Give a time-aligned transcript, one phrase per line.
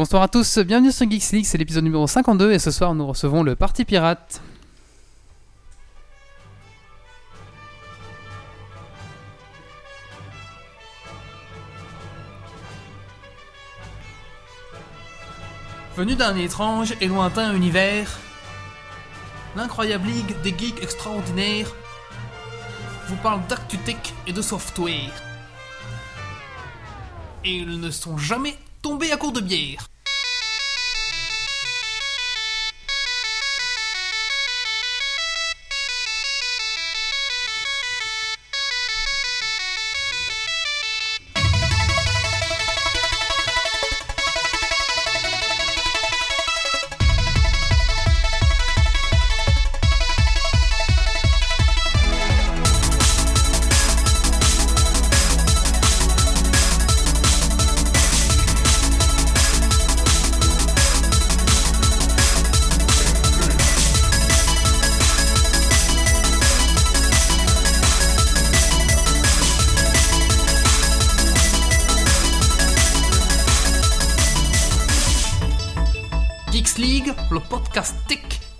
[0.00, 3.06] Bonsoir à tous, bienvenue sur Geeks League, c'est l'épisode numéro 52 et ce soir nous
[3.06, 4.40] recevons le Parti Pirate.
[15.98, 18.18] Venu d'un étrange et lointain univers,
[19.54, 21.74] l'incroyable ligue des geeks extraordinaires
[23.08, 25.12] vous parle d'actu-tech et de software.
[27.44, 29.89] Et ils ne sont jamais tombés à court de bière.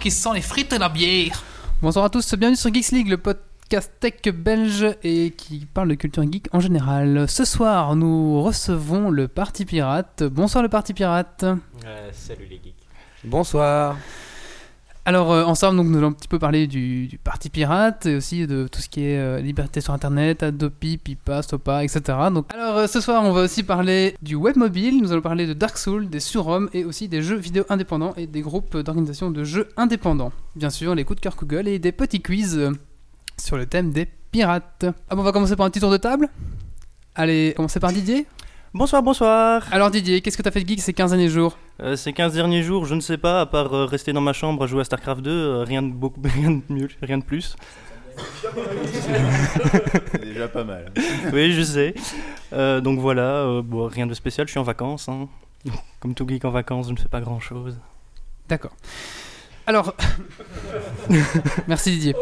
[0.01, 1.43] Qui sent les frites et la bière.
[1.83, 5.95] Bonsoir à tous, bienvenue sur Geeks League, le podcast tech belge et qui parle de
[5.95, 7.29] culture geek en général.
[7.29, 10.23] Ce soir, nous recevons le Parti Pirate.
[10.23, 11.45] Bonsoir le Parti Pirate.
[11.85, 12.75] Euh, salut les geeks.
[13.25, 13.97] Bonsoir.
[15.11, 18.47] Alors euh, ensemble, donc, nous allons un petit peu parler du, Parti Pirate et aussi
[18.47, 22.17] de tout ce qui est euh, liberté sur Internet, Adopi, Pipa, Stopa, etc.
[22.33, 25.03] Donc, alors euh, ce soir, on va aussi parler du web mobile.
[25.03, 28.29] Nous allons parler de Dark Souls, des surhommes et aussi des jeux vidéo indépendants et
[28.29, 30.31] des groupes d'organisation de jeux indépendants.
[30.55, 32.71] Bien sûr, les coups de cœur Google et des petits quiz
[33.37, 34.87] sur le thème des pirates.
[35.09, 36.29] Ah bon, on va commencer par un petit tour de table?
[37.17, 38.29] Allez, commencer par Didier.
[38.73, 39.67] Bonsoir, bonsoir.
[39.73, 41.59] Alors Didier, qu'est-ce que t'as fait de geek ces 15 derniers jours?
[41.83, 44.33] Euh, ces 15 derniers jours, je ne sais pas, à part euh, rester dans ma
[44.33, 47.25] chambre à jouer à StarCraft 2, euh, rien, de beaucoup, rien de mieux, rien de
[47.25, 47.57] plus.
[48.93, 50.93] C'est déjà pas mal.
[51.33, 51.95] oui, je sais.
[52.53, 55.09] Euh, donc voilà, euh, bon, rien de spécial, je suis en vacances.
[55.09, 55.29] hein.
[56.01, 57.77] Comme tout geek en vacances, je ne fais pas grand chose.
[58.49, 58.73] D'accord.
[59.71, 59.95] Alors,
[61.69, 62.17] merci Didier.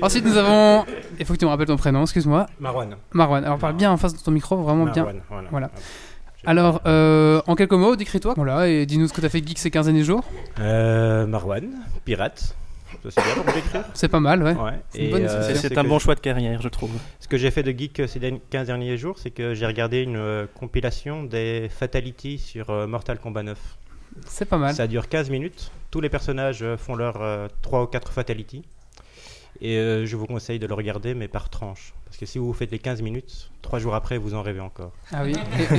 [0.00, 0.86] Ensuite, nous avons.
[1.20, 2.46] Il faut que tu me rappelles ton prénom, excuse-moi.
[2.58, 2.96] Marwan.
[3.12, 3.44] Marwan.
[3.44, 5.04] Alors, parle bien en face de ton micro, vraiment bien.
[5.04, 5.48] Marwan, voilà.
[5.50, 5.70] Voilà.
[6.46, 8.32] Alors, euh, en quelques mots, décris-toi.
[8.36, 10.24] Voilà, et dis-nous ce que t'as fait de geek ces 15 derniers jours.
[10.60, 11.68] Euh, Marwan,
[12.06, 12.56] pirate.
[13.92, 14.56] C'est pas mal, ouais.
[14.88, 15.42] C'est euh.
[15.54, 16.92] C'est ce un que bon choix de carrière, je trouve.
[17.20, 20.04] Ce que j'ai fait de geek ces derniers- 15 derniers jours, c'est que j'ai regardé
[20.04, 23.58] une compilation des Fatalities sur Mortal Kombat 9.
[24.26, 24.74] C'est pas mal.
[24.74, 25.70] Ça dure 15 minutes.
[25.90, 28.64] Tous les personnages euh, font leurs 3 ou 4 Fatalities.
[29.60, 31.92] Et euh, je vous conseille de le regarder, mais par tranche.
[32.04, 34.92] Parce que si vous faites les 15 minutes, 3 jours après, vous en rêvez encore.
[35.12, 35.34] Ah oui.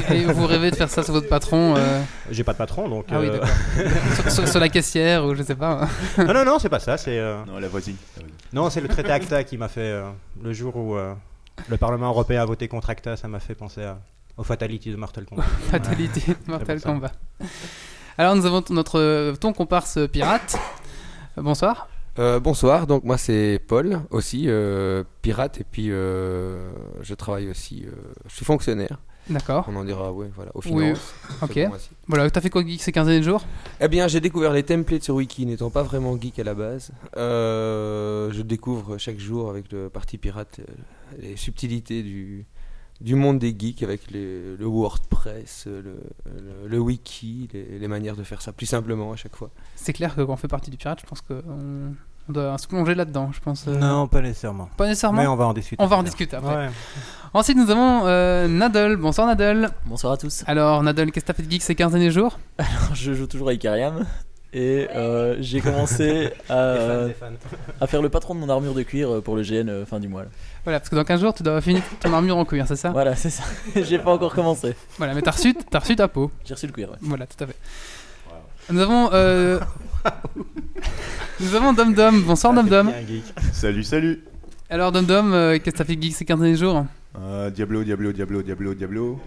[0.10, 2.02] Et, vous rêvez de faire ça sur votre patron euh,
[2.32, 3.06] J'ai pas de patron, donc.
[3.10, 3.48] Ah oui, euh, d'accord.
[4.16, 5.88] sur, sur- sur la caissière ou je sais pas.
[6.18, 6.98] non, non, non, c'est pas ça.
[6.98, 7.18] C'est.
[7.18, 7.96] euh, Non, la voisine.
[8.52, 9.80] Non, c'est le traité ACTA qui m'a fait.
[9.82, 10.10] euh,
[10.44, 11.14] le jour où euh,
[11.70, 13.98] le Parlement européen a voté contre ACTA, ça m'a fait penser à,
[14.36, 15.44] aux fatalities de Mortal Kombat.
[15.72, 16.90] Fatalité, Mortal pour ça.
[16.90, 17.12] Kombat.
[18.20, 20.60] Alors, nous avons notre ton comparse pirate.
[21.38, 21.88] Bonsoir.
[22.20, 26.70] Euh, bonsoir, donc moi c'est Paul aussi, euh, pirate, et puis euh,
[27.02, 27.86] je travaille aussi,
[28.28, 29.70] je suis fonctionnaire, D'accord.
[29.72, 31.14] on en dira, ouais, voilà, aux Oui, finances.
[31.42, 31.60] ok.
[32.10, 33.46] Voilà, t'as fait quoi geek ces 15 derniers jours?
[33.80, 36.92] Eh bien, j'ai découvert les templates sur Wiki, n'étant pas vraiment geek à la base.
[37.16, 40.60] Je découvre chaque jour avec le parti pirate
[41.22, 42.46] les subtilités du,
[43.02, 48.16] du monde des geeks avec les- le WordPress, le, le- le Wiki, les, les manières
[48.16, 49.50] de faire ça plus simplement à chaque fois.
[49.76, 51.42] C'est clair que quand on fait partie du pirate, je pense qu'on
[52.28, 53.66] on doit se plonger là-dedans, je pense.
[53.68, 54.70] euh, Non, pas nécessairement.
[54.78, 55.22] Pas nécessairement.
[55.22, 55.82] Mais on va en discuter.
[55.82, 56.56] On va en discuter après.
[56.56, 56.70] Ouais.
[57.34, 58.98] Ensuite, nous avons euh, Nadal.
[58.98, 59.70] Bonsoir Nadal.
[59.86, 60.44] Bonsoir à tous.
[60.46, 62.38] Alors, Nadal, qu'est-ce que t'as fait de geek ces 15 derniers jours?
[62.94, 64.06] Je joue toujours avec Ariam
[64.54, 66.74] et euh, j'ai commencé à,
[67.08, 67.58] Des fans, des fans.
[67.82, 70.08] à faire le patron de mon armure de cuir euh, pour le GN fin du
[70.08, 70.24] mois.
[70.24, 70.30] là.
[70.64, 72.90] Voilà, parce que dans 15 jours, tu dois finir ton armure en cuir, c'est ça
[72.92, 73.44] Voilà, c'est ça.
[73.76, 74.76] j'ai pas encore commencé.
[74.98, 76.32] Voilà, mais t'as reçu, t'as reçu ta peau.
[76.46, 76.90] J'ai reçu le cuir.
[76.92, 76.98] ouais.
[77.02, 77.56] Voilà, tout à fait.
[78.72, 79.10] Nous avons.
[79.14, 79.60] Euh...
[81.40, 82.22] nous avons Dom Dom.
[82.24, 82.88] Bonsoir Ah, Dom Dom.
[82.88, 83.24] bien, geek.
[83.52, 84.24] Salut, salut.
[84.70, 86.86] Alors, Dom Dom, euh, qu'est-ce que t'as fait geek ces 15 derniers jours?
[87.20, 89.20] Euh, Diablo, Diablo, Diablo, Diablo, Diablo.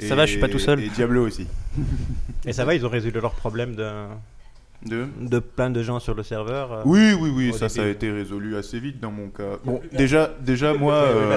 [0.00, 0.80] Ça va, je suis pas tout seul.
[0.80, 1.46] Et Diablo aussi.
[2.44, 3.88] Et ça va, ils ont résolu leur problème de,
[4.86, 6.72] De plein de gens sur le serveur.
[6.72, 6.82] euh.
[6.84, 9.58] Oui, oui, oui, ça, ça a été résolu assez vite dans mon cas.
[9.64, 11.36] Bon, déjà, déjà moi, euh,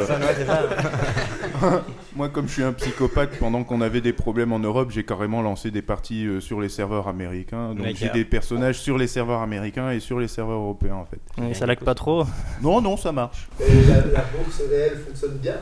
[2.15, 5.41] moi, comme je suis un psychopathe, pendant qu'on avait des problèmes en Europe, j'ai carrément
[5.41, 7.73] lancé des parties euh, sur les serveurs américains.
[7.73, 11.19] Donc j'ai des personnages sur les serveurs américains et sur les serveurs européens, en fait.
[11.49, 12.25] Et ça lag pas trop.
[12.61, 13.47] Non, non, ça marche.
[13.59, 15.55] Et la, la bourse réelle fonctionne bien?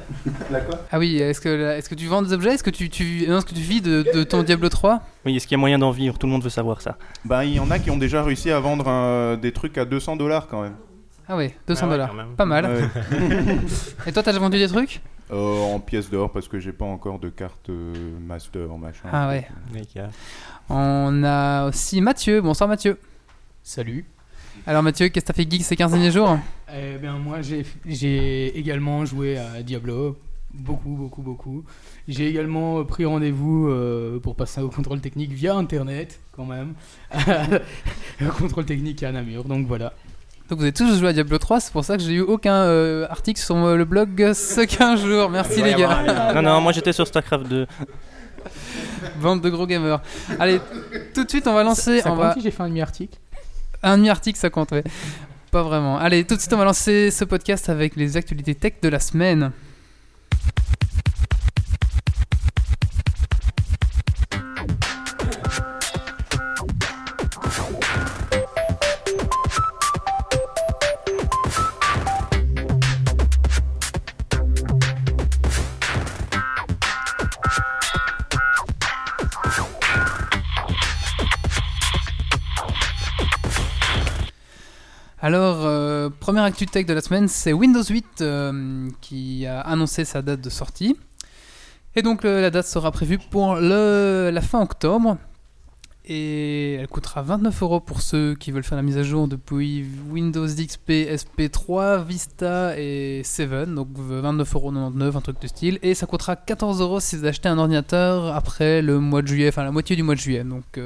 [0.51, 0.79] La quoi?
[0.91, 2.53] Ah oui, est-ce que, est-ce que tu vends des objets?
[2.55, 5.36] Est-ce que tu, tu, non, est-ce que tu vis de, de ton Diablo 3 Oui,
[5.36, 6.18] est-ce qu'il y a moyen d'en vivre?
[6.18, 6.98] Tout le monde veut savoir ça.
[7.25, 9.86] Bah, il y en a qui ont déjà réussi à vendre euh, des trucs à
[9.86, 10.75] 200 dollars quand même.
[11.27, 12.16] Ah ouais, 200 Ah dollars.
[12.38, 12.66] Pas mal.
[12.66, 12.88] Ouais.
[14.07, 15.01] Et toi, t'as déjà vendu des trucs?
[15.31, 19.10] Euh, en pièces d'or parce que j'ai pas encore de carte euh, master machin.
[19.12, 19.48] Ah ouais.
[20.69, 22.42] On a aussi Mathieu.
[22.42, 22.98] Bonsoir Mathieu.
[23.62, 24.06] Salut.
[24.65, 26.38] Alors Mathieu, qu'est-ce que t'as fait geek ces 15 derniers jours?
[26.75, 30.18] Eh bien, moi, j'ai- j'ai également joué à Diablo.
[30.54, 31.63] Beaucoup, beaucoup, beaucoup.
[32.09, 36.73] J'ai également pris rendez-vous euh, pour passer au contrôle technique via Internet, quand même.
[38.19, 39.94] le contrôle technique à Namur, donc voilà.
[40.50, 42.56] Donc vous avez tous joué à Diablo 3, c'est pour ça que j'ai eu aucun
[42.56, 45.29] euh, article sur euh, le blog euh, ce 15 jours.
[45.29, 46.33] Merci les gars.
[46.33, 47.67] Non, non, moi j'étais sur StarCraft 2.
[49.21, 50.01] Bande de gros gamers.
[50.39, 50.59] Allez,
[51.13, 52.33] tout de suite on va lancer Ça on compte va...
[52.33, 53.19] si j'ai fait un demi-article
[53.83, 54.83] un demi-article, ça compte, ouais.
[55.51, 55.97] Pas vraiment.
[56.00, 59.00] Allez, tout de suite on va lancer ce podcast avec les actualités tech de la
[59.00, 59.51] semaine.
[85.29, 90.03] Alors, euh, première actu tech de la semaine, c'est Windows 8 euh, qui a annoncé
[90.03, 90.97] sa date de sortie.
[91.95, 95.17] Et donc euh, la date sera prévue pour la fin octobre.
[96.03, 99.85] Et elle coûtera 29 euros pour ceux qui veulent faire la mise à jour depuis
[100.09, 103.75] Windows XP, SP3, Vista et 7.
[103.75, 104.71] Donc 29,99 euros,
[105.15, 105.77] un truc de style.
[105.83, 109.49] Et ça coûtera 14 euros si vous achetez un ordinateur après le mois de juillet,
[109.49, 110.43] enfin la moitié du mois de juillet.
[110.43, 110.79] Donc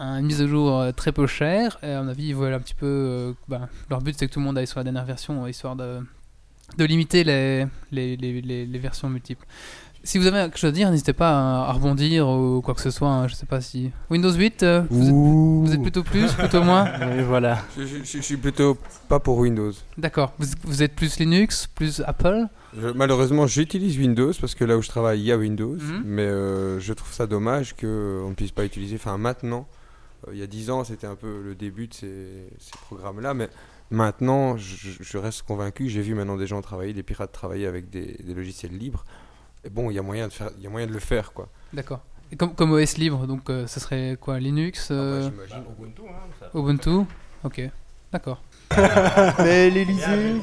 [0.00, 1.78] une mise à jour euh, très peu chère.
[1.82, 2.86] Et à mon avis, ils veulent un petit peu.
[2.86, 5.50] euh, ben, leur but, c'est que tout le monde aille sur la dernière version, euh,
[5.50, 5.98] histoire de,
[6.78, 9.46] de limiter les, les, les, les- les versions multiples.
[10.02, 12.80] Si vous avez quelque chose à dire, n'hésitez pas à, à rebondir ou quoi que
[12.80, 13.10] ce soit.
[13.10, 13.90] hein, je sais pas si.
[14.08, 16.86] Windows 8, euh, vous, êtes, vous êtes plutôt plus, plutôt moins
[17.16, 17.58] Oui, voilà.
[17.76, 18.78] Je, je- je suis plutôt
[19.10, 19.72] pas pour Windows.
[19.98, 20.32] D'accord.
[20.38, 22.46] Vous, vous êtes plus Linux, plus Apple?
[22.80, 25.76] Je- malheureusement, j'utilise Windows parce que là où je travaille, il y a Windows.
[25.76, 26.02] Mhm.
[26.06, 28.96] Mais euh, je trouve ça dommage qu'on ne puisse pas utiliser.
[28.96, 29.68] Enfin, maintenant,
[30.32, 33.34] il y a 10 ans, c'était un peu le début de ces, ces programmes-là.
[33.34, 33.48] Mais
[33.90, 35.88] maintenant, je, je reste convaincu.
[35.88, 39.04] J'ai vu maintenant des gens travailler, des pirates travailler avec des, des logiciels libres.
[39.64, 41.32] Et bon, il y a moyen de faire, il y a moyen de le faire,
[41.32, 41.48] quoi.
[41.72, 42.00] D'accord.
[42.32, 45.64] Et comme, comme OS libre, donc euh, ce serait quoi Linux euh, Ah bah, j'imagine.
[46.54, 47.06] Ubuntu
[47.42, 47.70] Ok.
[48.12, 48.42] D'accord.
[49.38, 50.40] Mais l'Elysée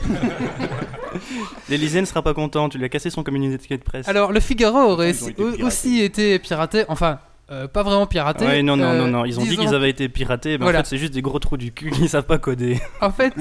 [1.70, 4.08] L'Elysée ne sera pas content, tu lui as cassé son communiqué de presse.
[4.08, 6.86] Alors, le Figaro aurait été aussi été piraté.
[6.88, 7.20] Enfin,
[7.52, 8.46] euh, pas vraiment piraté.
[8.46, 10.64] Ouais, non, non, euh, non, non, ils ont dit disons- qu'ils avaient été piratés, mais
[10.64, 10.80] Voilà.
[10.80, 12.80] en fait c'est juste des gros trous du cul, ils savent pas coder.
[13.02, 13.34] En fait,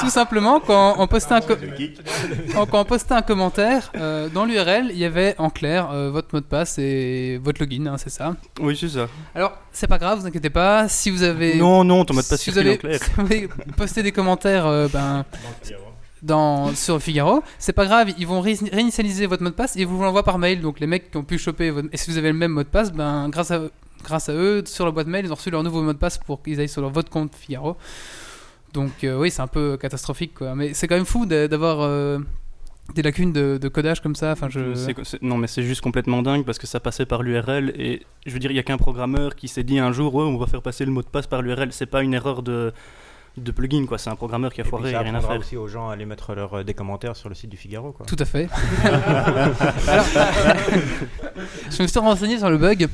[0.00, 1.54] tout simplement, quand on postait un, co-
[2.54, 6.28] quand on postait un commentaire, euh, dans l'URL, il y avait en clair euh, votre
[6.34, 8.34] mot de passe et votre login, hein, c'est ça.
[8.60, 9.06] Oui, c'est ça.
[9.34, 10.88] Alors, c'est pas grave, vous inquiétez pas.
[10.88, 11.56] Si vous avez.
[11.56, 12.98] Non, non, ton mot de passe si vous, avez, en clair.
[13.02, 15.24] si vous avez posté des commentaires euh, ben,
[16.74, 20.02] sur Figaro, c'est pas grave, ils vont ré- réinitialiser votre mot de passe et vous
[20.02, 20.60] l'envoient par mail.
[20.60, 21.88] Donc les mecs qui ont pu choper votre...
[21.92, 23.62] Et si vous avez le même mot de passe, ben, grâce, à,
[24.02, 26.18] grâce à eux, sur la boîte mail, ils ont reçu leur nouveau mot de passe
[26.18, 27.76] pour qu'ils aillent sur votre compte Figaro.
[28.72, 30.40] Donc euh, oui, c'est un peu catastrophique.
[30.54, 32.18] Mais c'est quand même fou d'avoir euh,
[32.94, 34.34] des lacunes de, codage comme ça.
[35.22, 38.38] Non, mais c'est juste complètement dingue parce que ça passait par l'URL et je veux
[38.38, 40.62] dire, il y a qu'un programmeur qui s'est dit un jour, ouais, on va faire
[40.62, 41.72] passer le mot de passe par l'URL.
[41.72, 42.72] C'est pas une erreur de,
[43.36, 43.96] de plugin, quoi.
[43.98, 45.38] C'est un programmeur qui a Et foiré, ça a rien à faire.
[45.38, 47.92] aussi aux gens à aller mettre leur, euh, des commentaires sur le site du Figaro.
[47.92, 48.06] Quoi.
[48.06, 48.48] Tout à fait.
[48.84, 50.04] Alors,
[51.70, 52.88] je me suis renseigné sur le bug.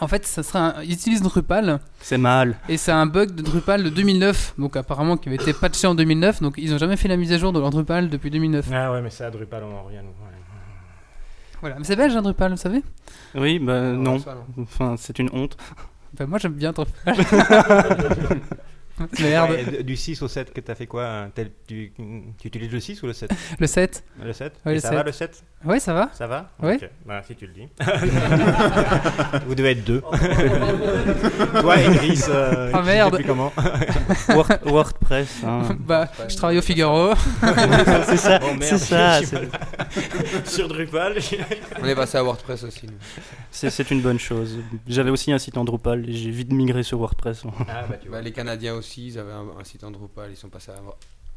[0.00, 0.82] En fait, ça sera un...
[0.82, 2.56] ils utilisent Drupal C'est mal.
[2.68, 5.94] et c'est un bug de Drupal de 2009, donc apparemment qui avait été patché en
[5.94, 8.66] 2009, donc ils n'ont jamais fait la mise à jour de leur Drupal depuis 2009.
[8.74, 9.96] Ah ouais, mais ça, Drupal, on en revient.
[10.02, 10.34] nous, ouais.
[11.62, 12.82] Voilà, mais c'est belge un Drupal, vous savez?
[13.34, 14.18] Oui, bah non.
[14.60, 15.56] Enfin, c'est une honte.
[16.14, 17.14] Enfin, Moi j'aime bien Drupal.
[19.20, 21.92] Merde, Ouais, du 6 au 7, que t'as fait quoi tel- tu,
[22.40, 24.04] tu utilises le 6 ou le 7 le 7.
[24.22, 24.96] Le 7 Ouais, le ça 7.
[24.96, 26.76] va le 7 Ouais, ça va Ça va Ouais.
[26.76, 26.88] Ok.
[27.06, 27.68] Bah, si tu le dis.
[29.46, 30.00] Vous devez être deux.
[31.60, 32.20] Toi et Chris.
[32.28, 33.14] Euh, Ah, je sais merde.
[33.16, 33.52] plus comment.
[34.28, 35.42] Word- WordPress.
[35.44, 35.62] hein.
[35.80, 37.14] Bah, je travaille au Figaro.
[38.06, 38.62] c'est ça, Oh, merde.
[38.62, 39.20] c'est ça.
[40.44, 41.16] Sur Drupal.
[41.82, 42.86] On est passé à WordPress aussi.
[42.86, 42.92] nous.
[43.50, 44.58] C'est c'est une bonne chose.
[44.86, 47.42] J'avais aussi un site en Drupal et j'ai vite migré sur WordPress.
[47.68, 48.18] Ah bah tu vois.
[48.18, 50.76] Bah, les Canadiens aussi, ils avaient un, un site en Drupal, ils sont passés à.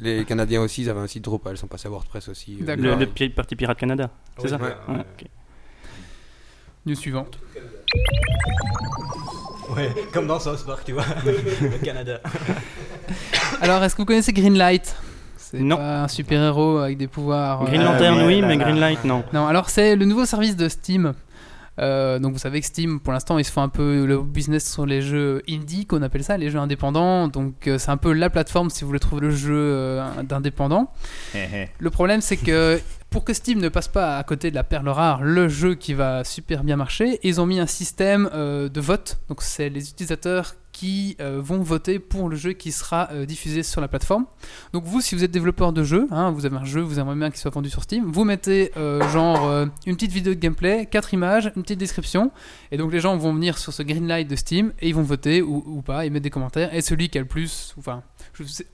[0.01, 2.57] Les Canadiens aussi, ils avaient un site Drupal, ils sont passés à WordPress aussi.
[2.67, 2.75] euh.
[2.75, 4.73] Le, le pi- parti Pirate Canada, c'est Oui, ça ouais, Ouais.
[4.87, 5.05] Ouais, ouais.
[5.19, 5.25] ok.
[6.85, 7.37] News suivante.
[9.75, 11.05] Ouais, comme dans South Park, tu vois.
[11.25, 12.19] Le Canada.
[13.61, 14.95] Alors, est-ce que vous connaissez Greenlight?
[15.37, 17.61] C'est pas un super-héros avec des pouvoirs.
[17.63, 18.57] euh, Green Ah, Lantern, oui, oui, là, mais.
[18.57, 19.23] Greenlight, non.
[19.33, 21.13] Non, alors c'est le nouveau service de Steam
[21.79, 24.71] Euh, donc vous savez que Steam, pour l'instant, ils se font un peu le business
[24.71, 27.27] sur les jeux indie, qu'on appelle ça, les jeux indépendants.
[27.27, 30.91] Donc euh, c'est un peu la plateforme si vous voulez trouver le jeu euh, d'indépendant.
[31.79, 34.89] Le problème, c'est que pour que Steam ne passe pas à côté de la perle
[34.89, 39.19] rare, le jeu qui va super bien marcher, ils ont mis un système de vote.
[39.29, 43.63] Donc c'est les utilisateurs qui euh, vont voter pour le jeu qui sera euh, diffusé
[43.63, 44.25] sur la plateforme.
[44.71, 47.19] Donc vous, si vous êtes développeur de jeu, hein, vous avez un jeu, vous aimeriez
[47.19, 50.85] bien qu'il soit vendu sur Steam, vous mettez euh, genre une petite vidéo de gameplay,
[50.85, 52.31] quatre images, une petite description,
[52.71, 55.03] et donc les gens vont venir sur ce green light de Steam et ils vont
[55.03, 58.01] voter ou, pas, et mettre des commentaires, et celui qui a le plus, enfin,
[58.33, 58.65] je sais-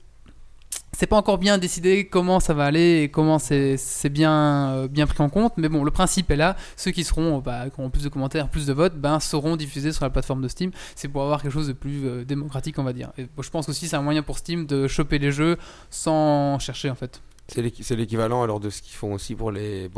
[0.96, 3.76] c'est pas encore bien décidé comment ça va aller et comment c'est
[4.08, 6.56] bien, euh, bien pris en compte, mais bon, le principe est là.
[6.74, 9.92] Ceux qui seront, euh, bah, auront plus de commentaires, plus de votes, ben, seront diffusés
[9.92, 10.70] sur la plateforme de Steam.
[10.94, 13.12] C'est pour avoir quelque chose de plus euh, démocratique, on va dire.
[13.18, 15.58] Et je pense aussi c'est un moyen pour Steam de choper les jeux
[15.90, 17.20] sans chercher en fait.
[17.48, 19.90] C'est l'équi- c'est l'équivalent alors de ce qu'ils font aussi pour les,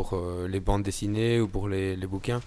[0.64, 2.40] bandes dessinées ou pour les bouquins.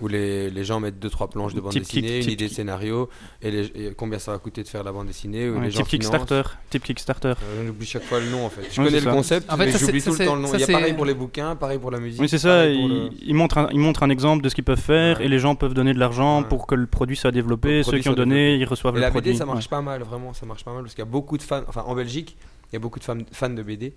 [0.00, 2.44] Où les, les gens mettent 2-3 planches de bande Type dessinée, kick- une type idée
[2.44, 3.08] de kick- scénario,
[3.42, 5.48] et, les- et combien ça va coûter de faire la bande dessinée.
[5.50, 6.42] Ou Ouais, les gens type Kickstarter.
[6.70, 7.34] Type Kickstarter.
[7.42, 8.62] Euh, J'oublie chaque fois le nom en fait.
[8.72, 9.12] Je Ouais, connais le ça.
[9.12, 10.50] concept, En fait, mais j'oublie tout le temps le nom.
[10.54, 12.20] Il y a pareil pour les bouquins, pareil pour la musique.
[12.20, 12.62] Oui, c'est ça.
[12.64, 15.18] pour le- Ils, ils montrent un, ils montrent un exemple de ce qu'ils peuvent faire
[15.18, 15.26] Ouais.
[15.26, 16.48] et les gens peuvent donner de l'argent Ouais.
[16.48, 17.82] pour que le produit soit développé.
[17.82, 19.30] Ceux qui ont donné, ils reçoivent Et le la produit.
[19.32, 21.36] BD, ça marche pas mal, vraiment, ça marche pas mal parce qu'il y a beaucoup
[21.36, 22.36] de fans, enfin en Belgique,
[22.72, 23.92] il y a beaucoup de fans, fans de BD.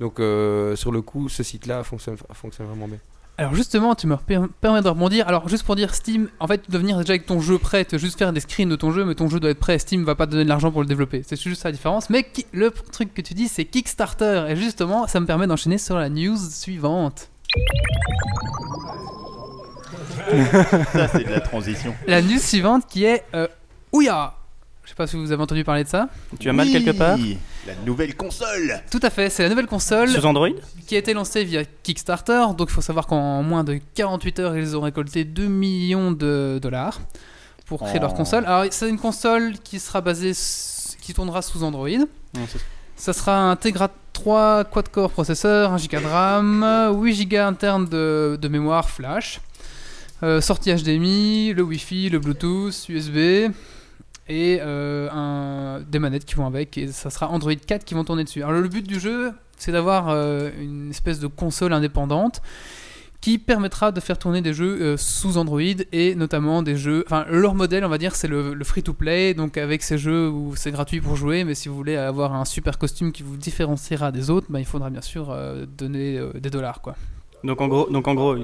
[0.00, 2.98] Donc euh, sur le coup, ce site-là fonctionne, fonctionne vraiment bien.
[3.40, 5.28] Alors justement, tu me per- permets de rebondir.
[5.28, 7.86] Alors juste pour dire Steam, en fait, tu dois venir déjà avec ton jeu prêt,
[7.88, 9.78] dois juste faire des screens de ton jeu, mais ton jeu doit être prêt.
[9.78, 11.22] Steam va pas te donner de l'argent pour le développer.
[11.24, 12.10] C'est juste ça la différence.
[12.10, 14.46] Mais qui- le truc que tu dis, c'est Kickstarter.
[14.48, 17.30] Et justement, ça me permet d'enchaîner sur la news suivante.
[20.92, 21.94] Ça, c'est de la transition.
[22.06, 23.46] La news suivante qui est euh,
[23.92, 24.34] Ouya.
[24.84, 26.08] Je sais pas si vous avez entendu parler de ça.
[26.40, 27.16] Tu as mal quelque part?
[27.18, 27.38] Oui,
[27.68, 30.48] La nouvelle console Tout à fait, c'est la nouvelle console Sur Android
[30.86, 32.42] qui a été lancée via Kickstarter.
[32.56, 36.58] Donc il faut savoir qu'en moins de 48 heures, ils ont récolté 2 millions de
[36.62, 37.00] dollars
[37.66, 38.02] pour créer Oh.
[38.02, 38.44] leur console.
[38.46, 41.88] Alors c'est une console qui sera basée, s- qui tournera sous Android.
[42.96, 48.38] Ça sera un Tegra 3 quad-core processeur, 1 Go de RAM, 8 Go interne de,
[48.40, 49.40] de mémoire flash,
[50.22, 53.50] euh, sortie HDMI, le Wi-Fi, le Bluetooth, USB
[54.28, 56.78] et euh, un, des manettes qui vont avec.
[56.78, 58.42] Et ça sera Android 4 qui vont tourner dessus.
[58.42, 62.42] Alors le but du jeu, c'est d'avoir euh, une espèce de console indépendante
[63.20, 65.60] qui permettra de faire tourner des jeux euh, sous Android
[65.92, 67.04] et notamment des jeux.
[67.06, 70.54] Enfin, leur modèle, on va dire, c'est le, le free-to-play, donc avec ces jeux où
[70.54, 74.12] c'est gratuit pour jouer, mais si vous voulez avoir un super costume qui vous différenciera
[74.12, 76.94] des autres, bah, il faudra bien sûr euh, donner euh, des dollars, quoi.
[77.44, 78.36] Donc en gros, donc en gros,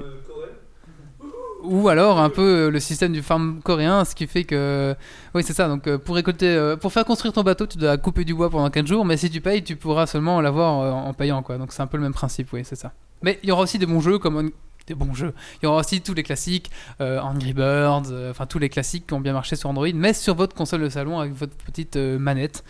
[1.67, 4.95] Ou alors un peu euh, le système du farm coréen, ce qui fait que.
[5.33, 5.67] Oui, c'est ça.
[5.67, 8.49] Donc euh, pour récolter, euh, pour faire construire ton bateau, tu dois couper du bois
[8.49, 11.57] pendant 4 jours, mais si tu payes, tu pourras seulement l'avoir en payant, quoi.
[11.57, 12.93] Donc c'est un peu le même principe, oui, c'est ça.
[13.21, 14.51] Mais il y aura aussi des bons jeux comme.
[14.87, 15.33] Des bons jeux.
[15.55, 16.69] Il y aura aussi tous les classiques,
[16.99, 20.55] Angry Birds, enfin tous les classiques qui ont bien marché sur Android, mais sur votre
[20.55, 22.63] console de salon avec votre petite manette.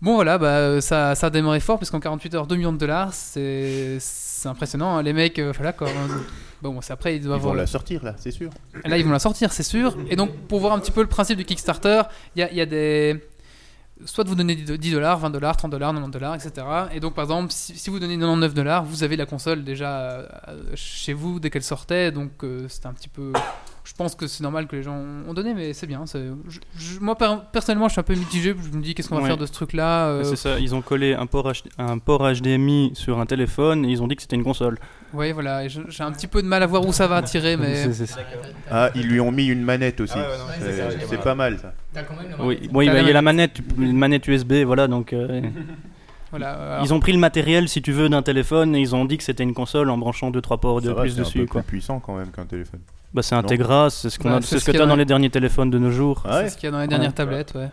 [0.00, 3.12] Bon voilà, bah, ça, ça a démarré fort, puisqu'en 48 heures, 2 millions de dollars,
[3.12, 3.98] c'est
[4.44, 4.96] impressionnant.
[4.96, 5.02] hein.
[5.02, 5.88] Les mecs, euh, voilà quoi.
[6.62, 8.50] Bon, c'est après, ils Ils doivent vont avoir- la sortir là, c'est sûr.
[8.84, 9.96] Là, ils vont la sortir, c'est sûr.
[10.08, 12.02] Et donc, pour voir un petit peu le principe du Kickstarter,
[12.36, 13.20] il y a, il y a des.
[14.04, 16.64] Soit vous donnez 10 dollars, 20 dollars, 30 dollars, 90 dollars, etc.
[16.92, 19.98] Et donc, par exemple, si, si vous donnez 99 dollars, vous avez la console déjà
[20.00, 20.26] euh,
[20.76, 22.12] chez vous dès qu'elle sortait.
[22.12, 23.32] Donc, euh, c'était un petit peu.
[23.88, 26.04] Je pense que c'est normal que les gens ont donné, mais c'est bien.
[26.04, 28.54] c'est- je- je- moi, per- personnellement, je suis un peu mitigé.
[28.70, 29.28] Je me dis, qu'est-ce qu'on va Ouais.
[29.28, 30.58] faire de ce truc-là euh, c'est ça.
[30.58, 34.06] Ils ont collé un port, H- un port HDMI sur un téléphone et ils ont
[34.06, 34.78] dit que c'était une console.
[35.14, 35.64] Ouais, voilà.
[35.64, 37.76] et je- J'ai un petit peu de mal à voir où ça va tirer, mais.
[37.76, 38.20] C'est- c'est ça.
[38.70, 40.12] Ah, ils lui ont mis une manette aussi.
[40.16, 41.72] Ah ouais, ouais, non, C'est- pas mal ça.
[41.94, 44.86] T'as quand même la Oui, bon, il y a la manette, une manette USB, voilà.
[44.86, 45.40] Donc euh,
[46.30, 49.06] voilà, alors- ils ont pris le matériel, si tu veux, d'un téléphone et ils ont
[49.06, 51.38] dit que c'était une console en branchant deux trois ports de plus c'est un dessus.
[51.40, 51.62] peu Quoi.
[51.62, 52.80] plus puissant quand même qu'un téléphone.
[53.14, 54.74] Bah, c'est un Tegra, c'est ce qu'on Ouais, a- c'est c'est ce ce que qu'il
[54.74, 56.22] y tu a as dans- dans les derniers téléphones de nos jours.
[56.26, 57.14] Ah ouais c'est ce qu'il y a dans les dernières Ouais.
[57.14, 57.68] tablettes, ouais.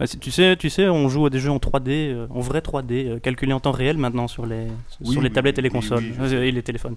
[0.00, 2.40] Bah, c'est- tu sais, tu sais, on joue à des jeux en 3D, euh, en
[2.40, 4.66] vrai 3D, euh, calculés en temps réel maintenant sur les,
[5.00, 6.94] Oui, sur les oui, tablettes et les oui, consoles oui, je euh, et les téléphones.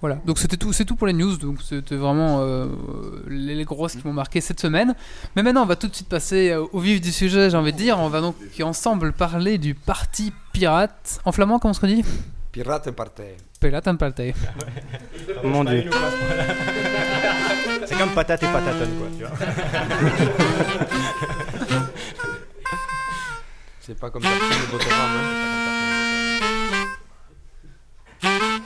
[0.00, 1.36] Voilà, donc c'était tout, c'est tout pour les news.
[1.36, 2.66] Donc c'était vraiment euh,
[3.28, 4.94] les, les grosses qui m'ont marqué cette semaine.
[5.36, 7.50] Mais maintenant, on va tout de suite passer euh, au vif du sujet.
[7.50, 11.60] J'ai envie de dire, on va donc ensemble parler du parti pirate en flamand.
[11.60, 12.04] Comment se dit?
[12.52, 13.22] Pirate party.
[13.58, 14.34] Piraten Party.
[15.42, 15.88] Mon dieu.
[17.86, 19.08] C'est comme patate et patatone, quoi.
[19.16, 19.36] Tu vois.
[23.80, 25.10] C'est pas comme ça que le Botoram,
[28.22, 28.60] hein.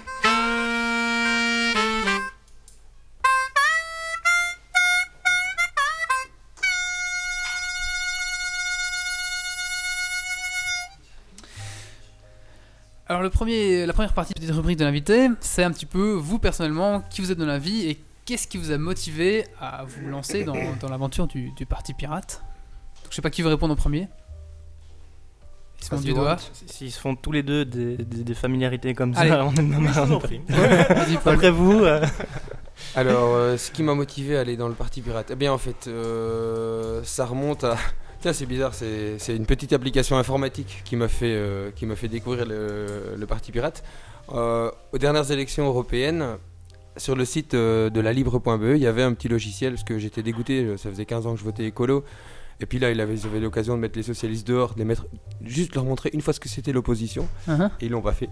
[13.09, 16.39] Alors le premier, la première partie petite rubrique de l'invité, c'est un petit peu vous
[16.39, 20.09] personnellement qui vous êtes dans la vie et qu'est-ce qui vous a motivé à vous
[20.09, 22.43] lancer dans, dans l'aventure du, du Parti Pirate
[23.03, 24.09] Donc, Je sais pas qui veut répondre en premier.
[25.81, 26.37] Ils se montrent du doigt.
[26.67, 29.31] S'ils se font tous les deux des, des- des familiarités comme Allez.
[29.31, 30.19] ça, on est dans
[31.23, 31.35] Paul.
[31.35, 32.05] Après vous, euh,
[32.97, 35.59] Alors, euh, ce qui m'a motivé à aller dans le parti pirate, eh bien en
[35.59, 37.77] fait, euh, ça remonte à.
[38.21, 42.09] Tiens, c'est bizarre, c'est une petite application informatique qui m'a fait, euh, qui m'a fait
[42.09, 43.85] découvrir le, le parti pirate.
[44.33, 46.39] Euh, aux dernières élections européennes,
[46.97, 49.99] sur le site euh, de la libre.be, il y avait un petit logiciel, parce que
[49.99, 52.05] j'étais dégoûté, ça faisait 15 ans que je votais écolo.
[52.59, 55.07] Et puis là, ils avaient l'occasion de mettre les socialistes dehors, de les mettre,
[55.43, 57.29] juste leur montrer une fois ce que c'était l'opposition.
[57.49, 57.69] Uh-huh.
[57.81, 58.31] Et ils l'ont pas fait.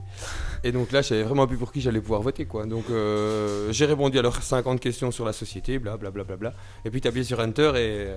[0.63, 2.65] Et donc là, je savais vraiment plus pour qui j'allais pouvoir voter, quoi.
[2.65, 6.37] Donc euh, j'ai répondu à leurs 50 questions sur la société, bla bla bla bla
[6.37, 6.55] bla.
[6.87, 8.15] Et puis t'appuyais sur Enter et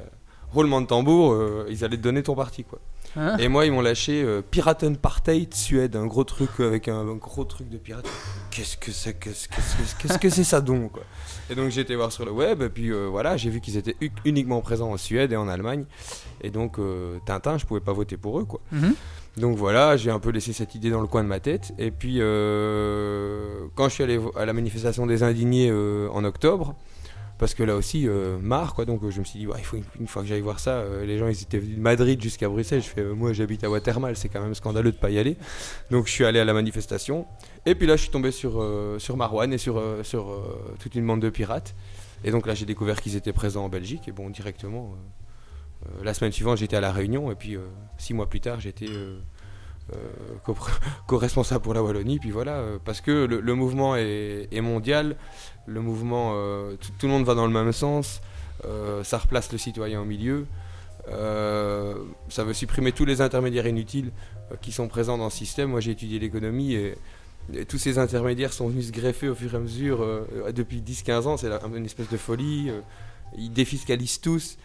[0.58, 2.80] roulement de tambour, euh, ils allaient te donner ton parti, quoi.
[3.16, 7.16] Hein Et moi, ils m'ont lâché euh, Piratenpartheid Suède, un gros truc avec un, un
[7.16, 8.08] gros truc de pirate.
[8.52, 11.04] Qu'est-ce que c'est Qu'est-ce que c'est ça donc quoi
[11.50, 13.78] Et donc j'ai été voir sur le web et puis euh, voilà, j'ai vu qu'ils
[13.78, 13.96] étaient
[14.26, 15.86] uniquement présents en Suède et en Allemagne.
[16.42, 18.62] Et donc euh, Tintin, je pouvais pas voter pour eux quoi.
[18.72, 18.96] Mhm.
[19.38, 21.72] Donc voilà, j'ai un peu laissé cette idée dans le coin de ma tête.
[21.78, 26.74] Et puis, quand je suis allé à la manifestation des indignés en octobre,
[27.38, 28.86] parce que là aussi, euh, marre, quoi.
[28.86, 31.06] Donc euh, je me suis dit, il faut une, fois que j'aille voir ça, euh,
[31.06, 32.82] les gens ils étaient venus de Madrid jusqu'à Bruxelles.
[32.82, 35.38] Je fais, moi j'habite à Watermal, c'est quand même scandaleux de pas y aller.
[35.92, 37.28] Donc je suis allé à la manifestation.
[37.66, 38.66] Et puis là, je suis tombé sur,
[38.98, 40.42] sur Marwan et sur, sur
[40.80, 41.76] toute une bande de pirates.
[42.24, 44.08] Et donc là, j'ai découvert qu'ils étaient présents en Belgique.
[44.08, 44.96] Et bon, directement,
[46.02, 47.30] la semaine suivante, j'étais à La Réunion.
[47.30, 47.58] Et puis
[47.98, 48.88] six mois plus tard, j'étais.
[50.46, 50.56] co-
[51.08, 55.18] co-responsable pour la Wallonie, puis voilà, parce que le, mouvement est mondial,
[55.68, 58.22] le mouvement, euh, tout, tout le monde va dans le même sens,
[58.66, 60.46] euh, ça replace le citoyen au milieu,
[61.10, 61.96] euh,
[62.30, 64.12] ça veut supprimer tous les intermédiaires inutiles
[64.52, 65.70] euh, qui sont présents dans le système.
[65.70, 66.96] Moi j'ai étudié l'économie et,
[67.54, 70.82] et tous ces intermédiaires sont venus se greffer au fur et à mesure euh, depuis
[70.82, 72.72] 10-15 ans, c'est une espèce de folie,
[73.38, 74.58] ils défiscalisent tous.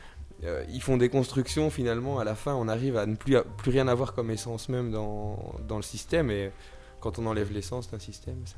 [0.73, 3.71] Ils font des constructions finalement à la fin on arrive à ne plus, à- plus
[3.71, 5.39] rien avoir comme essence même dans,
[5.69, 6.51] dans le système et
[6.99, 8.57] quand on enlève l'essence d'un système ça,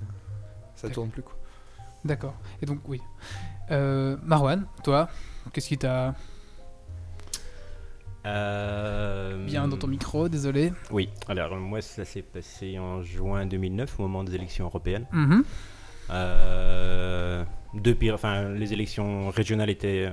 [0.76, 1.34] ça tourne plus quoi.
[2.04, 2.34] D'accord.
[2.60, 3.00] Et donc, oui.
[3.70, 5.08] Euh, Marwan, toi,
[5.52, 6.14] qu'est-ce qui t'a.
[8.26, 10.72] Euh, Bien dans ton micro, désolé.
[10.90, 15.06] Oui, alors moi ça s'est passé en juin 2009 au moment des élections européennes.
[15.12, 15.44] Mhm.
[16.10, 17.44] Euh,
[18.12, 20.10] enfin les élections régionales étaient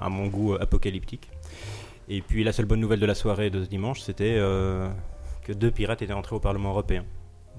[0.00, 1.30] à mon goût apocalyptiques.
[2.08, 4.34] Et puis la seule bonne nouvelle de la soirée de ce dimanche, c'était
[5.44, 7.04] que deux pirates étaient entrés au Parlement européen,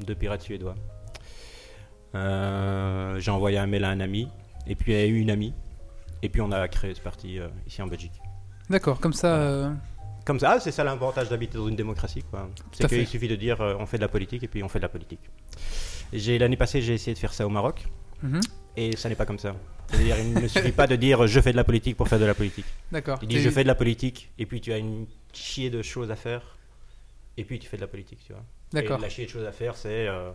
[0.06, 0.76] deux pirates suédois.
[2.16, 4.28] Euh, J'ai envoyé un mail à un ami,
[4.68, 5.54] et puis il y a eu une amie,
[6.22, 8.14] et puis on a créé ce parti euh, ici en Belgique.
[8.70, 9.36] D'accord, comme ça.
[9.36, 9.72] euh,
[10.26, 12.24] Comme ça, ah, c'est ça l'avantage d'habiter dans une démocratie.
[12.72, 14.84] C'est qu'il suffit de dire on fait de la politique et puis on fait de
[14.84, 15.20] la politique.
[16.14, 17.86] L'année passée, j'ai essayé de faire ça au Maroc
[18.24, 18.40] mhm.
[18.78, 19.56] et ça n'est pas comme ça.
[19.88, 22.26] C'est-à-dire, il ne suffit pas de dire je fais de la politique pour faire de
[22.26, 22.66] la politique.
[22.92, 23.20] D'accord.
[23.22, 25.82] Il dit T'es- je fais de la politique et puis tu as une chier de
[25.84, 26.58] choses à faire
[27.38, 28.44] et puis tu fais de la politique, tu vois.
[28.74, 29.00] D'accord.
[29.00, 30.32] La chier de choses à faire, c'est euh,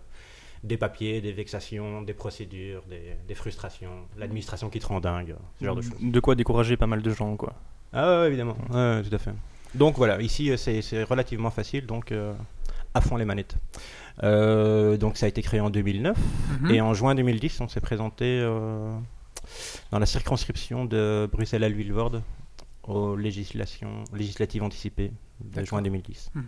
[0.62, 5.64] des papiers, des vexations, des procédures, des, des frustrations, l'administration qui te rend dingue, ce
[5.64, 5.92] genre de choses.
[6.00, 7.54] de quoi décourager pas mal de gens, quoi.
[7.92, 9.32] Ah ouais, évidemment, Ouais, tout à fait.
[9.74, 12.34] Donc voilà, ici euh, c'est relativement facile, donc euh,
[12.94, 13.56] à fond les manettes.
[14.22, 16.16] Euh, donc ça a été créé en 2009
[16.62, 16.70] Mhm.
[16.72, 18.92] et en juin 2010 on s'est présenté euh,
[19.92, 22.22] dans la circonscription de Bruxelles-Vilvoorde
[22.84, 26.30] aux législations, législatives anticipées de juin 2010.
[26.34, 26.44] Mhm.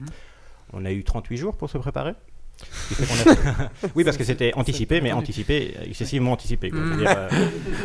[0.74, 2.12] On a eu 38 jours pour se préparer.
[3.94, 6.70] Oui, parce que c'était anticipé, mais anticipé, excessivement anticipé.
[6.70, 6.80] quoi.
[6.80, 7.02] Mm.
[7.06, 7.28] Euh,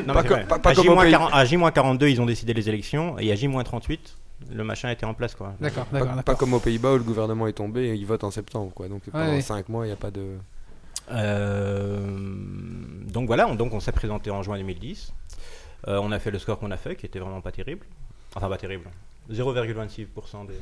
[0.06, 0.48] non, Pas mais c'est co- vrai.
[0.48, 1.12] pas- pas à comme au pays.
[1.12, 4.00] J-40 à J-42, ils ont décidé les élections, et à J-38,
[4.52, 5.34] le machin était en place.
[5.36, 5.54] Quoi.
[5.60, 6.38] D'accord, Pas, d'accord, pas d'accord.
[6.38, 8.88] comme aux Pays-Bas où le gouvernement est tombé et ils votent en septembre quoi.
[8.88, 9.42] Donc pendant ouais.
[9.42, 10.38] 5 mois il n'y a pas de.
[11.12, 12.06] Euh,
[13.08, 15.14] donc voilà, on, donc on s'est présenté en juin 2010.
[15.88, 17.86] Euh, on a fait le score qu'on a fait, qui était vraiment pas terrible.
[18.36, 18.86] Enfin, pas terrible.
[19.32, 20.54] 0,26% des.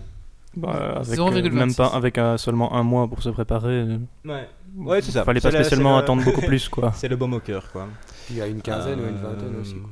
[0.55, 1.45] Bah, avec, 0,26.
[1.47, 3.73] euh, même pas avec euh, seulement un mois pour se préparer.
[3.81, 5.23] euh, Ouais, ouais c'est ça.
[5.23, 6.91] Fallait pas le- spécialement le- attendre beaucoup plus, quoi.
[6.93, 7.87] C'est le au cœur, quoi.
[8.29, 9.75] Il y a une quinzaine ou une Euh, vingtaine aussi.
[9.75, 9.89] quoi.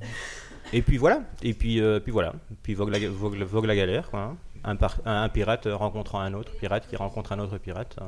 [0.71, 4.09] Et puis voilà, et puis, euh, puis voilà, puis vogue la, vogue, vogue la galère,
[4.09, 4.19] quoi.
[4.21, 4.37] hein.
[4.63, 7.95] Un, par- un- un pirate rencontrant un autre pirate qui rencontre un autre pirate.
[8.01, 8.07] hein.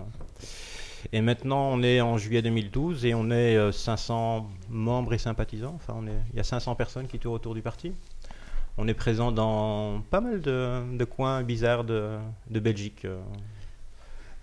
[1.13, 5.73] Et maintenant, on est en juillet 2012 et on est euh, 500 membres et sympathisants.
[5.75, 7.91] Enfin, on est, il y a 500 personnes qui tournent autour du parti.
[8.77, 12.17] On est présent dans pas mal de, de coins bizarres de,
[12.49, 13.05] de Belgique.
[13.05, 13.17] euh,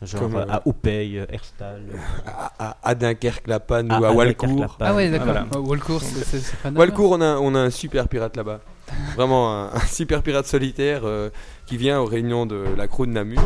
[0.02, 1.82] genre Comme, euh, euh, à Oupey, Herstal.
[2.26, 4.76] À, à- à Dunkerque, La Panne ou à à Walcourt.
[4.80, 5.26] Ah ouais, d'accord.
[5.26, 5.46] Voilà.
[5.54, 6.70] Oh, Walcourt, c'est- pas.
[6.70, 8.60] Walcourt, on a, on a un super pirate là-bas.
[9.16, 11.28] Vraiment un, un super pirate solitaire euh,
[11.66, 13.42] qui vient aux réunions de la crew de Namur,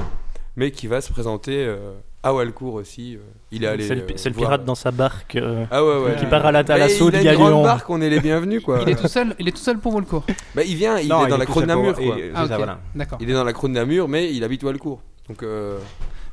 [0.56, 1.94] mais qui va se présenter euh,
[2.26, 3.16] à Walcourt aussi.
[3.16, 3.86] euh, il est allé.
[3.86, 6.16] C'est le, euh, c'est le pirate dans sa barque euh, Ah ouais, ouais.
[6.18, 7.62] qui part à la- à Mais l'assaut il de a une Galion.
[7.62, 8.80] barque, on est les bienvenus quoi.
[8.82, 10.24] Il est tout seul, il est tout seul pour Walcourt.
[10.54, 12.18] Bah, il vient, il Non, est dans la Croix Namur quoi.
[12.18, 12.78] et- Ah, ça, voilà.
[13.20, 15.00] Il est dans la Croix de Namur, mais il habite Walcourt.
[15.28, 15.78] Donc euh,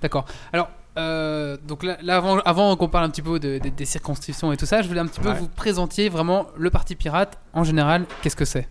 [0.01, 0.25] D'accord.
[0.51, 3.85] Alors, euh, donc là, là, avant, avant qu'on parle un petit peu de- de- des
[3.85, 5.35] circonscriptions et tout ça, je voulais un petit peu Ouais.
[5.35, 8.05] vous présenter vraiment le Parti Pirate en général.
[8.21, 8.67] Qu'est-ce que c'est?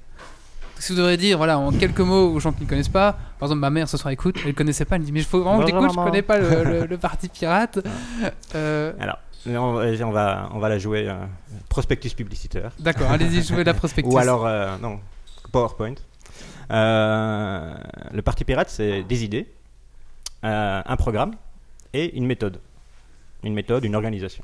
[0.78, 3.46] Si vous devriez dire, voilà, en quelques mots aux gens qui ne connaissent pas, par
[3.46, 5.40] exemple, ma mère ce soir écoute, elle ne connaissait pas, elle dit, mais il faut
[5.42, 6.04] vraiment que Bonjour, je maman.
[6.04, 7.78] connais pas le, le- le Parti Pirate.
[8.56, 9.52] Euh, Alors, on,
[10.06, 11.14] on va, on va la jouer euh,
[11.68, 12.72] prospectus publicitaire.
[12.80, 14.12] D'accord, allez-y, jouez la prospectus.
[14.12, 14.98] Ou alors, euh, non,
[15.52, 15.94] PowerPoint.
[16.70, 17.74] Euh,
[18.12, 19.46] le Parti Pirate, c'est des idées,
[20.44, 21.32] euh, un programme
[21.92, 22.58] et une méthode.
[23.44, 24.42] Une méthode, une organisation.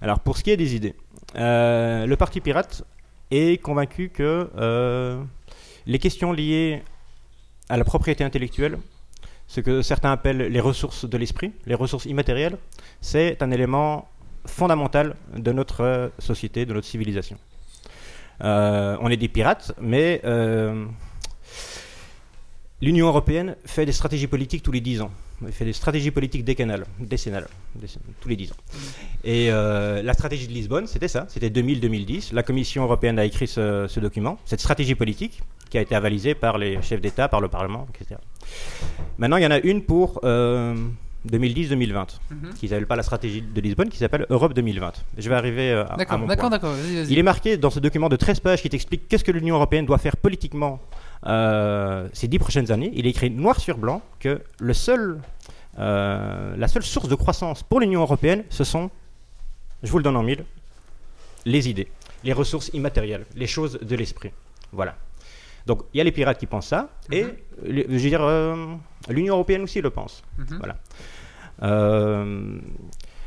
[0.00, 0.94] Alors, pour ce qui est des idées,
[1.36, 2.82] euh, le Parti Pirate
[3.36, 5.22] est convaincu que euh,
[5.86, 6.82] les questions liées
[7.68, 8.78] à la propriété intellectuelle,
[9.46, 12.58] ce que certains appellent les ressources de l'esprit, les ressources immatérielles,
[13.00, 14.08] c'est un élément
[14.46, 17.38] fondamental de notre euh, société, de notre civilisation.
[18.42, 20.20] Euh, on est des pirates, mais
[22.80, 25.10] l'Union européenne fait des stratégies politiques tous les 10 ans.
[25.44, 28.56] Elle fait des stratégies politiques décennales, décennales, décennales, tous les 10 ans.
[29.24, 32.34] Et euh, la stratégie de Lisbonne, c'était ça, c'était 2000-2010.
[32.34, 36.34] La Commission européenne a écrit ce, ce document, cette stratégie politique, qui a été avalisée
[36.34, 38.20] par les chefs d'État, par le Parlement, etc.
[39.18, 40.74] Maintenant, il y en a une pour euh,
[41.30, 42.54] 2010-2020, Mhm.
[42.58, 44.92] qui s'appelle pas la stratégie de Lisbonne, qui s'appelle Europe 2020.
[45.18, 46.50] Je vais arriver euh, à, mon d'accord, point.
[46.50, 47.12] d'accord, vas-y, vas-y.
[47.12, 49.86] Il est marqué dans ce document de 13 pages qui t'explique qu'est-ce que l'Union européenne
[49.86, 50.80] doit faire politiquement
[51.26, 52.90] euh, ces 10 prochaines années.
[52.94, 55.20] Il est écrit noir sur blanc que le seul,
[55.78, 58.90] euh, la seule source de croissance pour l'Union européenne, ce sont,
[59.82, 60.44] je vous le donne en mille,
[61.46, 61.88] les idées,
[62.24, 64.30] les ressources immatérielles, les choses de l'esprit.
[64.72, 64.96] Voilà.
[65.66, 67.24] Donc il y a les pirates qui pensent ça, et
[67.64, 68.54] les- je veux dire, euh,
[69.08, 70.22] l'Union européenne aussi le pense.
[70.38, 70.58] Mhm.
[70.58, 70.76] Voilà.
[71.62, 72.58] Euh,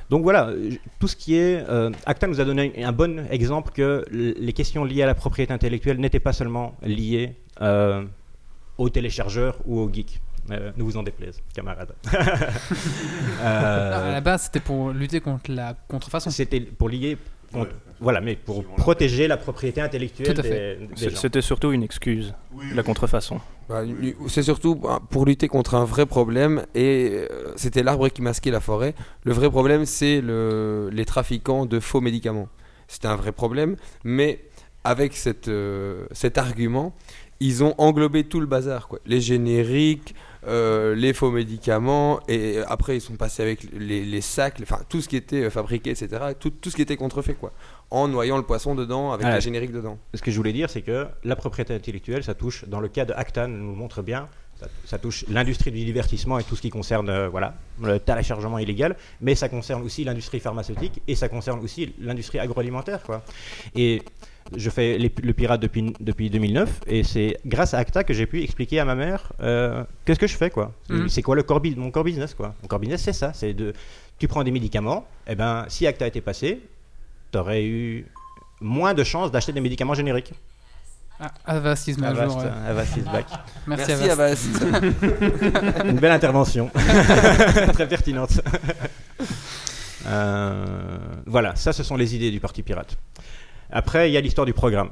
[0.10, 0.52] donc voilà,
[1.00, 1.64] tout ce qui est...
[1.68, 5.52] euh, Acta nous a donné un bon exemple que les questions liées à la propriété
[5.54, 8.04] intellectuelle n'étaient pas seulement liées euh,
[8.78, 10.20] aux téléchargeurs ou aux geeks.
[10.50, 11.94] Euh, ne vous en déplaise, camarades.
[13.42, 16.30] Euh, à la base, c'était pour lutter contre la contrefaçon.
[16.30, 17.18] C'était pour lier...
[17.52, 17.76] contre- Ouais.
[18.00, 20.78] Voilà, mais pour protéger la propriété intellectuelle Tout à fait.
[20.98, 21.16] des.
[21.16, 22.34] C'était surtout une excuse,
[22.76, 23.40] la contrefaçon.
[23.70, 23.82] bah,
[24.28, 28.52] c'est surtout bah, pour lutter contre un vrai problème et euh, c'était l'arbre qui masquait
[28.52, 28.94] la forêt.
[29.24, 32.50] Le vrai problème, c'est le, les trafiquants de faux médicaments.
[32.88, 34.42] C'était un vrai problème, mais
[34.84, 36.94] avec cette, euh, cet argument,
[37.40, 38.88] ils ont englobé tout le bazar.
[38.88, 39.00] Quoi.
[39.06, 40.16] Les génériques,
[40.48, 45.02] euh, les faux médicaments, et après ils sont passés avec les, les sacs, enfin tout
[45.02, 46.10] ce qui était euh, fabriqué, etc.
[46.40, 47.52] Tout, tout ce qui était contrefait, quoi.
[47.90, 49.98] En noyant le poisson dedans, avec Ah, les génériques dedans.
[50.14, 53.06] Ce que je voulais dire, c'est que la propriété intellectuelle, ça touche, dans le cas
[53.06, 56.62] de Acta, nous le montre bien, ça, ça touche l'industrie du divertissement et tout ce
[56.62, 61.30] qui concerne euh, voilà, le téléchargement illégal, mais ça concerne aussi l'industrie pharmaceutique et ça
[61.30, 63.04] concerne aussi l'industrie agroalimentaire.
[63.04, 63.24] Quoi.
[63.76, 64.02] Et
[64.56, 68.26] je fais les- le pirate depuis, depuis 2009 et c'est grâce à Acta que j'ai
[68.26, 70.50] pu expliquer à ma mère euh, qu'est-ce que je fais.
[70.50, 70.72] quoi.
[70.90, 71.10] Mhm.
[71.10, 72.54] C'est quoi le core, mon core business quoi.
[72.62, 73.32] Mon core business, c'est ça.
[73.34, 73.74] C'est de,
[74.20, 76.62] tu prends des médicaments, et ben, si Acta était passé,
[77.32, 78.06] tu aurais eu
[78.62, 80.34] moins de chances d'acheter des médicaments génériques.
[81.20, 82.50] Ah, Avast, à Avast, jour, ouais.
[82.70, 83.26] Avast is back.
[83.68, 84.48] Merci, Merci Avast.
[84.62, 85.84] Avast.
[85.86, 86.70] Une belle intervention.
[87.74, 88.40] Très pertinente.
[90.06, 92.96] Euh, voilà, ça ce sont les idées du Parti Pirate.
[93.72, 94.90] Après, il y a l'histoire du programme.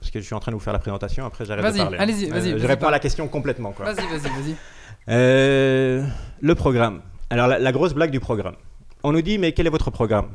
[0.00, 1.78] Parce que je suis en train de vous faire la présentation, après j'arrête de Vas-y,
[1.78, 1.98] parler.
[1.98, 3.72] allez-y, vas-y, je vas-y, réponds à la question complètement.
[3.78, 4.56] Vas-y, vas-y, vas-y.
[5.08, 6.04] Euh,
[6.40, 7.02] le programme.
[7.30, 8.56] Alors la, la grosse blague du programme.
[9.04, 10.26] On nous dit mais quel est votre programme?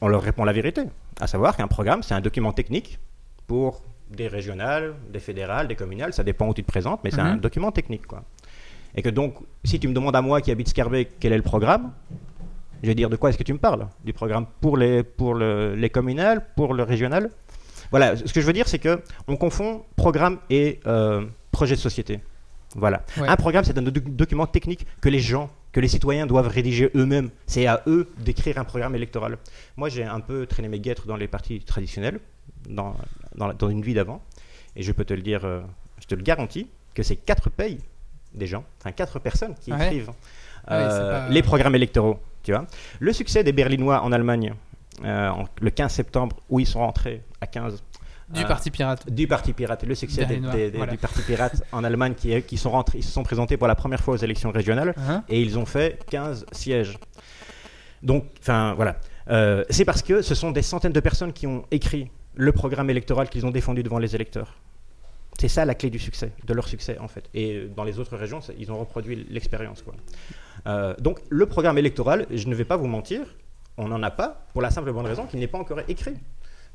[0.00, 0.84] On leur répond la vérité.
[1.20, 2.98] À savoir qu'un programme c'est un document technique
[3.46, 7.20] pour des régionales, des fédérales, des communales, ça dépend où tu te présentes, mais c'est
[7.20, 7.40] un Mhm.
[7.40, 8.22] document technique quoi.
[8.94, 9.34] Et que donc
[9.64, 11.92] si tu me demandes à moi qui habite Scarbeck quel est le programme,
[12.84, 13.86] je vais dire de quoi est-ce que tu me parles?
[14.04, 17.30] Du programme pour les pour le- les communales, pour le régional?
[17.90, 21.80] Voilà, ce que je veux dire c'est que on confond programme et euh, projet de
[21.80, 22.20] société.
[22.76, 23.02] Voilà.
[23.18, 23.28] Ouais.
[23.28, 26.90] Un programme, c'est un doc- document technique que les gens, que les citoyens doivent rédiger
[26.96, 27.30] eux-mêmes.
[27.46, 29.38] C'est à eux d'écrire un programme électoral.
[29.76, 32.18] Moi, j'ai un peu traîné mes guêtres dans les partis traditionnels,
[32.68, 32.96] dans,
[33.36, 34.20] dans, la- dans une vie d'avant.
[34.74, 35.60] Et je peux te le dire, euh,
[36.00, 37.78] je te le garantis, que c'est quatre pays
[38.34, 39.86] des gens, enfin quatre personnes qui Ouais.
[39.86, 40.10] écrivent
[40.66, 42.18] Ah euh, pas- les programmes électoraux.
[42.44, 42.66] Tu vois
[43.00, 44.54] le succès des Berlinois en Allemagne,
[45.04, 47.82] euh, en- le 15 septembre, où ils sont rentrés à 15
[48.30, 49.10] Du euh, Parti Pirate.
[49.10, 50.92] du Parti Pirate, le succès des- Berlinois, des- des- voilà.
[50.92, 53.74] du Parti Pirate en Allemagne qui, qui sont rentrés, ils se sont présentés pour la
[53.74, 56.98] première fois aux élections régionales Hein et ils ont fait 15 sièges.
[58.02, 58.96] Donc, enfin voilà.
[59.30, 62.90] Euh, c'est parce que ce sont des centaines de personnes qui ont écrit le programme
[62.90, 64.54] électoral qu'ils ont défendu devant les électeurs.
[65.38, 67.28] C'est ça la clé du succès, de leur succès en fait.
[67.34, 69.82] Et dans les autres régions, ils ont reproduit l'expérience.
[70.66, 73.20] Euh, donc le programme électoral, je ne vais pas vous mentir,
[73.76, 76.14] on n'en a pas pour la simple et bonne raison qu'il n'est pas encore écrit.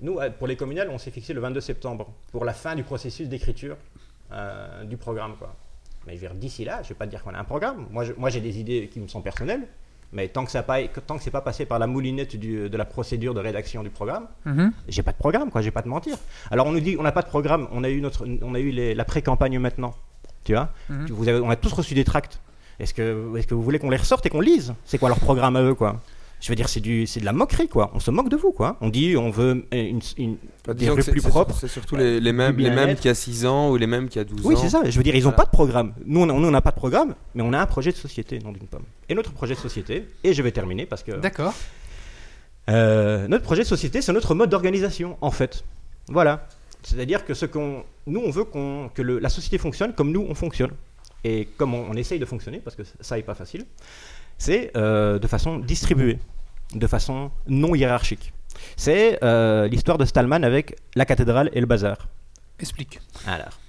[0.02, 2.84] Nous, euh, pour les communales, on s'est fixé le 22 septembre pour la fin du
[2.84, 3.76] processus d'écriture
[4.32, 5.34] euh, du programme.
[5.38, 5.54] Quoi.
[6.06, 7.44] Mais je veux dire, d'ici là, je ne vais pas te dire qu'on a un
[7.44, 7.88] programme.
[7.92, 9.68] Moi, je- moi, j'ai des idées qui me sont personnelles,
[10.14, 12.78] mais tant que ça pas, tant que c'est pas passé par la moulinette du- de
[12.78, 14.72] la procédure de rédaction du programme, Mhm.
[14.88, 15.62] j'ai pas de programme, quoi.
[15.62, 16.16] J'ai pas de mentir.
[16.52, 17.68] Alors on nous dit, on n'a pas de programme.
[17.72, 19.94] On a eu notre, on a eu les- la pré-campagne maintenant.
[20.46, 21.08] Tu vois Mhm.
[21.10, 22.40] vous avez, On a tous reçu des tracts.
[22.80, 24.74] Est-ce que, vous voulez qu'on les ressorte et qu'on lise?
[24.86, 26.00] C'est quoi leur programme à eux, quoi?
[26.42, 27.92] Je veux dire, c'est du, c'est de la moquerie, quoi.
[27.94, 28.78] On se moque de vous, quoi.
[28.80, 31.54] On dit, on veut une, une- Bah, des rues plus propres.
[31.60, 34.24] C'est surtout les, les mêmes, les qui a 6 ans ou les mêmes qui a
[34.24, 34.58] 12 Oui, ans.
[34.58, 34.82] c'est ça.
[34.86, 35.38] Je veux dire, ils n'ont Voilà.
[35.38, 35.94] pas de programme.
[36.06, 37.98] Nous, on a- nous, on n'a pas de programme, mais on a un projet de
[37.98, 38.84] société, non d'une pomme.
[39.10, 41.54] Et notre projet de société, et je vais terminer parce que D'accord.
[42.70, 45.64] Euh, notre projet de société, c'est notre mode d'organisation, en fait.
[46.08, 46.48] Voilà.
[46.84, 50.26] C'est-à-dire que ce qu'on, nous, on veut qu'on, que le- la société fonctionne comme nous,
[50.30, 50.72] on fonctionne.
[51.24, 53.66] Et comme on, on essaye de fonctionner, parce que ça n'est pas facile,
[54.38, 56.20] c'est euh, de façon distribuée,
[56.74, 58.34] de façon non hiérarchique.
[58.78, 61.98] C'est euh, l'histoire de Stallman avec la cathédrale et le bazar.
[62.60, 63.00] Explique.
[63.28, 63.50] Alors.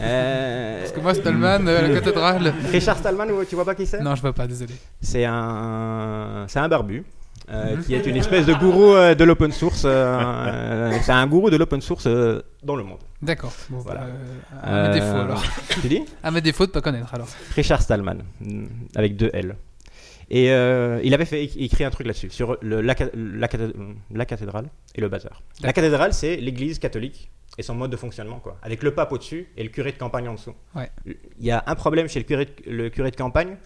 [0.00, 2.54] Euh, Parce que moi, Stallman, euh, la cathédrale.
[2.72, 4.00] Richard Stallman, tu vois pas qui c'est?
[4.00, 4.72] Non, je vois pas, désolé.
[5.02, 7.04] C'est un, c'est un barbu.
[7.50, 7.84] euh, Mhm.
[7.84, 9.82] qui est une espèce de gourou de l'open source.
[11.02, 12.08] c'est un gourou de l'open source
[12.62, 13.00] dans le monde.
[13.24, 13.52] D'accord.
[13.70, 14.00] Bon, Voilà.
[14.02, 15.42] bah, euh, à mes défauts Euh, alors.
[15.82, 17.28] Tu dis À mes défauts de pas connaître alors.
[17.54, 19.56] Richard Stallman, mm, avec deux L.
[20.30, 23.72] Et euh, il avait fait écrit un truc là-dessus, sur le, la, ca- la cathé-
[24.10, 25.42] la cathédrale et le bazar.
[25.62, 28.56] La cathédrale, c'est l'église catholique et son mode de fonctionnement, quoi.
[28.62, 30.54] Avec le pape au-dessus et le curé de campagne en dessous.
[30.74, 30.90] Ouais.
[31.06, 33.56] Il y a un problème chez le curé de, le curé de campagne,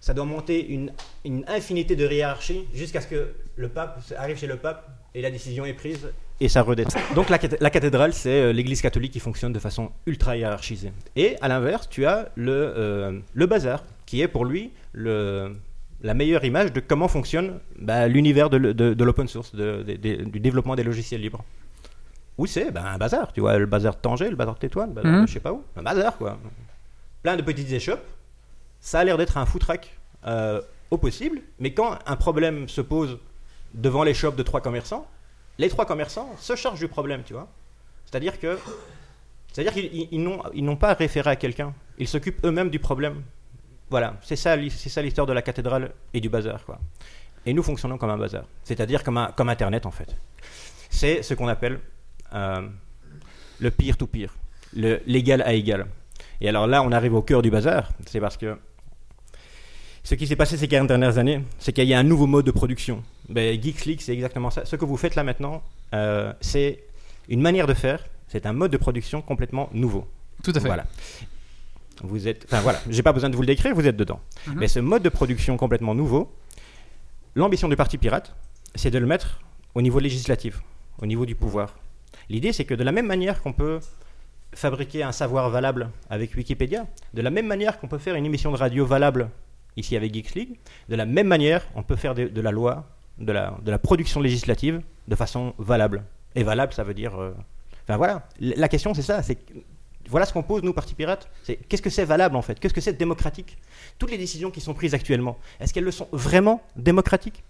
[0.00, 0.92] ça doit monter une,
[1.24, 5.30] une infinité de hiérarchie jusqu'à ce que le pape arrive chez le pape et la
[5.30, 6.08] décision est prise
[6.40, 7.02] et ça redescend.
[7.14, 10.92] Donc la, la cathédrale, c'est euh, l'église catholique qui fonctionne de façon ultra hiérarchisée.
[11.16, 15.54] Et à l'inverse, tu as le, euh, le bazar, qui est pour lui le,
[16.02, 19.82] la meilleure image de comment fonctionne bah, l'univers de, l- de- de l'open source, de-
[19.82, 21.44] de- de- du développement des logiciels libres.
[22.38, 24.86] Où c'est bah, Un bazar, tu vois, le bazar de Tanger, le bazar de Tétouan,
[24.86, 25.22] le bazar Mhm.
[25.22, 25.62] de je sais pas où.
[25.76, 26.38] Un bazar, quoi.
[27.22, 28.04] Plein de petites échoppes.
[28.80, 29.94] Ça a l'air d'être un foutraque
[30.26, 33.18] euh, au possible, mais quand un problème se pose
[33.74, 35.06] devant les shops de trois commerçants,
[35.58, 37.48] les trois commerçants se chargent du problème, tu vois.
[38.06, 38.58] C'est-à-dire que,
[39.52, 41.72] c'est-à-dire qu'ils ils- n'ont, pas à référer à quelqu'un.
[41.98, 43.22] Ils s'occupent eux-mêmes du problème.
[43.90, 46.78] Voilà, c'est ça, l'histoire de la cathédrale et du bazar, quoi.
[47.46, 50.14] Et nous fonctionnons comme un bazar, c'est-à-dire comme, comme Internet en fait.
[50.90, 51.80] C'est ce qu'on appelle
[52.34, 52.68] euh,
[53.58, 54.34] le pire to pire,
[54.74, 55.86] l'égal à égal.
[56.40, 58.58] Et alors là, on arrive au cœur du bazar, c'est parce que
[60.02, 62.46] ce qui s'est passé ces 40 dernières années, c'est qu'il y a un nouveau mode
[62.46, 63.02] de production.
[63.30, 64.64] Ben, Geeks League, c'est exactement ça.
[64.64, 65.62] Ce que vous faites là maintenant,
[65.94, 66.82] euh, c'est
[67.28, 70.06] une manière de faire, c'est un mode de production complètement nouveau.
[70.42, 70.66] Tout à fait.
[70.66, 70.86] Voilà.
[72.02, 74.20] Vous êtes, enfin voilà, j'ai pas besoin de vous le décrire, vous êtes dedans.
[74.46, 74.54] Mhm.
[74.58, 76.32] Mais ce mode de production complètement nouveau,
[77.34, 78.34] l'ambition du Parti Pirate,
[78.74, 79.40] c'est de le mettre
[79.74, 80.62] au niveau législatif,
[81.00, 81.76] au niveau du pouvoir.
[82.28, 83.80] L'idée, c'est que de la même manière qu'on peut
[84.54, 88.50] fabriquer un savoir valable avec Wikipédia, de la même manière qu'on peut faire une émission
[88.50, 89.30] de radio valable
[89.76, 92.88] ici avec Geeks League, de la même manière, on peut faire de, de la loi,
[93.20, 96.02] de la, de la production législative de façon valable.
[96.34, 97.20] Et valable, ça veut dire.
[97.20, 97.32] euh,
[97.84, 99.38] Enfin voilà, la question c'est ça, c'est
[100.08, 102.58] voilà ce qu'on pose nous, Parti Pirate, c'est qu'est-ce que c'est valable en fait?
[102.60, 103.58] Qu'est-ce que c'est démocratique?
[103.98, 107.42] Toutes les décisions qui sont prises actuellement, est-ce qu'elles le sont vraiment démocratiques?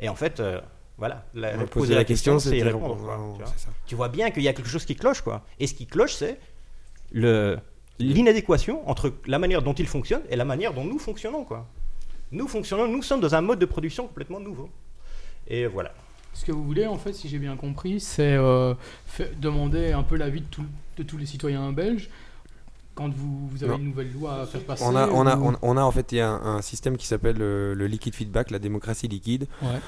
[0.00, 0.60] Et en fait, euh,
[0.98, 2.96] voilà, la, poser poser la question, c'est c'est y dire- répondre.
[2.96, 3.68] quoi, tu vois c'est ça.
[3.86, 5.44] tu vois bien qu'il y a quelque chose qui cloche, quoi.
[5.60, 6.38] Et ce qui cloche, c'est
[7.12, 7.58] le
[7.98, 11.66] l'inadéquation entre la manière dont il fonctionne et la manière dont nous fonctionnons, quoi.
[12.32, 14.68] Nous fonctionnons, nous sommes dans un mode de production complètement nouveau.
[15.48, 15.92] Et voilà.
[16.34, 18.74] Ce que vous voulez, en fait, si j'ai bien compris, c'est euh,
[19.40, 20.64] demander un peu l'avis de, tout-
[20.98, 22.10] de tous les citoyens belges
[22.94, 23.78] quand vous, vous avez Non.
[23.78, 24.84] une nouvelle loi à faire passer.
[24.86, 26.62] On a, on, a, ou- on, on a en fait il y a un, un
[26.62, 29.46] système qui s'appelle le, le liquid feedback, la démocratie liquide.
[29.62, 29.80] Ouais.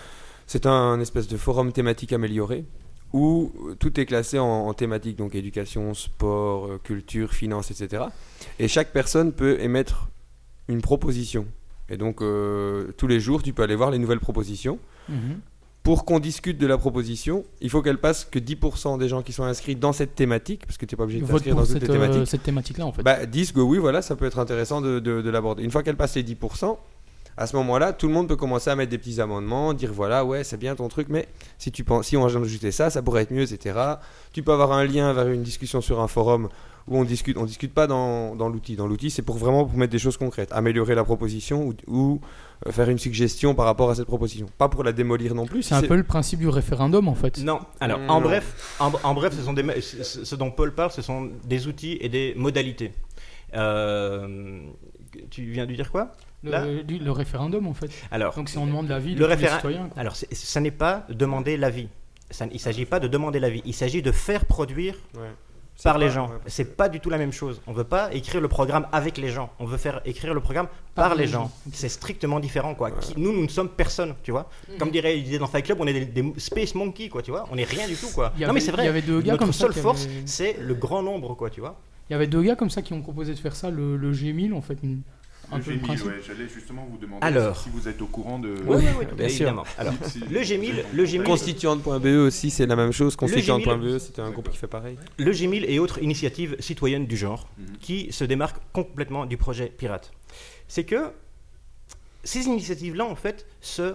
[0.46, 2.64] C'est un espèce de forum thématique amélioré
[3.12, 8.04] où tout est classé en, en thématiques, donc éducation, sport, euh, culture, finance, etc.
[8.58, 10.08] Et chaque personne peut émettre
[10.68, 11.46] une proposition.
[11.90, 14.78] Et donc euh, tous les jours, tu peux aller voir les nouvelles propositions.
[15.08, 15.40] Mhm.
[15.84, 19.32] Pour qu'on discute de la proposition, il faut qu'elle passe que 10% des gens qui
[19.32, 21.70] sont inscrits dans cette thématique, parce que tu n'es pas obligé de t'inscrire dans toutes
[21.70, 22.26] cette, les euh, thématiques.
[22.26, 23.02] cette thématique-là, en fait.
[23.02, 25.62] Bah, disent que oui, voilà, ça peut être intéressant de, de- de l'aborder.
[25.62, 26.76] Une fois qu'elle passe les 10%,
[27.38, 30.24] à ce moment-là, tout le monde peut commencer à mettre des petits amendements, dire voilà,
[30.24, 33.22] ouais, c'est bien ton truc, mais si, tu penses, si on ajoutait ça, ça pourrait
[33.22, 33.78] être mieux, etc.
[34.32, 36.48] Tu peux avoir un lien vers une discussion sur un forum
[36.88, 37.36] où on discute.
[37.38, 38.74] On discute pas dans, l'outil.
[38.74, 42.14] Dans l'outil, c'est pour vraiment pour mettre des choses concrètes, améliorer la proposition ou, ou,
[42.14, 42.26] euh,
[42.70, 44.46] faire une suggestion par rapport à cette proposition.
[44.58, 45.62] Pas pour la démolir non plus.
[45.62, 47.38] c'est un peu le principe du référendum, en fait.
[47.38, 48.08] Non, alors Non.
[48.08, 51.02] en bref, en, en bref, ce sont des, ma- ce, ce dont Paul parle, ce
[51.02, 52.92] sont des outils et des modalités.
[53.54, 54.60] Euh,
[55.30, 56.12] tu viens de dire quoi?
[56.44, 57.90] Le, référendum, en fait.
[58.10, 59.88] Alors, Donc, si on demande l'avis de le tous les référen- citoyens.
[59.88, 60.00] quoi.
[60.00, 61.88] Alors, ça n'est pas demander l'avis.
[62.30, 63.62] Ça- Il ne s'agit pas de demander l'avis.
[63.64, 64.94] Il s'agit de faire produire
[65.84, 66.26] par pas- les gens.
[66.28, 67.60] ouais, c'est pas du tout la même chose.
[67.66, 69.50] On veut pas écrire le programme avec les gens.
[69.60, 71.50] On veut faire écrire le programme par, les gens.
[71.72, 72.90] C'est strictement différent, quoi.
[72.90, 74.50] Qui- nous, nous ne sommes personne, tu vois.
[74.78, 77.30] Comme dirait il disait dans Fight Club, on est des, des space monkeys, quoi, tu
[77.30, 77.46] vois.
[77.52, 78.32] On est rien du tout, quoi.
[78.38, 78.82] Non, mais c'est vrai.
[78.82, 81.50] il y avait deux gars Notre comme ça seule force, c'est le grand nombre, quoi,
[81.50, 81.76] tu vois.
[82.10, 84.12] Il y avait deux gars comme ça qui ont proposé de faire ça, le, le
[84.12, 84.78] G1000, en fait.
[84.82, 85.02] une-
[85.50, 86.06] un Le peu le G1000, principe.
[86.06, 87.56] ouais, j'allais justement vous demander Alors.
[87.58, 88.48] si vous êtes au courant de.
[88.66, 89.46] Oui, oui, oui, bien sûr.
[89.46, 89.64] évidemment.
[89.78, 93.16] Alors, Si- le G1000, le G1000, Constituante.be aussi, c'est la même chose.
[93.16, 94.96] Constituante.be, G1000, c'était un groupe qui fait pareil.
[95.18, 97.66] le G1000 et autres initiatives citoyennes du genre Mhm.
[97.80, 100.12] qui se démarquent complètement du projet pirate.
[100.68, 101.12] C'est que
[102.24, 103.94] ces initiatives-là, en fait, se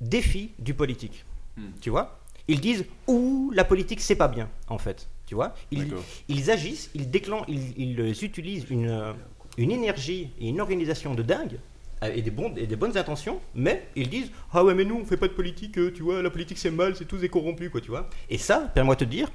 [0.00, 1.24] défient du politique.
[1.56, 1.64] Mhm.
[1.80, 2.18] Tu vois?
[2.48, 5.08] Ils disent Ouh, la politique, c'est pas bien, en fait.
[5.26, 5.54] Tu vois?
[5.70, 6.04] Ils, D'accord.
[6.28, 9.12] ils agissent, ils déclenchent, ils, ils utilisent une, euh,
[9.56, 11.58] une énergie et une organisation de dingue
[12.02, 15.28] euh, et des, bonnes intentions, mais ils disent Ah ouais, mais nous, on fait pas
[15.28, 17.90] de politique, euh, tu vois, la politique c'est mal, c'est tous des corrompus, quoi, tu
[17.90, 18.08] vois.
[18.30, 19.30] Et ça, permets-moi de te dire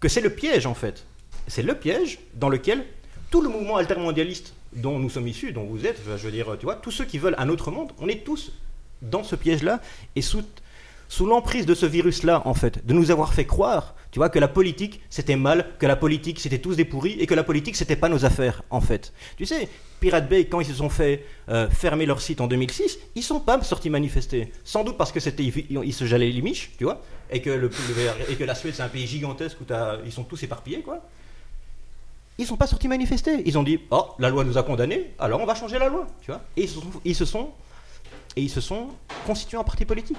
[0.00, 1.06] que c'est le piège, en fait.
[1.46, 2.84] C'est le piège dans lequel
[3.30, 6.64] tout le mouvement altermondialiste dont nous sommes issus, dont vous êtes, je veux dire, tu
[6.64, 8.52] vois, tous ceux qui veulent un autre monde, on est tous
[9.02, 9.80] dans ce piège-là
[10.16, 10.42] et sous,
[11.08, 14.38] sous l'emprise de ce virus-là, en fait, de nous avoir fait croire, tu vois, que
[14.38, 17.74] la politique c'était mal, que la politique c'était tous des pourris et que la politique
[17.74, 19.12] c'était pas nos affaires, en fait.
[19.36, 19.68] Tu sais,
[20.00, 23.40] Pirate Bay, quand ils se sont fait euh, fermer leur site en 2006, ils sont
[23.40, 24.52] pas sortis manifester.
[24.64, 27.70] Sans doute parce que c'était ils, se jalaient les miches, tu vois, et que, le,
[28.28, 29.64] et que la Suède c'est un pays gigantesque où
[30.04, 31.00] ils sont tous éparpillés, quoi.
[32.38, 33.42] Ils sont pas sortis manifester.
[33.46, 36.06] Ils ont dit oh la loi nous a condamnés, alors on va changer la loi,
[36.20, 36.42] tu vois.
[36.56, 37.50] Et ils se sont, ils se sont
[38.36, 38.88] et ils se sont
[39.26, 40.16] constitués en parti politique.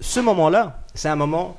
[0.00, 1.58] Ce moment-là, c'est un moment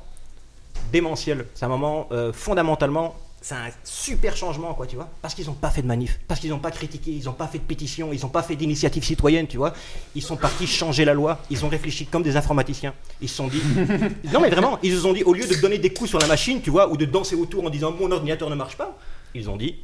[0.92, 1.46] démentiel.
[1.54, 5.08] C'est un moment euh, fondamentalement, c'est un super changement, quoi, tu vois.
[5.22, 7.46] Parce qu'ils n'ont pas fait de manif, parce qu'ils n'ont pas critiqué, ils n'ont pas
[7.46, 9.72] fait de pétition, ils n'ont pas fait d'initiative citoyenne, tu vois.
[10.14, 11.38] Ils sont partis changer la loi.
[11.48, 12.94] Ils ont réfléchi comme des informaticiens.
[13.20, 13.62] Ils se sont dit,
[14.32, 16.26] non mais vraiment, ils se sont dit au lieu de donner des coups sur la
[16.26, 18.98] machine, tu vois, ou de danser autour en disant mon ordinateur ne marche pas,
[19.34, 19.76] ils ont dit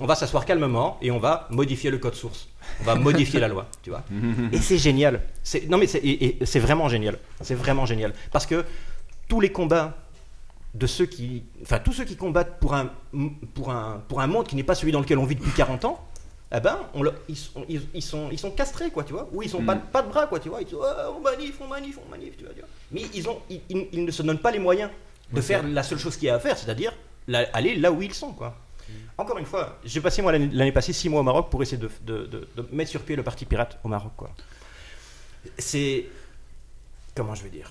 [0.00, 2.48] on va s'asseoir calmement et on va modifier le code source.
[2.80, 4.02] On va modifier la loi, tu vois.
[4.52, 5.20] Et c'est génial.
[5.42, 7.18] C'est non mais c'est vraiment génial.
[7.40, 8.64] C'est vraiment génial parce que
[9.28, 9.96] tous les combats
[10.74, 12.90] de ceux qui enfin tous ceux qui combattent pour un
[13.54, 15.84] pour un pour un monde qui n'est pas celui dans lequel on vit depuis 40
[15.84, 16.08] ans
[16.54, 19.26] eh ben, on le- ils, sont, ils, ils sont, ils sont castrés, quoi, tu vois.
[19.32, 19.80] Ou ils sont pas, Mm.
[19.90, 20.60] pas de bras, quoi, tu vois.
[20.60, 22.52] Ils disent, Ouais, on manif, on manif, on manif, tu vois.
[22.52, 22.68] tu vois.
[22.90, 24.90] Mais ils, ont, ils, ils- ils ne se donnent pas les moyens
[25.32, 26.92] de faire la seule chose qu'il y a à faire, c'est-à-dire
[27.54, 28.54] aller là où ils sont, quoi.
[29.16, 31.88] Encore une fois, j'ai passé, moi, l'année passée, six mois au Maroc pour essayer de,
[32.02, 34.30] de- de- de mettre sur pied le parti pirate au Maroc, quoi.
[35.56, 36.04] C'est.
[37.14, 37.70] Comment je vais dire?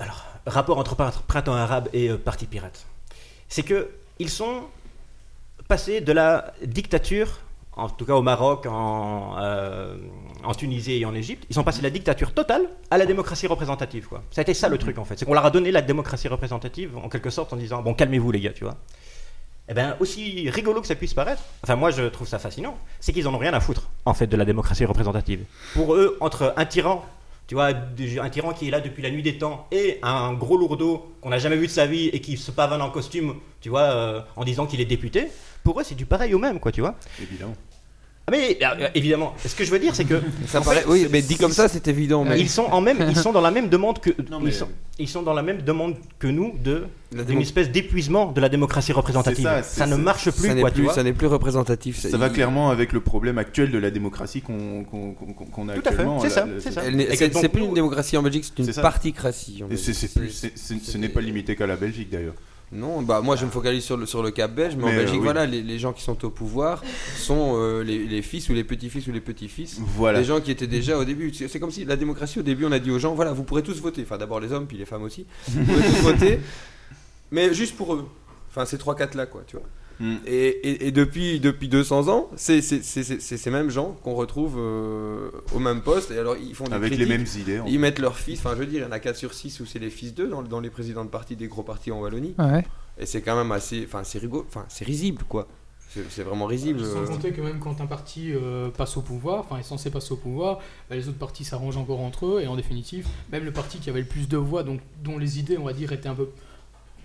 [0.00, 2.86] Alors, rapport entre printemps arabe et euh, parti pirate.
[3.48, 4.62] C'est que ils sont
[5.68, 7.40] passés de la dictature,
[7.76, 9.96] en tout cas au Maroc, en, euh,
[10.56, 14.08] Tunisie et en Égypte, ils sont passés de la dictature totale à la démocratie représentative.
[14.30, 15.18] Ça a été ça le truc en fait.
[15.18, 18.32] C'est qu'on leur a donné la démocratie représentative en quelque sorte en disant bon calmez-vous
[18.32, 18.76] les gars, tu vois.
[19.68, 23.12] Eh ben aussi rigolo que ça puisse paraître, enfin moi je trouve ça fascinant, c'est
[23.12, 25.44] qu'ils en ont rien à foutre en fait de la démocratie représentative.
[25.74, 27.04] Pour eux, entre un tyran,
[27.50, 30.56] tu vois, un tyran qui est là depuis la nuit des temps et un gros
[30.56, 33.70] lourdeau qu'on n'a jamais vu de sa vie et qui se pavane en costume, tu
[33.70, 35.26] vois, euh, en disant qu'il est député,
[35.64, 36.94] pour eux c'est du pareil au même quoi, tu vois.
[37.20, 37.54] Évidemment.
[38.26, 41.08] Ah, Mais euh, évidemment, ce que je veux dire c'est que Ça paraît, fait, oui,
[41.10, 42.24] mais dit comme ça, c'est évident.
[42.24, 44.54] Mais ils sont en même, ils sont dans la même demande que, Non, mais- ils,
[44.54, 44.68] sont,
[45.00, 48.48] ils sont dans la même demande que nous de d'une démo- espèce d'épuisement de la
[48.48, 49.50] démocratie représentative.
[49.64, 51.98] Ça, ne marche plus, ça n'est quoi, plus, ça n'est plus représentatif.
[51.98, 55.88] Ça va clairement avec le problème actuel de la démocratie qu'on a Tout à fait,
[55.88, 56.20] actuellement.
[56.20, 56.82] c'est ça, c'est ça.
[57.40, 59.64] C'est plus nous- une démocratie en Belgique, c'est une particratie.
[59.74, 62.34] ce n'est pas limité qu'à la Belgique d'ailleurs.
[62.72, 64.96] Non, bah moi je me focalise sur le, sur le cap belge, mais, en euh,
[64.96, 65.24] Belgique, oui.
[65.24, 66.84] voilà, les, les gens qui sont au pouvoir
[67.16, 70.20] sont euh, les, les fils ou les petits-fils ou les petits-fils Voilà.
[70.20, 71.34] des gens qui étaient déjà au début.
[71.34, 73.42] C'est c'est comme si la démocratie, au début, on a dit aux gens, voilà, vous
[73.42, 74.02] pourrez tous voter.
[74.02, 75.26] Enfin, d'abord les hommes, puis les femmes aussi.
[75.48, 76.40] Vous pourrez tous voter,
[77.32, 78.06] mais juste pour eux.
[78.50, 79.66] Enfin, ces 3-4 là, quoi, tu vois.
[80.00, 80.16] Mm.
[80.26, 83.96] Et, et- et depuis, depuis 200 ans, c'est c'est- c'est- c'est- c'est ces mêmes gens
[84.02, 86.10] qu'on retrouve euh, au même poste.
[86.10, 87.60] Et alors, ils font des Avec les mêmes idées.
[87.66, 89.60] Ils mettent leurs fils, enfin je veux dire, il y en a 4 sur 6
[89.60, 92.00] où c'est les fils d'eux dans, dans les présidents de partis des gros partis en
[92.00, 92.34] Wallonie.
[92.38, 92.64] Ouais.
[92.98, 93.84] Et c'est quand même assez.
[93.86, 94.44] Enfin, c'est rigolo.
[94.48, 95.46] Enfin, c'est risible, quoi.
[96.08, 96.84] C'est vraiment risible.
[96.84, 97.06] Sans euh.
[97.06, 100.16] compter que même quand un parti euh, passe au pouvoir, enfin est censé passer au
[100.16, 103.78] pouvoir, bah, les autres partis s'arrangent encore entre eux et en définitive, même le parti
[103.78, 106.14] qui avait le plus de voix, donc dont les idées, on va dire, étaient un
[106.14, 106.28] peu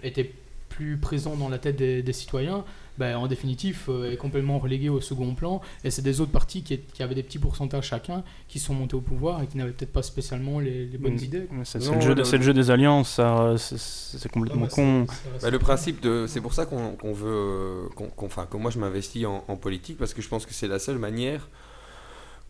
[0.03, 0.31] étaient
[0.69, 2.63] plus présent dans la tête des, des citoyens,
[2.97, 5.61] ben, en définitif, euh, est complètement relégué au second plan.
[5.83, 8.95] Et c'est des autres partis qui, qui avaient des petits pourcentages chacun, qui sont montés
[8.95, 11.23] au pouvoir et qui n'avaient peut-être pas spécialement les, les bonnes Mm.
[11.23, 11.47] idées.
[11.63, 13.19] C'est le, jeu le- des alliances,
[13.57, 15.05] c'est- complètement con.
[15.41, 17.87] Bah, le principe de, c'est pour ça qu'on veut, euh,
[18.17, 20.79] enfin, que moi je m'investis en, en politique parce que je pense que c'est la
[20.79, 21.47] seule manière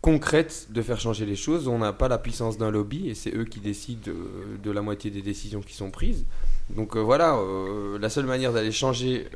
[0.00, 1.68] concrète de faire changer les choses.
[1.68, 4.82] On n'a pas la puissance d'un lobby et c'est eux qui décident euh, de la
[4.82, 6.24] moitié des décisions qui sont prises.
[6.70, 9.28] Donc euh, voilà, euh, la seule manière d'aller changer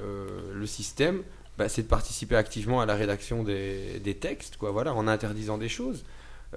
[0.52, 1.22] le système,
[1.58, 4.70] bah, c'est de participer activement à la rédaction des, textes, quoi.
[4.70, 6.04] Voilà, en interdisant des choses.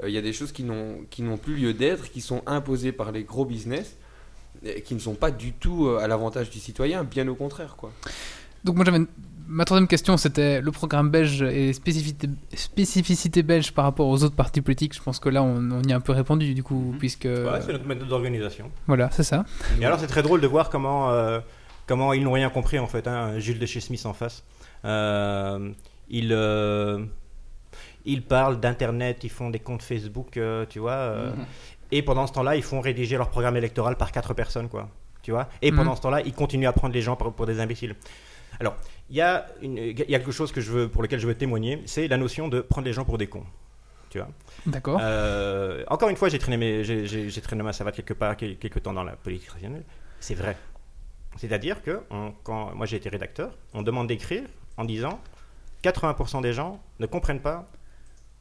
[0.04, 3.24] Il y a des choses qui n'ont plus lieu d'être, qui sont imposées par les
[3.24, 3.96] gros business
[4.64, 7.92] et qui ne sont pas du tout à l'avantage du citoyen, bien au contraire, quoi.
[8.64, 9.06] Donc moi j'avais
[9.54, 14.36] ma troisième question, c'était le programme belge et spécificité, spécificité belge par rapport aux autres
[14.36, 14.94] partis politiques.
[14.96, 17.62] Je pense que là on, on y a un peu répondu du coup, puisque Ouais,
[17.62, 18.70] c'est notre méthode d'organisation.
[18.88, 19.46] voilà, c'est ça.
[19.80, 21.40] Et alors, c'est très drôle de voir comment, euh,
[21.88, 23.08] comment ils n'ont rien compris, en fait.
[23.08, 24.44] Hein, Jules de chez Smith en face.
[24.86, 25.72] Euh,
[26.10, 27.06] ils, euh,
[28.06, 30.92] ils parlent d'Internet, ils font des comptes Facebook, euh, tu vois.
[30.94, 31.32] euh,
[31.92, 34.90] Et pendant ce temps-là, ils font rédiger leur programme électoral par quatre personnes, quoi.
[35.22, 35.78] Tu vois Et Mhm.
[35.78, 37.96] pendant ce temps-là, ils continuent à prendre les gens pour, pour des imbéciles.
[38.60, 38.76] Alors,
[39.10, 41.28] il y, a une- il y a quelque chose que je veux, pour lequel je
[41.28, 43.46] veux témoigner, c'est la notion de prendre les gens pour des cons.
[44.10, 44.30] Tu vois
[44.68, 45.00] D'accord.
[45.02, 48.38] euh, encore une fois, j'ai traîné, mes- j'ai, j'ai- j'ai traîné ma savate quelque part,
[48.38, 49.84] quel- quelque temps dans la politique traditionnelle.
[50.20, 50.56] C'est vrai.
[51.38, 54.44] C'est-à-dire que on- quand moi j'ai été rédacteur, on demande d'écrire
[54.78, 55.20] en disant
[55.82, 57.66] 80% des gens ne comprennent pas,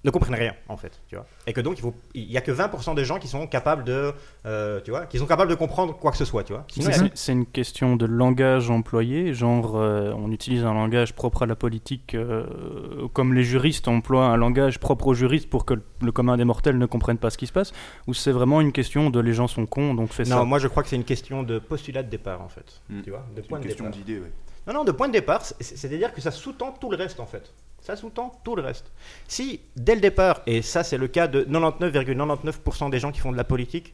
[0.05, 1.27] ne comprennent rien en fait, tu vois.
[1.47, 3.85] Et que donc il faut, il y a que 20% des gens qui sont capables
[3.85, 4.13] de,
[4.47, 6.65] euh, tu vois, qui sont capables de comprendre quoi que ce soit, tu vois.
[6.87, 11.47] A- C'est une question de langage employé, genre euh, on utilise un langage propre à
[11.47, 16.13] la politique, euh, comme les juristes emploient un langage propre aux juristes pour que le,
[16.13, 17.73] commun des mortels ne comprenne pas ce qui se passe,
[18.07, 20.45] ou c'est vraiment une question de les gens sont cons, donc fais non, ça.
[20.45, 23.03] moi je crois que c'est une question de postulat de départ en fait, Mm.
[23.03, 23.99] tu vois, de C'est point une de question départ.
[23.99, 24.33] d'idée, ouais.
[24.67, 27.27] Non, non, de point de départ, c'est- c'est-à-dire que ça sous-tend tout le reste en
[27.27, 27.53] fait.
[27.83, 28.93] Ça sous-tend tout le reste.
[29.27, 33.33] Si, dès le départ, et ça c'est le cas de 99,99% des gens qui font
[33.33, 33.93] de la politique,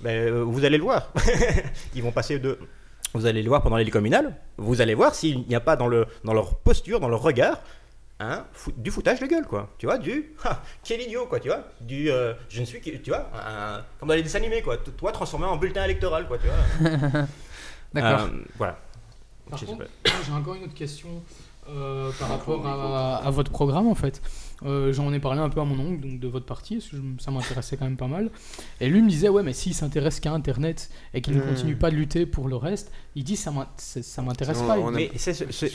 [0.00, 1.12] ben, euh, vous allez le voir.
[1.94, 2.58] Ils vont passer de...
[3.14, 5.88] Vous allez le voir pendant les communales, vous allez voir s'il n'y a pas dans,
[5.88, 7.60] le, dans leur posture, dans leur regard,
[8.52, 9.68] fou- du foutage de gueule, quoi.
[9.78, 11.64] Tu vois, du ah, quel idiot, quoi, tu vois.
[11.80, 14.76] Du euh, je ne suis que, tu vois, un- comme dans les dessins animés, quoi.
[14.76, 16.90] Toi transformé en bulletin électoral, quoi, tu vois.
[17.92, 18.26] D'accord.
[18.26, 18.78] Euh, voilà.
[19.48, 19.86] Par contre,
[20.26, 21.08] j'ai encore une autre question
[21.76, 24.20] euh, par rapport à, à votre programme en fait.
[24.64, 26.96] Euh, J'en ai parlé un peu à mon oncle donc de votre parti, parce que
[26.96, 28.30] je- ça m'intéressait quand même pas mal.
[28.80, 31.48] Et lui me disait ouais mais s'il s'intéresse qu'à Internet et qu'il ne Hmm.
[31.48, 33.50] continue pas de lutter pour le reste, il dit ça
[34.22, 34.74] m'intéresse pas.
[34.74, 35.68] a- Mais c'est ce, c'est-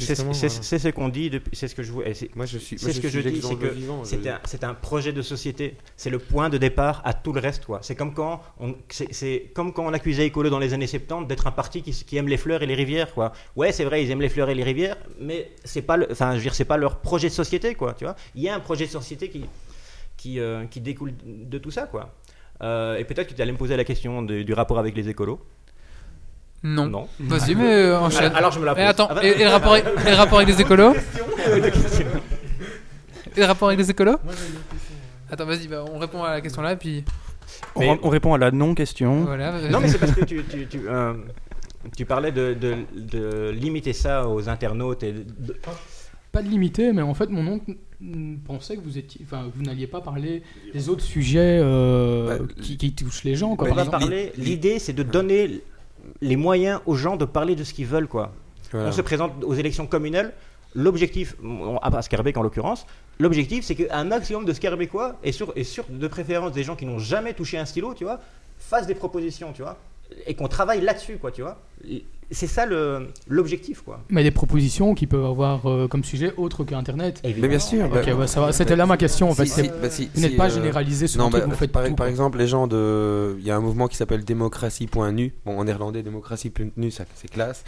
[0.79, 2.01] ce qu'on dit, depuis- c'est ce que je vous.
[2.35, 2.77] Moi, je suis.
[2.77, 5.77] C'est ce que je dis, c'est que C'est un, projet de société.
[5.97, 7.65] C'est le point de départ à tout le reste.
[7.65, 7.79] quoi.
[7.81, 11.47] C'est comme quand on, c'est, comme quand on accusait Écolo dans les années 70 d'être
[11.47, 13.13] un parti qui, aime les fleurs et les rivières.
[13.13, 13.31] Quoi.
[13.55, 16.31] Ouais, c'est vrai, ils aiment les fleurs et les rivières, mais c'est pas, le, enfin,
[16.31, 17.73] je veux dire, c'est pas leur projet de société.
[17.75, 18.15] Quoi, tu vois.
[18.35, 19.45] Il y a un projet de société qui,
[20.17, 21.83] qui, euh, qui découle de tout ça.
[21.83, 22.13] Quoi.
[22.61, 25.09] Euh, et peut-être que tu allais me poser la question de- du rapport avec les
[25.09, 25.39] écolos.
[26.63, 26.87] non.
[26.87, 27.07] Non.
[27.19, 28.33] Vas-y, mais euh, enchaîne.
[28.35, 30.15] Alors je me la Et attends, Ah bah- et, et le rapport avec, et le
[30.15, 30.93] rapport avec les écolos
[33.35, 34.17] Et le rapport avec les écolos
[35.29, 37.03] Attends, vas-y, bah, on répond à la question là, puis
[37.75, 39.25] On, Mais- on répond à la non-question.
[39.25, 39.69] voilà.
[39.69, 41.13] Non, mais c'est parce que tu, tu, tu, euh,
[41.97, 45.03] tu parlais de, de, de limiter ça aux internautes.
[45.03, 45.55] Et de-
[46.31, 47.75] Pas de limiter, mais en fait mon oncle
[48.45, 50.43] pensait que vous étiez, enfin vous n'alliez pas parler
[50.73, 53.55] des autres sujets euh, Bah, qui, qui touchent les gens.
[53.55, 54.31] Quoi, bah, parler.
[54.37, 55.61] L'idée, c'est de donner
[56.21, 58.33] les moyens aux gens de parler de ce qu'ils veulent, quoi.
[58.71, 58.89] Voilà.
[58.89, 60.33] On se présente aux élections communales.
[60.73, 61.37] L'objectif,
[61.81, 62.85] à Scarbeck en l'occurrence,
[63.17, 66.85] l'objectif c'est qu'un maximum de Scarbeckois, et sur, et sur de préférence des gens qui
[66.85, 68.19] n'ont jamais touché un stylo, tu vois,
[68.59, 69.77] fassent des propositions, tu vois,
[70.27, 71.61] et qu'on travaille là-dessus, quoi, tu vois.
[72.31, 74.01] C'est ça le- l'objectif, quoi.
[74.09, 77.21] Mais des propositions qui peuvent avoir euh, comme sujet autre qu'Internet.
[77.23, 77.85] Mais bien sûr.
[77.85, 78.51] Ok, bah- bah, ça va.
[78.51, 79.45] C'était là ma question en fait.
[79.45, 81.49] Si- c'est- si- bah, si- vous n'êtes si, pas euh, généralisé sur Non, truc, bah,
[81.49, 81.93] vous faites par, tout.
[81.95, 83.35] par exemple, les gens de.
[83.39, 85.33] Il y a un mouvement qui s'appelle démocratie.nu.
[85.45, 87.63] Bon, en néerlandais, démocratie.nu, ça c'est classe.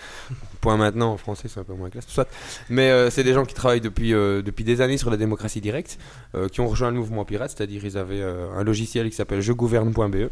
[0.61, 2.07] Point maintenant, en français, c'est un peu moins classe.
[2.07, 2.27] Soit.
[2.69, 5.61] Mais euh, c'est des gens qui travaillent depuis, euh, depuis des années sur la démocratie
[5.61, 5.99] directe,
[6.35, 9.41] euh, qui ont rejoint le mouvement pirate, c'est-à-dire ils avaient euh, un logiciel qui s'appelle
[9.41, 10.29] jegouverne.be.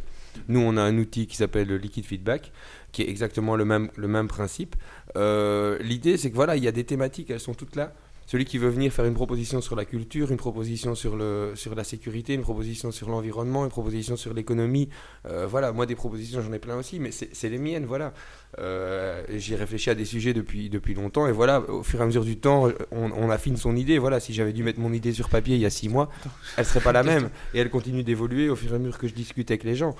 [0.49, 2.51] Nous, on a un outil qui s'appelle le Liquid Feedback,
[2.95, 4.77] qui est exactement le même, le même principe.
[5.17, 7.91] Euh, L'idée, c'est que voilà, il y a des thématiques, elles sont toutes là.
[8.25, 11.75] celui qui veut venir faire une proposition sur la culture, une proposition sur, le, sur
[11.75, 14.89] la sécurité, une proposition sur l'environnement, une proposition sur l'économie.
[15.27, 18.13] Euh, voilà, moi des propositions j'en ai plein aussi, mais c'est les miennes, voilà.
[18.59, 22.05] Euh, J'y réfléchi à des sujets depuis, depuis longtemps, et voilà, au fur et à
[22.05, 23.97] mesure du temps, on, on affine son idée.
[23.97, 26.09] Voilà, si j'avais dû mettre mon idée sur papier il y a six mois,
[26.55, 29.07] elle serait pas la même, et elle continue d'évoluer au fur et à mesure que
[29.07, 29.95] je discute avec les gens.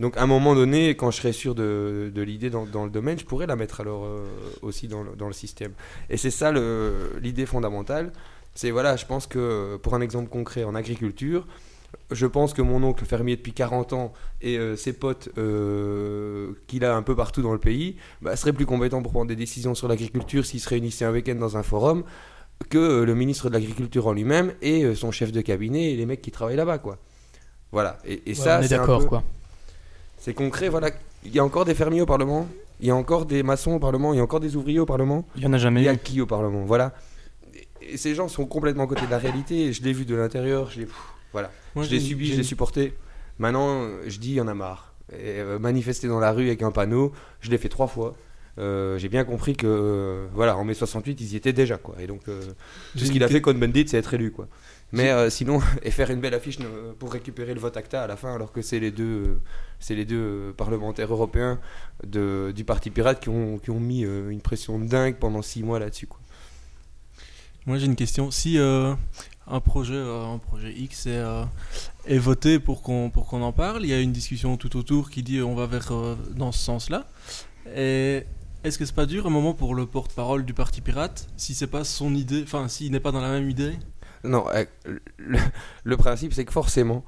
[0.00, 2.90] Donc à un moment donné, quand je serai sûr de, de l'idée dans, dans le
[2.90, 4.26] domaine, je pourrais la mettre alors euh,
[4.62, 5.72] aussi dans le, dans le système.
[6.08, 6.52] Et c'est ça
[7.20, 8.12] l'idée fondamentale.
[8.54, 11.46] C'est voilà, je pense que pour un exemple concret en agriculture,
[12.10, 16.84] je pense que mon oncle fermier depuis 40 ans et euh, ses potes euh, qu'il
[16.84, 19.74] a un peu partout dans le pays bah, seraient plus compétents pour prendre des décisions
[19.74, 22.04] sur l'agriculture s'ils se réunissaient un week-end dans un forum
[22.70, 26.06] que euh, le ministre de l'agriculture en lui-même et son chef de cabinet et les
[26.06, 26.98] mecs qui travaillent là-bas quoi.
[27.72, 27.98] Voilà.
[28.06, 29.22] Et, et Ouais, ça, on est d'accord, peu- quoi.
[30.18, 30.68] C'est concret.
[30.70, 30.90] Voilà.
[31.24, 32.48] Il y a encore des fermiers au Parlement.
[32.80, 34.14] Il y a encore des maçons au Parlement.
[34.14, 35.26] Il y a encore des ouvriers au Parlement.
[35.36, 35.98] Il y en a jamais Il y a eu.
[35.98, 36.94] qui au Parlement Voilà.
[37.82, 39.72] Et, et ces gens sont complètement à côté de la réalité.
[39.72, 40.70] Je l'ai vu de l'intérieur.
[40.70, 40.88] Je l'ai.
[41.32, 41.50] Voilà.
[41.78, 42.94] Moi, je l'ai subi, je l'ai supporté.
[43.38, 44.94] Maintenant, je dis, il y en a marre.
[45.12, 48.16] Et, euh, manifester dans la rue avec un panneau, je l'ai fait trois fois.
[48.58, 51.94] Euh, j'ai bien compris que, euh, voilà, en mai 68, ils y étaient déjà, quoi.
[52.00, 52.42] Et donc, euh,
[52.92, 54.48] tout ce qu'il a fait, Cohn-Bendit, c'est être élu, quoi.
[54.90, 56.58] Mais sinon, et faire une belle affiche
[56.98, 59.38] pour récupérer le vote ACTA à la fin, alors que c'est les deux,
[59.78, 61.60] c'est les deux parlementaires européens
[62.04, 65.78] de, du Parti Pirate qui ont, qui ont mis une pression dingue pendant six mois
[65.78, 66.18] là-dessus, quoi.
[67.66, 68.30] Moi j'ai une question.
[68.30, 68.58] Si
[69.50, 71.44] un projet, euh, un projet X est, euh,
[72.06, 75.10] est voté pour qu'on pour qu'on en parle, il y a une discussion tout autour
[75.10, 77.06] qui dit on va vers euh, dans ce sens-là.
[77.74, 78.24] Et
[78.64, 81.66] est-ce que c'est pas dur un moment pour le porte-parole du parti pirate si c'est
[81.66, 83.74] pas son idée, enfin s'il n'est pas dans la même idée?
[84.24, 84.44] Non,
[85.84, 87.04] le, principe, c'est que forcément,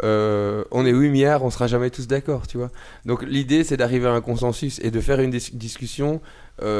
[0.00, 2.70] on est 8 milliards, on sera jamais tous d'accord, tu vois.
[3.04, 6.22] Donc l'idée, c'est d'arriver à un consensus et de faire une dis- discussion.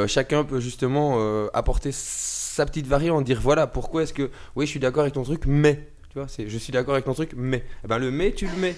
[0.06, 1.18] Chacun peut justement
[1.52, 1.92] apporter
[2.54, 5.42] sa petite variante, dire voilà, pourquoi est-ce que, oui, je suis d'accord avec ton truc,
[5.46, 7.64] mais, tu vois, c'est je suis d'accord avec ton truc, mais.
[7.84, 8.76] Eh ben, le mais, tu le mets.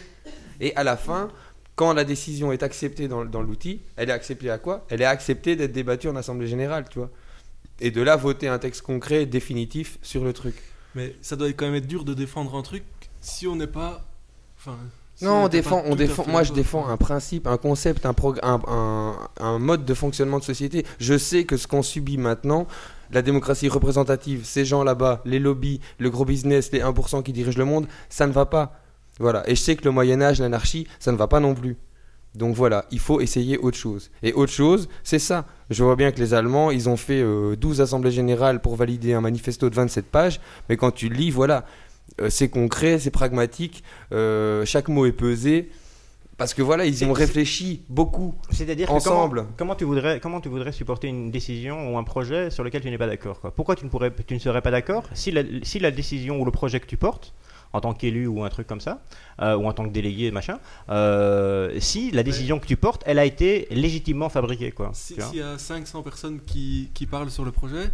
[0.61, 1.29] Et à la fin,
[1.75, 4.87] quand la décision est acceptée dans, dans l'outil, elle est acceptée à quoi?
[4.89, 7.11] Elle est acceptée d'être débattue en Assemblée Générale, tu vois.
[7.81, 10.55] Et de là, voter un texte concret, définitif sur le truc.
[10.95, 12.85] Mais ça doit quand même être dur de défendre un truc
[13.21, 14.03] si on n'est pas.
[14.59, 14.79] Enfin.
[15.15, 16.27] si Non, on défend, on défend.
[16.27, 20.45] Moi, je défends un principe, un concept, un, un, un- un mode de fonctionnement de
[20.45, 20.87] société.
[20.99, 22.67] Je sais que ce qu'on subit maintenant,
[23.11, 27.59] la démocratie représentative, ces gens là-bas, les lobbies, le gros business, les 1% qui dirigent
[27.59, 28.81] le monde, ça ne va pas.
[29.19, 29.49] Voilà.
[29.49, 31.77] Et je sais que le Moyen Âge, l'anarchie, ça ne va pas non plus.
[32.37, 34.11] Donc voilà, il faut essayer autre chose.
[34.23, 35.47] Et autre chose, c'est ça.
[35.71, 39.15] Je vois bien que les Allemands, ils ont fait euh, 12 assemblées générales pour valider
[39.15, 41.65] un manifesto de 27 pages, mais quand tu lis, voilà,
[42.21, 43.83] euh, c'est concret, c'est pragmatique,
[44.13, 45.71] euh, chaque mot est pesé,
[46.39, 48.35] parce que voilà, ils y ont réfléchi beaucoup.
[48.51, 49.41] C'est-à-dire Ensemble.
[49.43, 52.83] Comment, comment tu voudrais, comment tu voudrais supporter une décision ou un projet sur lequel
[52.83, 53.51] tu n'es pas d'accord quoi?
[53.55, 56.45] Pourquoi tu ne, pourrais, tu ne serais pas d'accord si la, si la décision ou
[56.45, 57.33] le projet que tu portes,
[57.73, 59.03] en tant qu'élu ou un truc comme ça,
[59.43, 60.59] euh, ou en tant que délégué, machin,
[60.89, 64.91] euh, si la décision que tu portes, elle a été légitimement fabriquée quoi.
[64.95, 67.91] Si- S'il y a 500 personnes qui, qui parlent sur le projet,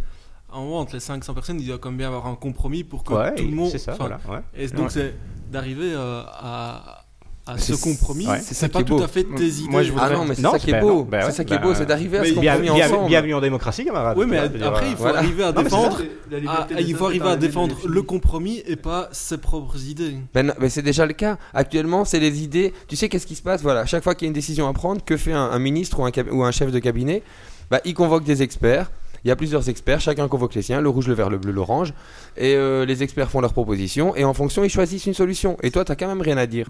[0.51, 3.03] un moment, entre les 500 personnes, il doit quand même bien avoir un compromis pour
[3.03, 3.71] que Ouais, tout le monde.
[3.71, 4.39] c'est ça, enfin, voilà.
[4.39, 4.43] ouais.
[4.63, 4.89] Et donc, Ouais.
[4.91, 5.15] c'est
[5.51, 7.02] d'arriver euh, à,
[7.45, 8.25] à C'est- ce compromis.
[8.25, 8.37] ouais.
[8.39, 9.69] c'est ça C'est qui pas tout à fait tes idées.
[9.69, 11.03] Moi, je Ah voudrais- non, mais c'est ça qui est bah beau.
[11.03, 13.07] bah c'est ça qui est bah, beau, c'est d'arriver à ce compromis Bien- ensemble.
[13.07, 14.17] bienvenue en démocratie, camarade.
[14.17, 15.19] Oui, mais après, il faut voilà.
[15.19, 16.01] arriver à défendre.
[16.47, 20.15] Ah, il faut arriver à défendre le compromis et pas ses propres idées.
[20.33, 21.37] Ben, mais c'est déjà le cas.
[21.53, 22.73] Actuellement, c'est les idées.
[22.87, 23.61] Tu sais qu'est-ce qui se passe?
[23.61, 25.99] Voilà, chaque fois qu'il y a une décision à prendre, que fait un, un ministre
[25.99, 27.23] ou un, ou un chef de cabinet?
[27.69, 28.89] Bah, Il convoque des experts.
[29.23, 31.51] Il y a plusieurs experts, chacun convoque les siens, le rouge, le vert, le bleu,
[31.51, 31.93] l'orange.
[32.35, 34.15] Et euh, les experts font leurs propositions.
[34.15, 35.57] Et en fonction, ils choisissent une solution.
[35.63, 36.67] Et toi, t'as quand même rien à dire.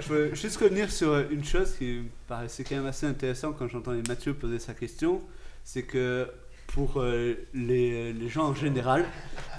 [0.00, 3.52] Je veux juste revenir sur euh, une chose qui me paraissait quand même assez intéressant
[3.52, 5.20] quand j'entendais Mathieu poser sa question.
[5.64, 6.28] C'est que
[6.74, 9.04] pour euh, les, les gens en général,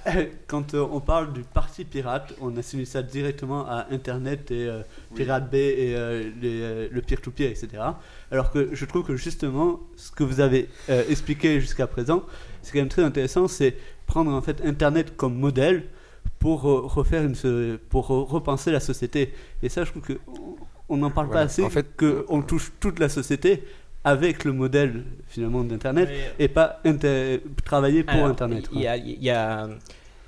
[0.47, 4.82] quand euh, on parle du parti pirate, on assimile ça directement à Internet et euh,
[5.16, 5.95] Pirate Bay et
[6.41, 7.68] les, le peer-to-peer, etc.
[8.32, 10.70] Alors que je trouve que justement, ce que vous avez
[11.09, 12.24] expliqué jusqu'à présent,
[12.61, 13.76] c'est quand même très intéressant, c'est
[14.07, 15.84] prendre en fait Internet comme modèle
[16.39, 19.34] pour refaire une, pour repenser la société.
[19.61, 20.14] Et ça, je trouve que
[20.89, 21.41] on- n'en parle Voilà.
[21.41, 23.64] pas assez, En fait- que on touche toute la société
[24.03, 28.69] avec le modèle finalement d'Internet et pas inter- travailler pour Alors, Internet.
[28.73, 29.67] Il y a, il y, a,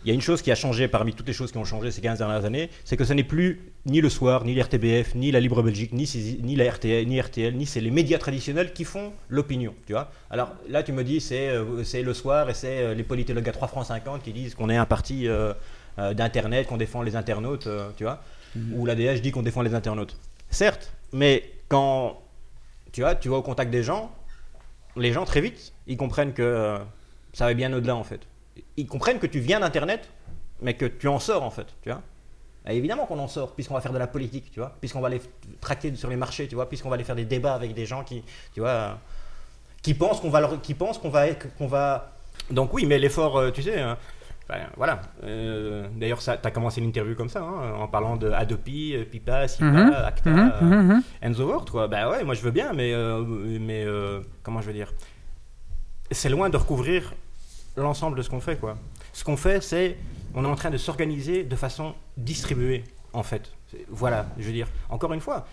[0.03, 1.91] il y a une chose qui a changé parmi toutes les choses qui ont changé
[1.91, 5.31] ces 15 dernières années, c'est que ce n'est plus ni le soir, ni l'RTBF, ni
[5.31, 6.09] la Libre Belgique, ni,
[6.41, 10.09] ni la RTL, ni RTL, ni c'est les médias traditionnels qui font l'opinion, tu vois.
[10.31, 13.51] Alors là, tu me dis, c'est euh, le soir et c'est euh, les politologues à
[13.51, 15.53] 3 francs 50 qui disent qu'on est un parti euh,
[16.13, 18.21] d'Internet, qu'on défend les internautes, euh, tu vois.
[18.73, 20.15] Ou l'ADH dit qu'on défend les internautes.
[20.49, 22.21] Certes, mais quand
[22.95, 24.09] tu vois, tu vas au contact des gens,
[24.95, 26.77] les gens très vite, ils comprennent que euh,
[27.33, 28.21] ça va bien au-delà en fait.
[28.77, 30.09] ils comprennent que tu viens d'Internet,
[30.61, 32.01] mais que tu en sors en fait, tu vois.
[32.69, 35.09] Et évidemment qu'on en sort, puisqu'on va faire de la politique, tu vois, puisqu'on va
[35.09, 35.19] les
[35.59, 38.05] tracter sur les marchés, tu vois, puisqu'on va aller faire des débats avec des gens
[38.05, 38.23] qui,
[39.93, 40.49] pensent qu'on va,
[41.57, 42.13] qu'on va.
[42.49, 43.83] Donc oui, mais l'effort, euh, tu sais.
[44.47, 45.01] Ben, voilà.
[45.23, 49.47] Euh, D'ailleurs, tu as commencé l'interview comme ça, hein, en parlant de Adopi, euh, Pipa,
[49.47, 51.03] Sipa, Mhm, Acta, mhm.
[51.23, 51.87] and the world, quoi.
[51.87, 53.23] Bah ouais, moi je veux bien, mais, euh,
[53.59, 54.93] mais euh, comment je veux dire?
[56.11, 57.13] C'est loin de recouvrir
[57.77, 58.77] l'ensemble de ce qu'on fait, quoi.
[59.13, 59.97] Ce qu'on fait, c'est
[60.35, 62.83] on est en train de s'organiser de façon distribuée,
[63.13, 63.51] en fait.
[63.89, 64.67] Voilà, je veux dire.
[64.89, 65.47] Encore une fois,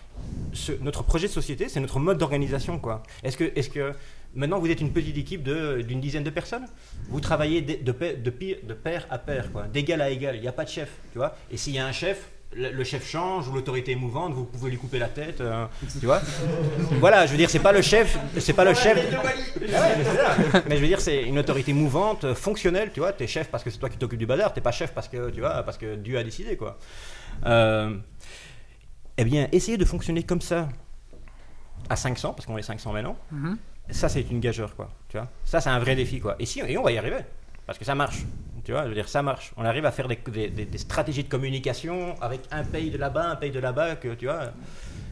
[0.53, 3.01] ce- notre projet de société, c'est notre mode d'organisation, quoi.
[3.23, 3.93] Est-ce que, est-ce que
[4.35, 6.65] maintenant vous êtes une petite équipe de- d'une dizaine de personnes
[7.09, 10.35] Vous travaillez de, de, pair- de pi- de pair à pair, quoi, d'égal à égal.
[10.35, 11.35] Il n'y a pas de chef, tu vois.
[11.51, 14.45] Et s'il y a un chef, le, le chef change ou l'autorité est mouvante, vous
[14.45, 15.65] pouvez lui couper la tête, euh,
[15.99, 16.21] tu vois.
[16.99, 18.97] Voilà, je veux dire, c'est pas le chef, c'est pas le chef.
[19.15, 19.33] Ah ouais,
[19.97, 20.63] mais, c'est ça.
[20.69, 23.11] Mais je veux dire, c'est une autorité mouvante, fonctionnelle, tu vois.
[23.11, 25.31] T'es chef parce que c'est toi qui t'occupes du bazar, t'es pas chef parce que
[25.31, 26.77] tu vois, parce que Dieu a décidé, quoi.
[27.47, 27.97] Euh,
[29.17, 30.69] eh bien, essayez de fonctionner comme ça
[31.89, 33.17] à 500, parce qu'on est 500 maintenant.
[33.89, 34.89] Ça, c'est une gageure, quoi.
[35.09, 35.27] Tu vois.
[35.43, 36.35] Ça, c'est un vrai défi, quoi.
[36.39, 37.17] Et si, et on va y arriver,
[37.65, 38.23] parce que ça marche.
[38.63, 39.51] Tu vois, je veux dire, ça marche.
[39.57, 42.97] On arrive à faire des, des- des- des stratégies de communication avec un pays de
[42.97, 44.51] là-bas, un pays de là-bas, que tu vois.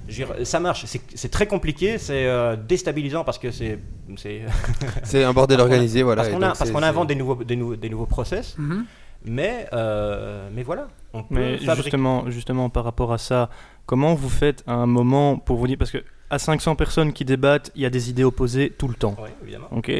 [0.07, 0.85] dire, ça marche.
[0.85, 3.77] C'est- C'est très compliqué, c'est euh, déstabilisant parce que c'est.
[4.15, 4.41] C'est
[5.03, 7.15] C'est un bordel organisé, voilà, Parce qu'on a- donc parce c'est- qu'on c'est- invente des
[7.15, 8.55] nouveaux, des, nouveaux, des nouveaux process.
[8.57, 8.85] Mhm.
[9.25, 10.87] Mais, euh, mais voilà.
[11.13, 13.49] On peut Mais justement, justement, par rapport à ça,
[13.85, 17.25] comment vous faites à un moment pour vous dire, parce que à 500 personnes qui
[17.25, 19.15] débattent, il y a des idées opposées tout le temps.
[19.21, 19.67] Oui, évidemment.
[19.71, 19.91] Ok.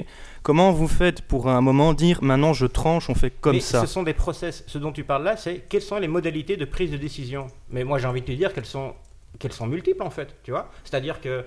[0.43, 3.59] Comment vous faites pour à un moment dire, maintenant je tranche, on fait comme Mais
[3.59, 4.63] ça Ce sont des process.
[4.65, 7.47] Ce dont tu parles là, c'est quelles sont les modalités de prise de décision?
[7.69, 8.93] Mais moi, j'ai envie de te dire qu'elles sont,
[9.37, 10.35] qu'elles sont multiples en fait.
[10.43, 10.71] Tu vois?
[10.83, 11.43] C'est-à-dire que,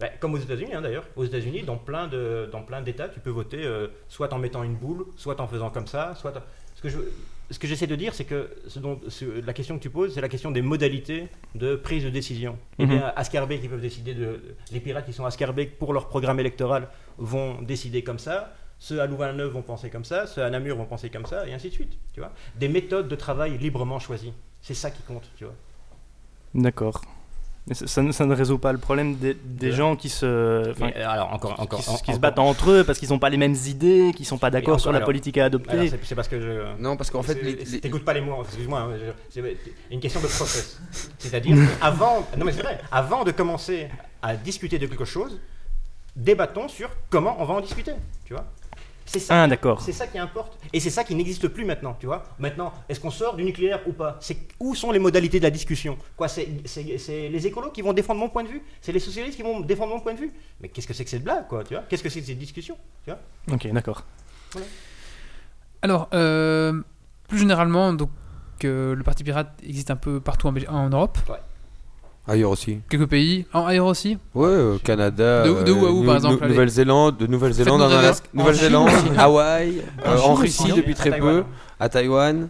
[0.00, 3.20] ben, comme aux États-Unis hein, d'ailleurs, aux États-Unis, dans plein de, dans plein d'États, tu
[3.20, 6.36] peux voter euh, soit en mettant une boule, soit en faisant comme ça, soit.
[6.36, 6.42] en-
[6.74, 6.98] Ce que je,
[7.50, 10.14] ce que j'essaie de dire, c'est que ce dont, ce- la question que tu poses,
[10.14, 12.58] c'est la question des modalités de prise de décision.
[12.78, 12.86] Mhm.
[12.88, 13.12] bien,
[13.64, 14.40] ils peuvent décider de.
[14.72, 16.88] Les pirates qui sont à Scarbeck pour leur programme électoral
[17.18, 18.54] vont décider comme ça.
[18.78, 21.54] Ceux à Louvain-la-Neuve vont penser comme ça, ceux à Namur vont penser comme ça, et
[21.54, 21.92] ainsi de suite.
[22.12, 24.32] Tu vois Des méthodes de travail librement choisies.
[24.62, 25.54] C'est ça qui compte, tu vois.
[26.54, 27.02] D'accord.
[27.66, 30.10] Mais ça, ça ne- ça ne résout pas le problème des, des De- gens qui
[30.10, 33.08] se, Mais, alors, encore- encore- qui, en- qui se encore- battent entre eux parce qu'ils
[33.08, 35.88] n'ont pas les mêmes idées, qui sont pas d'accord sur la alors- politique à adopter.
[36.02, 36.82] C'est- parce que je.
[36.82, 37.36] Non, parce qu'en fait,
[37.80, 38.80] T'écoutes pas les mots, excuse-moi.
[38.80, 39.42] hein, C'est
[39.90, 40.78] une question de process.
[41.18, 42.26] C'est-à-dire, avant.
[42.36, 42.78] Non, mais c'est vrai.
[42.92, 43.88] Avant de commencer
[44.20, 45.40] à discuter de quelque chose,
[46.16, 47.92] débattons sur comment on va en discuter.
[48.26, 48.44] Tu vois
[49.06, 49.42] C'est ça.
[49.42, 49.80] Ah, d'accord.
[49.80, 50.58] C'est ça qui importe.
[50.72, 52.24] Et c'est ça qui n'existe plus maintenant, tu vois.
[52.38, 54.16] Maintenant, est-ce qu'on sort du nucléaire ou pas?
[54.20, 55.98] C'est où sont les modalités de la discussion?
[56.16, 56.48] Quoi C'est
[57.06, 58.62] les écolos qui vont défendre mon point de vue?
[58.80, 60.32] C'est les socialistes qui vont défendre mon point de vue?
[60.60, 61.84] Mais qu'est-ce que c'est que cette blague, quoi Tu vois?
[61.88, 63.20] Qu'est-ce que c'est que cette discussion Tu vois?
[63.52, 64.04] Ok, d'accord.
[65.82, 66.80] Alors, euh,
[67.28, 68.10] plus généralement, donc,
[68.64, 71.18] euh, le Parti Pirate existe un peu partout en Europe.
[72.26, 72.80] Ailleurs aussi.
[72.88, 73.44] Quelques pays.
[73.52, 75.42] En ailleurs aussi Ouais, euh, Canada.
[75.46, 76.46] De- de où à où, euh, par exemple.
[76.48, 77.88] Nouvelle-Zélande, de Nouvelle-Zélande, en.
[77.90, 78.88] Alaska- Nouvelle-Zélande.
[79.18, 80.72] Hawaï, En euh, en Russie aussi.
[80.72, 81.44] depuis À très peu,
[81.78, 82.48] à Taïwan.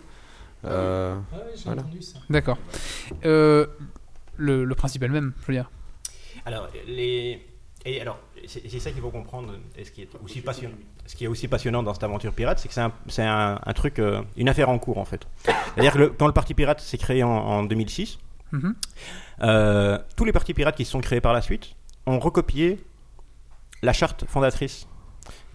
[0.64, 1.16] euh,
[1.64, 1.82] voilà.
[2.30, 2.58] D'accord.
[3.24, 3.66] Euh,
[4.36, 5.70] le, le principe est le même, je veux dire.
[6.46, 7.44] Alors, les...
[7.86, 11.16] Et alors, c'est c'est ça qu'il faut comprendre, et ce qui est aussi passionnant, ce
[11.16, 13.72] qui est aussi passionnant dans cette aventure pirate, c'est que c'est un, c'est un- un
[13.74, 15.26] truc, euh, une affaire en cours en fait.
[15.44, 18.18] C'est-à-dire que le- quand le parti pirate s'est créé en, en 2006,
[18.52, 18.74] Mhm.
[19.42, 21.74] Euh, tous les partis pirates qui se sont créés par la suite
[22.06, 22.84] ont recopié
[23.82, 24.86] la charte fondatrice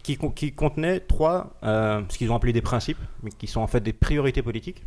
[0.04, 3.62] qui, con- qui contenait trois, euh, ce qu'ils ont appelé des principes, mais qui sont
[3.62, 4.84] en fait des priorités politiques.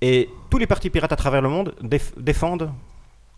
[0.00, 2.70] Et tous les partis pirates à travers le monde déf- défendent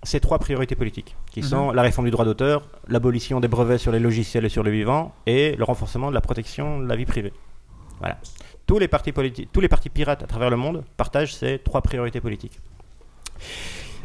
[0.02, 1.46] ces trois priorités politiques, qui Mhm.
[1.46, 4.70] sont la réforme du droit d'auteur, l'abolition des brevets sur les logiciels et sur le
[4.70, 7.32] vivant, et le renforcement de la protection de la vie privée.
[7.98, 8.18] Voilà.
[8.66, 9.12] Tous les partis,
[9.52, 12.58] tous les partis pirates à travers le monde partagent ces trois priorités politiques.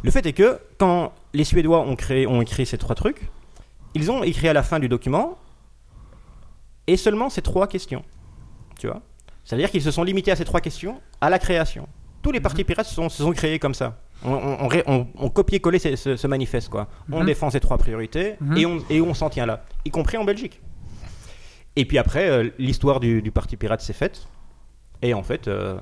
[0.02, 3.28] Le fait est que quand les Suédois ont, créé, ont écrit ces trois trucs,
[3.94, 5.38] ils ont écrit à la fin du document
[6.86, 8.04] et seulement ces trois questions.
[8.78, 9.02] Tu vois
[9.44, 11.88] C'est-à-dire qu'ils se sont limités à ces trois questions à la création.
[12.22, 13.98] Tous les partis pirates se sont, se sont créés comme ça.
[14.24, 16.68] On, on, on on- copié-collé ce, ce- ce manifeste.
[16.68, 16.88] Quoi.
[17.12, 17.26] On Mhm.
[17.26, 18.56] défend ces trois priorités Mhm.
[18.56, 20.60] et, on, et on s'en tient là, y compris en Belgique.
[21.76, 24.26] Et puis après, euh, l'histoire du, du parti pirate s'est faite.
[25.02, 25.78] Et en fait, euh,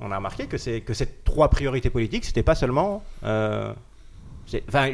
[0.00, 3.02] on a remarqué que, c'est- que ces trois priorités politiques, c'était pas seulement.
[3.24, 3.72] euh,
[4.68, 4.90] Enfin,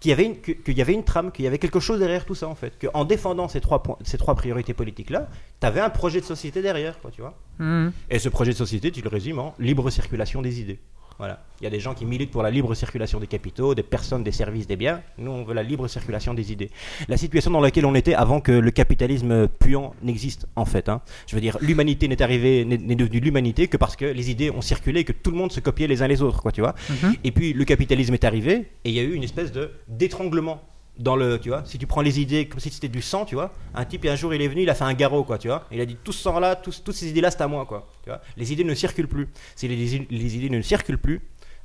[0.00, 2.00] qu'il y avait une, que- qu'il y avait une trame, qu'il y avait quelque chose
[2.00, 2.72] derrière tout ça en fait.
[2.80, 5.28] Qu'en défendant ces trois, points, ces trois priorités politiques-là,
[5.60, 7.34] tu avais un projet de société derrière, quoi, tu vois.
[7.58, 7.92] Mhm.
[8.08, 10.78] Et ce projet de société, tu le résumes en libre circulation des idées.
[11.20, 11.38] Voilà.
[11.60, 14.24] Il y a des gens qui militent pour la libre circulation des capitaux, des personnes,
[14.24, 15.02] des services, des biens.
[15.18, 16.70] Nous, on veut la libre circulation des idées.
[17.08, 20.88] La situation dans laquelle on était avant que le capitalisme puant n'existe, en fait.
[20.88, 21.02] hein.
[21.26, 24.62] Je veux dire, l'humanité n'est arrivée, n'est devenue l'humanité que parce que les idées ont
[24.62, 26.74] circulé et que tout le monde se copiait les uns les autres, quoi, tu vois.
[26.88, 27.14] Mhm.
[27.24, 28.54] Et puis le capitalisme est arrivé
[28.84, 30.62] et il y a eu une espèce de d'étranglement
[31.00, 33.34] dans le, tu vois, si tu prends les idées comme si c'était du sang, tu
[33.34, 35.48] vois, un type un jour il est venu, il a fait un garrot, quoi, tu
[35.48, 37.48] vois, il a dit tout ce sang là, tous- toutes ces idées là c'est à
[37.48, 37.88] moi, quoi,
[38.36, 39.28] les idées ne circulent plus.
[39.56, 39.96] Si les,
[40.36, 41.20] idées ne circulent plus,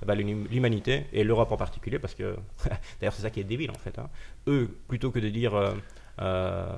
[0.07, 2.35] l'hum- l'humanité et l'Europe en particulier, parce que
[2.99, 4.09] d'ailleurs c'est ça qui est débile en fait, hein.
[4.47, 5.73] eux plutôt que de dire euh,
[6.21, 6.75] euh,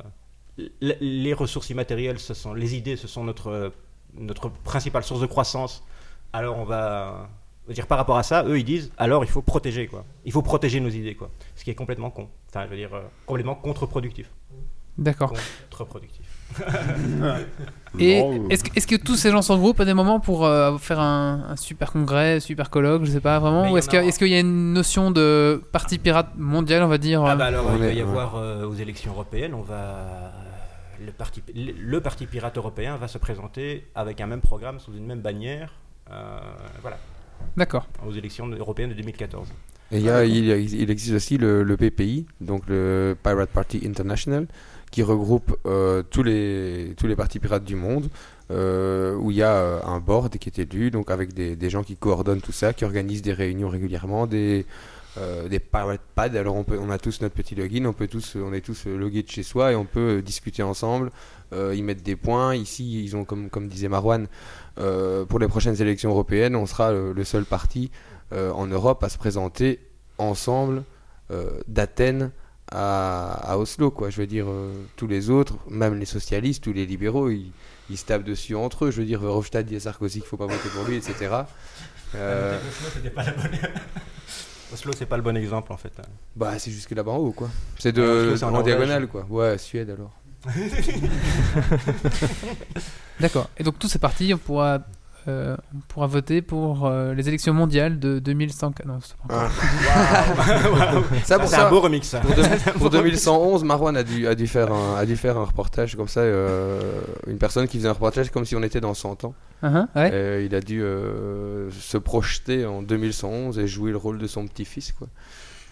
[0.80, 3.72] les ressources immatérielles, ce sont les idées, ce sont notre
[4.16, 5.84] notre principale source de croissance.
[6.34, 7.30] Alors on va
[7.70, 10.06] dire par rapport à ça, eux ils disent alors il faut protéger quoi.
[10.26, 11.30] Il faut protéger nos idées quoi.
[11.56, 12.30] Ce qui est complètement con.
[12.58, 14.30] Enfin je veux dire euh, complètement contre-productif.
[14.98, 15.32] D'accord.
[15.70, 16.26] Contre-productif.
[18.00, 21.44] Et est-ce que, tous ces gens se regroupent à des moments pour euh, faire un,
[21.50, 24.28] un super congrès, super colloque, je sais pas vraiment Ou est-ce qu'il a- est qu'il
[24.30, 27.66] y a une notion de parti pirate mondial, on va dire Ah euh, bah alors
[27.74, 28.02] il va y ouais.
[28.02, 30.32] avoir euh, aux élections européennes, on va
[31.06, 34.94] le parti le le parti pirate européen va se présenter avec un même programme sous
[34.96, 35.74] une même bannière.
[36.12, 36.40] euh,
[36.82, 36.98] voilà,
[37.56, 37.88] D'accord.
[38.08, 39.48] aux élections européennes de 2014.
[39.92, 43.16] Et il, y a- il, y a- il existe aussi le, le PPI, donc le
[43.24, 44.48] Pirate Party International,
[44.92, 48.10] qui regroupe euh, tous, les, tous les partis pirates du monde,
[48.52, 51.70] euh, où il y a euh, un board qui est élu, donc avec des, des
[51.70, 54.66] gens qui coordonnent tout ça, qui organisent des réunions régulièrement, des,
[55.18, 56.36] euh, des Pirate Pads.
[56.36, 58.86] Alors on, peut, on a tous notre petit login, on, peut tous, on est tous
[58.88, 61.12] logués de chez soi et on peut discuter ensemble,
[61.54, 62.56] y mettre des points.
[62.56, 64.28] Ici, ils ont, comme, comme disait Marwan,
[64.76, 67.90] pour les prochaines élections européennes, on sera le, le seul parti
[68.32, 69.80] en Europe à se présenter
[70.18, 70.84] ensemble
[71.32, 72.32] euh, d'Athènes
[72.72, 74.10] à, à Oslo, quoi.
[74.10, 77.52] Je veux dire, euh, tous les autres, même les socialistes, tous les libéraux, ils,
[77.90, 78.92] ils se tapent dessus entre eux.
[78.92, 81.44] Je veux dire, Verhofstadt dit à Sarkozy qu'il faut pas voter pour lui, etc.
[82.16, 83.52] Euh, Oslo, c'était pas la bonne-
[84.74, 85.94] Oslo, c'est pas le bon exemple en fait.
[86.00, 86.04] hein.
[86.36, 87.50] bah, c'est jusque là-bas en haut, quoi.
[87.80, 89.26] C'est Ouais, de Oslo, c'est en en diagonale, quoi.
[89.30, 90.12] Ouais, Suède alors.
[93.20, 93.50] D'accord.
[93.58, 94.80] Et donc tous ces partis, on pourra,
[95.28, 98.74] euh, on pourra voter pour euh, les élections mondiales de 2100.
[98.86, 99.52] Non, c'est pas encore.
[101.26, 102.08] Ça, pour c'est ça, un beau remix.
[102.08, 102.20] ça.
[102.20, 102.44] Pour, deux-
[102.80, 106.08] pour 2111, Marwan a dû, a, dû faire un, a dû faire un reportage comme
[106.08, 106.80] ça, euh,
[107.28, 109.34] une personne qui faisait un reportage comme si on était dans 100 ans.
[109.64, 109.80] Ouais.
[109.98, 114.46] Euh, il a dû euh, se projeter en 2111 et jouer le rôle de son
[114.48, 114.92] petit-fils.
[114.94, 115.08] quoi.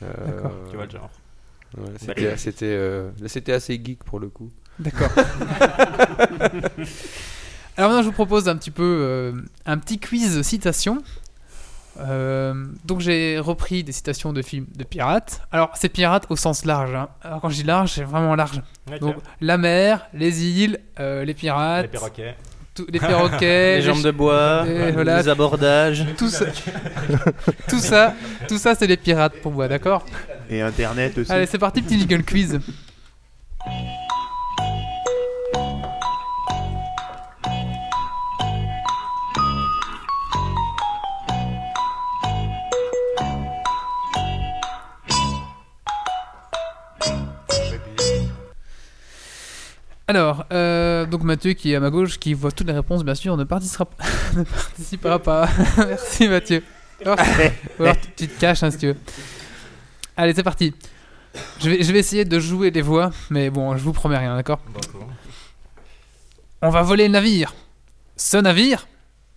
[0.03, 0.51] Euh, D'accord.
[0.69, 1.09] Tu vois le genre.
[1.77, 4.49] ouais, c'était, c'était, euh, c'était assez geek pour le coup.
[4.79, 5.09] D'accord.
[7.77, 9.31] Alors maintenant, je vous propose un petit peu euh,
[9.65, 11.03] un petit quiz citation.
[11.99, 15.41] Euh, donc j'ai repris des citations de films de pirates.
[15.51, 16.93] Alors c'est pirates au sens large.
[16.93, 17.07] hein.
[17.21, 18.61] Alors quand je dis large, c'est vraiment large.
[18.99, 22.35] Donc la mer, les îles, euh, les pirates, les perroquets.
[22.89, 25.21] les perroquets, Les jambes de bois, et voilà.
[25.21, 26.05] les abordages.
[26.17, 26.45] tout ça,
[27.69, 28.13] tout ça,
[28.49, 30.05] tout ça, c'est les pirates pour moi, d'accord
[30.49, 31.31] Et Internet aussi.
[31.31, 32.59] Allez, c'est parti, petit jingle quiz.
[50.07, 53.15] Alors, euh, donc Mathieu qui est à ma gauche, qui voit toutes les réponses, bien
[53.15, 53.87] sûr, ne participera,
[54.35, 55.49] ne participera pas.
[55.77, 56.63] Merci Mathieu.
[57.05, 57.19] Ou alors,
[57.79, 58.97] alors tu- tu te caches hein, si tu veux.
[60.15, 60.73] Allez, c'est parti.
[61.59, 64.35] Je vais, je vais essayer de jouer les voix, mais bon, je vous promets rien,
[64.35, 64.59] d'accord
[66.61, 67.53] On va voler le navire.
[68.15, 68.87] Ce navire,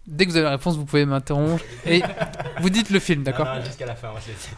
[0.09, 2.03] dès que vous avez la réponse, vous pouvez m'interrompre et
[2.61, 4.51] vous dites le film, d'accord Jusqu'à la fin, on va se laisser.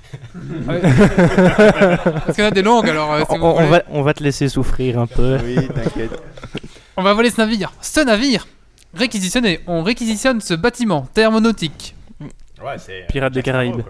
[0.69, 2.11] Ah.
[2.25, 4.23] Parce qu'il y en a des longues, alors euh, si On, va, on va te
[4.23, 5.39] laisser souffrir un peu.
[5.45, 6.13] Oui, t'inquiète.
[6.97, 7.73] On va voler ce navire.
[7.81, 8.47] Ce navire
[8.93, 9.61] Réquisitionné.
[9.67, 11.95] On réquisitionne ce bâtiment thermonautique.
[12.21, 13.07] Ouais, c'est.
[13.09, 13.83] Pirates des Jack Caraïbes.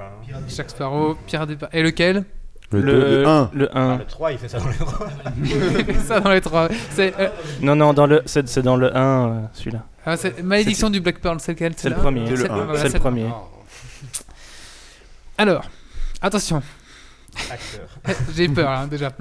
[0.48, 1.56] Jacques Sparrow, Pierre des...
[1.72, 2.24] Et lequel
[2.70, 3.50] Le, Le, deux, le un.
[3.52, 3.96] Le Ah, 1.
[3.98, 5.08] le 3, il fait ça dans le 3.
[5.42, 6.68] Il fait ça dans les trois.
[6.90, 7.28] C'est euh,
[7.62, 9.80] Non, non, dans le, c'est, c'est dans le 1, euh, celui-là.
[10.06, 12.26] Ah, c'est Malédiction du Black Pearl, c'est lequel C'est le premier.
[12.26, 13.28] C'est le voilà, premier.
[15.38, 15.64] Alors,
[16.20, 16.62] attention,
[17.50, 17.88] Acteur.
[18.36, 19.12] j'ai peur hein, déjà.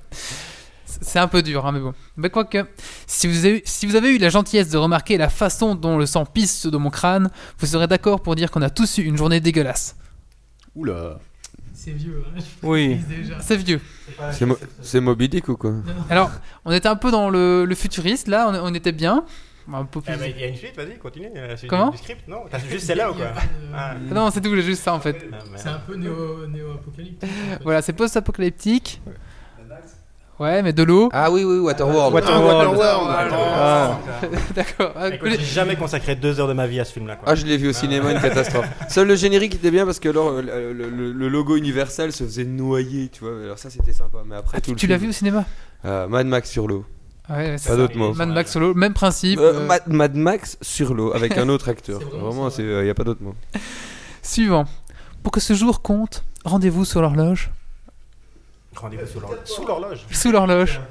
[0.86, 1.94] C'est un peu dur, hein, mais bon.
[2.18, 2.66] Mais quoique,
[3.08, 6.06] si vous, avez, si vous avez eu la gentillesse de remarquer la façon dont le
[6.06, 9.18] sang pisse de mon crâne, vous serez d'accord pour dire qu'on a tous eu une
[9.18, 9.96] journée dégueulasse.
[10.76, 11.20] Oula.
[11.74, 12.24] C'est vieux.
[12.36, 12.96] Hein, Oui.
[13.08, 13.40] déjà.
[13.40, 13.80] C'est vieux.
[14.34, 15.76] C'est, Mo- c'est Moby Dick ou quoi?
[16.10, 16.32] Alors,
[16.66, 19.24] on était un peu dans le, le futuriste, là, on, on était bien.
[19.74, 20.13] Un peu plus...
[20.15, 21.30] Eh ben, il y a une suite, vas-y, continue.
[21.67, 23.28] Comment du, du script, non T'as juste celle-là ou quoi
[23.74, 23.91] Ah.
[23.91, 25.15] Ah Non, c'est tout, j'ai juste ça en fait.
[25.32, 25.38] Ah.
[25.55, 27.24] C'est un peu néo- néo-apocalyptique.
[27.24, 27.63] en fait.
[27.63, 29.01] Voilà, c'est post-apocalyptique.
[30.39, 31.09] Ouais, mais de l'eau.
[31.11, 32.13] Ah oui, oui, Waterworld.
[32.13, 32.80] Waterworld.
[32.82, 33.99] Ah,
[34.55, 34.93] D'accord.
[35.26, 37.17] J'ai jamais consacré deux heures de ma vie à ce film-là.
[37.17, 37.28] quoi.
[37.30, 38.65] Ah, je l'ai vu au cinéma, une catastrophe.
[38.89, 42.24] Seul le générique était bien parce que alors le, le- le- le logo Universal se
[42.24, 43.38] faisait noyer, tu vois.
[43.43, 44.20] Alors ça, c'était sympa.
[44.26, 45.43] Mais après, Ah, tout tu l'as vu au cinéma?
[45.84, 46.86] Euh, Mad Max sur l'eau.
[47.30, 48.14] Ouais, Pas d'autre mot.
[48.14, 49.40] Mad Max solo, même principe.
[49.40, 52.00] Euh, euh, Mad, Mad Max sur l'eau avec un autre acteur.
[52.00, 53.36] Vraiment, il n'y a pas d'autre mot.
[54.24, 54.66] Suivant.
[55.22, 57.52] Pour que ce jour compte, rendez-vous sur l'horloge.
[58.76, 59.40] Rendez-vous sous l'horloge.
[59.46, 60.00] Sous l'horloge.
[60.12, 60.82] Sous l'horloge.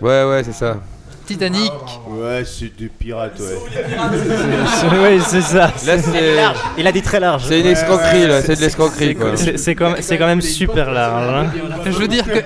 [0.00, 0.78] Ouais, ouais, c'est ça.
[1.26, 1.70] Titanic.
[2.08, 3.58] Ouais, c'est des pirates, ouais.
[5.16, 5.72] oui, c'est ça.
[5.86, 6.38] Là, c'est.
[6.78, 7.44] Il a dit très large.
[7.46, 8.42] C'est une escroquerie, là.
[8.42, 9.36] C'est de l'escroquerie, quoi.
[9.36, 11.46] C'est c'est quand, c'est quand même super large.
[11.46, 11.80] hein.
[11.86, 12.40] Je veux dire que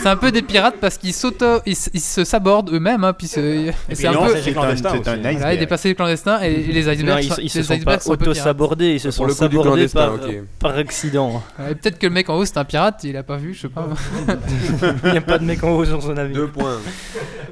[0.00, 3.12] c'est un peu des pirates parce qu'ils s'auto, ils, s- ils se sabordent eux-mêmes, hein,
[3.12, 3.40] puis c'est
[3.88, 4.36] et c'est un non, peu.
[4.42, 5.10] c'est un, clandestin c'est un aussi.
[5.20, 5.38] iceberg.
[5.38, 7.68] Voilà, et passés clandestins et, et les Non, icebergs, ils, sont- ils se les sont
[7.70, 8.36] pas icebergs sont un peu pirates.
[8.38, 10.34] auto-sabordés, ils se sont le coup du sabordés clandestin, par, ok.
[10.58, 11.42] par accident.
[11.58, 13.62] Ouais, Peut-être que le mec en haut c'est un pirate, il a pas vu, je
[13.62, 13.88] sais pas.
[15.04, 16.34] Il n'y a pas de mec en haut sur son avis.
[16.34, 16.78] Deux points.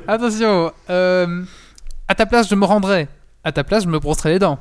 [0.09, 1.43] Attention, euh,
[2.09, 3.09] à ta place je me rendrai.
[3.45, 4.59] À ta place je me brosserai les dents.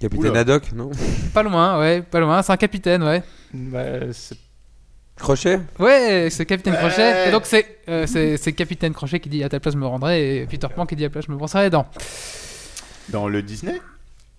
[0.00, 0.40] Capitaine Oula.
[0.40, 0.90] Haddock, non
[1.34, 2.40] Pas loin, ouais, pas loin.
[2.42, 3.22] C'est un capitaine, ouais.
[3.52, 4.36] Bah, c'est-
[5.16, 7.28] Crochet Ouais, c'est Capitaine Crochet.
[7.28, 9.86] Et donc c'est euh, c'est c'est Capitaine Crochet qui dit à ta place je me
[9.86, 11.86] rendrai et Peter Pan qui dit à ta place je me brosserai les dents.
[13.08, 13.80] Dans le Disney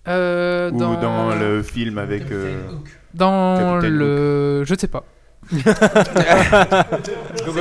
[0.08, 2.30] Euh, Ou dans le film avec.
[2.32, 2.62] euh,
[3.12, 4.64] Dans Capitaine le.
[4.64, 5.04] Je sais pas.
[5.52, 5.60] C'est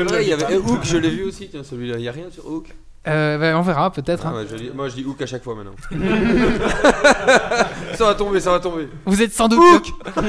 [0.03, 1.95] vrai, il y avait Hook, je l'ai vu aussi, tiens, celui-là.
[1.97, 2.67] Il n'y a rien sur Hook
[3.07, 4.23] Euh, bah, on verra peut-être.
[4.25, 4.33] Ah hein.
[4.41, 5.71] ouais, je dis- Moi, je dis Hook à chaque fois maintenant.
[7.95, 8.89] ça va tomber, ça va tomber.
[9.05, 9.59] Vous êtes sans doute.
[9.61, 9.87] Hook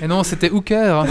[0.00, 1.04] Et non, c'était Hooker.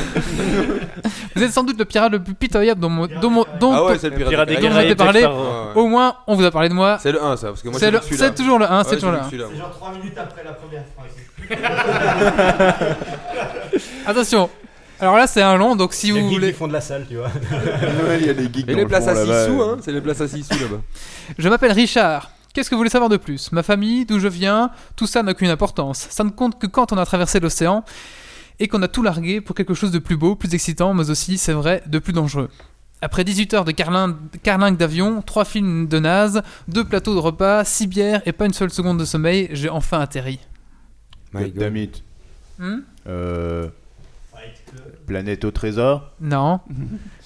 [1.35, 3.83] Vous êtes sans doute le pirate le plus pitoyable dont, mon- dont, mon- dont- Ah
[3.85, 4.95] ouais, c'est le pirate, Pirate des dont on Caraïbes.
[4.97, 5.21] parlé.
[5.21, 5.43] Jack Sparrow.
[5.43, 5.81] Ouais, ouais.
[5.81, 6.97] Au moins, on vous a parlé de moi.
[7.01, 8.25] C'est le 1, ça, parce que moi, C'est j'ai le- vu celui-là.
[8.27, 9.29] c'est toujours le 1, c'est Ouais, toujours j'ai le vu 1.
[9.29, 9.47] celui-là.
[9.51, 11.11] C'est genre 3 minutes après la première phrase.
[14.05, 14.49] Attention.
[14.99, 16.47] Alors là, c'est un long, donc si Les vous geeks voulez.
[16.51, 17.27] du fond de la salle, tu vois.
[18.07, 19.45] Ouais, il y a des geeks Et dans les le places fond, à 6 là-bas.
[19.47, 20.81] sous, hein C'est les places à 6 sous là-bas.
[21.37, 22.31] Je m'appelle Richard.
[22.53, 23.51] Qu'est-ce que vous voulez savoir de plus?
[23.51, 26.07] Ma famille, d'où je viens, tout ça n'a aucune importance.
[26.09, 27.83] Ça ne compte que quand on a traversé l'océan
[28.59, 31.37] et qu'on a tout largué pour quelque chose de plus beau, plus excitant, mais aussi,
[31.37, 32.49] c'est vrai, de plus dangereux.
[33.01, 37.65] Après 18 heures de carlin- carlingue d'avion, 3 films de naze, 2 plateaux de repas,
[37.65, 40.39] 6 bières et pas une seule seconde de sommeil, j'ai enfin atterri.
[41.33, 41.53] My God.
[41.55, 42.03] Damn it.
[42.57, 42.77] Hmm?
[43.07, 43.67] Euh,
[45.07, 46.59] Planète au trésor non.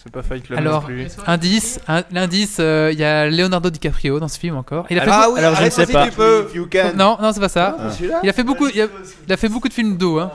[0.02, 1.08] C'est pas Fight Club Alors, plus.
[1.28, 4.86] indice, un- l'indice, euh, il y a Leonardo DiCaprio dans ce film encore.
[4.90, 6.06] Il a fait Ah oui, alors, je ne arrête sais si pas.
[6.06, 6.46] tu peux.
[6.50, 6.92] If you can.
[6.96, 7.76] Non, non, c'est pas ça.
[7.78, 7.90] Ah.
[8.24, 8.86] Il a fait beaucoup, il a,
[9.28, 10.20] il a fait beaucoup de films d'eau.
[10.20, 10.32] Hein.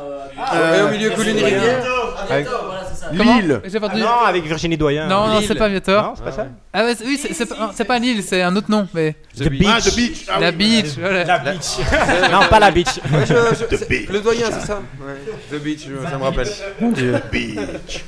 [0.55, 1.82] Et au milieu coule une rivière
[2.28, 2.47] Avec-
[2.95, 3.07] ça.
[3.09, 3.53] Perdu.
[3.82, 5.07] Ah non, avec Virginie Doyen.
[5.09, 5.49] non, non, Lille.
[5.49, 6.03] c'est pas Viator.
[6.03, 8.42] Non, c'est pas ça Ah ouais, c'est- oui, c'est- c'est pas, c'est pas Lille, c'est
[8.42, 9.66] un autre nom, mais The Beach.
[9.68, 10.57] Ah, The Beach Ah la oui.
[10.57, 10.86] beach.
[10.99, 11.24] voilà.
[11.24, 11.78] La beach.
[12.32, 12.97] non, pas la beach.
[13.12, 13.34] Ouais, je-
[13.70, 14.09] je- The Beach.
[14.09, 15.14] Le doyen, c'est ça Ouais.
[15.59, 16.49] The Beach, je- ça me rappelle.
[16.49, 18.05] The Beach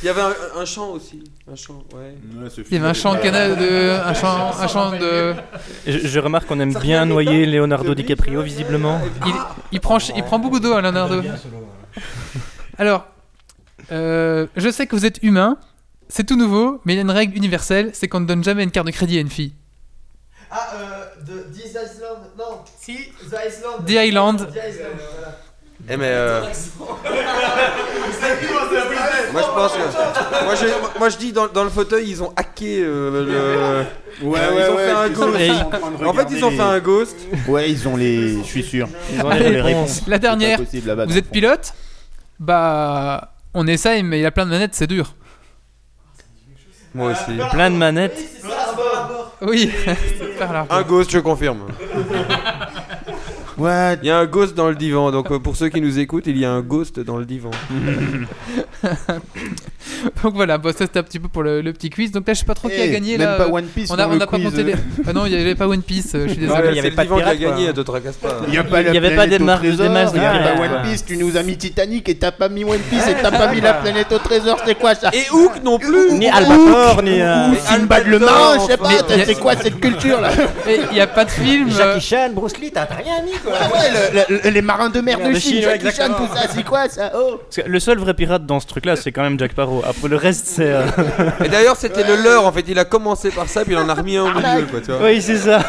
[0.00, 1.24] Il y avait un, un chant aussi.
[1.50, 2.14] Un chant, ouais.
[2.70, 5.34] Il y avait un chant de canal de, un chant, un chant de.
[5.86, 9.00] Je, je remarque qu'on aime bien noyer Leonardo DiCaprio, visiblement.
[9.26, 9.32] Il,
[9.72, 11.22] il prend, il prend beaucoup d'eau, hein, Leonardo.
[12.78, 13.06] Alors,
[13.92, 15.56] euh, je sais que vous êtes humain.
[16.10, 18.64] C'est tout nouveau, mais il y a une règle universelle, c'est qu'on ne donne jamais
[18.64, 19.52] une carte de crédit à une fille.
[20.50, 22.20] Ah, euh, de This Island.
[22.38, 22.96] Non, si,
[23.30, 23.84] The Island.
[23.86, 24.38] The Island.
[24.38, 25.38] The Island, voilà.
[25.90, 26.42] Eh mais euh,
[29.32, 32.32] moi je pense que moi je, moi je dis dans, dans le fauteuil ils ont
[32.36, 33.86] hacké euh,
[34.20, 35.38] le Ouais, ouais, ils ont ouais, fait un ghost.
[36.00, 37.16] ils en fait ils ont les- fait un ghost
[37.46, 38.38] Ouais, ils ont les.
[38.38, 38.88] Je suis sûr.
[39.14, 40.02] Ils ont Allez, les réponses.
[40.08, 41.72] La dernière, possible, vous êtes pilote?
[42.40, 45.14] Bah, on essaye, mais il y a plein de manettes, c'est dur.
[46.94, 48.18] moi aussi Plein de manettes.
[49.40, 50.68] Oui, c'est super large.
[50.70, 51.68] un ghost je confirme
[53.58, 53.96] What?
[54.02, 56.26] Il y a un ghost dans le divan donc euh, pour ceux qui nous écoutent
[56.26, 57.50] il y a un ghost dans le divan
[60.22, 62.12] Donc voilà, bon, ça c'était un petit peu pour le, le petit quiz.
[62.12, 63.36] Donc là, je sais pas trop qui a Eh, gagné Même là.
[63.36, 63.90] pas One Piece.
[63.90, 64.74] on a, on a pas compté les.
[65.06, 66.68] Ah non, il y avait pas One Piece, euh, je suis Ouais, désolé.
[66.70, 68.64] il y avait pas de divan qui a gagné te tracasse pas Il y a
[68.64, 70.82] pas Il y la avait pas planète des marques- il y a pas One.
[70.84, 73.52] Piece, tu nous as mis Titanic et t'as pas mis One Piece et t'as pas
[73.52, 77.20] mis la planète au trésor, c'est quoi ça et Hook non plus Ni Albator, ni
[77.20, 78.90] euh, Sinbad le marin, je sais pas,
[79.24, 80.30] c'est quoi cette culture là
[80.92, 81.68] il y a pas de film.
[81.68, 83.58] euh, Jackie Chan, Bruce Lee, t'as rien mis quoi.
[83.60, 86.04] Ah ouais, le- le- les marins de mer de de Chine, Chine, Jackie ouais, Chan,
[86.04, 86.28] exactement.
[86.28, 88.96] tout ça, c'est quoi ça Oh Parce que le seul vrai pirate dans ce truc-là,
[88.96, 89.82] c'est quand même Jack Sparrow.
[89.86, 90.70] Après le reste, c'est.
[90.72, 90.82] euh,
[91.44, 93.88] et d'ailleurs c'était le leur en fait il a commencé par ça puis il en
[93.88, 95.60] a remis un au milieu quoi tu vois Oui, c'est ça.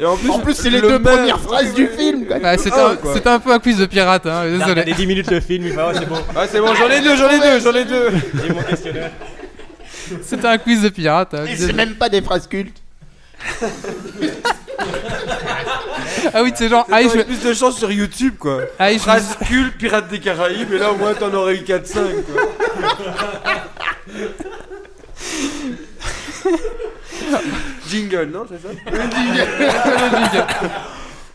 [0.00, 2.56] et en plus, En plus, c'est les le deux maire- premières phrases du film bah,
[2.58, 2.94] c'était Ah,
[3.30, 4.64] un, un peu un quiz de pirate, hein, désolé.
[4.70, 6.16] regardé 10 minutes le film, il oh, c'est bon.
[6.36, 8.10] ah c'est bon j'en ai deux j'en ai deux j'en ai deux
[8.46, 9.10] J'ai mon questionnaire.
[10.22, 11.34] C'était un quiz de pirate.
[11.34, 12.76] hein, c'est même pas des phrases cultes.
[16.34, 18.60] Ah oui, c'est genre, ah, je- plus de chance sur YouTube, quoi.
[18.78, 22.24] Ah, je- Phrase culte, Pirates des Caraïbes, et là, au moins, t'en aurais eu 4-5,
[22.24, 22.42] quoi.
[27.88, 28.68] Jingle, non, c'est ça?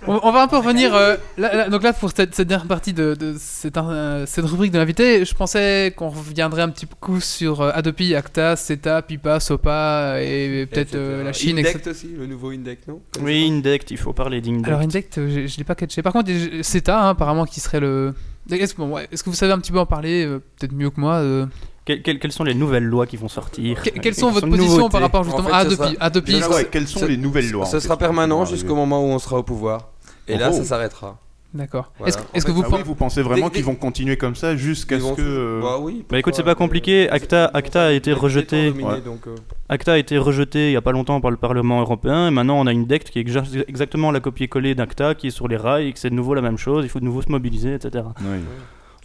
[0.08, 0.94] On, on va un peu revenir.
[0.94, 4.44] euh, là- là- donc là, pour cette, cette dernière partie de, de cette, euh, cette
[4.46, 9.02] rubrique de l'invité, je pensais qu'on reviendrait un petit coup sur euh, Adopi, Acta, CETA,
[9.02, 13.02] PIPA, SOPA et peut-être euh, la Chine, Indect aussi, le nouveau Indect, non?
[13.22, 14.68] Oui, Indect, il faut parler d'Indect.
[14.68, 16.02] Alors Indect, je, je l'ai pas catché.
[16.02, 16.30] Par contre,
[16.62, 18.14] CETA, hein, apparemment, qui serait le.
[18.52, 20.74] Est-ce que, bon, ouais, est-ce que vous savez un petit peu en parler, euh, peut-être
[20.74, 21.46] mieux que moi euh,
[21.86, 23.82] Que- que- quelles sont les nouvelles lois qui vont sortir?
[23.82, 24.92] Que- Quelles sont votre position nouveautés?
[24.92, 27.66] par rapport justement En fait, à Adopi, sera- Adopi, sera- quelles sont les nouvelles lois,
[27.66, 29.92] Ce sera permanent jusqu'au moment où on sera au pouvoir.
[30.28, 30.40] Et Oh.
[30.40, 31.18] là, ça s'arrêtera.
[31.54, 31.92] D'accord.
[32.00, 32.10] Voilà.
[32.34, 35.14] Est-ce que- vous Ah oui, vous pensez vraiment qu'ils vont continuer comme ça jusqu'à ce
[35.14, 35.22] que.
[35.22, 36.04] euh, Bah oui.
[36.10, 37.08] Bah écoute, c'est pas compliqué.
[37.12, 38.70] euh, Acta, a été rejeté.
[38.72, 39.02] dominé, Ouais.
[39.02, 39.36] donc, euh,
[39.70, 42.60] Acta a été rejeté il y a pas longtemps par le Parlement européen et maintenant
[42.60, 45.58] on a une DECT qui est exa- exactement la copier-coller d'Acta qui est sur les
[45.58, 47.76] rails et que c'est de nouveau la même chose, il faut de nouveau se mobiliser,
[47.76, 48.04] etc.
[48.22, 48.40] oui.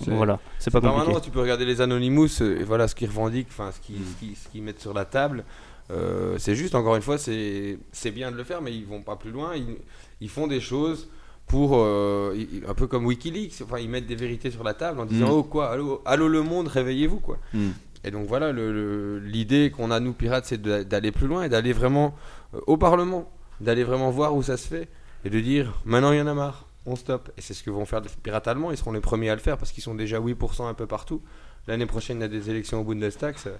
[0.06, 1.00] Voilà, c'est pas compliqué.
[1.04, 3.96] Permanent, tu peux regarder les Anonymous et voilà ce qu'ils revendiquent, enfin qu'ils
[4.36, 5.42] ce qu'ils mettent sur la table.
[5.90, 7.78] Euh, c'est juste, encore une fois, c'est
[8.12, 9.54] bien de le faire, mais ils vont pas plus loin.
[9.56, 9.76] Ils,
[10.20, 11.08] ils font des choses
[11.46, 12.34] pour euh,
[12.66, 13.62] un peu comme WikiLeaks.
[13.62, 15.32] Enfin, ils mettent des vérités sur la table en disant Mm.
[15.32, 17.38] oh quoi, allô, allô le monde, réveillez-vous quoi.
[17.54, 17.68] Mm.
[18.04, 22.14] Et donc voilà, l'idée qu'on a nous pirates, c'est d'aller plus loin et d'aller vraiment
[22.54, 23.30] euh, au Parlement,
[23.60, 24.88] d'aller vraiment voir où ça se fait
[25.24, 27.30] et de dire maintenant il y en a marre, on stoppe.
[27.36, 29.40] Et c'est ce que vont faire les pirates allemands, ils seront les premiers à le
[29.40, 31.22] faire parce qu'ils sont déjà 8% un peu partout.
[31.66, 33.36] L'année prochaine, il y a des élections au Bundestag.
[33.36, 33.50] ça-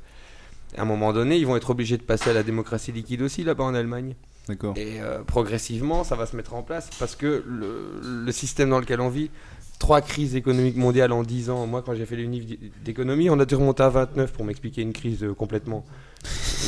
[0.76, 3.42] À un moment donné, ils vont être obligés de passer à la démocratie liquide aussi
[3.44, 4.14] là-bas en Allemagne.
[4.48, 4.74] D'accord.
[4.76, 8.78] Et euh, progressivement, ça va se mettre en place parce que le, le système dans
[8.80, 9.30] lequel on vit,
[9.78, 11.66] trois crises économiques mondiales en 10 ans.
[11.66, 12.44] Moi, quand j'ai fait l'unif
[12.84, 15.84] d'économie, on a dû remonter à 29 pour m'expliquer une crise euh, complètement.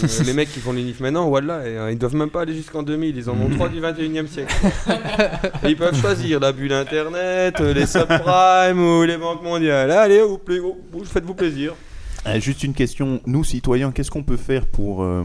[0.04, 2.54] Euh, les mecs qui font l'unif maintenant, voilà, et, euh, ils doivent même pas aller
[2.54, 3.16] jusqu'en 2000.
[3.16, 4.54] Ils en ont trois du 21e siècle.
[5.64, 9.90] Et ils peuvent choisir la bulle internet, les subprimes ou les banques mondiales.
[9.90, 11.74] Allez, vous, pla- vous- faites-vous plaisir.
[12.26, 15.24] Euh, juste une question, nous citoyens, qu'est-ce qu'on peut faire pour, euh,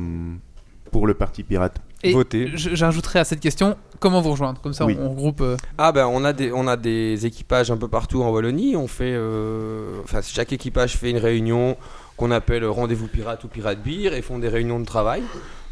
[0.92, 2.52] pour le Parti Pirate Et Voter.
[2.56, 4.62] J'ajouterai à cette question comment vous rejoindre?
[4.62, 4.96] Comme ça, Oui.
[5.00, 5.42] on, on regroupe.
[5.42, 8.76] euh, Ah ben on a des on a des équipages un peu partout en Wallonie.
[8.78, 11.76] On fait euh, enfin chaque équipage fait une réunion
[12.16, 15.22] qu'on appelle rendez-vous pirate ou pirate beer et font des réunions de travail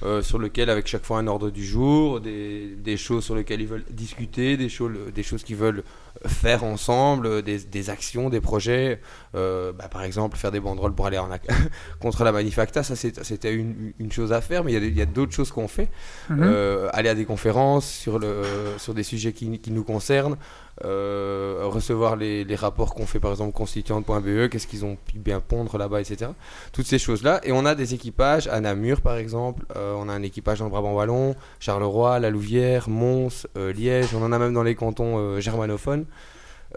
[0.03, 3.61] euh, sur lequel avec chaque fois un ordre du jour, des, des choses sur lesquelles
[3.61, 5.83] ils veulent discuter, des choses des choses qu'ils veulent
[6.25, 8.99] faire ensemble, des, des actions, des projets.
[9.35, 11.29] Euh, bah, par exemple faire des banderoles pour aller en
[11.99, 15.33] contre la manifacta, ça c'était une, une chose à faire, mais il y a d'autres
[15.33, 15.89] choses qu'on fait.
[16.29, 16.39] Mhm.
[16.43, 18.43] Euh, aller à des conférences sur, le,
[18.77, 20.37] sur des sujets qui, qui nous concernent,
[20.83, 25.39] euh, recevoir les, les rapports qu'on fait par exemple constituante.be, qu'est-ce qu'ils ont pu bien
[25.39, 26.31] pondre là-bas, etc.
[26.71, 27.41] Toutes ces choses-là.
[27.43, 30.65] Et on a des équipages à Namur par exemple, euh, on a un équipage dans
[30.65, 34.75] le Brabant Wallon, Charleroi, La Louvière, Mons, euh, Liège, on en a même dans les
[34.75, 36.05] cantons euh, germanophones.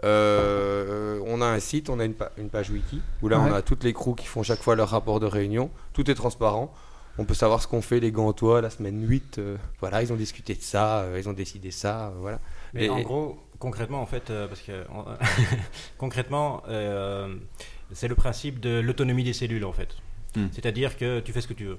[0.03, 3.49] Euh, on a un site, on a une, pa- une page wiki où là Ouais.
[3.51, 5.69] on a toutes les crews qui font chaque fois leur rapport de réunion.
[5.93, 6.73] Tout est transparent.
[7.17, 9.39] On peut savoir ce qu'on fait les Gantois la semaine 8.
[9.39, 12.07] euh, voilà, ils ont discuté de ça, euh, ils ont décidé ça.
[12.09, 12.39] euh, voilà.
[12.73, 15.05] Mais Et- en gros, concrètement, en fait, euh, parce que en-
[15.97, 17.33] concrètement, euh,
[17.91, 19.95] c'est le principe de l'autonomie des cellules, en fait.
[20.35, 20.47] Hmm.
[20.51, 21.77] C'est-à-dire que tu fais ce que tu veux.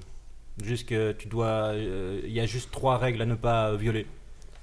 [0.63, 1.71] Juste que tu dois.
[1.73, 4.05] euh, Il y a juste trois règles à ne pas violer.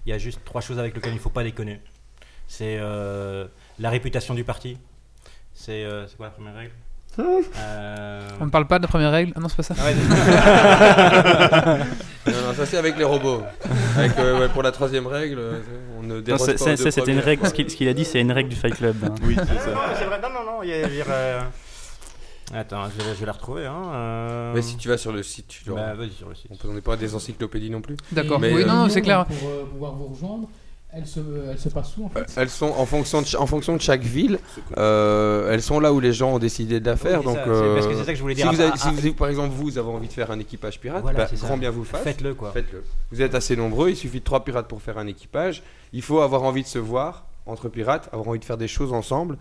[0.05, 1.81] Il y a juste trois choses avec lesquelles il ne faut pas déconner.
[2.47, 3.47] C'est euh,
[3.79, 4.77] la réputation du parti.
[5.55, 6.73] C'est euh, c'est quoi la première règle?
[7.59, 9.33] Euh, On ne parle pas de la première règle?
[9.37, 9.75] Ah non, c'est pas ça.
[9.79, 9.91] Ah
[12.27, 13.43] non, non, ça c'est avec les robots.
[13.97, 15.41] Avec, euh, ouais, pour la troisième règle,
[15.99, 17.95] on ne Non, déroge c'est- pas c'est- C'était une règle, ce qu'il ce qu'il a
[17.95, 18.97] dit, c'est une règle du Fight Club.
[19.05, 19.15] hein.
[19.23, 19.95] Oui, c'est Non, ça.
[19.99, 20.21] c'est vrai.
[20.23, 20.63] Non, non, non.
[20.63, 21.41] Il y a, il y a, euh,
[22.55, 23.67] Attends, je vais, je vais la retrouver.
[23.67, 23.83] Hein.
[23.93, 24.53] euh.
[24.55, 25.77] Mais si tu vas sur le site, tu dois.
[25.81, 26.51] Bah, vas-y sur le site.
[26.69, 27.97] On n'est pas des encyclopédies non plus.
[28.13, 28.39] D'accord.
[28.39, 29.27] Mais, Oui, euh, non, non, c'est clair.
[29.27, 30.49] Pour euh, pouvoir vous rejoindre,
[30.93, 31.19] elle se,
[31.51, 32.25] elle se passe où en fait?
[32.37, 34.39] Elles sont en fonction de, en fonction de chaque ville.
[34.79, 37.19] euh, elles sont là où les gens ont décidé de la faire.
[37.19, 38.53] Oui, donc, ça, parce que euh, c'est ça que je voulais si dire.
[38.53, 40.79] vous Ah, avez- ah, si vous- par exemple, vous avez envie de faire un équipage
[40.81, 42.03] pirate, Voilà, bah, grand bien vous fasse.
[42.03, 42.53] Faites-le quoi.
[42.53, 42.85] Faites-le.
[43.11, 45.65] Vous êtes assez nombreux, il suffit de trois pirates pour faire un équipage.
[45.93, 48.93] Il faut avoir envie de se voir entre pirates, avoir envie de faire des choses
[48.93, 49.37] ensemble,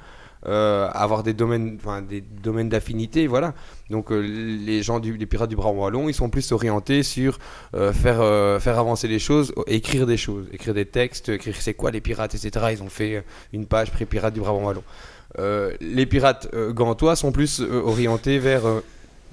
[0.47, 3.55] euh, avoir des domaines, enfin, des domaines d'affinité, voilà.
[3.89, 7.39] Donc euh, les gens du, pirates du Brabant wallon, ils sont plus orientés sur
[7.73, 11.89] euh, faire faire avancer les choses, écrire des choses, écrire des textes, écrire c'est quoi
[11.89, 12.67] les pirates, etc.
[12.73, 13.23] Ils ont fait
[13.53, 14.83] une page pré-pirate du Brabant wallon.
[15.81, 18.63] Les pirates gantois sont plus orientés vers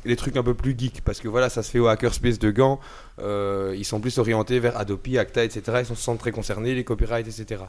[0.05, 2.51] les trucs un peu plus geeks parce que voilà ça se fait au hackerspace de
[2.51, 2.81] Gand
[3.19, 5.81] ils sont plus orientés vers Adopi, Acta, etc.
[5.81, 7.65] Ils se sentent très concernés, les copyrights, etc.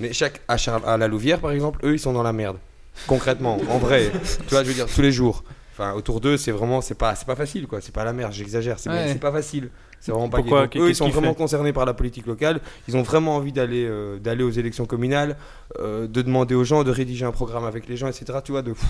[0.00, 0.56] Mais chaque à,
[0.86, 2.58] à la Louvière, par exemple, eux, ils sont dans la merde.
[3.06, 4.10] Concrètement, en vrai,
[4.46, 5.44] tu vois, je veux dire, tous les jours.
[5.72, 7.80] Enfin, autour d'eux, c'est vraiment, c'est pas, c'est pas facile, quoi.
[7.80, 8.78] C'est pas la merde, j'exagère.
[8.78, 9.14] C'est Ouais.
[9.16, 9.70] pas facile.
[10.00, 12.60] C'est vraiment pas Pourquoi Eux, ils sont vraiment concernés par la politique locale.
[12.86, 15.36] Ils ont vraiment envie d'aller, euh, d'aller aux élections communales,
[15.80, 18.38] euh, de demander aux gens de rédiger un programme avec les gens, etc.
[18.44, 18.72] Tu vois, de.
[18.72, 18.84] pff,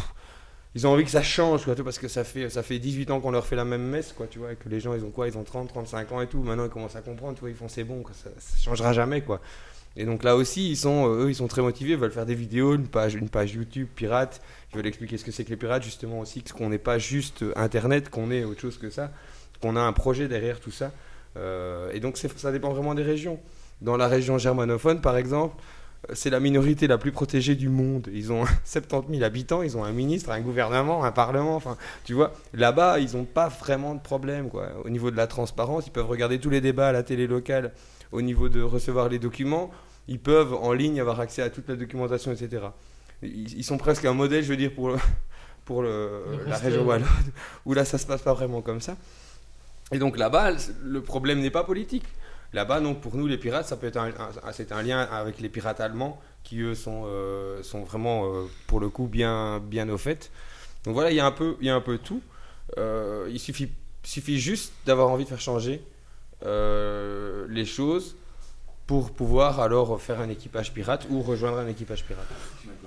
[0.74, 3.20] ils ont envie que ça change, quoi, parce que ça fait, ça fait 18 ans
[3.20, 5.10] qu'on leur fait la même messe, quoi, tu vois, et que les gens, ils ont
[5.10, 5.28] quoi?
[5.28, 6.42] Ils ont 30, 35 ans et tout.
[6.42, 8.92] Maintenant, ils commencent à comprendre, tu vois, ils font c'est bon, quoi, ça, ça changera
[8.92, 9.40] jamais, quoi.
[9.96, 12.26] Et donc là aussi, ils sont, euh, eux, ils sont très motivés, ils veulent faire
[12.26, 13.14] des vidéos, une page,
[13.54, 14.40] YouTube pirate.
[14.72, 17.42] Ils veulent expliquer ce que c'est que les pirates, justement aussi, qu'on n'est pas juste
[17.42, 19.12] euh, Internet, qu'on est autre chose que ça,
[19.60, 20.90] qu'on a un projet derrière tout ça.
[21.36, 23.38] Euh, et donc ça dépend vraiment des régions.
[23.82, 25.56] Dans la région germanophone, par exemple,
[26.12, 28.08] c'est la minorité la plus protégée du monde.
[28.12, 31.54] Ils ont 70 000 habitants, ils ont un ministre, un gouvernement, un parlement.
[31.54, 34.48] Enfin, tu vois, là-bas, ils n'ont pas vraiment de problème.
[34.48, 34.70] Quoi.
[34.84, 37.72] Au niveau de la transparence, ils peuvent regarder tous les débats à la télé locale.
[38.14, 39.70] Au niveau de recevoir les documents,
[40.08, 42.66] ils peuvent en ligne avoir accès à toute la documentation, etc.
[43.22, 44.96] Ils, ils sont presque un modèle, je veux dire, pour, le-
[45.64, 47.08] pour le- Le la région euh, wallonne,
[47.66, 48.96] où là, ça se passe pas vraiment comme ça.
[49.92, 50.52] Et donc là-bas,
[50.82, 52.04] le problème n'est pas politique.
[52.52, 55.40] Là-bas, donc pour nous, les pirates, ça peut être un, un- c'est un lien avec
[55.40, 59.88] les pirates allemands qui eux sont, euh, sont vraiment euh, pour le coup bien, bien
[59.88, 60.30] au fait.
[60.84, 62.20] Donc voilà, il y a un peu, il y a un peu tout.
[62.78, 63.70] Euh, il suffit,
[64.04, 65.82] suffit juste d'avoir envie de faire changer
[66.44, 68.16] euh, les choses
[68.86, 72.26] pour pouvoir alors faire un équipage pirate ou rejoindre un équipage pirate.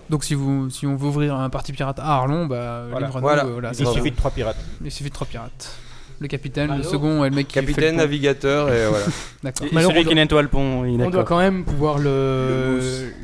[0.09, 3.07] Donc si, vous, si on veut ouvrir un parti pirate à Arlon, bah, Voilà.
[3.07, 3.45] libre à nous, Voilà.
[3.45, 4.57] euh, voilà, Il suffit de trois pirates.
[4.83, 5.71] Il suffit de trois pirates.
[6.19, 9.05] Le capitaine, le second et le mec qui fait le Capitaine, navigateur et voilà.
[9.43, 9.67] D'accord.
[9.71, 12.79] Mais celui on qui doit- nettoie le pont, il On doit quand même pouvoir le.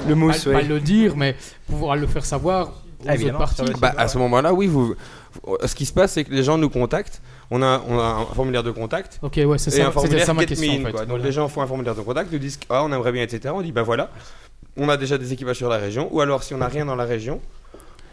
[0.08, 0.46] Le mousse.
[0.46, 1.36] Le mousse, le dire, mais
[1.68, 3.64] pouvoir le faire savoir aux Ah, autres parties.
[3.80, 4.94] Bah, à ce moment-là, oui, vous-
[5.66, 7.22] ce qui se passe, c'est que les gens nous contactent.
[7.52, 9.20] On a, on a un formulaire de contact.
[9.22, 10.92] Ok, ouais, c'est ça- un c'était formulaire ça ma question, In, en fait.
[10.92, 11.00] quoi.
[11.02, 11.24] Donc Voilà.
[11.26, 13.54] les gens font un formulaire de contact, nous disent ah, on aimerait bien, etc.
[13.56, 14.10] On dit bah voilà,
[14.78, 16.08] on a déjà des équipages sur la région.
[16.12, 17.40] Ou alors si on n'a rien dans la région,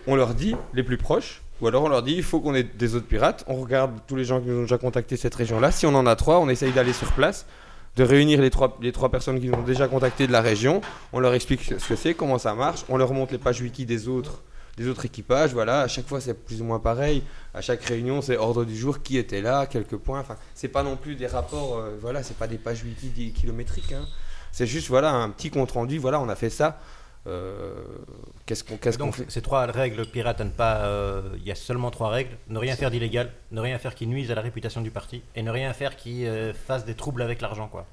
[0.07, 1.43] on leur dit les plus proches.
[1.61, 3.45] Ou alors on leur dit il faut qu'on ait des autres pirates.
[3.47, 5.71] On regarde tous les gens qui nous ont déjà contacté cette région-là.
[5.71, 7.47] Si on en a trois, on essaye d'aller sur place,
[7.97, 10.81] de réunir les trois, les trois personnes qui nous ont déjà contacté de la région.
[11.13, 12.81] On leur explique ce que c'est, comment ça marche.
[12.89, 14.41] On leur montre les pages wiki des autres,
[14.81, 15.53] des autres équipages.
[15.53, 17.23] Voilà, à chaque fois c'est plus ou moins pareil.
[17.55, 20.21] À chaque réunion, c'est ordre du jour, qui était là, quelques points.
[20.21, 21.79] Enfin, c'est pas non plus des rapports.
[21.79, 23.93] euh, voilà, c'est pas des pages wiki kilométriques.
[23.93, 24.07] hein.
[24.53, 25.99] C'est juste voilà un petit compte rendu.
[25.99, 26.81] Voilà, on a fait ça.
[27.27, 27.75] Euh,
[28.47, 30.79] qu'est-ce qu'on qu'est-ce qu'on Donc, fait ces trois règles pirates à ne pas.
[30.87, 34.07] euh, Il y a seulement trois règles ne rien faire d'illégal, ne rien faire qui
[34.07, 37.21] nuise à la réputation du parti, et ne rien faire qui euh, fasse des troubles
[37.23, 37.85] avec l'argent, quoi.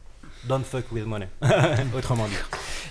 [0.46, 1.28] Don't fuck with money.
[1.96, 2.34] Autrement dit.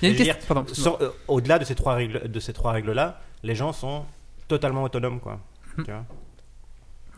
[0.03, 2.31] Il y a une Je veux question- pardon, sur- euh, Au-delà de ces trois règles,
[2.31, 4.05] de ces trois règles-là, les gens sont
[4.49, 5.41] totalement autonomes, quoi.
[5.77, 6.05] Tu vois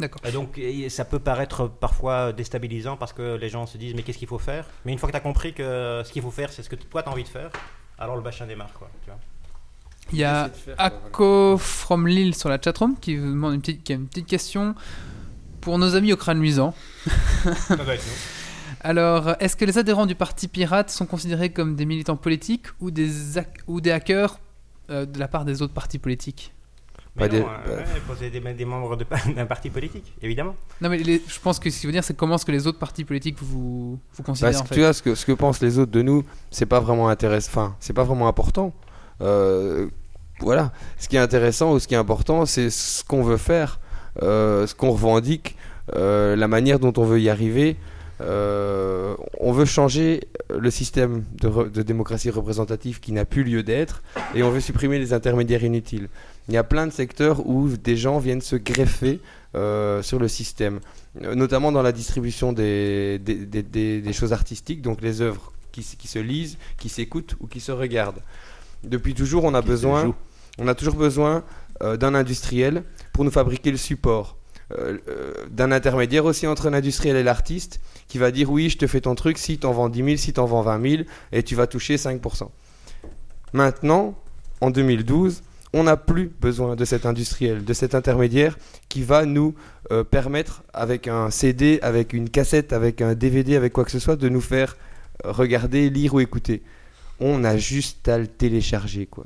[0.01, 0.21] D'accord.
[0.25, 4.03] Et donc, et ça peut paraître parfois déstabilisant parce que les gens se disent mais
[4.05, 4.65] qu'est-ce qu'il faut faire?
[4.85, 6.77] Mais une fois que tu as compris que ce qu'il faut faire, c'est ce que
[6.77, 7.51] toi tu as envie de faire,
[7.99, 8.89] alors le bachin démarre, quoi.
[9.05, 9.19] Tu vois
[10.13, 13.93] Il y a Ako from Lille sur la chatroom qui vous demande une petite, qui
[13.93, 14.77] a une petite question
[15.61, 16.75] pour nos amis au crâne luisant.
[18.93, 22.91] Alors, est-ce que les adhérents du parti pirate sont considérés comme des militants politiques ou
[22.91, 23.11] des,
[23.67, 24.39] ou des hackers
[24.89, 26.55] euh, de la part des autres partis politiques?
[27.15, 27.83] Mais Bah, non, des- euh,
[28.21, 29.05] ouais, des, des membres de-
[29.37, 30.57] d'un parti politique, évidemment.
[30.81, 32.67] Non, mais les- je pense que ce qui veut dire, c'est comment est-ce que les
[32.67, 34.75] autres partis politiques vous, vous considèrent en fait?
[34.75, 37.51] tu vois ce que ce que pensent les autres de nous, c'est pas vraiment intéressant.
[37.51, 38.73] Enfin, c'est pas vraiment important.
[39.21, 39.89] Euh,
[40.41, 40.73] voilà.
[40.99, 43.81] Ce qui est intéressant ou ce qui est important, c'est ce qu'on veut faire,
[44.23, 45.57] euh, ce qu'on revendique,
[45.95, 47.77] euh, la manière dont on veut y arriver.
[48.21, 53.63] Euh, on veut changer le système de, re- de démocratie représentative qui n'a plus lieu
[53.63, 54.03] d'être
[54.35, 56.09] et on veut supprimer les intermédiaires inutiles.
[56.49, 59.21] Il y a plein de secteurs où des gens viennent se greffer
[59.55, 60.81] euh, sur le système,
[61.23, 65.53] Euh, notamment dans la distribution des, des, des- des- des choses artistiques, donc les œuvres
[65.73, 68.23] qui, se lisent, qui s'écoutent ou qui se regardent.
[68.85, 70.15] Depuis toujours, on a besoin, jouent.
[70.59, 71.45] on a toujours besoin
[71.83, 74.37] euh, d'un industriel pour nous fabriquer le support.
[74.77, 74.99] Euh,
[75.51, 79.15] d'un intermédiaire aussi entre l'industriel et l'artiste qui va dire oui je te fais ton
[79.15, 81.03] truc si t'en vends 10 000 si t'en vends 20 000
[81.33, 82.51] et tu vas toucher 5%
[83.55, 84.15] maintenant
[84.61, 85.41] en 2012
[85.73, 88.59] on n'a plus besoin de cet industriel de cet intermédiaire
[88.91, 89.55] qui va nous
[89.91, 93.99] euh, permettre avec un CD avec une cassette avec un DVD avec quoi que ce
[93.99, 94.77] soit de nous faire
[95.25, 96.63] euh, regarder lire ou écouter.
[97.21, 99.25] On a juste à le télécharger quoi.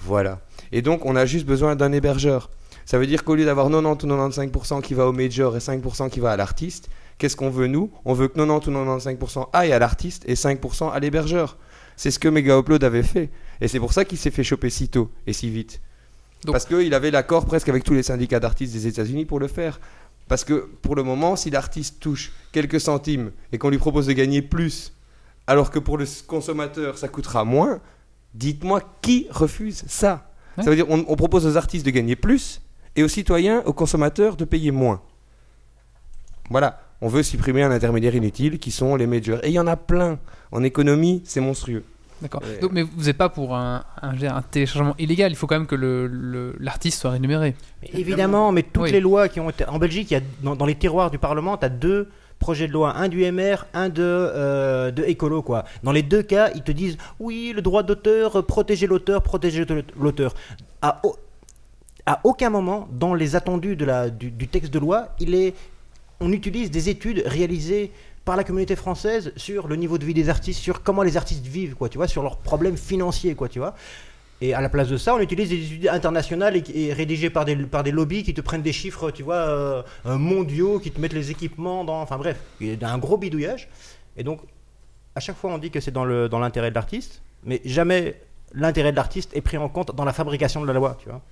[0.00, 0.40] Voilà.
[0.72, 2.50] Et donc on a juste besoin d'un hébergeur
[2.84, 6.10] ça veut dire qu'au lieu d'avoir 90 ou 95% qui va au major et 5%
[6.10, 7.90] qui va à l'artiste, qu'est-ce qu'on veut nous?
[8.04, 11.56] On veut que 90 ou 95% aille à l'artiste et 5% à l'hébergeur.
[11.96, 13.30] C'est ce que Mega Upload avait fait.
[13.60, 15.80] Et c'est pour ça qu'il s'est fait choper si tôt et si vite.
[16.44, 19.46] Donc- Parce qu'il avait l'accord presque avec tous les syndicats d'artistes des États-Unis pour le
[19.46, 19.78] faire.
[20.28, 24.12] Parce que pour le moment, si l'artiste touche quelques centimes et qu'on lui propose de
[24.14, 24.92] gagner plus,
[25.46, 27.80] alors que pour le consommateur ça coûtera moins,
[28.34, 30.28] dites-moi qui refuse ça
[30.58, 30.64] Ouais.
[30.64, 32.60] Ça veut dire on, on propose aux artistes de gagner plus
[32.96, 35.00] et aux citoyens, aux consommateurs de payer moins.
[36.50, 39.38] Voilà, on veut supprimer un intermédiaire inutile qui sont les majors.
[39.42, 40.18] Et il y en a plein.
[40.50, 41.84] En économie, c'est monstrueux.
[42.20, 42.42] D'accord.
[42.70, 45.32] Mais vous n'êtes pas pour un, un, un téléchargement illégal.
[45.32, 47.56] Il faut quand même que le- le- l'artiste soit rémunéré.
[47.82, 48.92] Mais évidemment, mais toutes Oui.
[48.92, 49.66] les lois qui ont été.
[49.66, 52.68] En Belgique, il y a, dans, dans les tiroirs du Parlement, tu as deux projets
[52.68, 55.42] de loi, un du MR, un de, euh, de écolo.
[55.42, 55.64] Quoi.
[55.82, 59.64] Dans les deux cas, ils te disent oui, le droit d'auteur, euh, protéger l'auteur, protéger
[59.98, 60.34] l'auteur.
[60.80, 61.16] À, au-
[62.06, 65.54] à aucun moment, dans les attendus du, texte de loi, il est,
[66.20, 67.92] on utilise des études réalisées
[68.24, 71.46] par la communauté française sur le niveau de vie des artistes, sur comment les artistes
[71.46, 73.74] vivent, quoi, tu vois, sur leurs problèmes financiers, quoi, tu vois.
[74.40, 77.54] Et à la place de ça, on utilise des études internationales et, rédigées par des,
[77.54, 81.12] par des lobbies qui te prennent des chiffres, tu vois, euh, mondiaux, qui te mettent
[81.12, 82.00] les équipements dans...
[82.00, 83.68] Enfin bref, il un gros bidouillage.
[84.16, 84.40] Et donc,
[85.14, 88.20] à chaque fois, on dit que c'est dans le- dans l'intérêt de l'artiste, mais jamais
[88.52, 91.22] l'intérêt de l'artiste est pris en compte dans la fabrication de la loi, tu vois.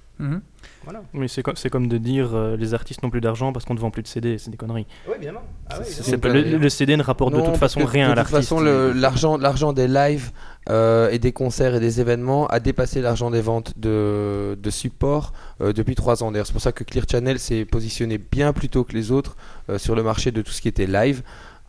[0.84, 1.02] Voilà.
[1.14, 3.90] Oui, c'est comme, de dire euh, les artistes n'ont plus d'argent parce qu'on ne vend
[3.90, 4.86] plus de CD, c'est des conneries.
[5.08, 5.14] Oui.
[5.70, 8.50] Ah oui, le, le CD ne rapporte de toute façon rien à De toute l'artiste.
[8.50, 8.60] façon,
[8.94, 10.30] l'argent, l'argent des lives
[10.68, 15.32] euh, et des concerts et des événements a dépassé l'argent des ventes de, de supports
[15.60, 16.30] euh, depuis trois ans.
[16.32, 19.36] D'ailleurs, c'est pour ça que Clear Channel s'est positionné bien plus tôt que les autres
[19.68, 21.22] euh, sur le marché de tout ce qui était live,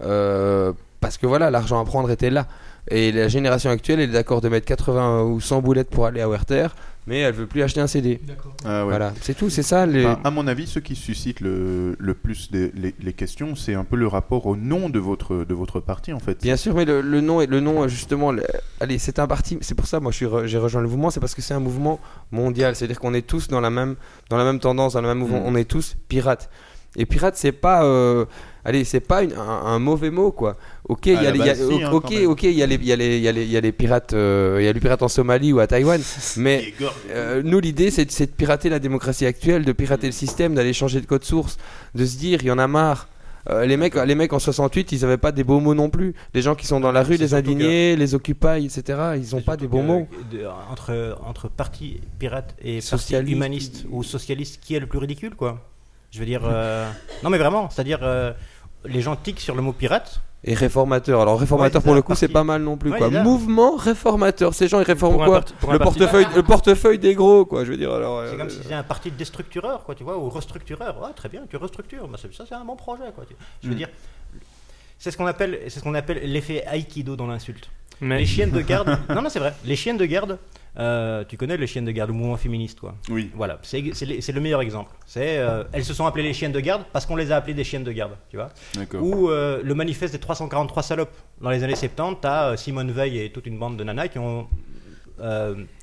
[0.03, 2.47] euh, parce que voilà, l'argent à prendre était là.
[2.89, 6.19] Et la génération actuelle, elle est d'accord de mettre 80 ou 100 boulettes pour aller
[6.21, 6.67] à Werther,
[7.07, 8.19] mais elle veut plus acheter un CD.
[8.63, 8.89] Ah ouais.
[8.89, 9.85] Voilà, c'est tout, c'est ça.
[9.85, 10.05] Les...
[10.05, 13.73] Enfin, à mon avis, ce qui suscite le, le plus des- les, les questions, c'est
[13.73, 16.41] un peu le rapport au nom de votre, de votre parti, en fait.
[16.41, 18.43] Bien sûr, mais le, le nom, est- le nom justement, le-
[18.79, 19.57] allez, c'est un parti.
[19.61, 21.53] C'est pour ça, moi, je suis re- j'ai rejoint le mouvement, c'est parce que c'est
[21.55, 21.99] un mouvement
[22.31, 22.75] mondial.
[22.75, 23.95] C'est-à-dire qu'on est tous dans la même,
[24.29, 25.39] dans la même tendance, dans le même mouvement.
[25.41, 25.45] Mm.
[25.47, 26.49] On est tous pirates.
[26.97, 28.25] Et pirate, c'est pas, euh,
[28.65, 30.57] allez, c'est pas une- un, un mauvais mot, quoi.
[30.89, 31.39] Ok, il y a les,
[33.71, 36.01] pirates, euh, il y a les pirates en Somalie ou à Taïwan.
[36.37, 36.73] mais
[37.11, 40.99] euh, nous, l'idée, c'est de, pirater la démocratie actuelle, de pirater le système, d'aller changer
[40.99, 41.57] de code source,
[41.95, 43.07] de se dire, il y en a marre.
[43.49, 46.13] Euh, les, mecs, les mecs en 68, ils avaient pas des beaux mots non plus.
[46.35, 48.83] Les gens qui sont dans la rue, C'est les indignés, les occupy, etc.,
[49.15, 50.07] ils ont C'est pas des que, mots.
[50.31, 53.31] de- entre, entre parti pirate et parti Socialiste.
[53.33, 55.70] humaniste ou socialiste, qui est le plus ridicule, quoi
[56.11, 56.41] Je veux dire.
[56.45, 56.89] euh,
[57.23, 57.99] Non, mais vraiment, c'est-à-dire.
[58.01, 58.33] euh,
[58.85, 60.21] les gens tiquent sur le mot pirate.
[60.43, 61.21] Et réformateur.
[61.21, 63.09] Alors réformateur Ouais, pour le coup, c'est pas mal non plus Ouais, quoi.
[63.11, 64.55] Mouvement réformateur.
[64.55, 67.63] Ces gens ils réforment Pour quoi Le portefeuille, le portefeuille des gros quoi.
[67.63, 68.23] Je veux dire alors.
[68.27, 70.99] C'est euh, comme si c'était un parti de déstructureur, quoi, tu vois, ou restructureur.
[70.99, 72.07] Ouais, très bien, tu restructures.
[72.07, 73.23] Bah, c'est- ça, c'est un bon projet, quoi.
[73.27, 73.77] tu- Je veux Mm.
[73.77, 73.89] dire.
[74.97, 77.69] C'est ce qu'on appelle, c'est ce qu'on appelle l'effet aikido dans l'insulte.
[78.01, 78.97] Mais- Les chiennes de garde.
[79.09, 79.53] non, non, c'est vrai.
[79.63, 80.39] Les chiennes de garde.
[80.79, 82.95] Euh, tu connais les chiennes de garde, le mouvement féministe, quoi.
[83.09, 83.29] Oui.
[83.35, 84.91] Voilà, c'est le meilleur exemple.
[85.05, 87.53] C'est, euh, elles se sont appelées les chiennes de garde parce qu'on les a appelées
[87.53, 88.49] des chiennes de garde, tu vois.
[88.75, 89.03] D'accord.
[89.03, 91.15] Ou euh, le manifeste des 343 salopes.
[91.41, 94.47] Dans les années 70, t'as Simone Veil et toute une bande de nanas qui ont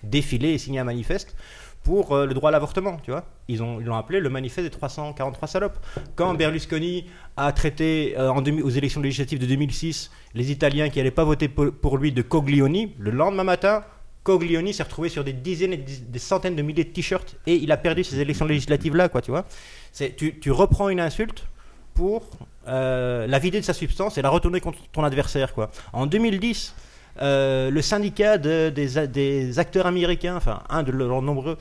[0.02, 1.36] défilé et signé un manifeste
[1.84, 3.24] pour le droit à l'avortement, tu vois.
[3.46, 5.78] Ils ont- ils l'ont appelé le manifeste des 343 salopes.
[6.16, 7.06] Quand Berlusconi
[7.36, 11.24] a traité euh, en demi- aux élections législatives de 2006 les Italiens qui n'allaient pas
[11.24, 13.84] voter pour, pour lui de Coglioni, le lendemain matin,
[14.28, 17.72] Coglioni s'est retrouvé sur des dizaines et des, centaines de milliers de t-shirts et il
[17.72, 19.46] a perdu ces élections législatives là, quoi, tu vois.
[19.90, 21.46] C'est, tu, tu reprends une insulte
[21.94, 22.28] pour
[22.68, 25.70] euh, la vider de sa substance et la retourner contre ton adversaire, quoi.
[25.94, 26.74] En 2010,
[27.22, 31.56] euh, le syndicat de- des, des acteurs américains, enfin un de leurs nombreux,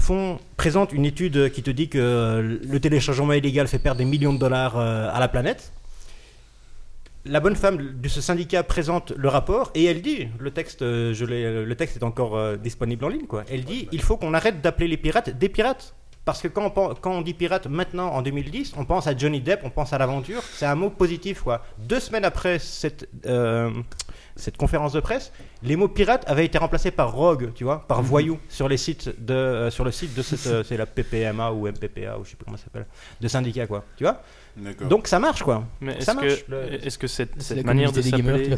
[0.00, 4.32] font, présente une étude qui te dit que le téléchargement illégal fait perdre des millions
[4.34, 5.72] de dollars euh, à la planète.
[7.28, 11.12] La bonne femme de ce syndicat présente le rapport et elle dit, le texte, euh,
[11.12, 13.44] je le texte est encore euh, disponible en ligne, quoi.
[13.50, 15.94] Elle dit, il faut qu'on arrête d'appeler les pirates des pirates.
[16.28, 19.40] Parce que quand on, quand on dit pirate maintenant en 2010, on pense à Johnny
[19.40, 20.42] Depp, on pense à l'aventure.
[20.42, 21.62] C'est un mot positif, quoi.
[21.78, 23.70] Deux semaines après cette, euh,
[24.36, 25.32] cette conférence de presse,
[25.62, 29.08] les mots pirate avaient été remplacés par rogue, tu vois, par voyou sur les sites
[29.24, 32.30] de, euh, sur le site de cette, euh, c'est la PPMA ou MPPA ou je
[32.30, 32.84] sais plus comment ça s'appelle,
[33.18, 33.84] de syndicat, quoi.
[33.96, 34.20] Tu vois.
[34.88, 35.64] Donc ça marche, quoi.
[35.80, 36.44] Mais est-ce ça marche.
[36.46, 38.48] que, Le- est-ce que cette, C'est cette la manière de s'appeler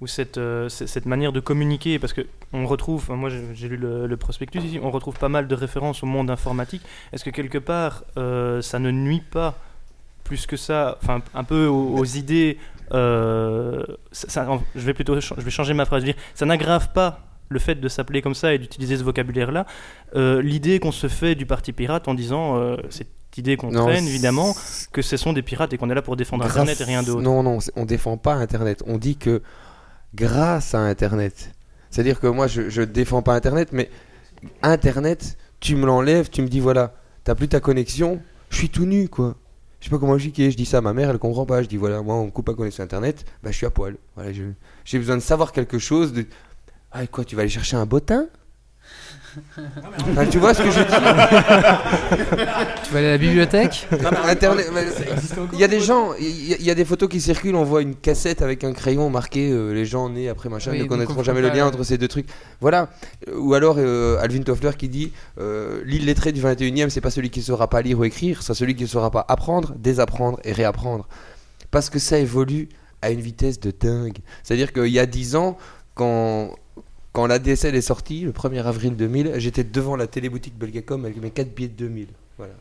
[0.00, 2.22] ou cette, euh, cette manière de communiquer, parce que
[2.52, 6.02] on retrouve, moi j'ai lu le, le prospectus ici, on retrouve pas mal de références
[6.02, 6.82] au monde informatique.
[7.12, 9.56] Est-ce que quelque part euh, ça ne nuit pas
[10.24, 12.58] plus que ça, enfin un peu aux, aux idées
[12.92, 16.22] euh, ça- ça- en- Je vais plutôt, je vais changer ma phrase, je veux dire,
[16.34, 19.66] ça n'aggrave pas le fait de s'appeler comme ça et d'utiliser ce vocabulaire-là,
[20.14, 23.08] euh, l'idée qu'on se fait du parti pirate en disant euh, cette
[23.38, 24.54] idée qu'on traîne évidemment
[24.92, 27.02] que ce sont des pirates et qu'on est là pour défendre grâce- Internet et rien
[27.02, 27.22] d'autre.
[27.22, 28.82] Non, non, on défend pas Internet.
[28.86, 29.42] On dit que
[30.14, 31.52] grâce à Internet.
[31.90, 33.90] C'est-à-dire que moi, je, je défends pas Internet, mais
[34.62, 36.94] Internet, tu me l'enlèves, tu me dis voilà,
[37.24, 39.36] t'as plus ta connexion, je suis tout nu, quoi.
[39.80, 41.62] Je sais pas comment expliquer, je dis ça à ma mère, elle comprend pas.
[41.62, 43.96] Je dis voilà, moi, on me coupe la connexion Internet, bah je suis à poil.
[44.14, 44.30] Voilà,
[44.84, 46.12] j'ai besoin de savoir quelque chose.
[46.12, 46.26] De...
[46.92, 48.26] Ah, quoi, tu vas aller chercher un bottin
[50.10, 50.86] Enfin, tu vois ce que je dis
[52.84, 54.66] Tu vas aller à la bibliothèque mais Internet,
[55.52, 57.54] Il y a des gens, il y, a- il y a des photos qui circulent,
[57.54, 60.78] on voit une cassette avec un crayon marqué euh, les gens nés après machin Oui,
[60.78, 62.26] ne donc connaîtront on jamais le lien pas- entre ces deux trucs.
[62.60, 62.88] Voilà.
[63.28, 67.10] Euh, Ou alors euh, Alvin Toffler qui dit euh, l'illettré du 21 e c'est pas
[67.10, 70.38] celui qui saura pas lire ou écrire, c'est celui qui ne saura pas apprendre, désapprendre
[70.44, 71.06] et réapprendre.
[71.70, 72.68] Parce que ça évolue
[73.02, 74.18] à une vitesse de dingue.
[74.42, 75.56] C'est-à-dire qu'il y a 10 ans,
[75.94, 76.50] quand,
[77.12, 81.16] quand la DSL est sortie, le 1er avril 2000, j'étais devant la téléboutique Belgacom avec
[81.20, 82.08] mes 4 billets de 2000.
[82.38, 82.54] Voilà.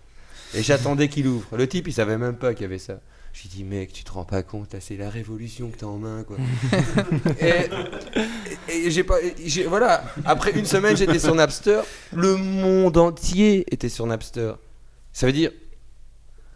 [0.55, 1.55] Et j'attendais qu'il ouvre.
[1.55, 2.99] Le type, il savait même pas qu'il y avait ça.
[3.31, 5.99] Je lui dis, mec, tu te rends pas compte, c'est la révolution que t'as en
[5.99, 6.37] main, quoi.
[7.39, 7.69] et
[8.71, 9.17] et- et j'ai pas.
[9.67, 11.81] voilà, après une semaine, j'étais sur Napster.
[12.13, 14.53] Le monde entier était sur Napster.
[15.13, 15.51] Ça veut dire,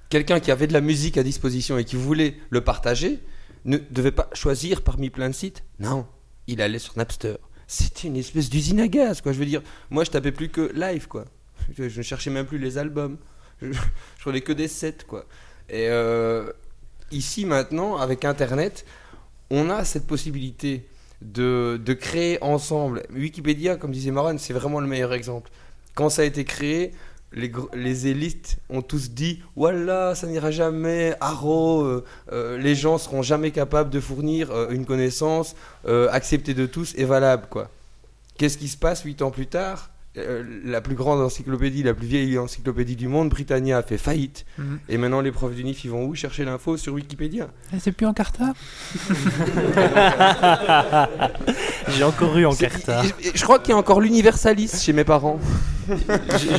[0.10, 3.20] quelqu'un qui avait de la musique à disposition et qui voulait le partager
[3.65, 5.64] ne devait pas choisir parmi plein de sites.
[5.80, 6.07] Non,
[6.48, 7.36] il allait sur Napster.
[7.68, 9.31] C'était une espèce d'usine à gaz, quoi.
[9.31, 11.26] Je veux dire, moi, je tapais plus que live, quoi.
[11.77, 13.18] Je, ne cherchais même plus les albums.
[13.61, 15.26] Je, je prenais que des sets, quoi.
[15.69, 16.52] Et euh,
[17.11, 18.85] ici, maintenant, avec Internet,
[19.49, 20.85] on a cette possibilité
[21.22, 23.03] de, de créer ensemble.
[23.11, 25.49] Wikipédia, comme disait Maron, c'est vraiment le meilleur exemple.
[25.95, 26.91] Quand ça a été créé,
[27.34, 33.22] les, élites ont tous dit voilà, ça n'ira jamais, haro, euh, euh, les gens seront
[33.22, 35.55] jamais capables de fournir euh, une connaissance
[35.88, 37.47] euh, acceptée de tous et valable.
[37.49, 37.69] quoi.
[38.38, 39.89] Qu'est-ce qui se passe huit ans plus tard?
[40.15, 44.45] Euh, La plus grande encyclopédie, la plus vieille encyclopédie du monde, Britannia, a fait faillite.
[44.60, 44.80] Mhm.
[44.90, 47.48] Et maintenant, les profs d'UNIF, ils vont où chercher l'info Sur Wikipédia?
[47.80, 48.53] C'est plus en carta?
[51.90, 53.03] J'ai encore eu en cartard.
[53.03, 55.40] Je, je crois qu'il y a encore l'universaliste chez mes parents.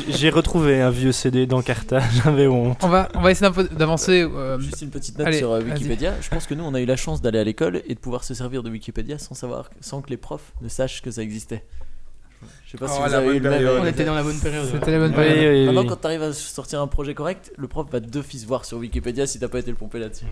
[0.08, 2.78] J'ai- retrouvé un vieux CD d'Encarta, j'avais honte.
[2.82, 4.22] On va, on va essayer d'avancer.
[4.22, 5.62] euh, Juste une petite note allez, sur euh.
[5.62, 6.14] Wikipédia.
[6.20, 8.24] Je pense que nous, on a eu la chance d'aller à l'école et de pouvoir
[8.24, 11.64] se servir de Wikipédia sans savoir, sans que les profs ne sachent que ça existait.
[12.74, 13.58] Je sais pas si Oh, vous la avez bonne eu le même.
[13.60, 13.80] période.
[13.82, 14.66] On était dans la bonne période.
[14.72, 15.54] C'était la bonne Oui, période.
[15.54, 18.78] oui, Maintenant, quand t'arrives à sortir un projet correct, le prof va d'office voir sur
[18.78, 20.24] Wikipédia si t'as pas été le pomper là-dessus.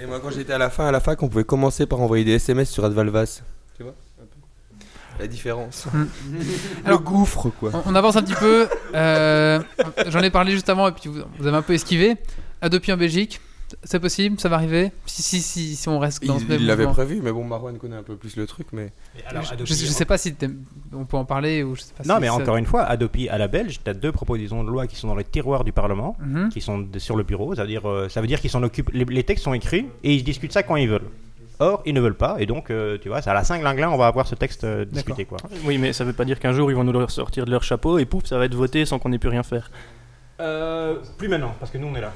[0.00, 2.24] Et moi, quand j'étais à la fin, à la fac, on pouvait commencer par envoyer
[2.24, 3.42] des SMS sur Advalvas.
[3.76, 4.84] Tu vois un peu
[5.18, 5.86] La différence.
[6.86, 7.70] Alors, le gouffre, quoi.
[7.74, 8.66] On, on avance un petit peu.
[8.94, 9.60] euh,
[10.06, 12.16] J'en ai parlé juste avant et puis vous, vous avez un peu esquivé.
[12.62, 13.40] Adopi en Belgique,
[13.84, 14.92] c'est possible, ça va arriver.
[15.06, 17.44] Si, si, si, si on reste dans ce Il même il l'avait prévu, mais bon,
[17.44, 18.92] Marwan connaît un peu plus le truc, mais.
[19.16, 20.34] je, je- je sais pas si
[20.92, 23.28] on peut en parler ou je sais pas Non, si mais encore une fois, Adopi
[23.28, 25.72] à la Belge, tu as deux propositions de loi qui sont dans les tiroirs du
[25.72, 26.48] Parlement, Mhm.
[26.50, 27.54] qui sont sur le bureau.
[27.54, 28.90] Ça veut dire, euh, ça veut dire qu'ils s'en occupent.
[28.92, 31.08] Les, les textes sont écrits et ils discutent ça quand ils veulent.
[31.62, 33.90] Or, ils ne veulent pas, et donc, euh, tu vois, c'est à la 5 linglin,
[33.90, 35.36] on va avoir ce texte euh, discuté, quoi.
[35.66, 37.62] Oui, mais ça veut pas dire qu'un jour ils vont nous le sortir de leur
[37.62, 39.70] chapeau et pouf, ça va être voté sans qu'on ait pu rien faire.
[40.40, 42.14] Euh, plus maintenant, parce que nous on est là.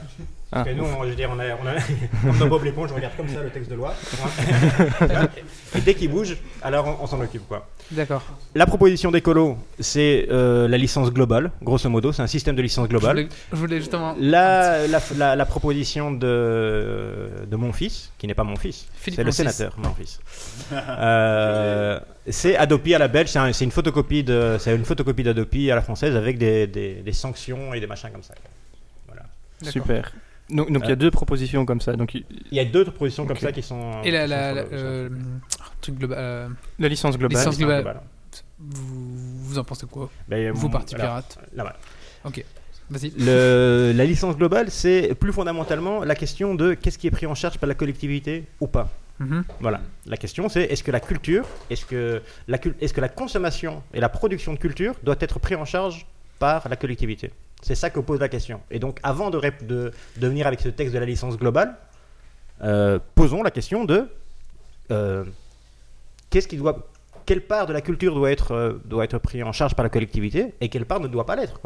[0.54, 0.70] Parce Ah.
[0.70, 1.74] que nous, on- je veux dire, on a, on a
[2.30, 3.92] comme dans Bob l'éponge, je regarde comme ça le texte de loi.
[5.76, 7.66] et dès qu'il bouge, alors on, on s'en occupe quoi.
[7.90, 8.22] D'accord.
[8.54, 12.84] La proposition d'écolo, c'est euh, la licence globale, grosso modo, c'est un système de licence
[12.84, 13.16] Je globale.
[13.16, 14.14] voulais, je voulais justement.
[14.18, 19.22] La, la, la- la proposition de, de mon fils, qui n'est pas mon fils, c'est
[19.24, 20.20] le sénateur, mon fils.
[20.72, 21.98] Euh,
[22.30, 25.70] c'est Adopi à la belge, c'est un- c'est une photocopie de, c'est une photocopie d'Adopi
[25.70, 28.34] à la française avec des, des- des sanctions et des machins comme ça.
[29.06, 29.22] Voilà.
[29.62, 30.12] Super.
[30.50, 30.96] Donc donc il y a Euh.
[30.96, 31.94] deux propositions comme ça.
[31.94, 33.42] Donc il- y a deux propositions comme Ok.
[33.42, 34.02] ça qui sont.
[34.02, 35.08] Et la, la, la- euh,
[35.80, 36.18] truc global.
[36.20, 36.48] euh,
[36.78, 37.38] la licence globale.
[37.38, 37.82] Licence globale.
[37.82, 38.00] globale.
[38.58, 41.38] vous, vous en pensez quoi Ben, Vous, mon- parti alors, pirate.
[41.54, 41.76] là, voilà.
[42.90, 43.12] Vas-y.
[43.18, 47.34] Le- la licence globale, c'est plus fondamentalement la question de qu'est-ce qui est pris en
[47.34, 48.90] charge par la collectivité ou pas.
[49.20, 49.44] Mhm.
[49.60, 49.80] Voilà.
[50.06, 54.00] La question, c'est est-ce que la culture, est-ce que la, est-ce que la consommation et
[54.00, 56.04] la production de culture doit être pris en charge
[56.38, 57.30] par la collectivité?
[57.64, 58.60] C'est ça que pose la question.
[58.70, 59.40] Et donc, avant de,
[60.18, 61.78] venir avec ce texte de la licence globale,
[62.62, 64.06] euh, posons la question de
[64.90, 65.24] euh,
[66.28, 66.86] qu'est-ce qui doit,
[67.24, 69.88] quelle part de la culture doit être, euh, doit être pris en charge par la
[69.88, 71.58] collectivité et quelle part ne doit pas l'être.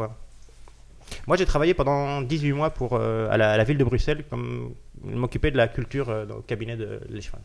[1.27, 4.73] Moi, j'ai travaillé pendant 18 mois pour, à, la, ville de Bruxelles, comme
[5.03, 7.39] m'occuper de la culture dans le cabinet de l'échevin.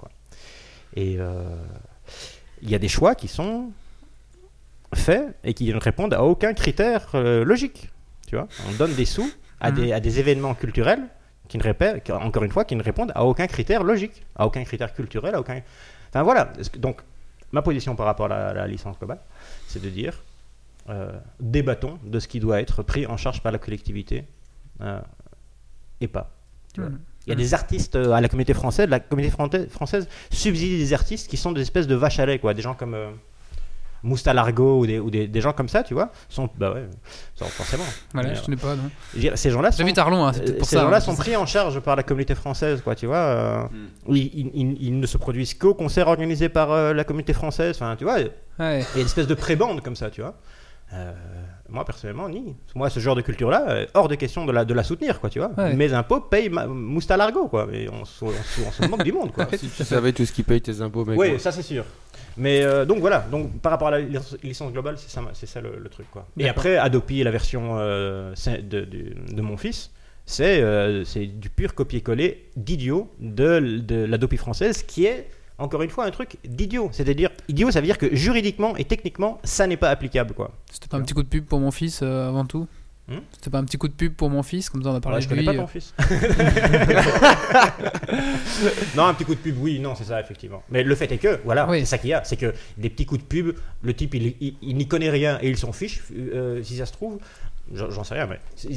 [0.95, 1.19] Et
[2.63, 3.73] il y a des choix qui sont
[4.95, 7.89] faits et qui ne répondent à aucun critère logique.
[8.27, 9.31] Tu vois, on donne des sous
[9.61, 9.77] à, Mhm.
[9.77, 11.03] des, à des événements culturels
[11.49, 14.47] qui ne répè- qui, encore une fois, qui ne répondent à aucun critère logique, à
[14.47, 15.61] aucun critère culturel, à aucun.
[16.09, 16.53] Enfin voilà.
[16.79, 17.01] Donc,
[17.53, 19.21] ma position par rapport à la, la licence globale,
[19.69, 20.23] c'est de dire
[20.91, 24.25] euh, débattons de ce qui doit être pris en charge par la collectivité
[24.83, 25.01] euh,
[26.01, 26.31] et pas.
[26.75, 26.91] tu vois.
[26.91, 27.01] Mhm.
[27.27, 30.93] Il y a des artistes euh, à la communauté française, la communauté française subsidie des
[30.93, 32.53] artistes qui sont des espèces de vaches à lait, quoi.
[32.53, 33.11] Des gens comme euh,
[34.05, 36.87] Moustalargo ou, des, ou des, des gens comme ça, tu vois, sont, bah ouais,
[37.35, 37.83] sont forcément.
[38.13, 38.91] Voilà, Mais, je connais pas, non.
[39.35, 41.97] ces gens-là sont, J'habite Arlon, hein, pour ces gens-là hein, sont pris en charge par
[41.97, 43.17] la communauté française, quoi, tu vois.
[43.17, 43.63] euh,
[44.09, 47.75] ils, ils- ils- ils ne se produisent qu'aux concerts organisés par euh, la communauté française,
[47.77, 48.21] enfin, tu vois.
[48.21, 48.81] Il Ouais.
[48.95, 50.35] y a une espèce de pré-bande comme ça, tu vois.
[50.93, 51.13] Euh,
[51.69, 52.55] moi personnellement, ni.
[52.75, 55.31] Moi, ce genre de culture-là, euh, hors de question de la, de la soutenir, quoi,
[55.31, 55.51] tu vois.
[55.57, 55.75] Ouais.
[55.75, 57.69] Mes impôts payent ma, mousta largo, quoi.
[57.73, 59.47] Et on, se- on se- on se moque du monde, quoi.
[59.57, 61.19] Si tu savais tout ce qui paye tes impôts, mec.
[61.19, 61.85] Oui, ça c'est sûr.
[62.37, 64.01] Mais euh, donc voilà, donc par rapport à la
[64.43, 66.27] licence, globale, c'est ça, c'est ça le, le truc quoi.
[66.37, 69.93] Et après, Adopi, la version euh, c'est de, de mon fils,
[70.27, 75.29] c'est euh, c'est du pur copier-coller d'idiot de, de l'Adopi française, qui est
[75.59, 76.89] encore une fois un truc d'idiot.
[76.93, 80.53] C'est-à-dire idiot, ça veut dire que juridiquement et techniquement, ça n'est pas applicable quoi.
[80.73, 82.67] C'était pas un petit coup de pub pour mon fils euh, avant tout
[83.07, 85.01] Hmm C'était pas un petit coup de pub pour mon fils, comme ça on a
[85.01, 85.47] parlé Ouais, je de connais lui.
[85.47, 85.59] pas euh.
[85.59, 85.93] ton fils.
[88.97, 90.63] non, un petit coup de pub, oui, non, c'est ça, effectivement.
[90.71, 91.81] Mais le fait est que, voilà, Oui.
[91.81, 94.35] c'est ça qu'il y a, c'est que des petits coups de pub, le type, il,
[94.41, 97.19] il- il n'y connaît rien et il s'en fiche, euh, si ça se trouve,
[97.75, 98.69] j'en sais rien, mais ce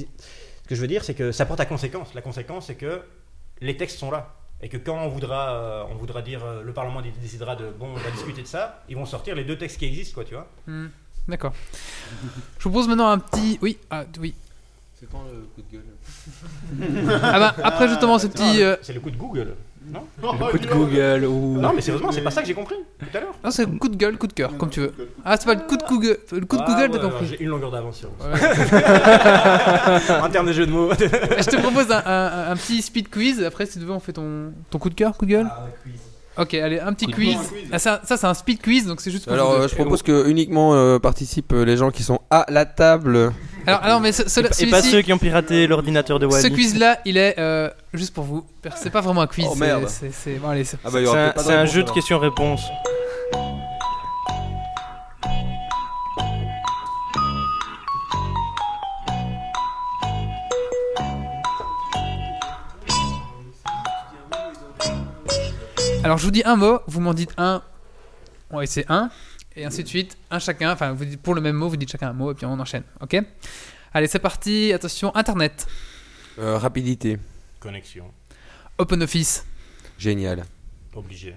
[0.68, 2.14] que je veux dire, c'est que ça porte à conséquence.
[2.14, 3.02] La conséquence, c'est que
[3.62, 4.36] les textes sont là.
[4.62, 7.70] Et que quand on voudra, euh, on voudra dire, euh, le Parlement dé- décidera de,
[7.70, 10.24] bon, on va discuter de ça, ils vont sortir les deux textes qui existent, quoi,
[10.26, 10.48] tu vois.
[10.66, 10.88] Hmm,
[11.28, 11.54] D'accord.
[12.58, 13.60] Je vous propose maintenant un petit.
[13.62, 14.34] Oui, ah, oui.
[15.00, 17.20] C'est quand le coup de gueule?
[17.24, 18.58] Ah bah, après justement ce Non, petit.
[18.58, 19.56] le- euh, C'est le coup de Google,
[19.92, 21.58] non Le coup de Google ou.
[21.60, 23.34] Non, mais sérieusement, c'est pas ça que j'ai compris tout à l'heure.
[23.44, 24.94] Non, c'est coup de gueule, coup de cœur, comme tu veux.
[25.24, 26.18] Ah, c'est pas le coup de Google.
[26.32, 27.28] Le coup de Ah, Google, ouais, t'as compris.
[27.28, 28.10] J'ai une longueur d'avance sur
[30.24, 30.90] en termes de jeu de mots.
[31.00, 33.44] Je te propose un, un- un petit speed quiz.
[33.44, 35.50] Après, si tu veux, on fait ton, ton coup de cœur, coup de gueule.
[36.38, 37.36] Ok, allez, un petit quiz.
[37.38, 37.70] quiz.
[37.72, 39.34] Ah, ça, ça, c'est un speed quiz, donc c'est juste pour.
[39.34, 42.46] Alors, vous euh, je propose que uniquement euh, participent euh, les gens qui sont à
[42.50, 43.32] la table.
[43.68, 46.42] Alors, alors, mais ce- ce- Et pas ceux qui ont piraté l'ordinateur de Wally.
[46.42, 48.46] Ce quiz-là, il est euh, juste pour vous.
[48.78, 49.46] C'est pas vraiment un quiz.
[49.50, 50.48] Oh, c'est- bon,
[50.86, 51.00] Ah bah,
[51.60, 51.94] un, jeu de alors.
[51.94, 52.62] questions-réponses.
[66.04, 67.62] Alors, je vous dis un mot, vous m'en dites un.
[68.52, 69.10] Ouais, c'est un.
[69.58, 70.72] Et ainsi de suite, un chacun.
[70.72, 72.60] Enfin, vous dites pour le même mot, vous dites chacun un mot, et puis on
[72.60, 72.84] enchaîne.
[73.02, 73.18] Ok?
[73.92, 74.72] Allez, c'est parti.
[74.72, 75.66] Attention, Internet.
[76.38, 77.18] Euh, rapidité.
[77.60, 78.06] Connexion.
[78.78, 79.46] Open Office.
[79.98, 80.46] Génial.
[80.96, 81.36] Obligé.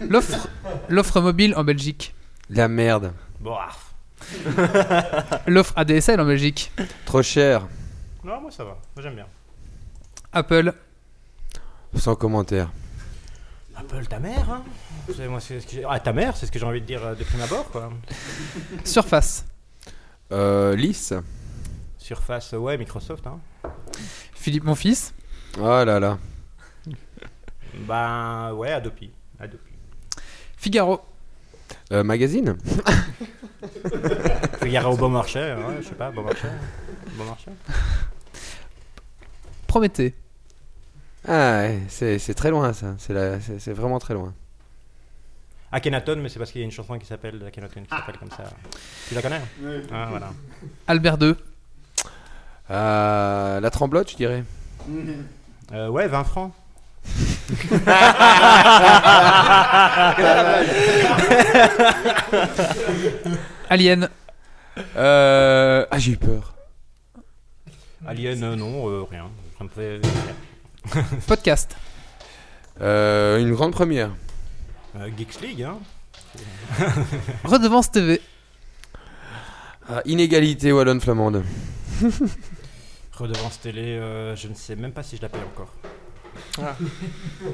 [0.00, 0.48] L'offre,
[0.90, 2.14] l'offre mobile en Belgique.
[2.50, 3.14] La merde.
[5.46, 6.70] L'offre ADSL en Belgique.
[7.06, 7.66] Trop cher.
[8.22, 8.78] Non, moi ça va.
[8.94, 9.26] Moi j'aime bien.
[10.32, 10.72] Apple.
[11.94, 12.70] Sans commentaire.
[13.84, 14.64] Apple, ta mère, hein
[15.14, 16.86] C'est- moi, c'est ce que j'ai- Ah, ta mère, c'est ce que j'ai envie de
[16.86, 17.90] dire euh, de prime abord, quoi.
[18.84, 19.44] Surface.
[20.32, 21.12] Euh, lisse.
[21.98, 23.38] Surface, ouais, Microsoft, hein.
[24.34, 25.14] Philippe, mon fils.
[25.58, 26.18] Oh là là.
[27.88, 29.10] Ben, ouais, Adopi.
[29.40, 29.72] Adopi.
[30.56, 31.00] Figaro.
[31.92, 32.56] Euh, magazine.
[34.62, 36.46] Figaro au bon marché, ouais, je sais pas, bon marché.
[37.18, 37.50] Bon marché.
[39.66, 40.14] Prométhée.
[41.26, 42.94] Ah, ouais, c'est c'est très loin ça.
[42.98, 44.32] C'est la- c'est c'est vraiment très loin.
[45.72, 48.30] Akhenaton, mais c'est parce qu'il y a une chanson qui s'appelle Akhenaton qui s'appelle comme
[48.30, 48.44] ça.
[49.08, 49.40] Tu la connais?
[49.92, 50.30] Ah, voilà.
[50.86, 51.34] Albert II.
[52.70, 54.44] Euh, la tremblote, je dirais.
[55.72, 56.52] Euh, ouais, 20 francs.
[63.70, 64.08] Alien.
[64.96, 65.86] Euh...
[65.90, 66.54] Ah, j'ai eu peur.
[68.06, 69.26] Alien, euh, non, euh, rien.
[69.58, 70.00] Ça me fait.
[71.26, 71.76] Podcast.
[72.80, 74.10] Euh, une grande première.
[74.96, 75.78] Euh, Geeks League, hein.
[77.44, 78.20] Redevance TV.
[79.88, 81.44] Ah, inégalité wallonne-flamande.
[83.12, 85.72] Redevance télé, euh, je ne sais même pas si je la paye encore.
[86.60, 86.74] Ah.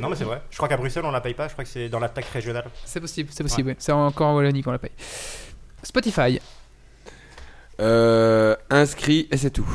[0.01, 0.41] Non, mais c'est vrai.
[0.51, 1.49] Je crois qu'à Bruxelles, on la paye pas.
[1.49, 2.65] Je crois que c'est dans la taxe régionale.
[2.85, 3.71] C'est possible, c'est possible.
[3.71, 3.77] oui.
[3.79, 4.93] C'est encore en Wallonie qu'on la paye.
[5.83, 6.41] Spotify.
[7.81, 9.69] Euh, inscrit et c'est tout.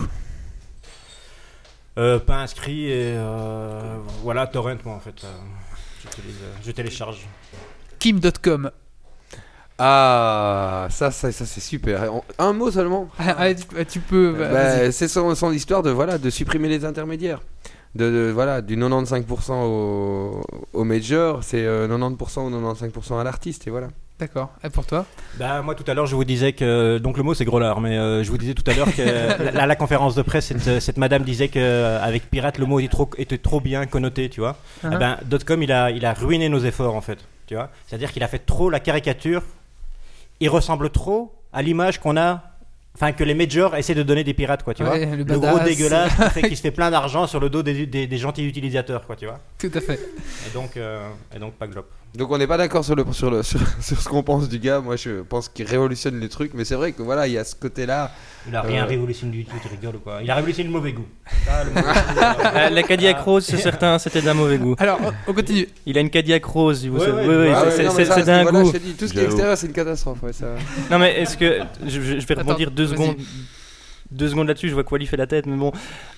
[1.98, 5.24] Euh, pas inscrit et euh, voilà, torrent, moi en fait.
[5.24, 7.26] euh, euh, je télécharge.
[8.00, 8.70] Kim.com.
[9.78, 12.12] Ah, ça, ça, ça c'est super.
[12.40, 13.10] Un mot seulement.
[13.20, 13.54] Ah,
[13.88, 14.34] tu, peux.
[14.38, 17.42] bah, Bah, c'est son, son histoire de voilà de supprimer les intermédiaires.
[17.94, 20.42] De, de- voilà du 95% au,
[20.74, 23.88] au major, c'est euh, 90% ou 95% à l'artiste et voilà.
[24.18, 24.50] D'accord.
[24.64, 25.06] Et pour toi
[25.38, 27.82] Bah, moi tout à l'heure je vous disais que donc le mot c'est gros lard
[27.82, 29.02] mais euh, je vous disais tout à l'heure que
[29.60, 32.88] à la conférence de presse cette, cette madame disait que euh, pirate le mot était
[32.88, 34.92] trop était trop bien connoté tu vois Uh-huh.
[34.94, 37.18] Eh ben .com il a il a ruiné nos efforts en fait
[37.48, 39.42] tu vois c'est à dire qu'il a fait trop la caricature
[40.40, 42.42] il ressemble trop à l'image qu'on a
[42.96, 45.40] enfin que les majors essaient de donner des pirates quoi tu Ouais, vois le gros
[45.40, 45.66] badass.
[45.66, 48.46] dégueulasse qui, fait, qui se fait plein d'argent sur le dos des, des, des gentils
[48.48, 50.00] utilisateurs quoi tu vois Tout à fait.
[50.48, 51.06] et donc euh,
[51.36, 54.02] et donc pas glop Donc on n'est pas d'accord sur, le, sur, le, sur, sur
[54.02, 54.80] ce qu'on pense du gars.
[54.80, 57.44] Moi je pense qu'il révolutionne les trucs, mais c'est vrai que voilà, il y a
[57.44, 58.12] ce côté-là.
[58.48, 60.74] Il a rien Euh, révolutionné du tout, tu rigoles ou quoi Il a révolutionné le
[60.74, 61.06] mauvais goût.
[61.66, 61.88] Le mauvais
[62.56, 64.76] Euh, la Cadillac Rose, c'est certain, c'était d'un mauvais goût.
[64.78, 65.68] Alors, on continue.
[65.86, 67.28] Il a une Cadillac Rose, vous Ouais, savez.
[67.28, 68.72] oui, oui, Ah ouais, c'est- d'un goût.
[68.72, 70.22] dis, tout ce qui est extérieur, c'est une catastrophe.
[70.24, 70.48] ouais, ça...
[70.92, 71.60] Non, mais est-ce que.
[71.88, 73.16] Je, vais Attends, rebondir deux secondes.
[74.12, 75.72] Deux secondes là-dessus, je vois que Wally fait la tête, mais bon.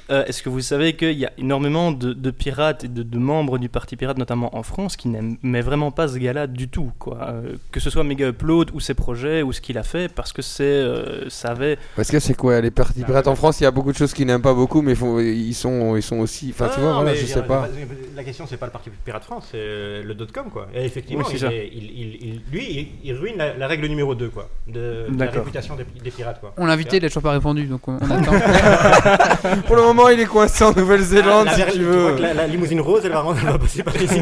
[0.09, 3.17] Euh, est-ce que vous savez qu'il y a énormément de, de pirates et de, de
[3.17, 6.91] membres du Parti Pirate, notamment en France, qui n'aimaient vraiment pas ce gars-là du tout,
[6.97, 7.17] quoi.
[7.29, 10.31] Euh, que ce soit Mega Upload ou ses projets ou ce qu'il a fait, parce
[10.31, 10.63] que c'est.
[10.63, 11.77] euh, ça avait.
[11.95, 14.13] Parce que c'est quoi Les partis pirates en France, il y a beaucoup de choses
[14.13, 16.51] qu'ils n'aiment pas beaucoup, mais ils, sont, ils sont aussi.
[16.53, 17.67] Enfin, tu Non, vois, non, voilà, mais je sais pas.
[18.15, 20.67] La question, c'est pas le parti Pirate France, c'est le dot-com, quoi.
[20.73, 21.51] Et effectivement, Oui, il ça.
[21.51, 22.65] est- il- il- il- lui,
[23.03, 24.49] il, il ruine la, la règle numéro 2, quoi.
[24.67, 26.53] De, de la réputation des, des pirates, quoi.
[26.57, 28.31] On l'a invité, il a toujours pas répondu, donc on, on attend.
[29.67, 32.15] Pour le moment, il est coincé en Nouvelle-Zélande, La- si tu veux.
[32.17, 34.21] la, la limousine rose, elle va, elle va passer par ici.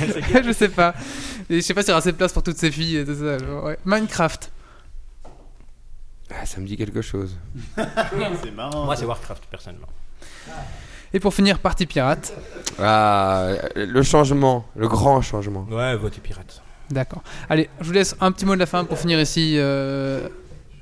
[0.44, 0.94] je sais pas.
[1.48, 3.04] Et je sais pas s'il y aura assez de place pour toutes ces filles et
[3.04, 3.38] tout ça.
[3.38, 3.78] genre, ouais.
[3.84, 4.50] Minecraft.
[6.32, 7.36] Ah, ça me dit quelque chose.
[7.76, 8.84] C'est marrant.
[8.84, 9.88] Moi, c'est Warcraft, personnellement.
[11.12, 12.32] Et pour finir, Parti Pirate.
[12.78, 15.66] Ah, le changement, le grand changement.
[15.70, 16.62] Ouais, votez pirate.
[16.88, 17.22] D'accord.
[17.48, 19.56] Allez, je vous laisse un petit mot de la fin pour finir ici.
[19.58, 20.28] euh,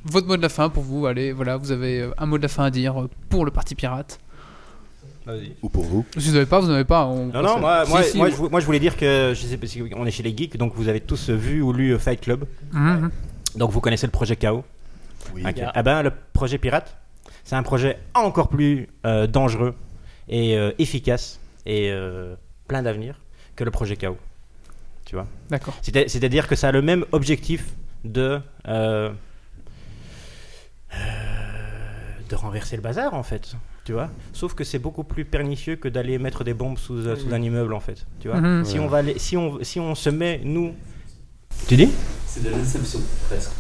[0.05, 1.07] votre mot de la fin pour vous.
[1.07, 3.51] Allez, voilà, vous avez euh, un mot de la fin à dire euh, pour le
[3.51, 4.19] Parti Pirate.
[5.63, 6.05] Ou pour vous.
[6.17, 7.05] Si vous n'avez pas, vous n'avez pas.
[7.07, 9.33] on- Non, non, moi, Si, moi, si, moi, je, vou- moi, je voulais dire que,
[9.35, 11.73] je sais pas si on est chez les geeks, donc vous avez tous vu ou
[11.73, 12.45] lu euh, Fight Club.
[12.73, 13.11] Mhm.
[13.57, 14.65] Donc vous connaissez le projet KO.
[15.35, 15.43] Oui.
[15.47, 16.97] Eh ben, le projet Pirate,
[17.45, 19.75] c'est un projet encore plus euh, dangereux
[20.29, 22.35] et euh, efficace et euh,
[22.67, 23.21] plein d'avenir
[23.57, 24.17] que le projet KO.
[25.05, 25.27] Tu vois?
[25.51, 25.75] D'accord.
[25.83, 27.67] C'est- C'est-à-dire que ça a le même objectif
[28.05, 29.11] de, euh,
[30.95, 30.99] euh,
[32.29, 33.55] de renverser le bazar, en fait.
[33.89, 37.17] Tu vois Sauf que c'est beaucoup plus pernicieux que d'aller mettre des bombes sous, euh,
[37.17, 38.05] sous un immeuble, en fait.
[38.21, 38.63] Tu vois Mhm.
[38.67, 40.75] si, on va aller- si, on, si on se met, nous...
[41.67, 41.89] Tu dis?
[42.27, 43.01] C'est de l'inception,
[43.31, 43.51] presque.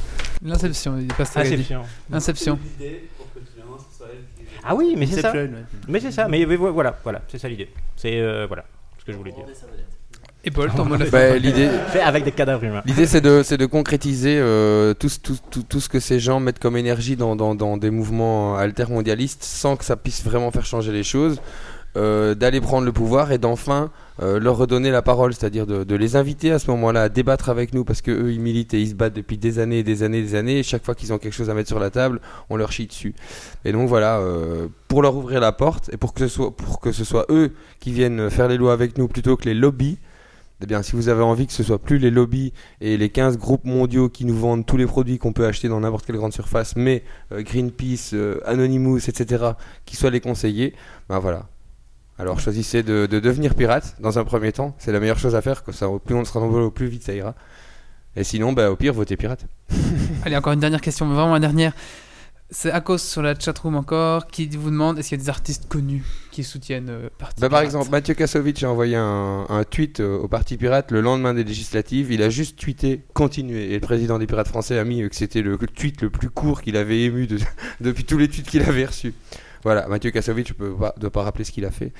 [0.42, 1.42] L'inception, il est pas ça.
[1.46, 1.62] il a dit.
[1.62, 1.82] Inception.
[2.12, 2.59] Inception.
[2.78, 5.30] L'idée pour que finalement ce soit elle qui- Ah oui, mais c'est ça.
[5.30, 5.64] Inception, ouais.
[5.88, 6.28] Mais c'est ça.
[6.28, 7.70] Mais, mais voilà, voilà, c'est ça l'idée.
[7.96, 8.66] C'est euh, voilà
[8.98, 9.46] ce que je voulais dire.
[10.49, 10.85] Et Paul, fin.
[11.12, 12.83] Bah, l'idée, Fait avec des cadavres humains.
[12.87, 16.19] l'idée c'est de, c'est de concrétiser euh, tout, ce- tout, tout, tout ce que ces
[16.20, 20.51] gens mettent comme énergie dans, dans, dans des mouvements altermondialistes sans que ça puisse vraiment
[20.51, 21.41] faire changer les choses.
[21.97, 23.91] euh, d'aller prendre le pouvoir et d'enfin
[24.23, 27.49] euh, leur redonner la parole, c'est-à-dire de, de les inviter à ce moment-là à débattre
[27.49, 29.83] avec nous parce que eux ils militent et ils se battent depuis des années et
[29.83, 30.59] des années et des années.
[30.59, 32.20] Et chaque fois qu'ils ont quelque chose à mettre sur la table,
[32.51, 33.15] on leur chie dessus.
[33.65, 36.79] Et donc voilà, euh, pour leur ouvrir la porte et pour que ce soit pour
[36.79, 39.99] que ce soit eux qui viennent faire les lois avec nous plutôt que les lobbies.
[40.60, 43.39] Eh bien, si vous avez envie que ce soit plus les lobbies et les 15
[43.39, 46.32] groupes mondiaux qui nous vendent tous les produits qu'on peut acheter dans n'importe quelle grande
[46.32, 49.52] surface, mais euh, Greenpeace, euh, Anonymous, etc.,
[49.85, 50.74] qui soient les conseillers,
[51.09, 51.47] ben voilà.
[52.18, 55.43] Alors choisissez de, de devenir pirate dans un premier temps, c'est la meilleure chose à
[55.43, 57.36] faire, ça, au plus on sera nombreux, au plus vite ça ira.
[58.16, 59.47] Et sinon, bah, au pire, votez pirate.
[60.24, 61.72] Allez, encore une dernière question, mais vraiment la dernière.
[62.51, 65.29] C'est à cause sur la chatroom encore qui vous demande est-ce qu'il y a des
[65.29, 69.65] artistes connus qui soutiennent euh, Parti Bah, par exemple, Mathieu Kassovitch a envoyé un, un
[69.65, 72.11] tweet euh, au Parti Pirate le lendemain des législatives.
[72.11, 73.70] Il a juste tweeté continuer.
[73.70, 76.09] Et le président des Pirates français a mis euh, que c'était le, le tweet le
[76.09, 77.39] plus court qu'il avait ému de-
[77.83, 79.12] depuis tous les tweets qu'il avait reçus.
[79.62, 81.93] Voilà, Mathieu Kassovitch ne doit pas rappeler ce qu'il a fait.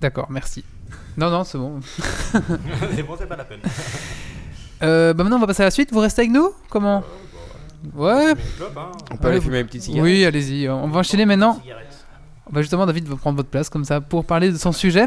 [0.00, 0.64] D'accord, merci.
[1.18, 1.80] Non, non, c'est bon.
[1.82, 3.60] c'est bon, c'est pas la peine.
[4.82, 5.92] Euh, bah maintenant, on va passer à la suite.
[5.92, 6.52] Vous restez avec nous?
[6.70, 7.02] Comment?
[7.94, 8.34] Ouais.
[9.12, 10.68] On peut aller fumer une petite cigarette Oui, allez-y.
[10.68, 11.60] On va enchaîner maintenant.
[12.50, 15.06] Bah justement, David va prendre votre place comme ça pour parler de son sujet.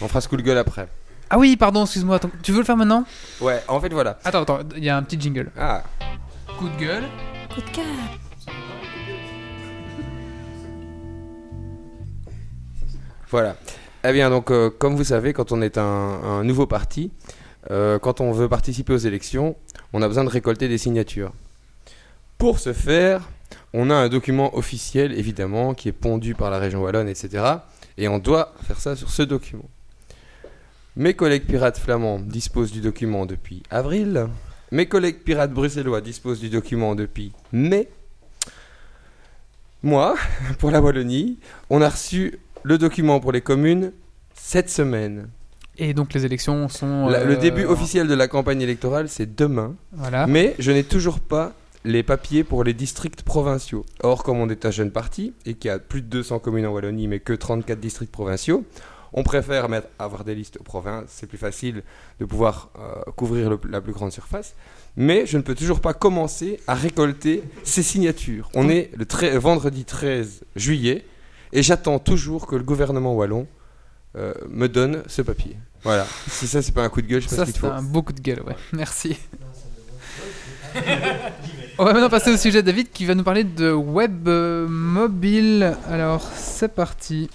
[0.00, 0.88] On fera ce coup de gueule après.
[1.30, 2.18] Ah oui, pardon, excuse-moi.
[2.42, 3.04] Tu veux le faire maintenant?
[3.40, 4.18] Ouais, en fait, voilà.
[4.24, 5.50] Attends, attends, il y a un petit jingle.
[5.58, 5.82] Ah,
[6.58, 7.04] Coup de gueule.
[7.54, 7.84] Coup de cœur.
[13.30, 13.56] Voilà.
[14.04, 17.10] Eh bien, donc, euh, comme vous savez, quand on est un, un nouveau parti,
[17.70, 19.56] euh, quand on veut participer aux élections,
[19.92, 21.32] on a besoin de récolter des signatures.
[22.38, 23.28] Pour ce faire,
[23.74, 27.44] on a un document officiel, évidemment, qui est pondu par la région Wallonne, etc.
[27.96, 29.68] Et on doit faire ça sur ce document.
[30.94, 34.28] Mes collègues pirates flamands disposent du document depuis avril.
[34.70, 37.88] Mes collègues pirates bruxellois disposent du document depuis mai.
[39.82, 40.16] Moi,
[40.58, 41.38] pour la Wallonie,
[41.70, 43.92] on a reçu le document pour les communes
[44.34, 45.28] cette semaine.
[45.76, 47.08] Et donc les élections sont.
[47.08, 49.74] La- le euh, début officiel de la campagne électorale, c'est demain.
[49.92, 50.26] Voilà.
[50.26, 51.52] Mais je n'ai toujours pas
[51.84, 53.84] les papiers pour les districts provinciaux.
[54.02, 56.66] Or, comme on est un jeune parti et qu'il y a plus de 200 communes
[56.66, 58.64] en Wallonie, mais que 34 districts provinciaux,
[59.14, 61.04] on préfère mettre, avoir des listes aux provinces.
[61.08, 61.82] C'est plus facile
[62.20, 64.54] de pouvoir euh, couvrir le- la plus grande surface.
[64.96, 68.50] Mais je ne peux toujours pas commencer à récolter ces signatures.
[68.54, 71.06] On est le tre- vendredi 13 juillet
[71.52, 73.46] et j'attends toujours que le gouvernement wallon
[74.16, 75.56] euh, me donne ce papier.
[75.84, 76.06] Voilà.
[76.28, 77.72] Si ça, c'est pas un coup de gueule, je sais pas ce qu'il c'est faut.
[77.72, 78.56] un beau coup de gueule, ouais.
[78.72, 79.16] Merci.
[81.80, 85.76] On va maintenant passer au sujet de David qui va nous parler de web mobile.
[85.88, 87.30] Alors, c'est parti.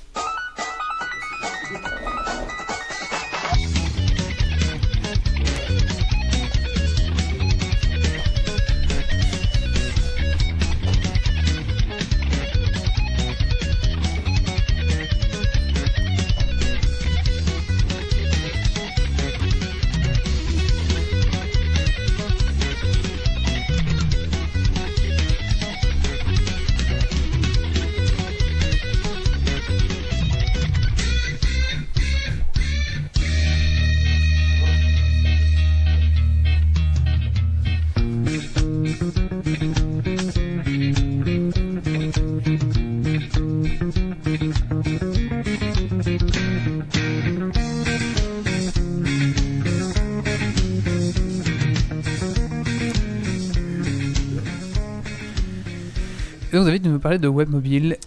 [57.13, 57.97] Parler de web mobile.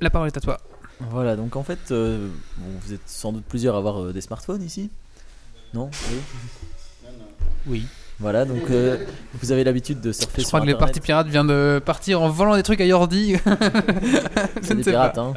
[0.00, 0.60] La parole est à toi.
[1.10, 4.20] Voilà, donc en fait, euh, bon, vous êtes sans doute plusieurs à avoir euh, des
[4.20, 4.90] smartphones ici
[5.72, 5.90] Non?
[6.10, 6.18] Oui
[7.66, 7.86] Oui.
[8.20, 8.98] Voilà, donc euh,
[9.40, 12.22] vous avez l'habitude de surfer Je sur crois que les parties pirates viennent de partir
[12.22, 13.34] en volant des trucs à Yordi.
[14.62, 15.34] C'est des pirates, hein.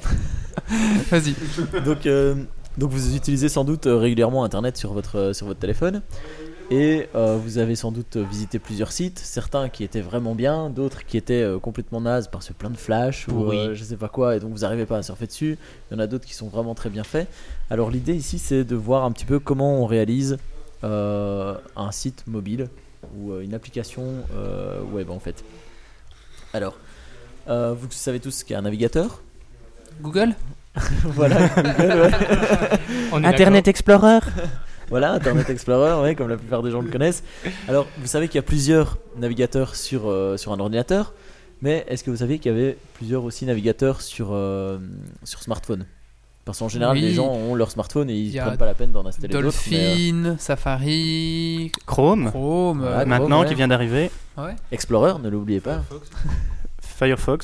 [1.09, 1.33] Vas-y.
[1.83, 2.07] donc,
[2.77, 6.01] donc vous utilisez sans doute régulièrement Internet sur votre, sur votre téléphone.
[6.69, 11.05] Et euh, vous avez sans doute visité plusieurs sites, certains qui étaient vraiment bien, d'autres
[11.05, 13.57] qui étaient euh, complètement nazes parce que plein de flash ou Oui.
[13.57, 15.57] euh, je sais pas quoi, et donc vous n'arrivez pas à surfer dessus.
[15.89, 17.29] Il y en a d'autres qui sont vraiment très bien faits.
[17.69, 20.37] Alors l'idée ici c'est de voir un petit peu comment on réalise
[20.83, 22.67] euh, un site mobile
[23.17, 24.03] ou euh, une application
[24.35, 25.45] euh, web en fait.
[26.53, 26.77] Alors,
[27.47, 29.21] euh, vous savez tous ce qu'est un navigateur?
[30.01, 30.35] Google?
[31.05, 32.11] Voilà, Google, ouais.
[33.13, 33.67] On est Internet.
[33.69, 34.19] Explorer?
[34.89, 37.23] Voilà, Internet Explorer, ouais, comme la plupart des gens le connaissent.
[37.67, 41.13] Alors, vous savez qu'il y a plusieurs navigateurs sur, euh, sur un ordinateur,
[41.61, 44.77] mais est-ce que vous saviez qu'il y avait plusieurs aussi navigateurs sur, euh,
[45.23, 45.85] sur smartphone?
[46.45, 47.01] Parce qu'en général, Oui.
[47.01, 49.47] les gens ont leur smartphone et ils ne prennent pas la peine d'en installer d'autres.
[49.73, 52.79] euh, Dolphin, Safari, Chrome, Chrome.
[52.79, 53.47] Voilà, Chrome, maintenant ouais.
[53.49, 54.09] qui vient d'arriver.
[54.37, 54.55] ouais.
[54.71, 55.79] Explorer, ne l'oubliez pas.
[55.89, 56.09] Firefox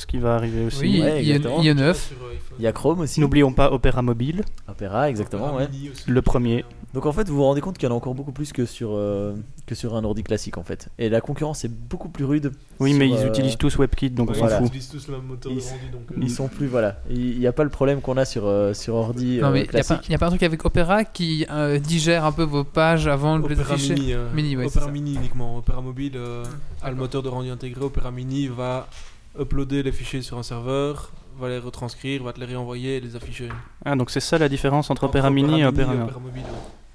[0.08, 0.82] qui va arriver aussi.
[0.82, 1.60] Oui, Ouais, il y a- exactement.
[1.62, 2.14] il y a 9.
[2.60, 3.20] Il y a Chrome aussi.
[3.20, 5.68] N'oublions pas Opera Mobile, Opera, exactement, ouais.
[6.08, 6.64] le premier.
[6.94, 8.68] Donc en fait, vous vous rendez compte qu'il y en a encore beaucoup plus que
[8.68, 9.34] sur, euh,
[9.66, 10.90] que sur un ordi classique en fait.
[11.00, 12.52] Et la concurrence est beaucoup plus rude.
[12.80, 14.58] Oui, mais ils euh, utilisent tous WebKit, donc on Voilà.
[14.60, 14.76] s'en Ils fout.
[14.76, 16.12] utilisent tous le même moteur de Ils- rendu, donc.
[16.12, 17.00] euh, Ils sont plus, voilà.
[17.10, 19.60] Il n'y a pas le problème qu'on a sur, euh, sur ordi Non, euh, mais
[19.60, 20.02] il n'y a, classique.
[20.02, 23.08] pas- y a pas un truc avec Opera qui euh, digère un peu vos pages
[23.08, 24.92] avant de les Opera afficher Mini, euh, Mini, ouais, c'est Opera ça.
[24.92, 25.58] Mini uniquement.
[25.58, 26.44] Opera Mobile euh,
[26.84, 27.84] a le moteur de rendu intégré.
[27.84, 28.88] Opera Mini va
[29.40, 33.16] uploader les fichiers sur un serveur, va les retranscrire, va te les réenvoyer et les
[33.16, 33.50] afficher.
[33.86, 36.44] Ah, donc c'est ça la différence entre Entre Opera Mini et Opera Opera Mobile.
[36.44, 36.50] ouais.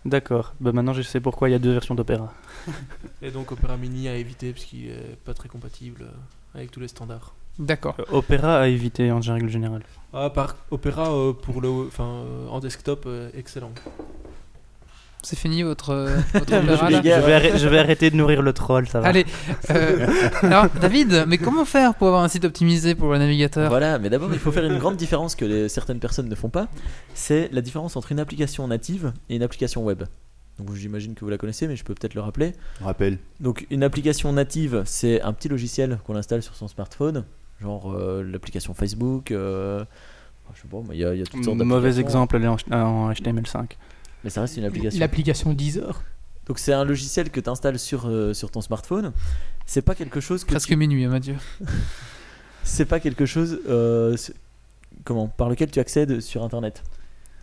[0.05, 2.33] D'accord, bah maintenant je sais pourquoi il y a deux versions d'Opera.
[3.23, 6.81] Et donc Opera Mini à éviter parce qu'il est pas très compatible euh, avec tous
[6.81, 7.35] les standards.
[7.59, 7.97] D'accord.
[7.99, 9.83] Euh, Opera à éviter en règle générale.
[10.13, 13.73] Ah, par Opera euh, pour le, enfin euh, en desktop, euh, excellent.
[15.23, 16.09] C'est fini votre.
[16.35, 16.55] Je
[17.27, 19.09] vais, arrêter, je vais arrêter de nourrir le troll, ça va.
[19.09, 19.27] Allez.
[19.71, 20.07] euh,
[20.43, 23.69] alors, David, mais comment faire pour avoir un site optimisé pour le navigateur?
[23.69, 26.49] Voilà, mais d'abord il faut faire une grande différence que les- certaines personnes ne font
[26.51, 26.69] pas.
[27.15, 30.05] C'est la différence entre une application native et une application web.
[30.59, 32.53] Donc j'imagine que vous la connaissez, mais je peux peut-être le rappeler.
[32.81, 33.19] Rappel.
[33.41, 37.25] Donc une application native, c'est un petit logiciel qu'on installe sur son smartphone,
[37.61, 39.31] genre euh, l'application Facebook.
[39.33, 39.85] euh,
[40.55, 42.45] je sais pas, mais il y, a- il y a toutes sortes Mauvais exemple, elle
[42.45, 43.67] est en, en HTML5.
[44.25, 45.01] Mais ça reste une application.
[45.01, 46.03] L'application Deezer.
[46.47, 49.13] Donc c'est un logiciel que tu installes sur, euh, sur ton smartphone.
[49.67, 51.37] C'est pas quelque chose que Presque tu- minuit, hein, Mathieu.
[52.65, 54.17] c'est pas quelque chose euh,
[55.05, 56.83] comment par lequel tu accèdes sur internet.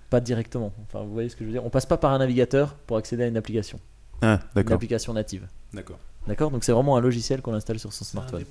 [0.09, 0.73] Pas directement.
[0.83, 2.97] Enfin, vous voyez ce que je veux dire On passe pas par un navigateur pour
[2.97, 3.79] accéder à une application.
[4.21, 4.75] Ah, Une d'accord.
[4.75, 5.47] application native.
[5.73, 5.99] D'accord.
[6.27, 6.49] D'accord?
[6.51, 8.43] Donc c'est vraiment un logiciel qu'on installe sur son smartphone.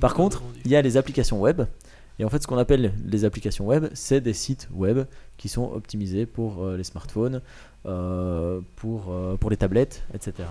[0.00, 1.62] Par contre, il y a les applications web.
[2.18, 5.72] Et en fait, ce qu'on appelle les applications web, c'est des sites web qui sont
[5.72, 7.40] optimisés pour euh, les smartphones,
[7.86, 10.48] euh, pour, euh, pour les tablettes, etc.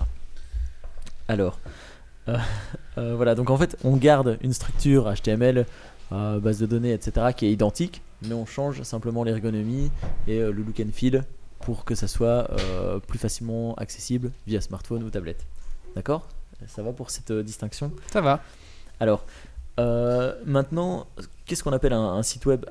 [1.28, 1.58] Alors,
[2.96, 5.66] voilà, donc en fait, on garde une structure HTML,
[6.10, 9.90] base de données, etc., qui est identique, mais on change simplement l'ergonomie
[10.26, 11.24] et le look and feel
[11.60, 12.50] pour que ça soit
[13.06, 15.46] plus facilement accessible via smartphone ou tablette.
[15.96, 16.28] D'accord?
[16.66, 17.92] Ça va pour cette distinction?
[18.10, 18.42] Ça va.
[19.00, 19.24] alors,
[20.44, 21.06] maintenant,
[21.48, 22.64] qu'est-ce qu'on appelle un, un site web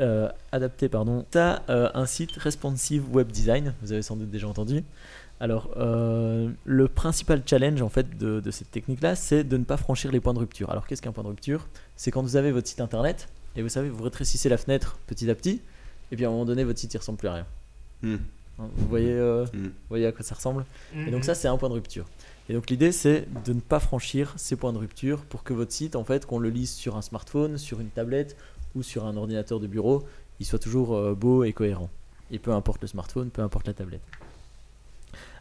[0.00, 4.48] euh, adapté pardon T'as euh, un site responsive web design, vous avez sans doute déjà
[4.48, 4.82] entendu.
[5.38, 9.76] Alors, euh, le principal challenge en fait de, de cette technique-là, c'est de ne pas
[9.76, 10.70] franchir les points de rupture.
[10.70, 11.68] Alors, qu'est-ce qu'un point de rupture?
[11.96, 15.28] C'est quand vous avez votre site internet et vous savez, vous rétrécissez la fenêtre petit
[15.30, 15.60] à petit,
[16.10, 17.46] et puis à un moment donné, votre site il ressemble plus à rien.
[18.02, 18.16] Hmm.
[18.58, 19.62] Hein, Vous voyez, euh, Mm.
[19.64, 20.64] vous voyez à quoi ça ressemble?
[20.94, 22.04] Et donc ça, c'est un point de rupture.
[22.52, 25.72] Et donc l'idée, c'est de ne pas franchir ces points de rupture pour que votre
[25.72, 28.36] site, en fait, qu'on le lise sur un smartphone, sur une tablette
[28.74, 30.04] ou sur un ordinateur de bureau,
[30.38, 31.88] il soit toujours euh, beau et cohérent.
[32.30, 34.02] Et peu importe le smartphone, peu importe la tablette.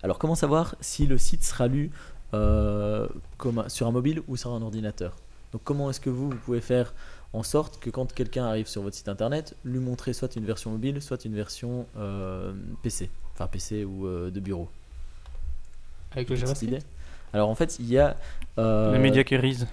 [0.02, 1.92] Alors comment savoir si le site sera lu
[2.34, 5.18] euh, comme sur un mobile ou sur un ordinateur?
[5.52, 6.94] Donc comment est-ce que vous, vous pouvez faire
[7.34, 10.72] en sorte que quand quelqu'un arrive sur votre site internet, lui montrer soit une version
[10.72, 14.70] mobile, soit une version euh, PC, enfin PC ou euh, de bureau?
[16.14, 16.86] Avec le JavaScript?
[17.34, 18.16] Alors en fait, il y a
[18.58, 19.66] euh, Les Media Queries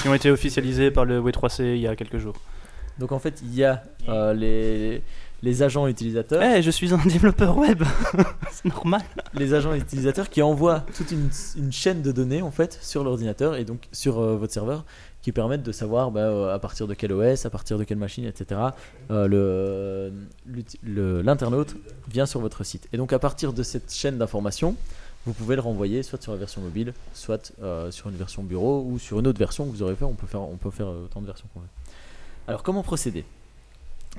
[0.00, 2.36] qui ont été officialisés par le W3C il y a quelques jours.
[2.98, 5.02] donc en fait, il y a euh, les
[5.44, 7.84] les agents utilisateurs, Eh, je suis un développeur web,
[8.50, 9.02] c'est normal.
[9.34, 13.54] les agents utilisateurs qui envoient toute une, une chaîne de données en fait sur l'ordinateur
[13.54, 14.84] et donc sur euh, votre serveur
[15.22, 17.98] qui permettent de savoir bah, euh, à partir de quel OS, à partir de quelle
[17.98, 18.60] machine, etc.
[19.12, 20.12] euh, le-
[20.52, 21.76] l'uti- le- l'internaute
[22.10, 22.88] vient sur votre site.
[22.92, 24.74] Et donc à partir de cette chaîne d'informations,
[25.26, 28.82] vous pouvez le renvoyer soit sur la version mobile, soit euh, sur une version bureau
[28.88, 30.04] ou sur une autre version que vous aurez fait.
[30.04, 31.66] On peut faire, on peut faire euh, autant de versions qu'on veut.
[32.46, 33.24] Alors comment procéder?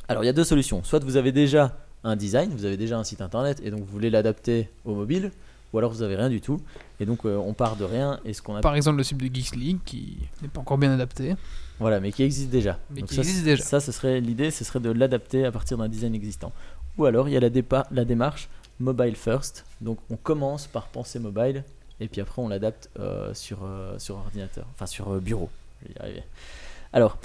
[0.07, 0.83] Alors il y a deux solutions.
[0.83, 3.91] Soit vous avez déjà un design, vous avez déjà un site internet et donc vous
[3.91, 5.31] voulez l'adapter au mobile,
[5.73, 6.61] ou alors vous avez rien du tout.
[6.99, 9.17] Et donc euh, on part de rien et ce qu'on a Par exemple, le site
[9.17, 11.35] de Geeks League qui n'est pas encore bien adapté.
[11.79, 12.77] voilà, mais qui existe déjà.
[12.91, 13.63] Mais Donc qui ça, existe déjà.
[13.63, 16.51] Ça, ce serait l'idée, ce serait de l'adapter à partir d'un design existant.
[16.99, 18.47] Ou alors il y a la, dépa- la démarche
[18.79, 19.65] mobile first.
[19.81, 21.63] Donc on commence par penser mobile
[21.99, 25.49] et puis après on l'adapte euh, sur euh, sur ordinateur, enfin sur euh, bureau.
[25.81, 26.23] Je vais y arriver.
[26.93, 27.17] Alors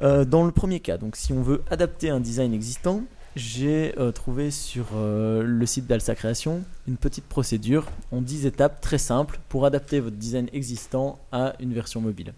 [0.00, 3.02] dans le premier cas, donc si on veut adapter un design existant,
[3.36, 9.40] j'ai trouvé sur le site d'Alsa Création une petite procédure en 10 étapes très simples
[9.50, 12.32] pour adapter votre design existant à une version mobile.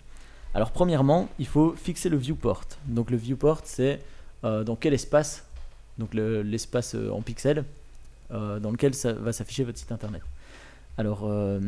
[0.54, 2.64] Alors premièrement, il faut fixer le viewport.
[2.86, 4.00] Donc le viewport, c'est
[4.42, 5.44] dans quel espace,
[5.98, 7.64] donc le- l'espace en pixels,
[8.32, 10.22] dans lequel ça va s'afficher votre site internet.
[10.98, 11.58] Alors euh,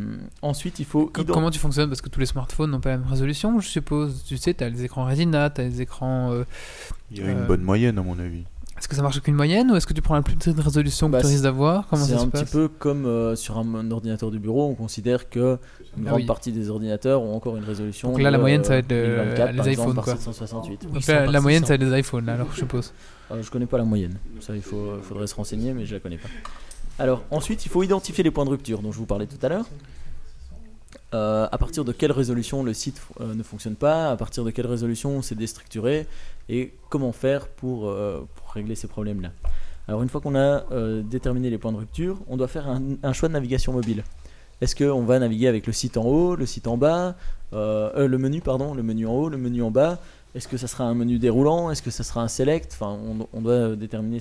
[0.43, 1.89] ensuite, il faut ident- Comment tu fonctionnes?
[1.89, 4.23] Parce que tous les smartphones n'ont pas la même résolution, je suppose.
[4.24, 6.31] Tu sais, tu as les écrans Retina, tu as les écrans.
[6.32, 6.45] euh,
[7.11, 8.45] Il y a une Euh, bonne moyenne, à mon avis.
[8.85, 10.61] Est-ce que ça marche avec une moyenne ou est-ce que tu prends la plus petite
[10.61, 11.86] résolution que Bah, tu c'est- risques d'avoir?
[11.94, 15.59] C'est un petit peu comme euh, sur un, un ordinateur de bureau, on considère que
[15.97, 16.27] une Ah grande oui.
[16.27, 18.11] partie des ordinateurs ont encore une résolution.
[18.11, 20.12] Donc là, la de, moyenne, ça va euh, être le- 1024, les iPhones, par quoi.
[20.16, 20.93] 768.
[20.93, 22.93] Donc là, la moyenne, ça va être les iPhones, là, alors je suppose.
[23.31, 24.19] Euh, je connais pas la moyenne.
[24.40, 26.28] Ça, il faut, faudrait se renseigner, mais je la connais pas.
[26.98, 29.48] Alors, ensuite, il faut identifier les points de rupture dont je vous parlais tout à
[29.48, 29.65] l'heure.
[31.15, 34.51] Euh, à partir de quelle résolution le site euh, ne fonctionne pas, à partir de
[34.51, 36.06] quelle résolution c'est déstructuré,
[36.51, 39.31] et comment faire pour, euh, pour régler ces problèmes-là.
[39.86, 43.12] Alors, une fois qu'on a euh, déterminé les points de rupture, on doit faire un,
[43.12, 44.02] choix de navigation mobile.
[44.60, 47.16] Est-ce qu'on va naviguer avec le site en haut, le site en bas,
[47.52, 49.98] euh, euh, le menu, pardon, le menu en haut, le menu en bas?
[50.35, 51.70] Est-ce que ça sera un menu déroulant?
[51.70, 52.72] Est-ce que ça sera un select?
[52.72, 52.98] Enfin,
[53.32, 54.18] on, doit déterminer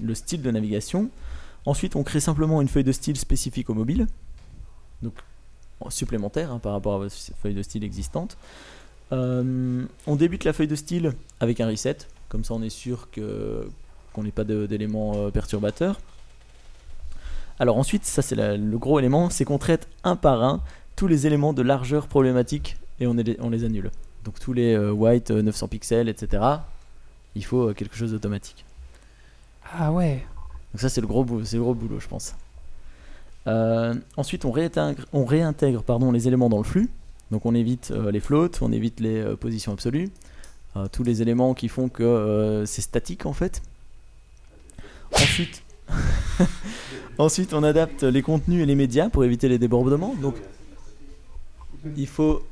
[0.00, 1.08] le style de navigation.
[1.66, 4.06] Ensuite, on crée simplement une feuille de style spécifique au mobile,
[5.02, 5.14] donc
[5.80, 8.36] en supplémentaire hein, par rapport à votre feuille de style existante.
[9.12, 11.98] On débute la feuille de style avec un reset,
[12.34, 13.64] comme ça on est sûr que
[14.12, 16.00] qu'on n'ait pas d'éléments euh, perturbateurs.
[17.60, 20.60] Alors ensuite, ça c'est le gros élément, c'est qu'on traite un par un
[20.96, 23.92] tous les éléments de largeur problématique et on, les- on les annule.
[24.24, 26.42] Donc tous les euh, white euh, 900 pixels, etc.
[27.36, 28.64] Il faut euh, quelque chose d'automatique.
[29.72, 30.24] Ah ouais.
[30.72, 32.34] Donc ça c'est le gros boulot, c'est le gros boulot, je pense.
[33.46, 36.88] Euh, ensuite, on réintègre, on réintègre pardon, les éléments dans le flux.
[37.30, 40.08] Donc on évite euh, les floats, on évite les euh, positions absolues, euh,
[40.92, 43.62] tous les éléments qui font que euh, c'est statique en fait.
[45.12, 45.62] Ensuite,
[47.18, 50.14] ensuite, on adapte les contenus et les médias pour éviter les débordements.
[50.20, 50.34] Donc,
[51.96, 52.42] il faut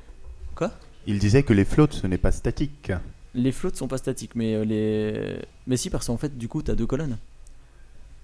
[1.07, 2.93] Il disait que les floats, ce n'est pas statique.
[3.35, 6.63] les floats sont pas statiques, mais euh, les mais si parce qu'en fait du coup
[6.63, 7.19] tu as deux colonnes.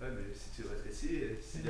[0.01, 1.09] Ouais, mais si tu rétrécis,
[1.43, 1.63] c'est.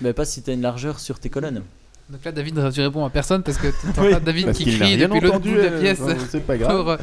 [0.00, 1.62] Mais pas si tu as une largeur sur tes colonnes.
[2.08, 4.96] Donc là, David, tu réponds à personne parce que t'entends Oui, David qui n'a crie
[4.96, 6.00] depuis l'autre bout entendu, de la euh, pièce.
[6.00, 6.76] non, c'est pas grave.
[6.76, 6.96] pour, euh,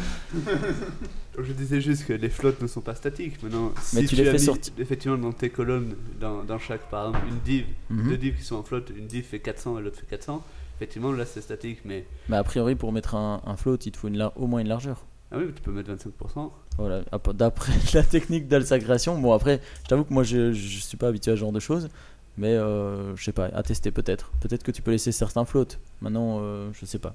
[1.39, 3.41] Je disais juste que les flottes ne sont pas statiques.
[3.43, 4.71] Maintenant, Mais si tu tu, les fais sortir.
[4.79, 8.09] effectivement dans tes colonnes, dans, dans chaque, par exemple, une div, Mhm.
[8.09, 10.41] deux divs qui sont en flotte, une div fait 400 et l'autre fait 400.
[10.77, 13.97] Effectivement, là c'est statique, mais Mais a priori pour mettre un, un float, il te
[13.97, 15.05] faut une lar- au moins une largeur.
[15.31, 16.51] ah oui, mais tu peux mettre 25%.
[16.77, 19.19] Voilà, ap- d'après la technique d'alsagration.
[19.19, 21.59] Bon après, je t'avoue que moi je, je suis pas habitué à ce genre de
[21.59, 21.89] choses,
[22.37, 24.31] mais euh, je sais pas, à tester peut-être.
[24.41, 25.65] Peut-être que tu peux laisser certains floats.
[26.01, 27.13] Maintenant, euh, je sais pas.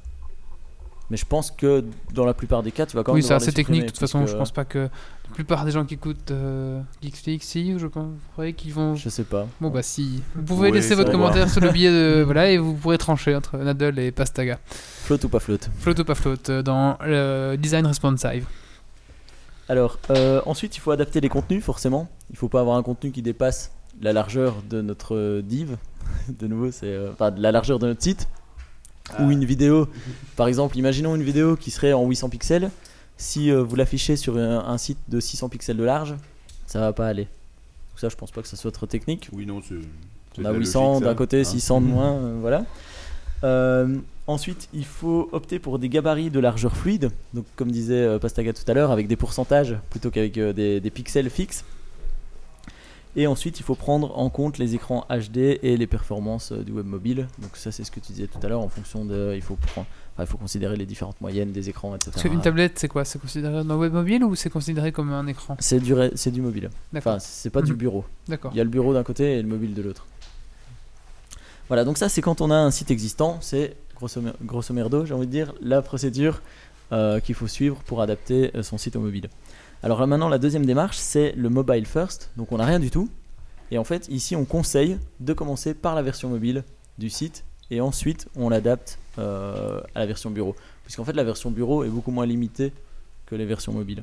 [1.11, 1.83] Mais je pense que
[2.13, 3.83] dans la plupart des cas, tu vas quand même Oui, c'est assez les technique.
[3.85, 6.31] De toute façon, parce je que- pense pas que la plupart des gens qui écoutent
[6.33, 6.83] euh,
[7.41, 7.87] si, je
[8.33, 8.95] croyez qu'ils vont.
[8.95, 9.47] Je sais pas.
[9.59, 10.23] Bon, bah si.
[10.35, 12.23] Vous pouvez laisser votre commentaire sur le billet de.
[12.25, 14.59] Voilà, et vous pourrez trancher entre Nadal et Pastaga.
[14.67, 18.45] Float ou pas float Float ou pas float euh, dans le design responsive.
[19.71, 22.09] Alors, euh, ensuite, il faut adapter les contenus, forcément.
[22.31, 23.71] Il faut pas avoir un contenu qui dépasse
[24.01, 25.77] la largeur de notre div.
[26.29, 28.29] De nouveau, c'est euh, enfin, de la largeur de notre site.
[29.19, 29.89] Ou une vidéo.
[30.37, 32.71] Par exemple, imaginons une vidéo qui serait en 800 pixels.
[33.17, 36.15] Si euh, vous l'affichez sur un, un site de 600 pixels de large,
[36.67, 37.25] ça va pas aller.
[37.25, 39.31] Donc ça, je pense pas que ça soit trop technique.
[39.33, 39.77] Oui, non, c'est.
[40.39, 41.45] On a la 800 logique, ça, d'un côté, hein.
[41.45, 42.65] 600 de moins, euh, voilà.
[43.45, 48.19] Euh, ensuite, il faut opter pour des gabarits de largeur fluide, donc comme disait euh,
[48.19, 51.65] Pastaga tout à l'heure, avec des pourcentages plutôt qu'avec euh, des, des pixels fixes.
[53.17, 56.73] Et ensuite, il faut prendre en compte les écrans HD et les performances euh, du
[56.73, 57.27] web mobile.
[57.41, 58.61] Donc ça, c'est ce que tu disais tout à l'heure.
[58.61, 61.95] En fonction de, il faut prendre, enfin, il faut considérer les différentes moyennes des écrans,
[61.97, 62.11] etc.
[62.15, 63.05] Parce qu'une tablette, c'est quoi?
[63.05, 65.57] C'est considéré un web mobile ou c'est considéré comme un écran?
[65.59, 66.71] C'est du, ré- c'est du mobile.
[66.97, 67.79] Enfin, c'est pas du Mhm.
[67.79, 68.05] bureau.
[68.29, 68.53] D'accord.
[68.55, 70.07] Il y a le bureau d'un côté et le mobile de l'autre.
[71.69, 75.13] Voilà, donc ça c'est quand on a un site existant, c'est grosso, grosso merdo, j'ai
[75.15, 76.41] envie de dire, la procédure
[76.93, 79.29] euh, qu'il faut suivre pour adapter euh, son site au mobile.
[79.83, 82.91] Alors là maintenant, la deuxième démarche, c'est le mobile first, donc on n'a rien du
[82.91, 83.09] tout.
[83.71, 86.65] Et en fait, ici on conseille de commencer par la version mobile
[86.99, 90.57] du site et ensuite on l'adapte euh, à la version bureau.
[90.85, 92.73] Puisqu'en fait, la version bureau est beaucoup moins limitée
[93.27, 94.03] que les versions mobiles.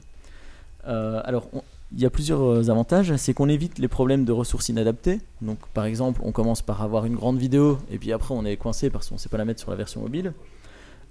[0.88, 1.50] Euh, alors,
[1.92, 5.20] il y a plusieurs euh, avantages, c'est qu'on évite les problèmes de ressources inadaptées.
[5.42, 8.56] Donc, par exemple, on commence par avoir une grande vidéo et puis après on est
[8.56, 10.34] coincé parce qu'on ne sait pas la mettre sur la version mobile.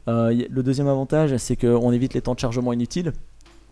[0.07, 3.12] Le deuxième avantage, c'est qu'on évite les temps de chargement inutiles.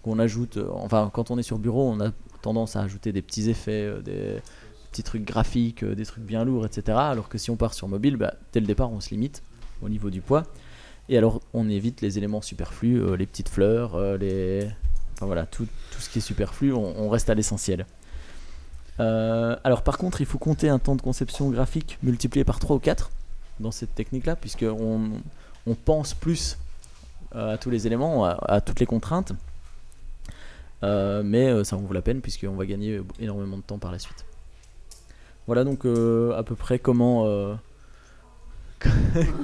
[0.03, 2.11] Qu'on ajoute, euh, enfin, quand on est sur bureau, on a
[2.43, 4.43] tendance à ajouter des petits effets, euh, des
[4.91, 6.99] petits trucs graphiques, euh, des trucs bien lourds, etc.
[6.99, 9.43] Alors que si on part sur mobile, bah, dès le départ, on se limite
[9.81, 10.43] au niveau du poids.
[11.09, 14.01] Et alors, on évite les éléments superflus, les petites fleurs,
[15.21, 15.67] voilà, tout,
[15.99, 17.87] ce qui est superflu, on, reste à l'essentiel.
[18.99, 22.79] Alors par contre, il faut compter un temps de conception graphique multiplié par 3 ou
[22.79, 23.11] 4
[23.59, 26.57] dans cette technique-là, puisque on, pense plus
[27.33, 29.33] à tous les éléments, à toutes les contraintes.
[30.83, 33.93] Euh, mais euh, ça en vaut la peine, puisqu'on va gagner énormément de temps par
[33.93, 34.25] la suite.
[35.47, 37.27] Voilà donc euh, à peu près comment...
[37.27, 37.55] euh,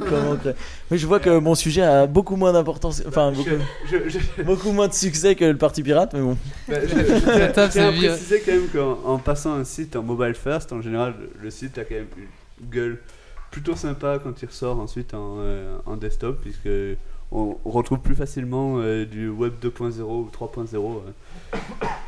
[0.09, 0.55] comment créer-
[0.91, 3.51] Mais je vois que mon sujet a beaucoup moins d'importance, enfin beaucoup,
[3.89, 6.37] Je- je- beaucoup moins de succès que le Parti Pirate, mais bon.
[6.69, 10.73] Bah, je- tiens à préciser quand même qu'en en passant un site en mobile first,
[10.73, 12.99] en général, le- le site a quand même une gueule
[13.53, 16.69] plutôt sympa quand il ressort ensuite en, euh, en desktop, puisque
[17.33, 20.75] on, on retrouve plus facilement euh, du web 2.0 ou 3.0.
[20.77, 21.57] euh,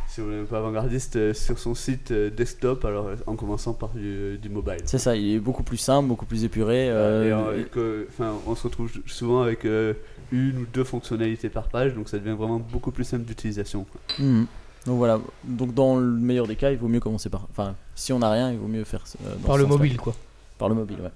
[0.08, 3.36] si on est un peu avant-gardiste euh, sur son site euh, desktop, alors euh, en
[3.36, 4.80] commençant par du, du mobile.
[4.86, 6.90] C'est ça, il est beaucoup plus simple, beaucoup plus épuré.
[6.90, 8.08] euh, Et, euh, que-
[8.46, 9.94] on se retrouve souvent avec euh,
[10.32, 13.86] une ou deux fonctionnalités par page, donc ça devient vraiment beaucoup plus simple d'utilisation.
[14.18, 14.46] Mhm.
[14.86, 17.46] Donc voilà, donc dans le meilleur des cas, il vaut mieux commencer par.
[17.50, 19.04] Enfin, si on n'a rien, il vaut mieux faire.
[19.26, 20.14] euh, dans Par le mobile, quoi.
[20.58, 21.10] Par le mobile, ouais.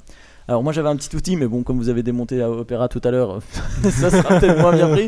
[0.46, 3.00] Alors moi j'avais un petit outil, mais bon, comme vous avez démonté à Opera tout
[3.04, 3.40] à l'heure,
[3.82, 5.06] ça sera peut-être moins bien pris.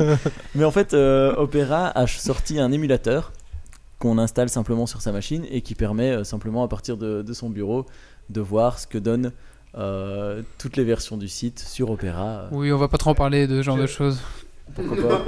[0.55, 3.33] Mais en fait, euh, Opera a sorti un émulateur
[3.99, 7.33] qu'on installe simplement sur sa machine et qui permet euh, simplement à partir de, de
[7.35, 7.85] son bureau
[8.31, 9.33] de voir ce que donnent
[9.77, 12.49] euh, toutes les versions du site sur Opera.
[12.53, 14.21] Oui, on va pas trop en parler de ce genre Je- de choses.
[14.75, 15.25] Pourquoi pas?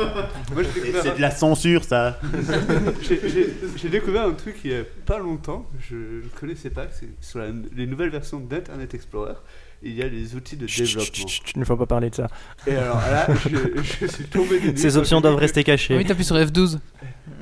[1.03, 2.19] C'est de la censure, ça.
[3.03, 7.39] J'ai- découvert un truc il y a pas longtemps, je ne connaissais pas, c'est sur
[7.39, 9.35] la- les nouvelles versions d'Internet Explorer,
[9.83, 11.05] il y a les outils de Chut, développement.
[11.15, 12.29] chut, chut, Il ne faut pas parler de ça.
[12.67, 15.97] Et alors là, je, je suis tombé des Ces options doivent rester Ah cachées.
[15.97, 16.79] oui, t'appuies sur F12.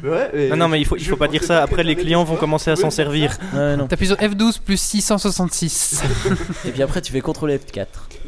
[0.02, 1.62] que- Ouais, mais Non, non, mais il faut, il faut pas dire ça.
[1.62, 3.36] Après, les clients vont commencer à s'en servir.
[3.54, 3.86] Ouais, non.
[3.86, 6.02] T'appuies sur F12 plus 666.
[6.66, 7.86] Et puis après, tu fais CTRL F4.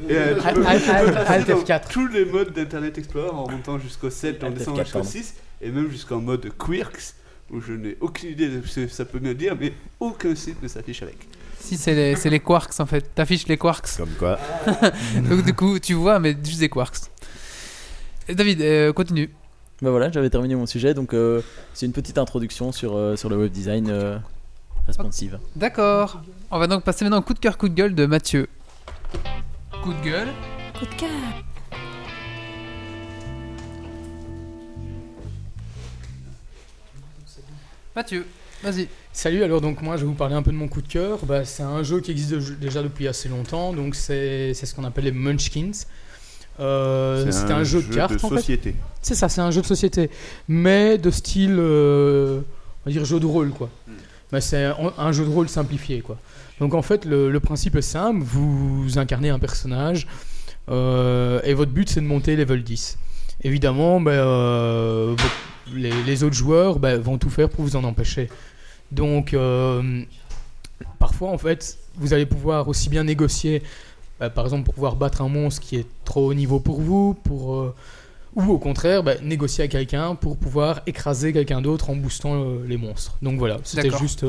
[0.08, 1.88] Et, euh, Alt- peux- Alt- tu peux Alt- passer Alt dans F4.
[1.90, 5.10] Tous les modes d'Internet Explorer en montant jusqu'au 7, en descendant F4, jusqu'au pardon.
[5.10, 7.14] 6, et même jusqu'en mode Quirks,
[7.50, 10.62] où je n'ai aucune idée de ce que ça peut me dire, mais aucun site
[10.62, 11.16] ne s'affiche avec.
[11.68, 13.14] Si, c'est les, c'est les quarks en fait.
[13.14, 13.96] T'affiches les quarks.
[13.98, 14.38] Comme quoi.
[15.28, 17.10] Donc du coup, tu vois, mais juste des quarks.
[18.26, 19.30] Et David, euh, continue.
[19.82, 21.40] Bah voilà, j'avais terminé mon sujet, donc euh,
[21.72, 24.18] c'est une petite introduction sur, euh, sur le web design euh,
[24.86, 25.38] responsive.
[25.54, 26.20] D'accord.
[26.50, 28.48] On va donc passer maintenant au coup de cœur, coup de gueule de Mathieu.
[29.82, 30.28] Coup de gueule.
[30.78, 31.08] Coup de cœur.
[37.94, 38.26] Mathieu,
[38.62, 38.88] vas-y.
[39.18, 41.18] Salut, alors donc moi je vais vous parler un peu de mon coup de cœur.
[41.26, 44.76] Bah, c'est un jeu qui existe de- déjà depuis assez longtemps, donc c'est c'est ce
[44.76, 45.72] qu'on appelle les Munchkins.
[46.60, 48.36] Euh, C'était un, jeu de cartes en fait.
[48.36, 48.76] société.
[49.02, 50.08] C'est ça, c'est un jeu de société,
[50.46, 52.42] mais de style, euh,
[52.86, 53.70] on va dire jeu de rôle quoi.
[54.30, 56.16] Mais c'est un, un jeu de rôle simplifié quoi.
[56.60, 60.06] Donc en fait le, le principe est simple, vous incarnez un personnage
[60.70, 62.98] euh, et votre but c'est de monter level 10.
[63.42, 65.16] Évidemment, vos-
[65.74, 68.28] les, les autres joueurs ben, vont tout faire pour vous en empêcher.
[68.90, 70.02] Donc euh,
[70.98, 73.62] parfois en fait vous allez pouvoir aussi bien négocier,
[74.20, 77.14] ben, par exemple pour pouvoir battre un monstre qui est trop haut niveau pour vous,
[77.24, 77.74] pour euh,
[78.34, 82.64] ou au contraire bah, négocier avec quelqu'un pour pouvoir écraser quelqu'un d'autre en boostant euh,
[82.66, 83.16] les monstres.
[83.20, 84.24] Donc voilà, c'était juste.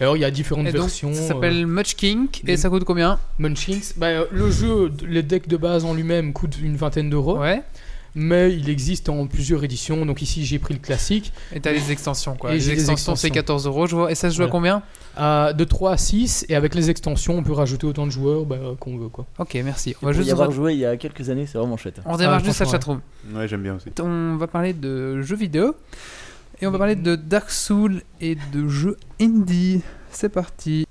[0.00, 1.14] Alors il y a différentes Et donc, versions.
[1.14, 3.18] ça s'appelle Much Kink et ça coûte combien?
[3.38, 3.92] Munchkins.
[3.96, 7.38] Bah, le jeu, le deck de base en lui-même coûte une vingtaine d'euros.
[7.38, 7.62] Ouais.
[8.14, 10.06] Mais il existe en plusieurs éditions.
[10.06, 11.32] Donc ici, j'ai pris le classique.
[11.52, 12.52] Et t'as les extensions quoi.
[12.52, 13.62] Et les extensions c'est extensions.
[13.62, 14.12] 14 euros, je vois.
[14.12, 14.82] Et ça se joue à combien
[15.18, 16.46] de 3 à 6.
[16.48, 19.08] Et avec les extensions, on peut rajouter autant de joueurs bah, qu'on veut.
[19.08, 19.26] Quoi.
[19.38, 19.94] Ok, merci.
[20.02, 20.30] On va y juste.
[20.30, 22.00] avoir joué il y a quelques années, c'est vraiment chouette.
[22.04, 23.00] On démarre Ah, juste la chatroom.
[23.34, 23.88] Ouais, j'aime bien aussi.
[24.00, 25.74] On va parler de jeux vidéo.
[26.60, 29.82] Et on va parler de Dark Souls et de jeux indie.
[30.10, 30.86] C'est parti.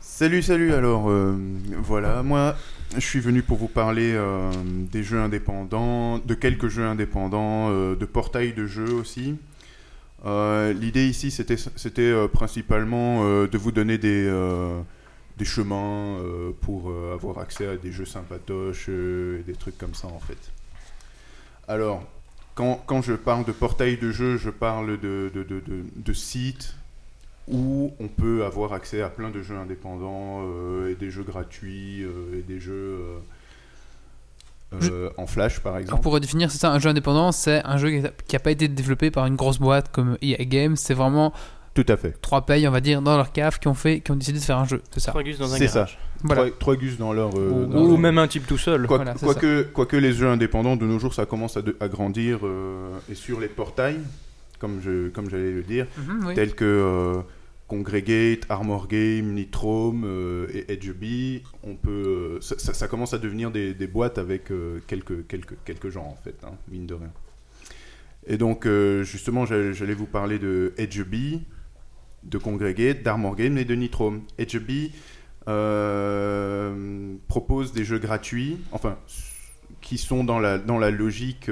[0.00, 0.72] Salut, salut.
[0.72, 1.36] Alors, euh,
[1.78, 2.54] voilà, moi,
[2.94, 4.52] je suis venu pour vous parler euh,
[4.92, 9.36] des jeux indépendants, de quelques jeux indépendants, euh, de portails de jeux aussi.
[10.24, 14.30] L'idée ici, c'était principalement de vous donner des,
[15.42, 16.16] chemins
[16.62, 20.38] pour avoir accès à des jeux sympatoches et des trucs comme ça, en fait.
[21.68, 22.04] Alors,
[22.54, 26.74] quand, quand je parle de portail de jeux, je parle de sites
[27.48, 32.02] où on peut avoir accès à plein de jeux indépendants euh, et des jeux gratuits
[32.02, 32.72] euh, et des jeux
[34.72, 36.02] euh, euh, en flash par Alors exemple.
[36.02, 38.00] pour redéfinir, c'est ça, un jeu indépendant, c'est un jeu qui
[38.32, 40.74] n'a pas été développé par une grosse boîte comme EA Games.
[40.76, 41.32] C'est vraiment
[41.74, 42.20] Tout à fait.
[42.20, 44.44] trois payes, on va dire, dans leur cave qui ont fait, qui ont décidé de
[44.44, 44.82] faire un jeu.
[44.90, 45.10] C'est ça.
[45.12, 45.80] Trois gus dans un C'est ça.
[45.80, 45.98] garage.
[46.24, 46.42] Voilà.
[46.46, 47.30] Trois, trois gus dans leur.
[47.36, 48.86] euh, Ou- dans Ou leur- même un type tout seul.
[48.86, 51.76] Quoi- Voilà, c'est Quoique quoique les jeux indépendants, de nos jours, ça commence à, de-
[51.80, 54.00] à grandir euh, et sur les portails,
[54.58, 56.34] comme je comme j'allais le dire, Mhm, oui.
[56.34, 57.20] tels que euh,
[57.66, 63.86] Congregate, Armor Game, Nitrome euh, et EdgeBee, on peut, euh, ça, commence à devenir des,
[63.86, 67.12] boîtes avec euh, quelques, quelques, quelques gens en fait, hein, mine de rien.
[68.26, 68.66] Et donc
[69.02, 71.42] justement, j'allais vous parler de EdgeBee,
[72.22, 74.22] de Congregate, d'Armor Game et de Nitrome.
[74.38, 74.92] EdgeBee
[75.46, 78.96] euh, propose des jeux gratuits, enfin,
[79.82, 81.50] qui sont dans la, logique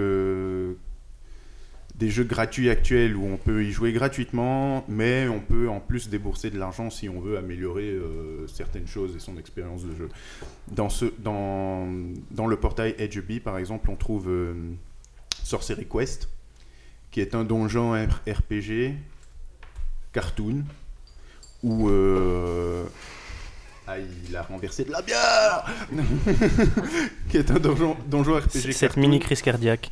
[2.02, 6.08] des jeux gratuits actuels où on peut y jouer gratuitement, mais on peut en plus
[6.08, 10.08] débourser de l'argent si on veut améliorer euh, certaines choses et son expérience de jeu.
[10.72, 11.86] Dans, ce, dans,
[12.32, 14.52] dans le portail EdgeBee, par exemple, on trouve euh,
[15.44, 16.28] Sorcery Quest,
[17.12, 18.96] qui est un donjon RPG
[20.12, 20.64] cartoon
[21.62, 22.84] où euh,
[23.86, 23.94] ah,
[24.28, 25.70] il a renversé de la bière
[27.30, 29.88] qui est un donjon, donjon RPG Cette cartoon mini crise cardiaque.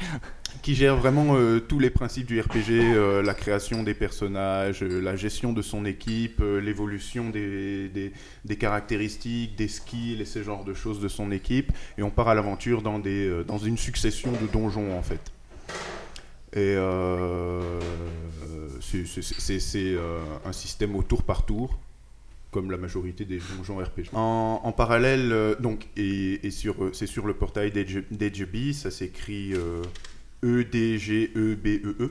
[0.61, 5.01] Qui gère vraiment euh, tous les principes du RPG, euh, la création des personnages, euh,
[5.01, 8.12] la gestion de son équipe, l'évolution des, des,
[8.45, 11.73] des caractéristiques, des skills et ce genre de choses de son équipe.
[11.99, 15.32] Et on part à l'aventure dans, dans une succession de donjons en fait.
[16.53, 16.74] Et
[18.81, 19.97] c'est-
[20.45, 21.78] un système au tour par tour,
[22.51, 24.11] comme la majorité des donjons RPG.
[24.15, 29.55] En, en parallèle, donc, et, et sur, c'est sur le portail d'EdgeBee, ça s'écrit
[30.45, 32.11] euh, E-D-G-E-B-E-E.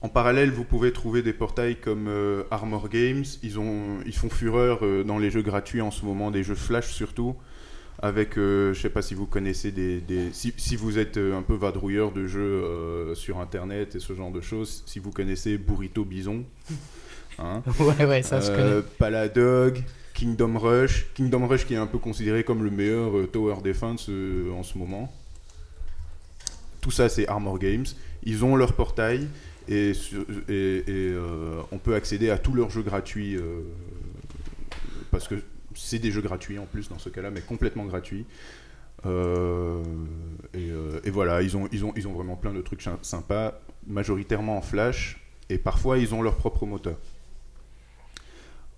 [0.00, 3.24] En parallèle, vous pouvez trouver des portails comme euh, Armor Games.
[3.42, 6.54] Ils, ont, ils font fureur euh, dans les jeux gratuits en ce moment, des jeux
[6.54, 7.34] flash surtout.
[8.02, 10.00] Avec, euh, je sais pas si vous connaissez des.
[10.00, 14.30] des- si, si vous êtes un peu vadrouilleur de jeux sur internet et ce genre
[14.32, 16.44] de choses, si vous connaissez Burrito Bison.
[17.38, 18.88] hein, Ouais, ouais, ça se euh, connaît.
[18.98, 19.82] Paladog,
[20.12, 21.06] Kingdom Rush.
[21.14, 25.10] Kingdom Rush qui est un peu considéré comme le meilleur Tower Defense en ce moment.
[26.84, 27.86] Tout ça, c'est Armor Games.
[28.24, 29.26] Ils ont leur portail
[29.68, 29.92] et,
[30.50, 33.62] euh, on peut accéder à tous leurs jeux gratuits euh,
[35.10, 35.36] parce que
[35.74, 38.26] c'est des jeux gratuits en plus dans ce cas-là, mais complètement gratuits.
[39.06, 39.82] Euh,
[40.52, 41.68] et, voilà, ils ont,
[42.12, 46.66] vraiment plein de trucs sy- sympas, majoritairement en Flash, et parfois ils ont leur propre
[46.66, 46.98] moteur.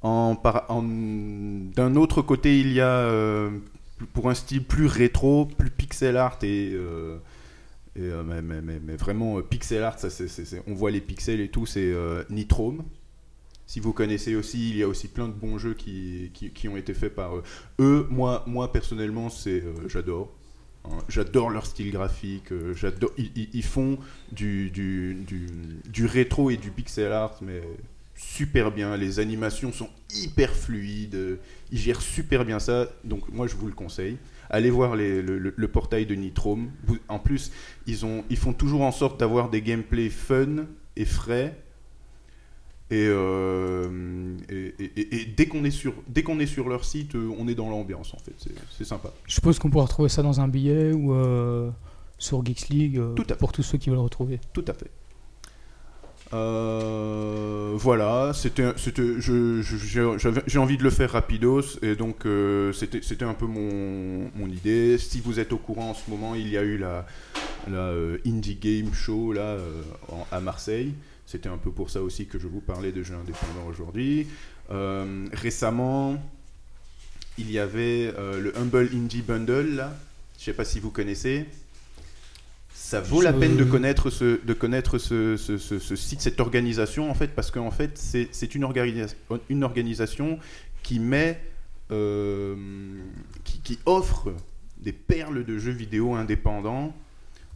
[0.04, 3.50] D'un autre côté, il y a,
[4.12, 6.72] pour un style plus rétro, plus pixel art et,
[7.98, 10.08] euh, mais, vraiment euh, pixel art, ça,
[10.66, 12.84] on voit les pixels et tout, c'est euh, Nitrome.
[13.66, 16.30] Si vous connaissez aussi, il y a aussi plein de bons jeux qui,
[16.68, 17.42] ont été faits par euh,
[17.80, 18.06] eux.
[18.10, 19.28] Moi, moi personnellement,
[19.88, 20.32] j'adore.
[20.84, 20.98] hein.
[21.08, 22.50] J'adore leur style graphique.
[23.16, 23.98] Ils, font
[24.30, 27.60] du, du, rétro et du pixel art, mais
[28.14, 28.96] super bien.
[28.96, 31.38] Les animations sont hyper fluides.
[31.72, 32.88] Ils gèrent super bien ça.
[33.02, 34.16] Donc moi, je vous le conseille.
[34.50, 36.70] Allez voir les- le, le- le portail de Nitrome.
[37.08, 37.50] En plus,
[37.86, 40.66] ils, ont, ils font toujours en sorte d'avoir des gameplays fun
[40.96, 41.58] et frais.
[42.90, 46.84] Et, euh, et, et- et- et dès qu'on est sur dès qu'on est sur leur
[46.84, 48.32] site, euh, on est dans l'ambiance en fait.
[48.70, 49.10] C'est- sympa.
[49.26, 51.70] Je suppose qu'on pourra retrouver ça dans un billet ou euh,
[52.18, 53.36] sur Geeks League euh, Tout à fait.
[53.38, 54.38] pour tous ceux qui veulent le retrouver.
[54.52, 54.88] Tout à fait.
[56.32, 63.46] Euh, voilà, c'était, j'ai, envie de le faire rapidos et donc euh, c'était, un peu
[63.46, 64.98] mon, idée.
[64.98, 67.06] Si vous êtes au courant en ce moment, il y a eu la,
[67.70, 69.56] euh, Indie Game Show là
[70.32, 70.94] à Marseille.
[71.26, 74.26] C'était un peu pour ça aussi que je vous parlais de jeux indépendants aujourd'hui.
[75.32, 76.16] Récemment,
[77.38, 79.86] il y avait le Humble Indie Bundle.
[80.38, 81.46] Je sais pas si vous connaissez.
[82.86, 86.38] Ça vaut la peine de connaître ce, de connaître ce, ce- ce- ce site, cette
[86.38, 89.14] organisation en fait, parce qu'en fait c'est une, organisa-
[89.48, 90.38] une organisation
[90.84, 91.40] qui met,
[91.90, 92.54] euh,
[93.42, 94.32] qui, qui offre
[94.78, 96.94] des perles de jeux vidéo indépendants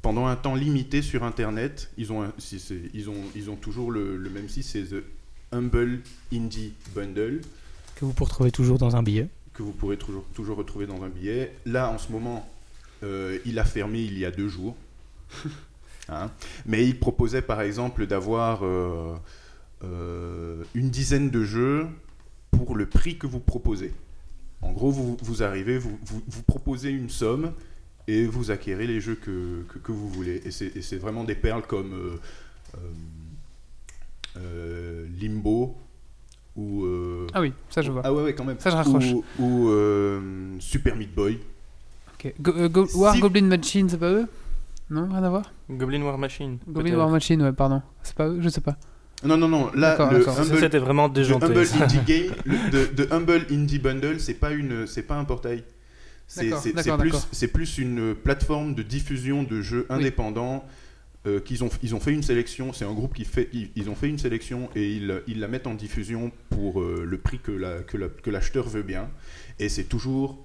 [0.02, 1.90] pendant un temps limité sur Internet.
[1.96, 4.82] Ils ont, un- si c'est- ils ont, ils ont toujours le, le même site, c'est
[4.82, 5.02] The
[5.52, 6.00] Humble
[6.32, 7.40] Indie Bundle
[7.94, 9.28] Que vous pourrez retrouver toujours dans un billet.
[9.54, 11.52] que vous pourrez toujours, toujours retrouver dans un billet.
[11.66, 12.48] Là, en ce moment,
[13.04, 14.74] euh, il a fermé il y a deux jours.
[16.12, 16.28] Hein.
[16.66, 19.14] Mais il proposait par exemple d'avoir euh,
[19.84, 21.86] euh, une dizaine de jeux
[22.50, 23.92] pour le prix que vous proposez.
[24.60, 27.52] En gros, vous, vous arrivez, vous, vous, vous proposez une somme
[28.08, 30.42] et vous acquérez les jeux que, que, que vous voulez.
[30.44, 32.18] Et c'est vraiment des perles comme
[34.36, 35.76] euh, Limbo
[36.56, 36.84] ou...
[36.84, 38.02] euh, Ah oui, ça je vois.
[38.04, 38.58] ah ouais, ouais, quand même.
[38.58, 39.12] Ça, je raccroche.
[39.12, 40.20] Ou, ou, euh,
[40.58, 41.38] Super Meat Boy.
[42.14, 42.34] Ok.
[42.40, 44.26] Go- Go- War Si- Goblin Machine, c'est pas eux?
[44.90, 46.58] Non, rien à voir Goblin War Machine.
[46.68, 46.96] Goblin.
[46.96, 47.80] War Machine, ouais, pardon.
[48.02, 48.76] C'est pas eux, je sais pas.
[49.24, 49.70] Non, non, non.
[49.74, 51.46] Là, le Humble, c'était vraiment the déjanté.
[51.46, 51.58] Humble.
[51.82, 55.62] Indie Game, le, de, de Humble Indie Bundle, c'est pas une, c'est pas un portail.
[56.26, 56.50] C'est
[56.98, 59.96] plus, c'est plus une plateforme de diffusion de jeux Oui.
[59.96, 60.64] indépendants.
[61.26, 63.90] euh, qu'ils ont, ils ont fait une sélection, c'est un groupe qui fait, ils, ils
[63.90, 67.38] ont fait une sélection et ils, ils la mettent en diffusion pour euh, le prix
[67.38, 69.10] que la- que la- que l'acheteur veut bien.
[69.58, 70.38] Et c'est toujours,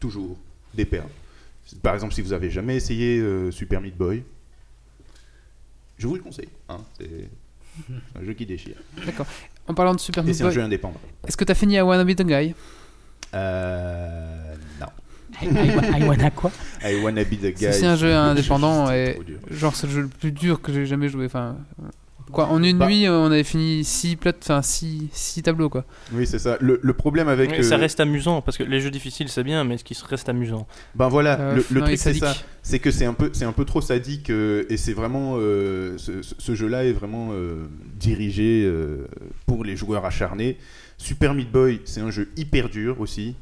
[0.00, 0.38] toujours
[0.74, 1.10] des perles.
[1.82, 4.22] Par exemple, si vous avez jamais essayé euh, Super Meat Boy,
[5.98, 6.48] je vous le conseille.
[6.68, 7.28] hein, c'est
[8.20, 8.76] un jeu qui déchire.
[9.68, 11.00] En parlant de Super Et Meat c'est un Boy, jeu indépendant.
[11.26, 12.54] est-ce que t'as fini à Wanna Be the Guy?
[13.34, 14.54] Euh.
[14.80, 14.86] Non.
[15.42, 16.50] I wanna quoi?
[16.84, 17.56] I wanna be the guy.
[17.58, 19.18] C'est aussi un jeu indépendant et
[19.50, 21.24] genre c'est le jeu le plus dur que j'ai jamais joué.
[21.26, 21.56] Enfin,
[22.32, 22.86] quoi, en une Bah.
[22.86, 25.84] nuit, euh, on avait fini 6 plate, enfin 6 tableaux quoi.
[26.12, 26.56] Oui, c'est ça.
[26.60, 27.50] Le, le problème avec.
[27.50, 29.96] Mais Ça euh, reste amusant parce que les jeux difficiles c'est bien, mais ce qui
[30.08, 30.66] reste amusant.
[30.94, 32.34] Ben voilà, Euh, le, le non, il truc est c'est ça.
[32.62, 35.96] C'est que c'est un peu, c'est un peu trop sadique euh, et c'est vraiment euh,
[35.98, 37.66] ce, ce- jeu-là est vraiment euh,
[37.98, 39.06] dirigé euh,
[39.46, 40.56] pour les joueurs acharnés.
[40.98, 43.34] Super Meat Boy, c'est un jeu hyper dur aussi,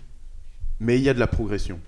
[0.80, 1.78] mais il y a de la progression.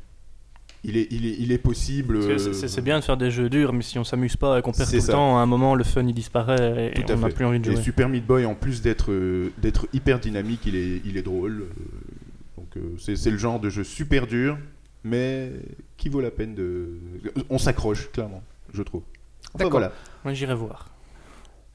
[0.84, 2.16] Il est, il est, il est possible.
[2.16, 4.72] Euh, c'est- bien de faire des jeux durs, mais si on s'amuse pas et qu'on
[4.72, 5.06] perd tout ça.
[5.06, 7.70] le temps, à un moment le fun il disparaît et on n'a plus envie de
[7.70, 7.82] Et jouer.
[7.82, 11.62] Super Meat Boy, en plus d'être euh, d'être hyper dynamique, il est, il est drôle.
[11.62, 11.84] euh,
[12.56, 14.58] donc euh, c'est c'est le genre de jeu super dur,
[15.04, 15.52] mais
[15.96, 16.98] qui vaut la peine de.
[17.48, 18.42] On s'accroche, clairement,
[18.74, 19.02] je trouve.
[19.54, 19.70] Enfin, D'accord.
[19.72, 19.92] voilà.
[20.24, 20.88] Moi j'irai voir.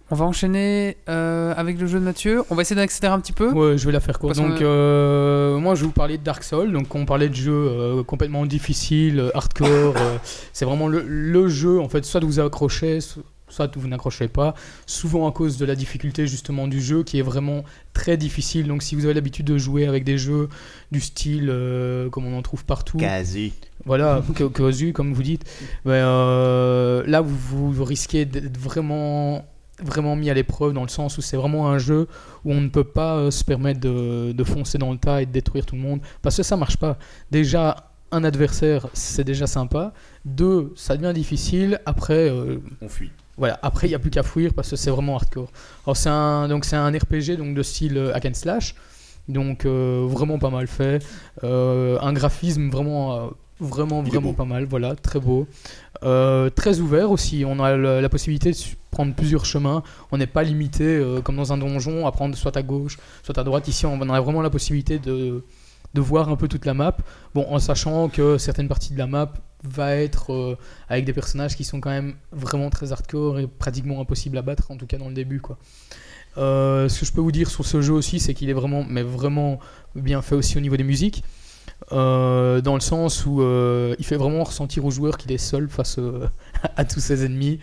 [0.10, 2.42] On va enchaîner euh, avec le jeu de Mathieu.
[2.50, 3.52] On va essayer d'accélérer un petit peu.
[3.52, 4.38] Ouais, je vais la faire courte.
[4.38, 6.72] Donc, a- euh, moi, je vais vous parler de Dark Souls.
[6.72, 9.96] Donc, on parlait de jeux euh, complètement difficiles, hardcore.
[9.98, 10.18] euh,
[10.54, 14.54] c'est vraiment le, le jeu, en fait, soit vous accrochez, so- soit vous n'accrochez pas.
[14.86, 18.68] Souvent à cause de la difficulté, justement, du jeu qui est vraiment très difficile.
[18.68, 20.48] Donc, si vous avez l'habitude de jouer avec des jeux
[20.92, 23.52] du style, euh, comme on en trouve partout, Quasi.
[23.86, 24.22] voilà,
[24.54, 25.44] Kozu, comme vous dites.
[25.86, 29.46] Là, vous, vous risquez d'être vraiment,
[29.84, 32.08] vraiment mis à l'épreuve dans le sens où c'est vraiment un jeu
[32.46, 35.26] où on ne peut pas euh, se permettre de, de foncer dans le tas et
[35.26, 36.98] de détruire tout le monde parce que ça marche pas.
[37.32, 39.94] Déjà, un adversaire, c'est déjà sympa.
[40.26, 41.80] Deux, ça devient difficile.
[41.86, 43.12] Après, euh, On fuit.
[43.38, 45.52] voilà, après il n'y a plus qu'à fuir parce que c'est vraiment hardcore.
[45.86, 48.76] Alors c'est un donc c'est un RPG donc de style euh, hack and slash.
[49.28, 51.06] Donc euh, vraiment pas mal fait,
[51.44, 53.30] Euh, un graphisme vraiment
[53.60, 55.48] vraiment Il vraiment pas mal, voilà, très beau.
[56.04, 58.58] Euh, très ouvert aussi, on a la possibilité de
[58.92, 62.56] prendre plusieurs chemins, on n'est pas limité euh, comme dans un donjon à prendre soit
[62.56, 63.68] à gauche, soit à droite.
[63.68, 65.44] Ici on a vraiment la possibilité de
[65.94, 66.98] de voir un peu toute la map,
[67.34, 70.58] bon en sachant que certaines parties de la map va être euh,
[70.90, 74.70] avec des personnages qui sont quand même vraiment très hardcore et pratiquement impossibles à battre,
[74.70, 75.40] en tout cas dans le début.
[75.40, 75.58] Quoi.
[76.36, 79.02] Ce que je peux vous dire sur ce jeu aussi, c'est qu'il est vraiment, mais
[79.02, 79.60] vraiment
[79.96, 81.24] bien fait aussi au niveau des musiques.
[81.92, 85.70] Euh, dans le sens où euh, il fait vraiment ressentir au joueur qu'il est seul
[85.70, 86.28] face euh,
[86.76, 87.60] à tous ses ennemis.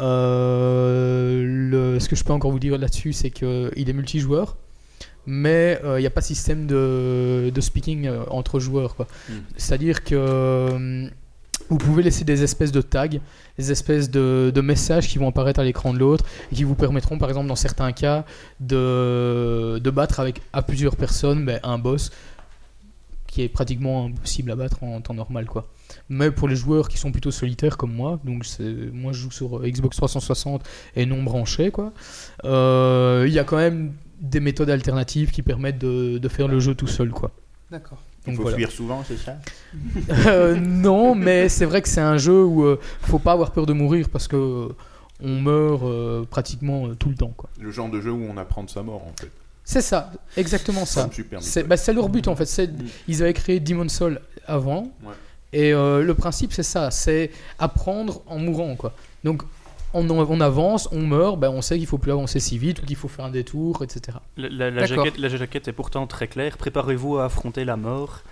[0.00, 4.56] Le- ce que je peux encore vous dire là-dessus, c'est qu'il est multijoueur,
[5.26, 8.94] mais il n'y a pas de système de, de speaking entre joueurs.
[8.94, 9.06] quoi.
[9.28, 9.32] Mm.
[9.56, 11.08] C'est-à-dire que
[11.68, 13.08] vous pouvez laisser des espèces de tags,
[13.58, 16.74] des espèces de, de messages qui vont apparaître à l'écran de l'autre et qui vous
[16.74, 18.24] permettront, par exemple, dans certains cas,
[18.60, 22.10] de, de battre avec à plusieurs personnes ben, un boss
[23.28, 25.46] qui est pratiquement impossible à battre en temps normal.
[25.46, 25.68] quoi.
[26.08, 28.44] Mais pour les joueurs qui sont plutôt solitaires comme moi, donc
[28.92, 31.92] moi je joue sur Xbox 360 et non branché, quoi.
[32.44, 36.58] euh, il y a quand même des méthodes alternatives qui permettent de, de faire le
[36.58, 37.10] jeu tout seul.
[37.10, 37.30] quoi.
[37.70, 37.98] D'accord.
[38.26, 38.56] Il Donc faut voilà.
[38.56, 39.36] fuir souvent, c'est ça?
[40.26, 43.64] Euh, non, mais c'est vrai que c'est un jeu où euh, faut pas avoir peur
[43.66, 44.68] de mourir parce que euh,
[45.22, 47.32] on meurt euh, pratiquement euh, tout le temps.
[47.36, 47.48] quoi.
[47.60, 49.30] Le genre de jeu où on apprend de sa mort, en fait.
[49.70, 51.10] C'est ça, exactement ça.
[51.40, 52.44] C'est bah, leur but en fait.
[52.68, 52.86] Mm.
[53.06, 54.84] Ils avaient créé Demon Soul avant.
[55.04, 55.12] Ouais.
[55.52, 58.94] Et euh, le principe c'est ça, c'est apprendre en mourant quoi.
[59.24, 59.42] Donc
[59.92, 62.86] on, on avance, on meurt, ben, on sait qu'il faut plus avancer si vite ou
[62.86, 64.16] qu'il faut faire un détour, etc.
[64.38, 65.04] La, la- la D'accord.
[65.04, 66.56] jaquette, la jaquette est pourtant très claire.
[66.56, 68.22] Préparez-vous à affronter la mort.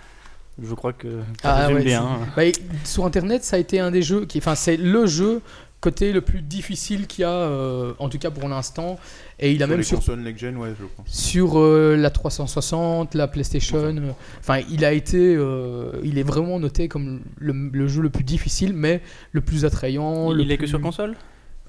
[0.61, 2.19] Je crois que ça Ah, résume ouais, bien.
[2.35, 2.41] Bah,
[2.83, 5.41] sur internet, ça a été un des jeux qui, enfin, c'est le jeu
[5.79, 8.97] côté le plus difficile qu'il y a, euh, en tout cas pour l'instant.
[9.39, 11.07] Et il a Sur même les sur consoles next-gen, ouais, je pense.
[11.07, 13.77] sur euh, la 360, la PlayStation.
[13.77, 18.09] euh, Enfin, il a été, euh, il est vraiment noté comme le, le jeu le
[18.09, 19.01] plus difficile, mais
[19.31, 20.31] le plus attrayant.
[20.31, 21.15] Il le est que plus- sur console?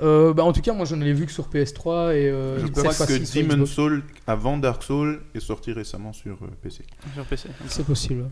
[0.01, 2.61] Euh, bah, en tout cas, moi, je ne l'ai vu que sur PS3 et euh,
[2.61, 3.71] Je crois que sur Demon Xbox.
[3.73, 6.85] Soul, avant Dark Soul, est sorti récemment sur euh, PC.
[7.15, 7.49] Sur PC.
[7.67, 8.31] C'est possible.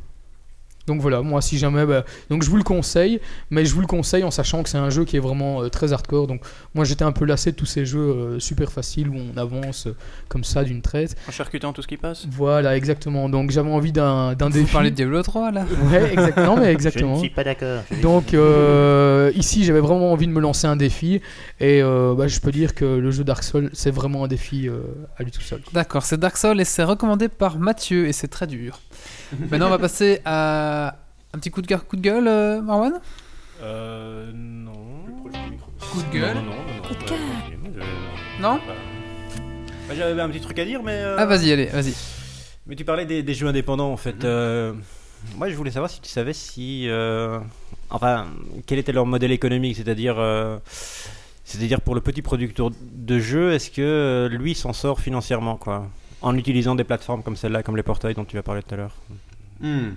[0.86, 3.86] Donc voilà, moi si jamais, bah, donc je vous le conseille, mais je vous le
[3.86, 6.26] conseille en sachant que c'est un jeu qui est vraiment euh, très hardcore.
[6.26, 6.42] Donc
[6.74, 9.86] moi j'étais un peu lassé de tous ces jeux euh, super faciles où on avance
[9.88, 9.96] euh,
[10.28, 11.16] comme ça d'une traite.
[11.28, 12.26] En charcutant tout ce qui passe.
[12.30, 13.28] Voilà, exactement.
[13.28, 14.72] Donc j'avais envie d'un d'un Vous défi.
[14.72, 17.20] parlez de Diablo 3 là Ouais, exactement, mais exactement.
[17.34, 17.82] pas d'accord.
[18.02, 21.20] Donc euh, ici j'avais vraiment envie de me lancer un défi
[21.60, 24.68] et euh, bah, je peux dire que le jeu Dark Souls c'est vraiment un défi
[24.68, 24.80] euh,
[25.18, 25.60] à lui tout seul.
[25.72, 28.80] D'accord, c'est Dark Souls et c'est recommandé par Mathieu et c'est très dur.
[29.50, 30.96] Maintenant, on va passer à
[31.34, 32.94] un petit coup de cœur, coup de gueule, euh, Marwan?
[33.62, 34.30] Euh.
[34.34, 34.72] Non.
[35.92, 36.34] Coup de gueule?
[36.36, 37.18] Non, non, Coup de cœur.
[39.88, 40.92] Bah, J'avais un petit truc à dire, mais.
[40.92, 41.94] euh, Ah, vas-y, allez, vas-y.
[42.66, 44.24] Mais tu parlais des, des jeux indépendants en fait.
[44.24, 44.72] Euh,
[45.36, 46.88] moi je voulais savoir si tu savais si.
[46.88, 47.38] euh,
[47.90, 48.26] enfin,
[48.66, 50.16] quel était leur modèle économique, c'est-à-dire.
[50.18, 50.58] euh,
[51.44, 55.86] c'est-à-dire pour le petit producteur de jeux, est-ce que euh, lui s'en sort financièrement quoi?
[56.22, 58.76] En utilisant des plateformes comme celle-là, comme les portails dont tu as parlé tout à
[58.78, 58.94] l'heure.
[59.60, 59.90] Hmm.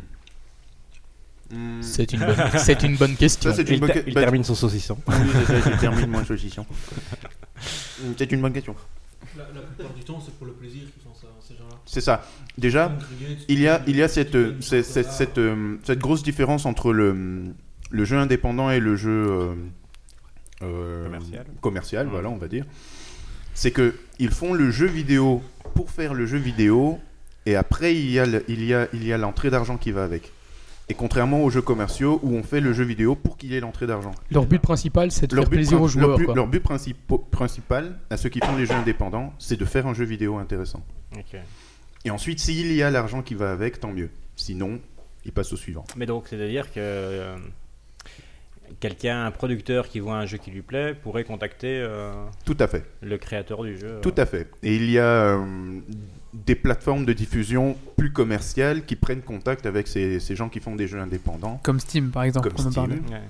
[1.51, 1.81] Hmm.
[1.81, 3.53] C'est une bonne, c'est une bonne question.
[3.53, 4.97] Ça, une Il, bonne bah, termine son saucisson.
[5.07, 5.15] Oui,
[5.47, 6.65] ça, je termine mon saucisson.
[8.17, 8.73] C'est une bonne question.
[9.37, 11.75] La, la plupart du temps, c'est pour le plaisir qu'ils font ça, ces gens-là.
[11.85, 12.25] C'est ça.
[12.57, 12.95] Déjà,
[13.49, 16.65] il y a, il y a cette, euh, cette, cette, cette, euh, cette grosse différence
[16.65, 17.43] entre le,
[17.91, 19.53] le jeu indépendant et le jeu euh,
[20.61, 21.45] euh, Commercial.
[21.61, 22.11] commercial, Ouais.
[22.13, 22.65] voilà, on va dire.
[23.53, 26.99] C'est que ils font le jeu vidéo pour faire le jeu vidéo,
[27.45, 29.91] et après il y a, le- il y a, il y a l'entrée d'argent qui
[29.91, 30.31] va avec.
[30.91, 33.59] Et contrairement aux jeux commerciaux où on fait le jeu vidéo pour qu'il y ait
[33.59, 34.11] l'entrée d'argent.
[34.31, 36.23] Leur but principal c'est de Leur faire but, plaisir aux leur joueurs.
[36.25, 36.33] quoi.
[36.35, 36.63] leur but
[37.31, 40.83] principal à ceux qui font les jeux indépendants, c'est de faire un jeu vidéo intéressant.
[42.05, 44.09] Et ensuite, s'il y a l'argent qui va avec, tant mieux.
[44.35, 44.79] Sinon,
[45.25, 45.83] il passe au suivant.
[45.97, 47.35] Mais donc, c'est-à-dire que euh,
[48.79, 52.11] quelqu'un, un producteur qui voit un jeu qui lui plaît, pourrait contacter euh,
[52.45, 52.85] Tout à fait.
[53.01, 53.99] le créateur du jeu.
[54.01, 54.49] Tout à fait.
[54.63, 55.79] Et il y a euh,
[56.33, 60.75] des plateformes de diffusion plus commerciales qui prennent contact avec ces, ces gens qui font
[60.75, 61.59] des jeux indépendants.
[61.63, 62.95] Comme Steam, par exemple, Comme on en parlait.
[62.95, 63.09] Steam.
[63.13, 63.21] Ouais.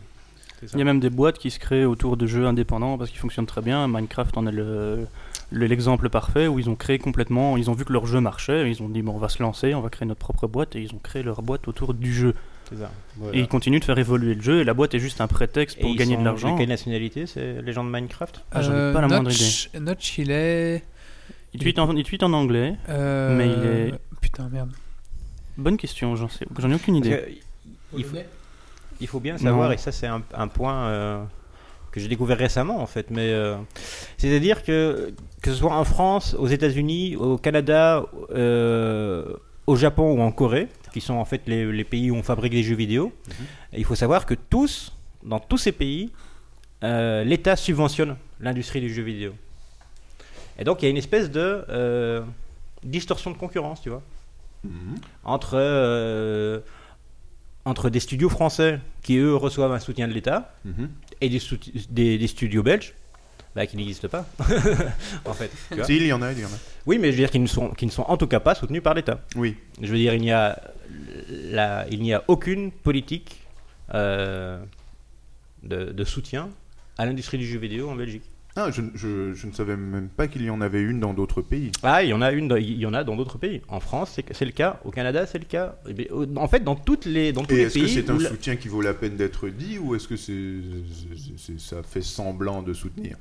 [0.74, 3.20] Il y a même des boîtes qui se créent autour de jeux indépendants parce qu'ils
[3.22, 3.88] fonctionnent très bien.
[3.88, 5.08] Minecraft en est le-
[5.54, 8.84] l'exemple parfait où ils ont créé complètement, ils ont vu que leur jeu marchait, ils
[8.84, 10.94] ont dit bon, on va se lancer, on va créer notre propre boîte et ils
[10.94, 12.34] ont créé leur boîte autour du jeu.
[12.70, 12.92] C'est ça.
[13.34, 15.80] Et ils continuent de faire évoluer le jeu et la boîte est juste un prétexte
[15.80, 16.54] pour gagner sont de l'argent.
[16.54, 18.44] De quelle nationalité C'est les gens de Minecraft?
[18.52, 20.84] Ah, j'en ai pas la moindre Notch, Notch, il est.
[21.54, 23.94] Il tweet en, il tweet en anglais, euh, mais il est.
[24.22, 24.70] Putain, merde.
[25.58, 27.10] Bonne question, j'en sais, j'en ai aucune idée.
[27.10, 28.18] que il, faut,
[29.02, 29.40] il faut bien Non.
[29.40, 31.24] savoir, et ça c'est un, un point euh,
[31.92, 33.56] que j'ai découvert récemment en fait, mais euh,
[34.18, 39.26] c'est-à-dire que que ce soit en France, aux États-Unis, au Canada, euh,
[39.68, 42.54] au Japon ou en Corée, qui sont en fait les, les pays où on fabrique
[42.54, 43.14] les jeux vidéo,
[43.74, 44.94] il faut savoir que tous,
[45.24, 46.12] dans tous ces pays,
[46.84, 49.34] euh, l'État subventionne l'industrie du jeu vidéo.
[50.58, 52.22] Et donc il y a une espèce de euh,
[52.84, 54.04] distorsion de concurrence, tu vois
[55.24, 56.60] entre, euh,
[57.64, 60.90] entre des studios français qui eux reçoivent un soutien de l'État Mhm.
[61.22, 62.94] et des, sout- des- des studios belges
[63.56, 64.26] bah, qui n'existent pas.
[65.26, 65.52] en fait.
[65.70, 65.86] tu vois.
[65.86, 66.58] Si, il y en a, il y en a.
[66.86, 68.56] Oui, mais je veux dire qu'ils ne sont, qui ne sont en tout cas pas
[68.56, 69.22] soutenus par l'État.
[69.36, 69.56] Oui.
[69.82, 70.60] Je veux dire, il n'y a,
[71.30, 73.42] la, il n'y a aucune politique
[73.94, 74.60] euh,
[75.64, 76.50] de, de soutien
[76.98, 78.24] à l'industrie du jeu vidéo en Belgique.
[78.56, 81.42] Ah, je, je- je ne savais même pas qu'il y en avait une dans d'autres
[81.42, 81.72] pays.
[81.84, 83.62] Ah, il y en a une, dans- il y en a dans d'autres pays.
[83.70, 84.80] En France, c'est, c'est le cas.
[84.84, 85.76] Au Canada, c'est le cas.
[85.88, 87.94] Eh En fait, dans toutes les, dans tous Et les est-ce que pays.
[87.94, 90.34] c'est où un la- soutien qui vaut la peine d'être dit ou est-ce que c'est,
[91.16, 93.18] c'est- c'est- ça fait semblant de soutenir?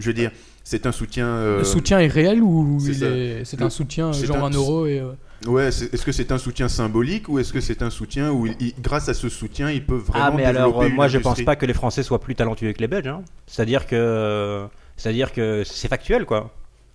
[0.00, 0.30] Je veux dire,
[0.64, 1.26] c'est un soutien.
[1.26, 4.86] euh, Le soutien est réel ou c'est est- Le- un soutien genre un- un euro
[4.86, 4.98] et.
[5.00, 5.12] euh,
[5.46, 8.74] Ouais, est-ce que c'est un soutien symbolique ou est-ce que c'est un soutien où, il-
[8.80, 11.44] grâce à ce soutien, ils peuvent vraiment Ah, mais alors, euh, moi, je pense industrie
[11.46, 13.06] pas que les Français soient plus talentueux que les Belges.
[13.06, 13.22] hein.
[13.46, 14.66] C'est-à-dire que,
[14.98, 16.54] c'est-à-dire que c'est factuel, quoi.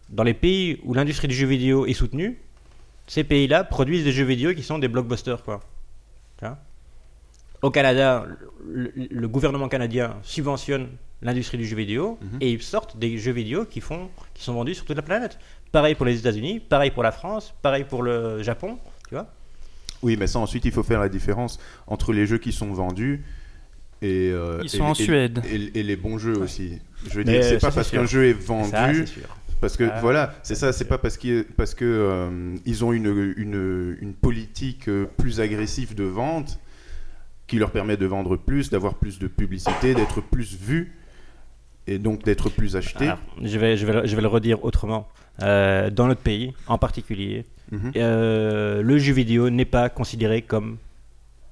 [0.09, 2.37] Dans les pays où l'industrie du jeu vidéo est soutenue,
[3.07, 5.61] ces pays-là produisent des jeux vidéo qui sont des blockbusters, quoi.
[7.63, 8.27] Au Canada,
[8.67, 10.87] le, le gouvernement canadien subventionne
[11.21, 12.37] l'industrie du jeu vidéo Mhm.
[12.41, 15.37] et ils sortent des jeux vidéo qui font, qui sont vendus sur toute la planète.
[15.71, 18.77] Pareil pour les États-Unis, pareil pour la France, pareil pour le Japon,
[19.07, 19.27] tu vois.
[20.01, 23.23] Oui, mais ça, ensuite, il faut faire la différence entre les jeux qui sont vendus
[24.01, 24.29] et.
[24.31, 25.41] euh, Ils et- sont en et- Suède.
[25.51, 26.79] Et, et les bons jeux aussi.
[27.09, 28.69] Je veux Mais dire, c'est ça, pas parce qu'un jeu est vendu.
[28.71, 29.37] Ça, c'est sûr.
[29.61, 32.91] Parce que Ah, voilà, c'est ça, c'est pas parce qu'ils parce que euh, ils ont
[32.93, 36.59] une, une, une politique euh, plus agressive de vente
[37.47, 40.91] qui leur permet de vendre plus, d'avoir plus de publicité, d'être plus vus
[41.87, 43.05] et donc d'être plus achetés.
[43.05, 45.07] Alors, je, vais, je, vais, le- je vais le redire autrement.
[45.43, 47.91] Euh, dans notre pays, en particulier, Mhm.
[47.97, 50.77] euh, le jeu vidéo n'est pas considéré comme,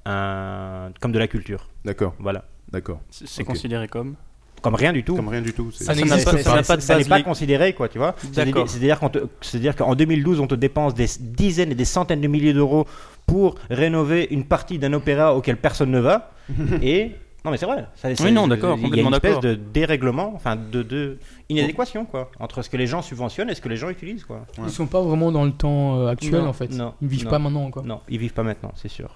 [0.06, 1.70] un, comme de la culture.
[1.86, 2.46] D'accord, Voilà.
[2.72, 3.00] d'accord.
[3.10, 4.16] C'est considéré comme?
[4.62, 5.16] Comme rien du tout.
[5.16, 5.72] Comme rien du tout.
[5.72, 6.44] c'est- Ça Ça n'a n'existe pas, pas.
[6.44, 8.16] ça n'a pas de Ça n'est pas considéré, quoi, tu vois.
[8.18, 8.70] C'est-à-dire D'accord.
[8.70, 12.28] c'est-à-dire qu'en te- c'est-à-dire qu'en 2012, on te dépense des dizaines et des centaines de
[12.30, 12.88] milliers d'euros
[13.28, 16.32] pour rénover une partie d'un opéra auquel personne ne va.
[16.82, 17.12] et
[17.46, 17.86] non, mais c'est vrai.
[17.96, 19.42] Ça- ça- non, d'accord, Il y a complètement une espèce d'accord.
[19.44, 21.18] de dérèglement, enfin de, de
[21.50, 24.46] inadéquation, quoi, entre ce que les gens subventionnent et ce que les gens utilisent, quoi.
[24.58, 24.64] Ouais.
[24.68, 26.70] Ils sont pas vraiment dans le temps euh, actuel Non, en fait.
[26.72, 27.30] non, Ils vivent non.
[27.32, 27.84] pas maintenant quoi.
[27.84, 29.10] Non, ils vivent pas maintenant, c'est sûr.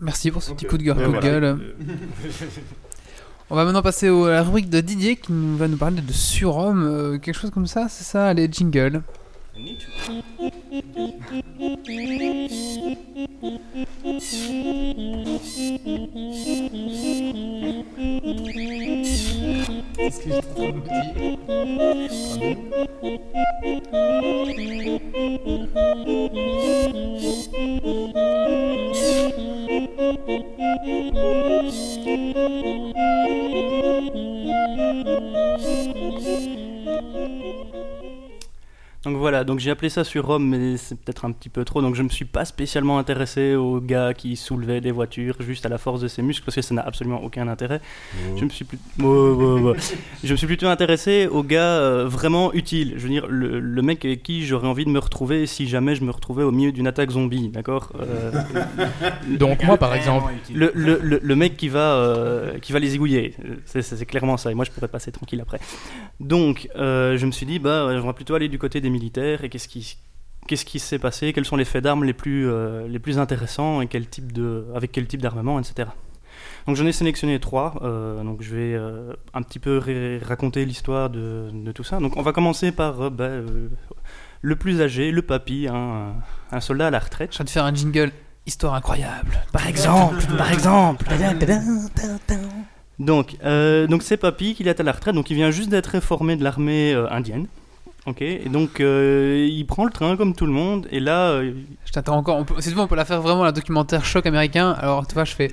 [0.00, 0.96] Merci pour ce petit coup de gueule.
[0.96, 1.58] Coup de gueule.
[3.50, 6.00] On va maintenant passer au- à la rubrique de Didier qui nous- va nous parler
[6.00, 9.02] de surhomme, euh, quelque chose comme ça, c'est ça, les jingles.
[9.56, 9.70] Est-ce
[20.20, 21.38] que j'ai trop de petits
[39.04, 41.82] Donc voilà, donc j'ai appelé ça sur Rome, mais c'est peut-être un petit peu trop.
[41.82, 45.68] Donc je me suis pas spécialement intéressé au gars qui soulevait des voitures juste à
[45.68, 47.80] la force de ses muscles parce que ça n'a absolument aucun intérêt.
[48.36, 48.78] Je me suis plus...
[50.24, 52.94] Je me suis plutôt intéressé aux gars euh, vraiment utiles.
[52.96, 55.94] Je veux dire, le, le mec avec qui j'aurais envie de me retrouver si jamais
[55.94, 58.30] je me retrouvais au milieu d'une attaque zombie, d'accord Euh,
[59.28, 60.32] Donc moi par exemple.
[60.52, 63.34] le, le, le, le mec qui va, euh, qui va les zigouiller.
[63.66, 64.50] C'est, clairement ça.
[64.50, 65.58] Et moi, je pourrais passer tranquille après.
[66.20, 69.44] Donc, euh, je me suis dit, bah, j'aimerais plutôt aller du côté des militaires.
[69.44, 69.82] Et qu'est-ce qui,
[70.46, 73.80] qu'est-ce qui s'est passé Quels sont les faits d'armes les plus, euh, les plus intéressants
[73.82, 75.90] et quel type de, avec quel type d'armement, etc.
[76.66, 77.68] Donc, j'en ai sélectionné trois.
[77.82, 79.80] euh, donc, je vais euh, un petit peu
[80.22, 81.98] raconter l'histoire de, de tout ça.
[81.98, 83.68] Donc, on va commencer par euh, bah, euh,
[84.40, 86.14] le plus âgé, le papy, hein,
[86.50, 87.32] un soldat à la retraite.
[87.32, 88.12] Je vais te faire un jingle,
[88.46, 89.32] histoire incroyable.
[89.52, 91.04] Par exemple, par exemple.
[92.98, 95.88] Donc, euh, donc c'est Papy qui est à la retraite, donc il vient juste d'être
[95.88, 97.46] réformé de l'armée euh, indienne.
[98.06, 101.52] Ok, et donc euh, il prend le train comme tout le monde, et là, euh,
[101.86, 102.36] Je t'attends encore.
[102.36, 104.76] On peut, si tu veux, on peut la faire vraiment la documentaire choc américain.
[104.78, 105.50] Alors, tu vois, je fais.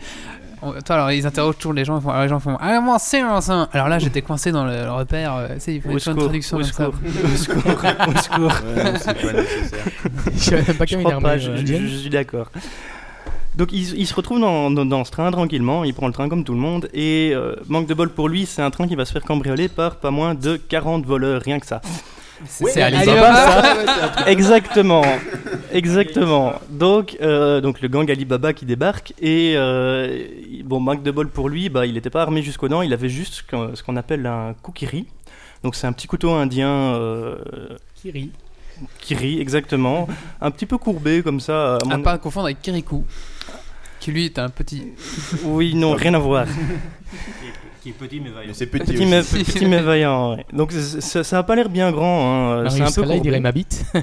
[0.61, 1.97] on- Toi, alors ils interrogent toujours les gens.
[1.97, 2.57] Ils font, alors les gens font.
[2.59, 3.69] Ah, moi, c'est un ça.
[3.71, 5.33] Alors là, j'étais coincé dans le, le repère.
[5.33, 6.85] euh, tu sais, ils font au une traduction au comme ça.
[6.85, 7.71] secours, au secours,
[8.07, 8.53] au secours.
[8.75, 9.85] Ouais, non, c'est pas nécessaire.
[10.33, 11.87] Je savais même pas Je crois pas, euh, je, je- indienne.
[11.87, 12.51] je suis d'accord.
[13.55, 16.27] Donc il, il se retrouve dans, dans- dans ce train tranquillement, il prend le train
[16.27, 18.95] comme tout le monde, et euh, manque de bol pour lui, c'est un train qui
[18.95, 21.81] va se faire cambrioler par pas moins de 40 voleurs, rien que ça.
[22.47, 24.23] C'est Allez, Alibaba ça.
[24.27, 25.03] Exactement,
[25.71, 26.53] exactement.
[26.69, 30.25] Donc, euh, donc le gang Alibaba qui débarque et euh,
[30.65, 33.09] bon, manque de bol pour lui, bah, il n'était pas armé jusqu'aux dents, il avait
[33.09, 33.43] juste
[33.75, 35.05] ce qu'on- appelle un kukiri.
[35.63, 37.37] Donc c'est un petit couteau indien euh,
[38.01, 38.31] Kiri.
[38.99, 40.07] kiri, exactement,
[40.41, 41.75] un petit peu courbé comme ça.
[41.75, 43.05] à À mon- pas confondre avec Kirikou.
[43.99, 44.83] Qui lui est un petit.
[45.43, 46.45] Oui, non, rien à voir.
[47.81, 50.35] Qui est petit mais Mais c'est petit, Petit mais, petit mais vaillant.
[50.35, 50.45] ouais.
[50.53, 52.61] Donc ça, ça a pas l'air bien grand.
[52.63, 52.69] hein.
[52.69, 53.83] C'est un peu Kala, il dirait ma bite.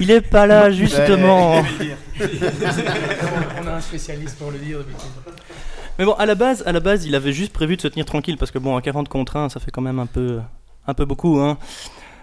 [0.00, 1.62] Il est pas là justement.
[3.62, 4.78] On a un spécialiste pour le dire
[5.98, 8.04] Mais bon, à la base, à la base, il avait juste prévu de se tenir
[8.04, 10.38] tranquille parce que bon, à 40 contre 1, ça fait quand même un peu,
[10.86, 11.56] un peu beaucoup, hein.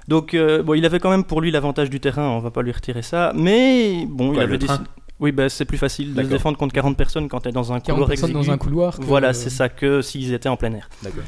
[0.07, 2.61] Donc euh, bon, il avait quand même pour lui l'avantage du terrain, on va pas
[2.61, 3.32] lui retirer ça.
[3.36, 4.84] Mais bon, il Quoi, avait le décidé.
[5.20, 7.72] Oui, bah, c'est plus facile de se défendre contre 40 personnes quand tu es dans
[7.72, 8.54] un 40 couloir personnes dans exigu.
[8.54, 8.98] un couloir.
[8.98, 10.90] que- Voilà, c'est ça que s'ils étaient en plein air.
[11.04, 11.24] D'accord.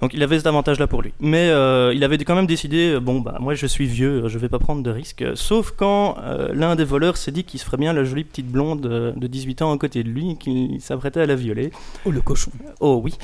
[0.00, 1.12] Donc il avait cet avantage-là pour lui.
[1.20, 4.38] Mais euh, il avait quand même décidé, euh, bon bah moi je suis vieux, je
[4.38, 5.22] vais pas prendre de risques.
[5.34, 8.46] Sauf quand euh, l'un des voleurs s'est dit qu'il se ferait bien la jolie petite
[8.50, 11.72] blonde euh, de 18 ans à côté de lui, et qu'il s'apprêtait à la violer.
[12.06, 12.50] Oh, le cochon.
[12.80, 13.16] Oh oui.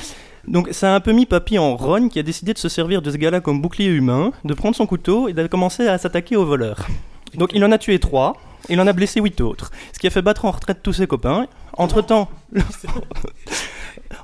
[0.46, 3.00] Donc ça a un peu mis Papy en rogne qui a décidé de se servir
[3.00, 6.36] de ce gars-là comme bouclier humain, de prendre son couteau et de commencer à s'attaquer
[6.36, 6.86] aux voleurs.
[7.34, 8.36] Donc il en a tué trois,
[8.68, 11.06] il en a blessé huit autres, ce qui a fait battre en retraite tous ses
[11.06, 11.46] copains.
[11.76, 12.28] Entre-temps...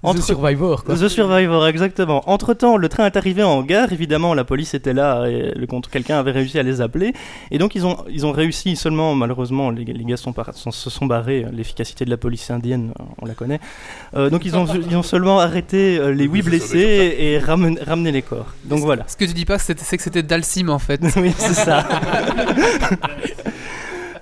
[0.04, 0.94] The Survivor, quoi.
[0.94, 2.22] The Survivor, exactement.
[2.30, 5.90] Entre-temps, le train est arrivé en gare, évidemment, la police était là, et le contre
[5.90, 7.14] quelqu'un avait réussi à les appeler,
[7.50, 10.70] et donc ils ont, ils ont réussi seulement, malheureusement, les, les gars sont par- sont-
[10.70, 13.60] se sont barrés, l'efficacité de la police indienne, on la connaît,
[14.14, 18.12] Euh, donc ils ont, ils ont seulement arrêté euh, les huit blessés et ramen- ramené
[18.12, 18.46] les corps.
[18.64, 19.04] Donc voilà.
[19.08, 21.00] Ce que tu dis pas, c'est c'est que c'était Dalsim en fait.
[21.16, 21.86] oui, c'est ça.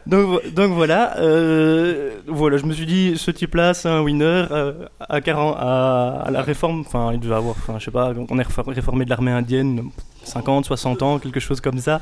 [0.07, 4.47] donc, vo- donc voilà, euh, voilà, je me suis dit, ce type-là, c'est un winner
[4.51, 6.81] euh, à, 40, à, à la réforme.
[6.81, 9.91] Enfin, il devait avoir, enfin, je sais pas, on est réfor- réformé de l'armée indienne,
[10.25, 12.01] 50, 60 ans, quelque chose comme ça.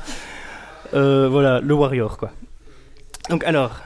[0.93, 2.31] Euh, voilà, le warrior, quoi.
[3.29, 3.79] Donc alors,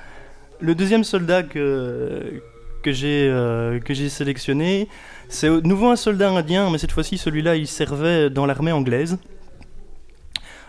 [0.60, 2.42] le deuxième soldat que
[2.84, 3.28] que j'ai
[3.86, 4.88] que j'ai sélectionné,
[5.30, 9.18] c'est au- nouveau un soldat indien, mais cette fois-ci celui-là il servait dans l'armée anglaise.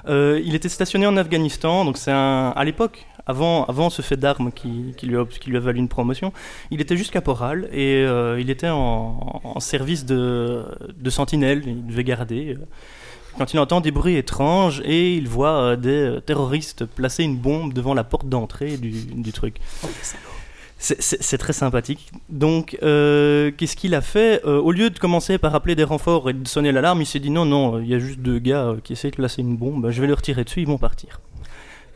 [0.08, 4.52] Il était stationné en Afghanistan, donc c'est un à l'époque, avant, avant ce fait d'armes
[4.52, 6.32] qui, qui lui a, qui lui a valu une promotion,
[6.70, 10.64] il était juste caporal et euh, il était en, en service de,
[10.98, 12.56] de sentinelle, il devait garder.
[12.58, 12.64] euh,
[13.38, 17.72] Quand il entend des bruits étranges et il voit euh, des terroristes placer une bombe
[17.72, 19.56] devant la porte d'entrée du, du truc.
[20.82, 22.10] C'est- C'est très sympathique.
[22.30, 26.30] Donc, euh, qu'est-ce qu'il a fait Euh, Au lieu de commencer par appeler des renforts
[26.30, 28.76] et de sonner l'alarme, il s'est dit non, non, il y a juste deux gars
[28.82, 31.20] qui essaient de placer une bombe, je vais leur tirer dessus, ils vont partir.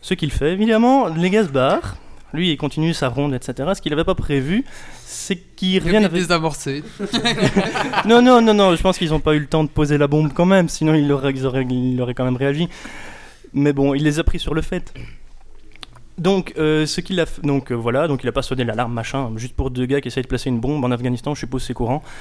[0.04, 1.96] Ce qu'il fait, évidemment, les gars se barrent.
[2.34, 3.70] Lui, il continue sa ronde, etc.
[3.74, 4.64] Ce qu'il n'avait pas prévu,
[5.06, 6.20] c'est qu'ils Il reviennent vient avec...
[6.20, 6.82] désamorcer.
[8.04, 10.08] non, non, non, non, je pense qu'ils n'ont pas eu le temps de poser la
[10.08, 12.68] bombe quand même, sinon ils auraient, ils auraient, ils auraient quand même réagi.
[13.54, 14.92] Mais bon, il les a pris sur le fait.
[16.18, 18.92] Donc, euh, ce qu'il a f- donc euh, voilà, donc il a pas sonné l'alarme,
[18.92, 21.62] machin, juste pour deux gars qui essayent de placer une bombe en Afghanistan, je suppose
[21.62, 22.02] c'est courant.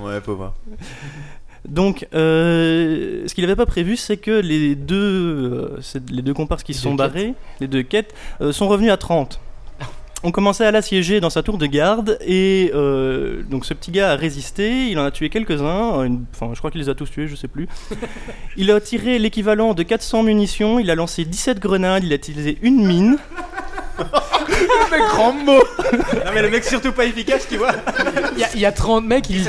[0.00, 0.54] Ouais, pauvre.
[1.66, 6.62] Donc, euh, ce qu'il n'avait pas prévu, c'est que les deux, euh, les deux comparses
[6.62, 9.40] qui se sont barrés, les deux quêtes, euh, sont revenus à 30.
[10.24, 12.72] On commençait à l'assiéger dans sa tour de garde et
[13.48, 16.80] donc ce petit gars a résisté, il en a tué quelques-uns, enfin je crois qu'il
[16.80, 17.68] les a tous tués, je sais plus.
[18.56, 22.58] Il a tiré l'équivalent de 400 munitions, il a lancé 17 grenades, il a utilisé
[22.62, 23.18] une mine.
[24.90, 25.62] Mais grand mot
[25.92, 27.72] Non mais le mec surtout pas efficace, tu vois.
[28.34, 29.46] Il y a- il y, a 30 mecs, ils.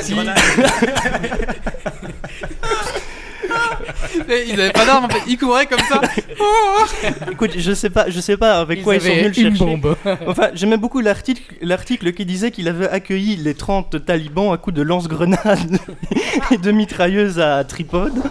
[4.28, 6.00] Et Ils avaient pas d'armes en fait, ils couraient comme ça.
[7.32, 9.42] Écoute, je sais pas, je sais pas avec Ils quoi ils sont avaient venus le
[9.48, 9.76] une chercher.
[9.76, 9.96] bombe.
[10.26, 14.76] Enfin, j'aimais beaucoup l'article, l'article qui disait qu'il avait accueilli les 30 talibans à coups
[14.76, 15.78] de lance-grenades
[16.52, 18.22] et de mitrailleuses à tripode.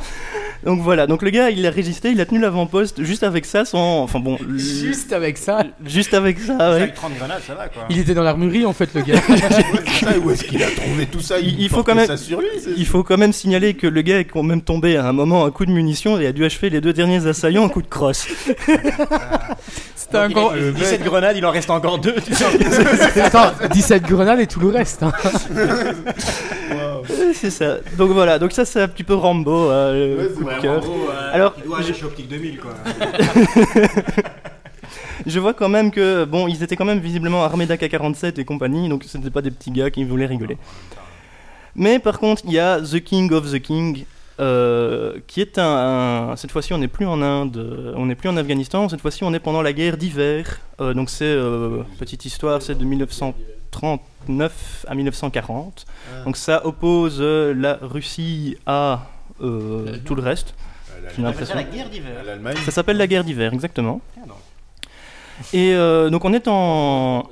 [0.65, 3.63] Donc voilà, donc le gars il a résisté, il a tenu l'avant-poste juste avec ça,
[3.63, 4.03] sans.
[4.03, 4.35] Enfin bon.
[4.37, 5.63] l- Juste avec ça.
[5.85, 6.63] Juste avec ça, ouais.
[6.81, 7.83] Avec 30 grenades, ça va quoi.
[7.89, 9.15] Il était dans l'armurerie en fait, le gars.
[10.23, 11.39] Où est-ce qu'il a trouvé tout ça?
[11.39, 12.47] Il- il faut portait quand même- ça sur lui.
[12.61, 15.13] c'est- Il faut quand même signaler que le gars est quand même tombé à un
[15.13, 17.81] moment à coup de munitions et a dû achever les deux derniers assaillants à coup
[17.81, 18.27] de crosse.
[19.95, 20.51] C'était un gros.
[20.53, 22.15] 17 grenades, il en reste encore deux.
[22.25, 23.21] tu sais.
[23.21, 25.03] Attends, 17 grenades et tout le reste.
[25.03, 25.11] hein.
[26.71, 26.98] Euh,
[27.33, 27.77] C'est ça.
[27.97, 29.69] Donc voilà, donc ça c'est un petit peu Rambo.
[29.71, 30.79] euh, Ouais, coup de vraiment cœur.
[30.81, 32.71] gros, euh, Alors, il doit aller chez Optique 2000 quoi.
[35.25, 38.87] Je vois quand même que, bon, ils étaient quand même visiblement armés d'AK-47 et compagnie,
[38.89, 40.57] donc ce n'étaient pas des petits gars qui voulaient rigoler.
[41.75, 44.05] Mais par contre, il y a The King of the King,
[44.39, 48.29] euh, qui est un, un- Cette fois-ci, on n'est plus en Inde, on n'est plus
[48.29, 50.61] en Afghanistan, cette fois-ci, on est pendant la guerre d'hiver.
[50.79, 52.85] Euh, donc c'est, euh, petite histoire, c'est de
[53.71, 55.85] 1939 à 1940.
[56.25, 59.01] Donc ça oppose euh, la Russie à
[59.41, 60.53] euh, tout le reste.
[61.15, 61.55] J'ai l'impression.
[61.55, 62.23] guerre À d'hiver.
[62.25, 62.57] l'Allemagne.
[62.65, 64.01] Ça s'appelle la guerre d'hiver, exactement.
[64.17, 64.25] Ah.
[65.53, 67.27] Et euh, donc on est en.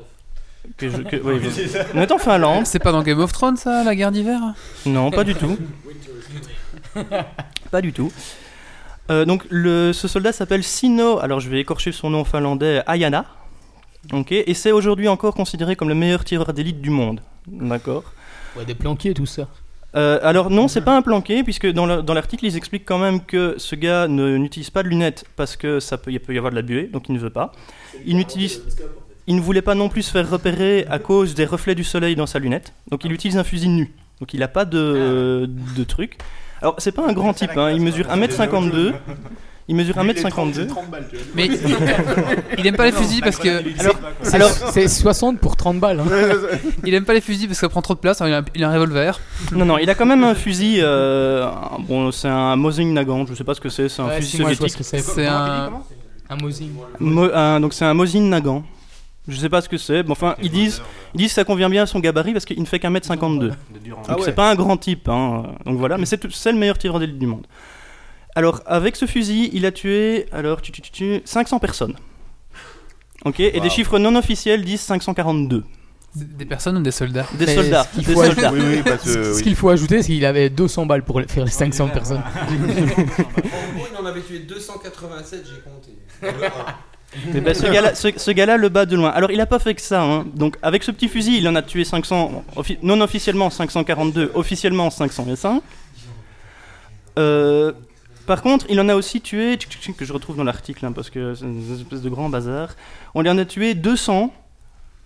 [0.78, 1.42] que je- que- oui,
[1.96, 2.66] on est en Finlande.
[2.66, 4.40] C'est pas dans Game of Thrones ça, la guerre d'hiver?
[4.86, 5.58] Non, pas du tout.
[7.72, 8.12] pas du tout.
[9.10, 13.26] Euh, donc le, ce soldat s'appelle Sino, alors je vais écorcher son nom finlandais, Ayana.
[14.14, 17.22] Ok, et c'est aujourd'hui encore considéré comme le meilleur tireur d'élite du monde.
[17.48, 18.04] D'accord.
[18.56, 19.48] Ouais, des planqués, tout ça.
[19.96, 23.00] Euh, alors non, c'est pas un planqué, puisque dans le- dans l'article, ils expliquent quand
[23.00, 26.38] même que ce gars n'utilise pas de lunettes parce que ça peut, il peut y
[26.38, 27.52] avoir de la buée, donc il ne veut pas.
[28.06, 28.62] Il n'utilise...
[29.28, 32.16] il ne voulait pas non plus se faire repérer à cause des reflets du soleil
[32.16, 32.74] dans sa lunette.
[32.92, 33.94] Donc il utilise un fusil nu.
[34.20, 36.18] Donc il n'a pas de, de truc.
[36.62, 38.94] Alors c'est pas un grand type, hein, il mesure 1m52.
[39.70, 40.68] Il mesure 1m52.
[41.36, 41.48] Mais
[42.58, 43.50] il aime pas les fusils parce que.
[43.82, 46.00] Alors, C'est- Alors- c'est 60 pour 30 balles.
[46.00, 46.06] hein.
[46.86, 48.22] il aime pas les fusils parce que ça prend trop de place.
[48.22, 49.20] alors il, a, il a un revolver.
[49.52, 50.78] Non, non, il a quand même un fusil.
[50.82, 54.08] euh, un- bon, c'est un Mosin Nagant, je sais pas ce que c'est, c'est un
[54.08, 54.86] Ouais, fusil si, moi, je vois soviétique.
[54.86, 55.14] ce que c'est.
[55.16, 55.72] C'est un.
[56.30, 56.66] Un Mosin.
[57.00, 58.64] Mo- un- donc c'est un Mosin Nagant.
[59.30, 60.04] Je sais pas ce que c'est.
[60.04, 60.82] Bon, enfin, ils disent,
[61.14, 63.06] ils disent que ça convient bien à son gabarit parce qu'il ne fait qu'un mètre
[63.08, 63.50] 52.
[63.50, 65.10] Donc c'est pas un grand type.
[65.10, 65.44] hein.
[65.66, 67.46] Donc voilà, mais c'est tout- c'est le meilleur tireur d'élite du monde.
[68.38, 71.96] Alors avec ce fusil, il a tué alors tu, tu, tu, tu, 500 personnes.
[73.26, 75.64] Ok, et des chiffres non officiels disent 542.
[76.16, 77.84] Des personnes ou des soldats Des Mais soldats.
[77.84, 78.52] ce qu'il Des faut soldats.
[78.54, 78.82] Oui, oui,
[79.72, 82.22] ajouter, c'est qu'il avait 200 balles pour faire les 500 personnes.
[82.22, 82.56] En
[83.76, 85.92] gros, il en avait tué 287, j'ai compté.
[87.34, 89.10] Eh ben, ce gars-là, ce, ce gars-là le bat de loin.
[89.10, 90.04] Alors il a pas fait que ça.
[90.04, 90.26] hein.
[90.36, 94.90] Donc avec ce petit fusil, il en a tué 500, offi- non officiellement 542, officiellement
[94.92, 95.62] 505.
[97.18, 97.72] Euh,
[98.28, 99.58] par contre, il en a aussi tué,
[99.98, 102.76] que je retrouve dans l'article, hein, parce que c'est une espèce de grand bazar.
[103.16, 104.32] On lui en a tué 200,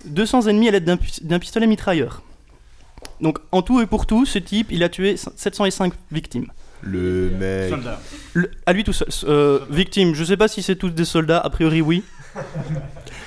[0.05, 0.83] 200 ennemis à l'aide
[1.21, 2.23] d'un pistolet mitrailleur.
[3.21, 6.47] Donc en tout et pour tout, ce type, il a tué 705 victimes.
[6.81, 7.73] Le mec.
[8.33, 9.07] Le- à lui tout seul.
[9.25, 12.03] Euh, victime, je sais pas si c'est tous des soldats, a priori oui.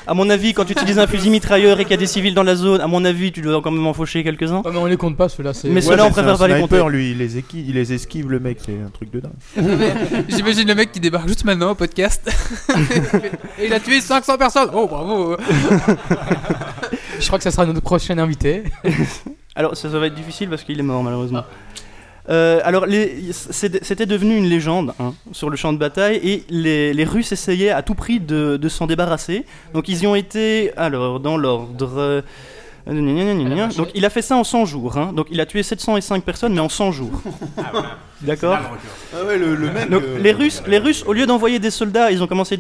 [0.07, 2.35] À mon avis, quand tu utilises un fusil mitrailleur et qu'il y a des civils
[2.35, 4.59] dans la zone, à mon avis, tu dois quand même en faucher quelques-uns.
[4.63, 5.55] Ouais, mais on les compte pas, ceux-là.
[5.55, 6.93] c'est- Mais Ouais, ceux-là, on c'est préfère un pas les sniper, compter.
[6.97, 9.33] lui, il les, esquive, il les esquive, le mec, c'est un truc de dingue.
[10.29, 12.21] J'imagine le mec qui débarque juste maintenant au podcast.
[13.59, 14.69] Et il a tué 500 personnes.
[14.75, 15.37] Oh bravo.
[17.21, 18.65] Je crois que ça sera notre prochain invité.
[19.57, 21.45] Alors, ça, ça va être difficile parce qu'il est mort, malheureusement.
[22.31, 22.87] Euh, alors,
[23.33, 27.71] c'était devenu une légende hein, sur le champ de bataille et les, les Russes essayaient
[27.71, 29.45] à tout prix de, de s'en débarrasser.
[29.75, 31.93] Donc, ils y ont été, alors, dans l'ordre.
[31.99, 32.23] euh.
[32.87, 34.99] Donc, il a fait ça en 100 jours.
[34.99, 35.13] hein.
[35.15, 37.23] Donc, il a tué 705 personnes, mais en 100 jours.
[38.21, 38.59] D'accord
[39.13, 39.57] Ah ouais, le.
[39.91, 42.59] Donc euh, les Russes, les Russes, au lieu d'envoyer des soldats, ils ont commencé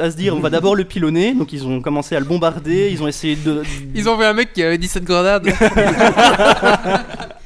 [0.00, 1.32] à se dire on va d'abord le pilonner.
[1.32, 2.88] Donc ils ont commencé à le bombarder.
[2.92, 3.62] Ils ont essayé de.
[3.94, 5.46] Ils ont vu un mec qui avait 17 grenades.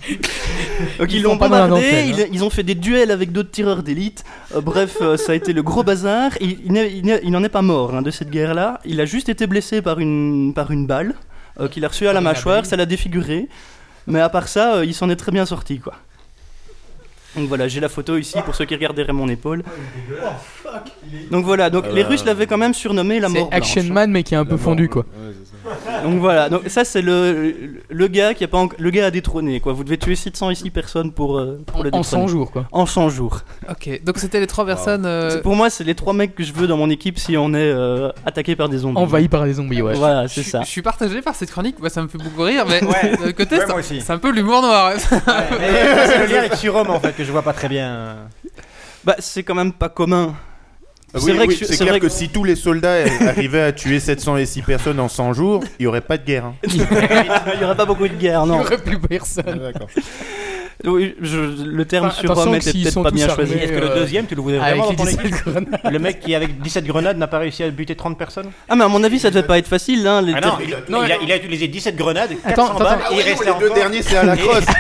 [0.99, 2.05] Donc ils Ils l'ont bombardé.
[2.09, 4.25] Ils, ils ont fait des duels avec d'autres tireurs d'élite.
[4.55, 6.33] Euh, bref, euh, ça a été le gros bazar.
[6.41, 8.81] Il, il n'est- il n'est- il n'en est pas mort hein, de cette guerre-là.
[8.85, 11.15] Il a juste été blessé par une par une balle
[11.61, 12.67] euh, qu'il a reçue à la mâchoire.
[12.67, 13.49] Ça l'a défiguré.
[14.07, 15.95] Mais à part ça, euh, il s'en est très bien sorti quoi.
[17.37, 19.63] Donc voilà, j'ai la photo ici pour ceux qui regarderaient mon épaule.
[21.31, 23.93] Donc voilà, donc les Russes l'avaient quand même surnommé la mort C'est Action blanche.
[23.95, 25.05] Man, mais qui est un peu fondu, quoi.
[26.05, 27.55] Donc voilà, donc ça c'est le,
[27.89, 29.73] le gars qui a pas le gars à détrôner quoi.
[29.73, 32.25] Vous devez tuer 700 ici personnes pour euh, pour le En détrôner.
[32.25, 32.67] 100 jours, quoi.
[32.73, 33.41] En 100 jours.
[33.69, 35.05] ok, donc c'était les trois personnes.
[35.07, 37.51] euh, Pour moi, c'est les trois mecs que je veux dans mon équipe si on
[37.55, 38.99] est euh, attaqué par des zombies.
[38.99, 39.95] Envahi par des zombies, ouais.
[39.95, 40.61] Voilà, c'est je, ça.
[40.63, 43.17] je suis partagé par cette chronique, moi ça me fait beaucoup rire, mais Ouais.
[43.17, 44.01] de l'autre côté, Ouais, ça- moi aussi.
[44.01, 44.93] c'est un peu l'humour noir.
[44.95, 44.99] Mais
[46.07, 48.17] c'est le lien avec Surhomme en fait que je vois pas très bien.
[49.05, 50.35] Bah, c'est quand même pas commun.
[51.13, 53.05] Ah C'est oui, vrai oui, c'est c'est clair vrai que, que- si tous les soldats
[53.27, 56.45] arrivaient à tuer 706 personnes en 100 jours, il n'y aurait pas de guerre.
[56.47, 56.55] hein.
[56.69, 58.61] Il y aurait pas beaucoup de guerre, Il n'y non.
[58.63, 59.59] aurait plus personne.
[59.61, 59.89] D'accord.
[60.85, 63.53] Oui, je- le terme Enfin, sur que était peut-être pas bien choisi.
[63.53, 65.79] Est-ce que le euh, deuxième, tu le voulais vraiment dans ton 17 équipe grenades.
[65.91, 68.85] Le mec qui avec 17 grenades n'a pas réussi à buter 30 personnes Ah, mais
[68.85, 70.23] à mon avis, ça devait pas être facile, hein.
[70.23, 72.85] Les Ah non, il, Non, il a, il a utilisé 17 grenades, 400 Attends, attends,
[72.85, 73.15] balles attends.
[73.15, 74.65] et il restait les deux derniers, c'est à la crosse.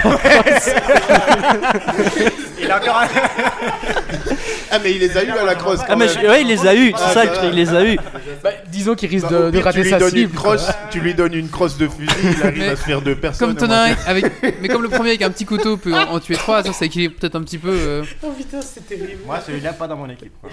[2.62, 3.08] Il a encore un-
[4.70, 5.78] ah, mais il les a eu à la crosse.
[5.82, 7.56] Ah, quand mais je- ouais, il les a eu, c'est Ah, ça le truc, il
[7.56, 7.96] les a eu.
[8.42, 10.34] Bah, disons qu'il risque de, rater tu lui sa donnes une cible.
[10.34, 13.16] crosse, tu lui donnes une crosse de fusil, il arrive Mais à se faire deux
[13.16, 13.48] personnes.
[13.48, 13.76] Comme au t'en moins.
[13.84, 14.26] as un avec,
[14.62, 16.84] mais comme le premier avec un petit couteau peut en, en tuer trois, ça, ça
[16.84, 17.70] équilibre peut-être un petit peu.
[17.70, 18.02] euh,
[19.26, 20.32] Moi, celui-là, pas dans mon équipe.
[20.40, 20.50] quoi.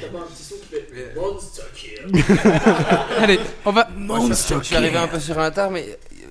[3.20, 3.88] Allez, on va.
[3.98, 6.26] Je je suis arrivé un peu sur un tard, mais euh,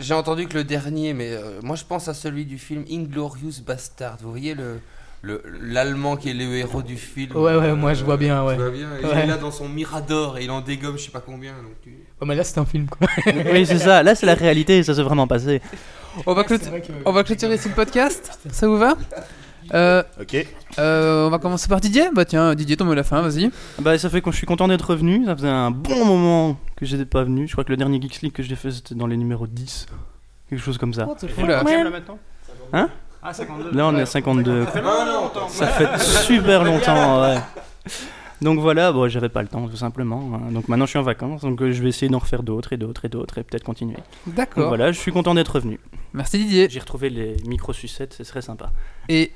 [0.00, 3.60] j'ai entendu que le dernier, mais euh, moi je pense à celui du film Inglorious
[3.66, 4.16] Bastard.
[4.22, 4.80] Vous voyez le-
[5.22, 7.36] l'allemand qui est le héros du film.
[7.36, 8.54] Ouais, ouais, moi je vois bien, ouais.
[8.56, 9.20] Tu vois bien, il Ouais.
[9.22, 11.52] est là dans son mirador et il en dégomme je sais pas combien.
[11.52, 11.94] Donc tu...
[12.20, 13.06] Oh, mais là c'est un film, quoi.
[13.52, 14.02] Oui, c'est ça.
[14.02, 15.60] Là, c'est la réalité, ça s'est vraiment passé.
[16.26, 16.68] On va, clôtu-
[17.06, 18.38] on va clôturer ici le podcast.
[18.50, 18.94] Ça vous va
[19.72, 20.36] euh, Ok.
[20.78, 22.10] euh, On va commencer par Didier.
[22.14, 23.50] Bah tiens, Didier, tombe à la fin, vas-y.
[23.80, 25.24] Bah, ça fait que je suis content d'être revenu.
[25.24, 27.46] Ça faisait un bon moment que j'étais pas venu.
[27.46, 29.86] Je crois que le dernier Geeks League que j'ai fait, c'était dans les numéros 10.
[30.50, 31.08] Quelque chose comme ça.
[31.42, 31.62] Oula.
[31.62, 32.18] Là, maintenant
[32.74, 32.88] Hein?
[33.22, 33.70] Ah, 52.
[33.76, 34.64] Là, on est à 52.
[34.64, 35.48] Ça fait longtemps.
[35.48, 37.38] Ça fait super longtemps, ouais.
[38.40, 40.32] Donc voilà, bon, j'avais pas le temps tout simplement.
[40.34, 40.50] hein.
[40.50, 42.76] Donc maintenant je suis en vacances, donc euh, je vais essayer d'en refaire d'autres et
[42.76, 43.94] d'autres et d'autres et peut-être continuer.
[44.26, 44.66] Donc D'accord.
[44.66, 45.78] voilà, je suis content d'être revenu.
[46.12, 46.66] Merci Didier.
[46.68, 48.72] J'ai retrouvé les micro sucettes, ce serait sympa.
[49.08, 49.30] Et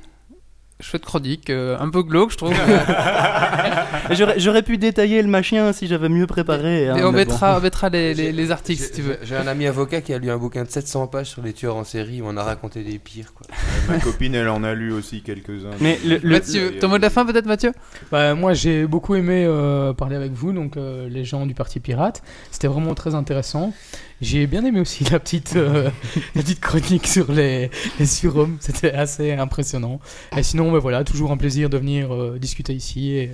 [0.80, 2.52] chouette chronique, euh, un peu glauque, je trouve.
[4.10, 6.88] J'aurais j'aurais pu détailler le machin si j'avais mieux préparé.
[6.88, 7.30] hein, Et on mais bon.
[7.32, 9.18] mettra, on mettra les, les- les articles J'ai- si tu veux.
[9.24, 11.76] J'ai un ami avocat qui a lu un bouquin de 700 pages sur les tueurs
[11.76, 13.32] en série où on a raconté des pires.
[13.34, 13.46] Quoi.
[13.88, 15.70] Ma copine, elle en a lu aussi quelques-uns.
[15.80, 17.72] Mais le- le- Mathieu, ton mot de la fin peut-être Mathieu?
[18.12, 21.80] Bah, moi j'ai beaucoup aimé euh, parler avec vous, donc euh, les gens du Parti
[21.80, 22.22] Pirate.
[22.50, 23.72] C'était vraiment très intéressant.
[24.20, 25.90] J'ai bien aimé aussi la petite, euh,
[26.34, 28.56] la petite chronique sur les, les surhommes.
[28.60, 30.00] C'était assez impressionnant.
[30.36, 33.12] Et sinon, bah, voilà, toujours un plaisir de venir euh, discuter ici.
[33.12, 33.30] Et,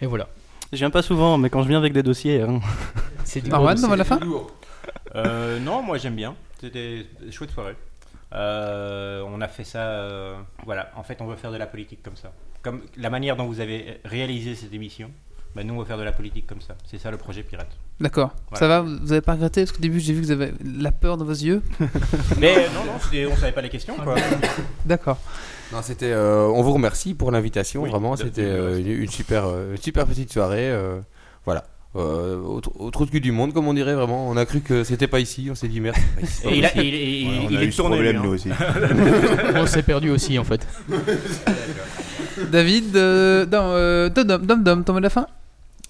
[0.00, 0.28] et voilà.
[0.72, 2.42] Je viens pas souvent, mais quand je viens avec des dossiers.
[2.42, 2.60] hein.
[3.24, 4.20] C'est du Marwan, mot de la fin
[5.14, 6.34] Euh, non, moi j'aime bien.
[6.60, 7.74] C'était une chouette soirée.
[8.34, 9.78] Euh, on a fait ça.
[9.80, 10.36] euh,
[10.66, 12.32] voilà, en fait, on veut faire de la politique comme ça.
[12.62, 15.10] Comme la manière dont vous avez réalisé cette émission,
[15.54, 16.76] bah, nous on va faire de la politique comme ça.
[16.88, 17.70] C'est ça le projet Pirate.
[18.00, 18.30] D'accord.
[18.50, 18.58] Voilà.
[18.60, 19.62] Ça va Vous avez pas regretté?
[19.62, 21.62] Parce qu'au début, j'ai vu que vous avez la peur dans vos yeux.
[22.38, 22.92] Mais euh, non, non,
[23.32, 24.14] on savait pas les questions quoi.
[24.86, 25.18] D'accord.
[25.72, 26.12] Non, c'était.
[26.12, 27.82] euh, on vous remercie pour l'invitation.
[27.82, 30.70] Oui, vraiment, c'était euh, une, super, euh, super petite soirée.
[30.70, 31.00] euh,
[31.44, 31.64] voilà.
[31.96, 34.28] Euh, au, au trou de cul du monde, comme on dirait vraiment.
[34.28, 35.48] On a cru que c'était pas ici.
[35.50, 35.96] On s'est dit merde.
[35.96, 36.50] pas.
[36.50, 37.96] Et il, a, il, il- Ouais, on il a est eu ce tourné.
[37.96, 38.22] problème, lui, hein.
[38.24, 38.50] nous aussi.
[39.56, 40.66] On s'est perdu aussi en fait.
[42.50, 45.26] David, euh, non, euh, Dom, Dom, Dom, ton mot de la fin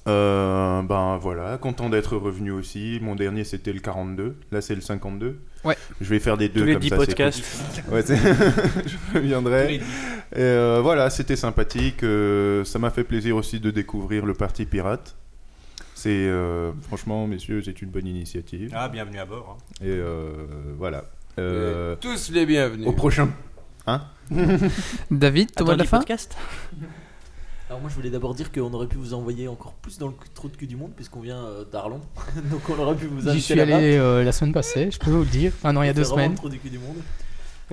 [0.07, 2.99] Euh, ben voilà, content d'être revenu aussi.
[3.03, 5.39] Mon dernier c'était le 42, là c'est le 52.
[5.65, 5.77] Ouais.
[6.01, 6.97] Je vais faire des deux Tous les comme 10 ça.
[6.97, 7.45] podcasts.
[7.85, 7.95] cool.
[7.95, 9.75] Ouais, je reviendrai.
[9.77, 9.81] Et
[10.39, 12.03] euh, voilà, c'était sympathique.
[12.05, 15.16] euh, ça m'a fait plaisir aussi de découvrir le Parti Pirate.
[15.95, 18.70] C'est euh, franchement, messieurs, c'est une bonne initiative.
[18.75, 19.59] Ah, bienvenue à bord.
[19.59, 19.75] hein.
[19.85, 20.31] Et euh,
[20.79, 21.05] voilà.
[21.39, 22.87] Euh, Tous les bienvenus.
[22.87, 23.29] au prochain.
[23.87, 24.03] Hein?
[25.11, 26.37] David, ton mot de la fin podcast
[27.71, 30.15] Alors moi je voulais d'abord dire qu'on aurait pu vous envoyer encore plus dans le
[30.35, 32.01] trou de cul du monde puisqu'on vient euh, d'Arlon.
[32.51, 33.77] Donc on aurait pu vous J'y inviter suis là-bas.
[33.77, 35.53] allé euh, la semaine passée, je peux vous le dire.
[35.63, 36.31] Ah non, il y a deux semaines.
[36.33, 36.97] le trou du cul du monde.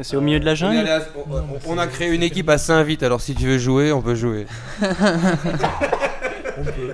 [0.01, 2.49] C'est au milieu de la jungle allé à- on- on- on a créé une équipe
[2.49, 4.45] à Saint-Vite, alors si tu veux jouer, on peut jouer.
[4.81, 6.93] On peut.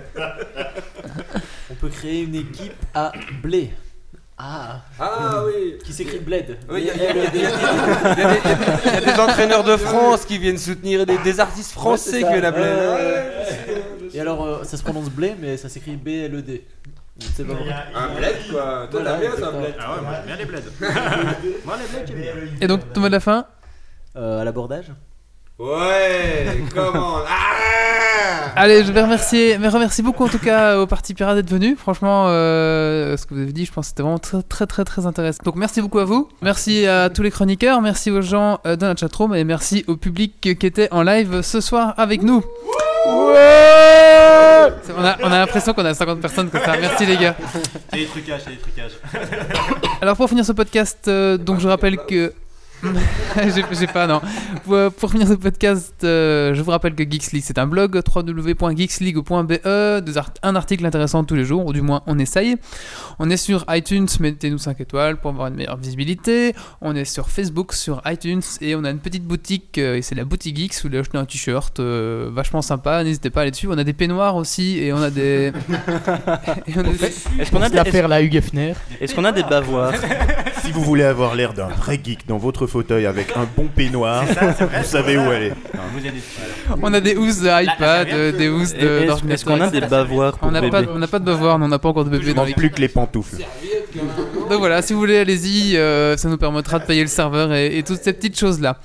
[1.71, 3.11] on peut créer une équipe à
[3.41, 3.71] Blé.
[4.43, 6.57] Ah Ah oui Qui s'écrit Bled.
[6.69, 10.57] Oui, il y, a- y y des- y y a entraîneurs de France qui viennent
[10.57, 12.73] soutenir, des, des artistes français qui viennent appeler.
[14.13, 16.65] Et alors euh, ça se prononce Blé mais ça s'écrit B-L-E-D.
[17.37, 17.43] Pas.
[17.99, 20.45] Un bled quoi Toi Voilà, t'as bien ça, bled Ah ouais, moi j'aime bien les
[20.45, 20.63] bleds.
[21.65, 22.33] moi les bleds, j'aime bien.
[22.61, 23.45] Et donc, ton mot de la fin
[24.15, 24.87] Euh, à l'abordage
[25.61, 31.13] Ouais, comment Ah Allez, je vais remercier, mais remercie beaucoup en tout cas au Parti
[31.13, 31.75] Pirate d'être venu.
[31.75, 34.83] Franchement, euh, ce que vous avez dit, je pense que c'était vraiment très très très
[34.83, 35.41] très intéressant.
[35.45, 38.87] Donc merci beaucoup à vous, merci à tous les chroniqueurs, merci aux gens euh, dans
[38.87, 42.43] la chatroom et merci au public qui était en live ce soir avec nous.
[44.83, 46.73] C'est- On a, on a l'impression qu'on a 50 personnes comme ça.
[46.79, 47.35] Merci les gars.
[47.91, 48.91] C'est des trucages, c'est des trucages.
[50.01, 52.33] Alors pour finir ce podcast, euh, donc je rappelle que
[53.71, 54.21] j'ai pas non.
[54.63, 57.67] Pour, euh, pour finir ce podcast, euh, je vous rappelle que Geeks League c'est un
[57.67, 59.53] blog www.geeksleague.be,
[60.17, 62.55] art- un article intéressant tous les jours, ou du moins on essaye.
[63.19, 66.53] On est sur iTunes, mettez-nous 5 étoiles pour avoir une meilleure visibilité.
[66.81, 70.15] On est sur Facebook, sur iTunes et on a une petite boutique euh, et c'est
[70.15, 73.03] la boutique Geeks où vous voulez acheter un t-shirt euh, vachement sympa.
[73.03, 73.67] N'hésitez pas à aller dessus.
[73.69, 75.51] On a des peignoirs aussi et on a des.
[76.67, 77.05] et on a des-
[77.39, 77.75] Est-ce qu'on a, des-
[78.99, 79.93] est-ce qu'on a des bavoirs?
[80.63, 84.23] Si vous voulez avoir l'air d'un vrai geek dans votre fauteuil avec un bon peignoir,
[84.25, 85.53] vous savez où êtes
[86.13, 86.21] des
[86.81, 89.31] On a des housses de iPad, euh, des housses de- Est-ce d'ordinateur.
[89.33, 91.67] est-ce qu'on a des bavoirs pour On n'a pas, on n'a pas de devoir, on
[91.67, 92.53] n'a pas encore de bébé Il dans manque les.
[92.55, 93.37] plus que les pantoufles.
[94.49, 97.77] Donc voilà, si vous voulez, allez-y, euh, ça nous permettra de payer le serveur et,
[97.77, 98.77] et toutes ces petites choses-là.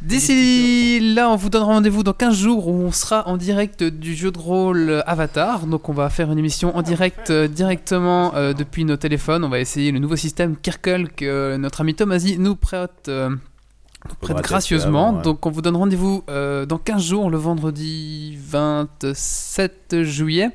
[0.00, 4.14] D'ici là, on vous donne rendez-vous dans 15 jours où on sera en direct du
[4.14, 5.66] jeu de rôle Avatar.
[5.66, 9.44] Donc on va faire une émission en direct euh, directement euh, depuis nos téléphones.
[9.44, 13.30] On va essayer le nouveau système Kirkle que euh, notre ami Tomasi nous prête, euh,
[13.30, 15.08] nous prête gracieusement.
[15.08, 15.22] avant, ouais.
[15.24, 20.50] Donc on vous donne rendez-vous euh, dans 15 jours, le vendredi 27 juillet.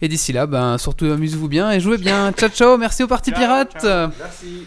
[0.00, 2.32] Et d'ici là, ben, surtout amusez-vous bien et jouez bien.
[2.32, 3.84] Ciao ciao, merci au Parti Pirate.
[3.84, 4.66] Merci.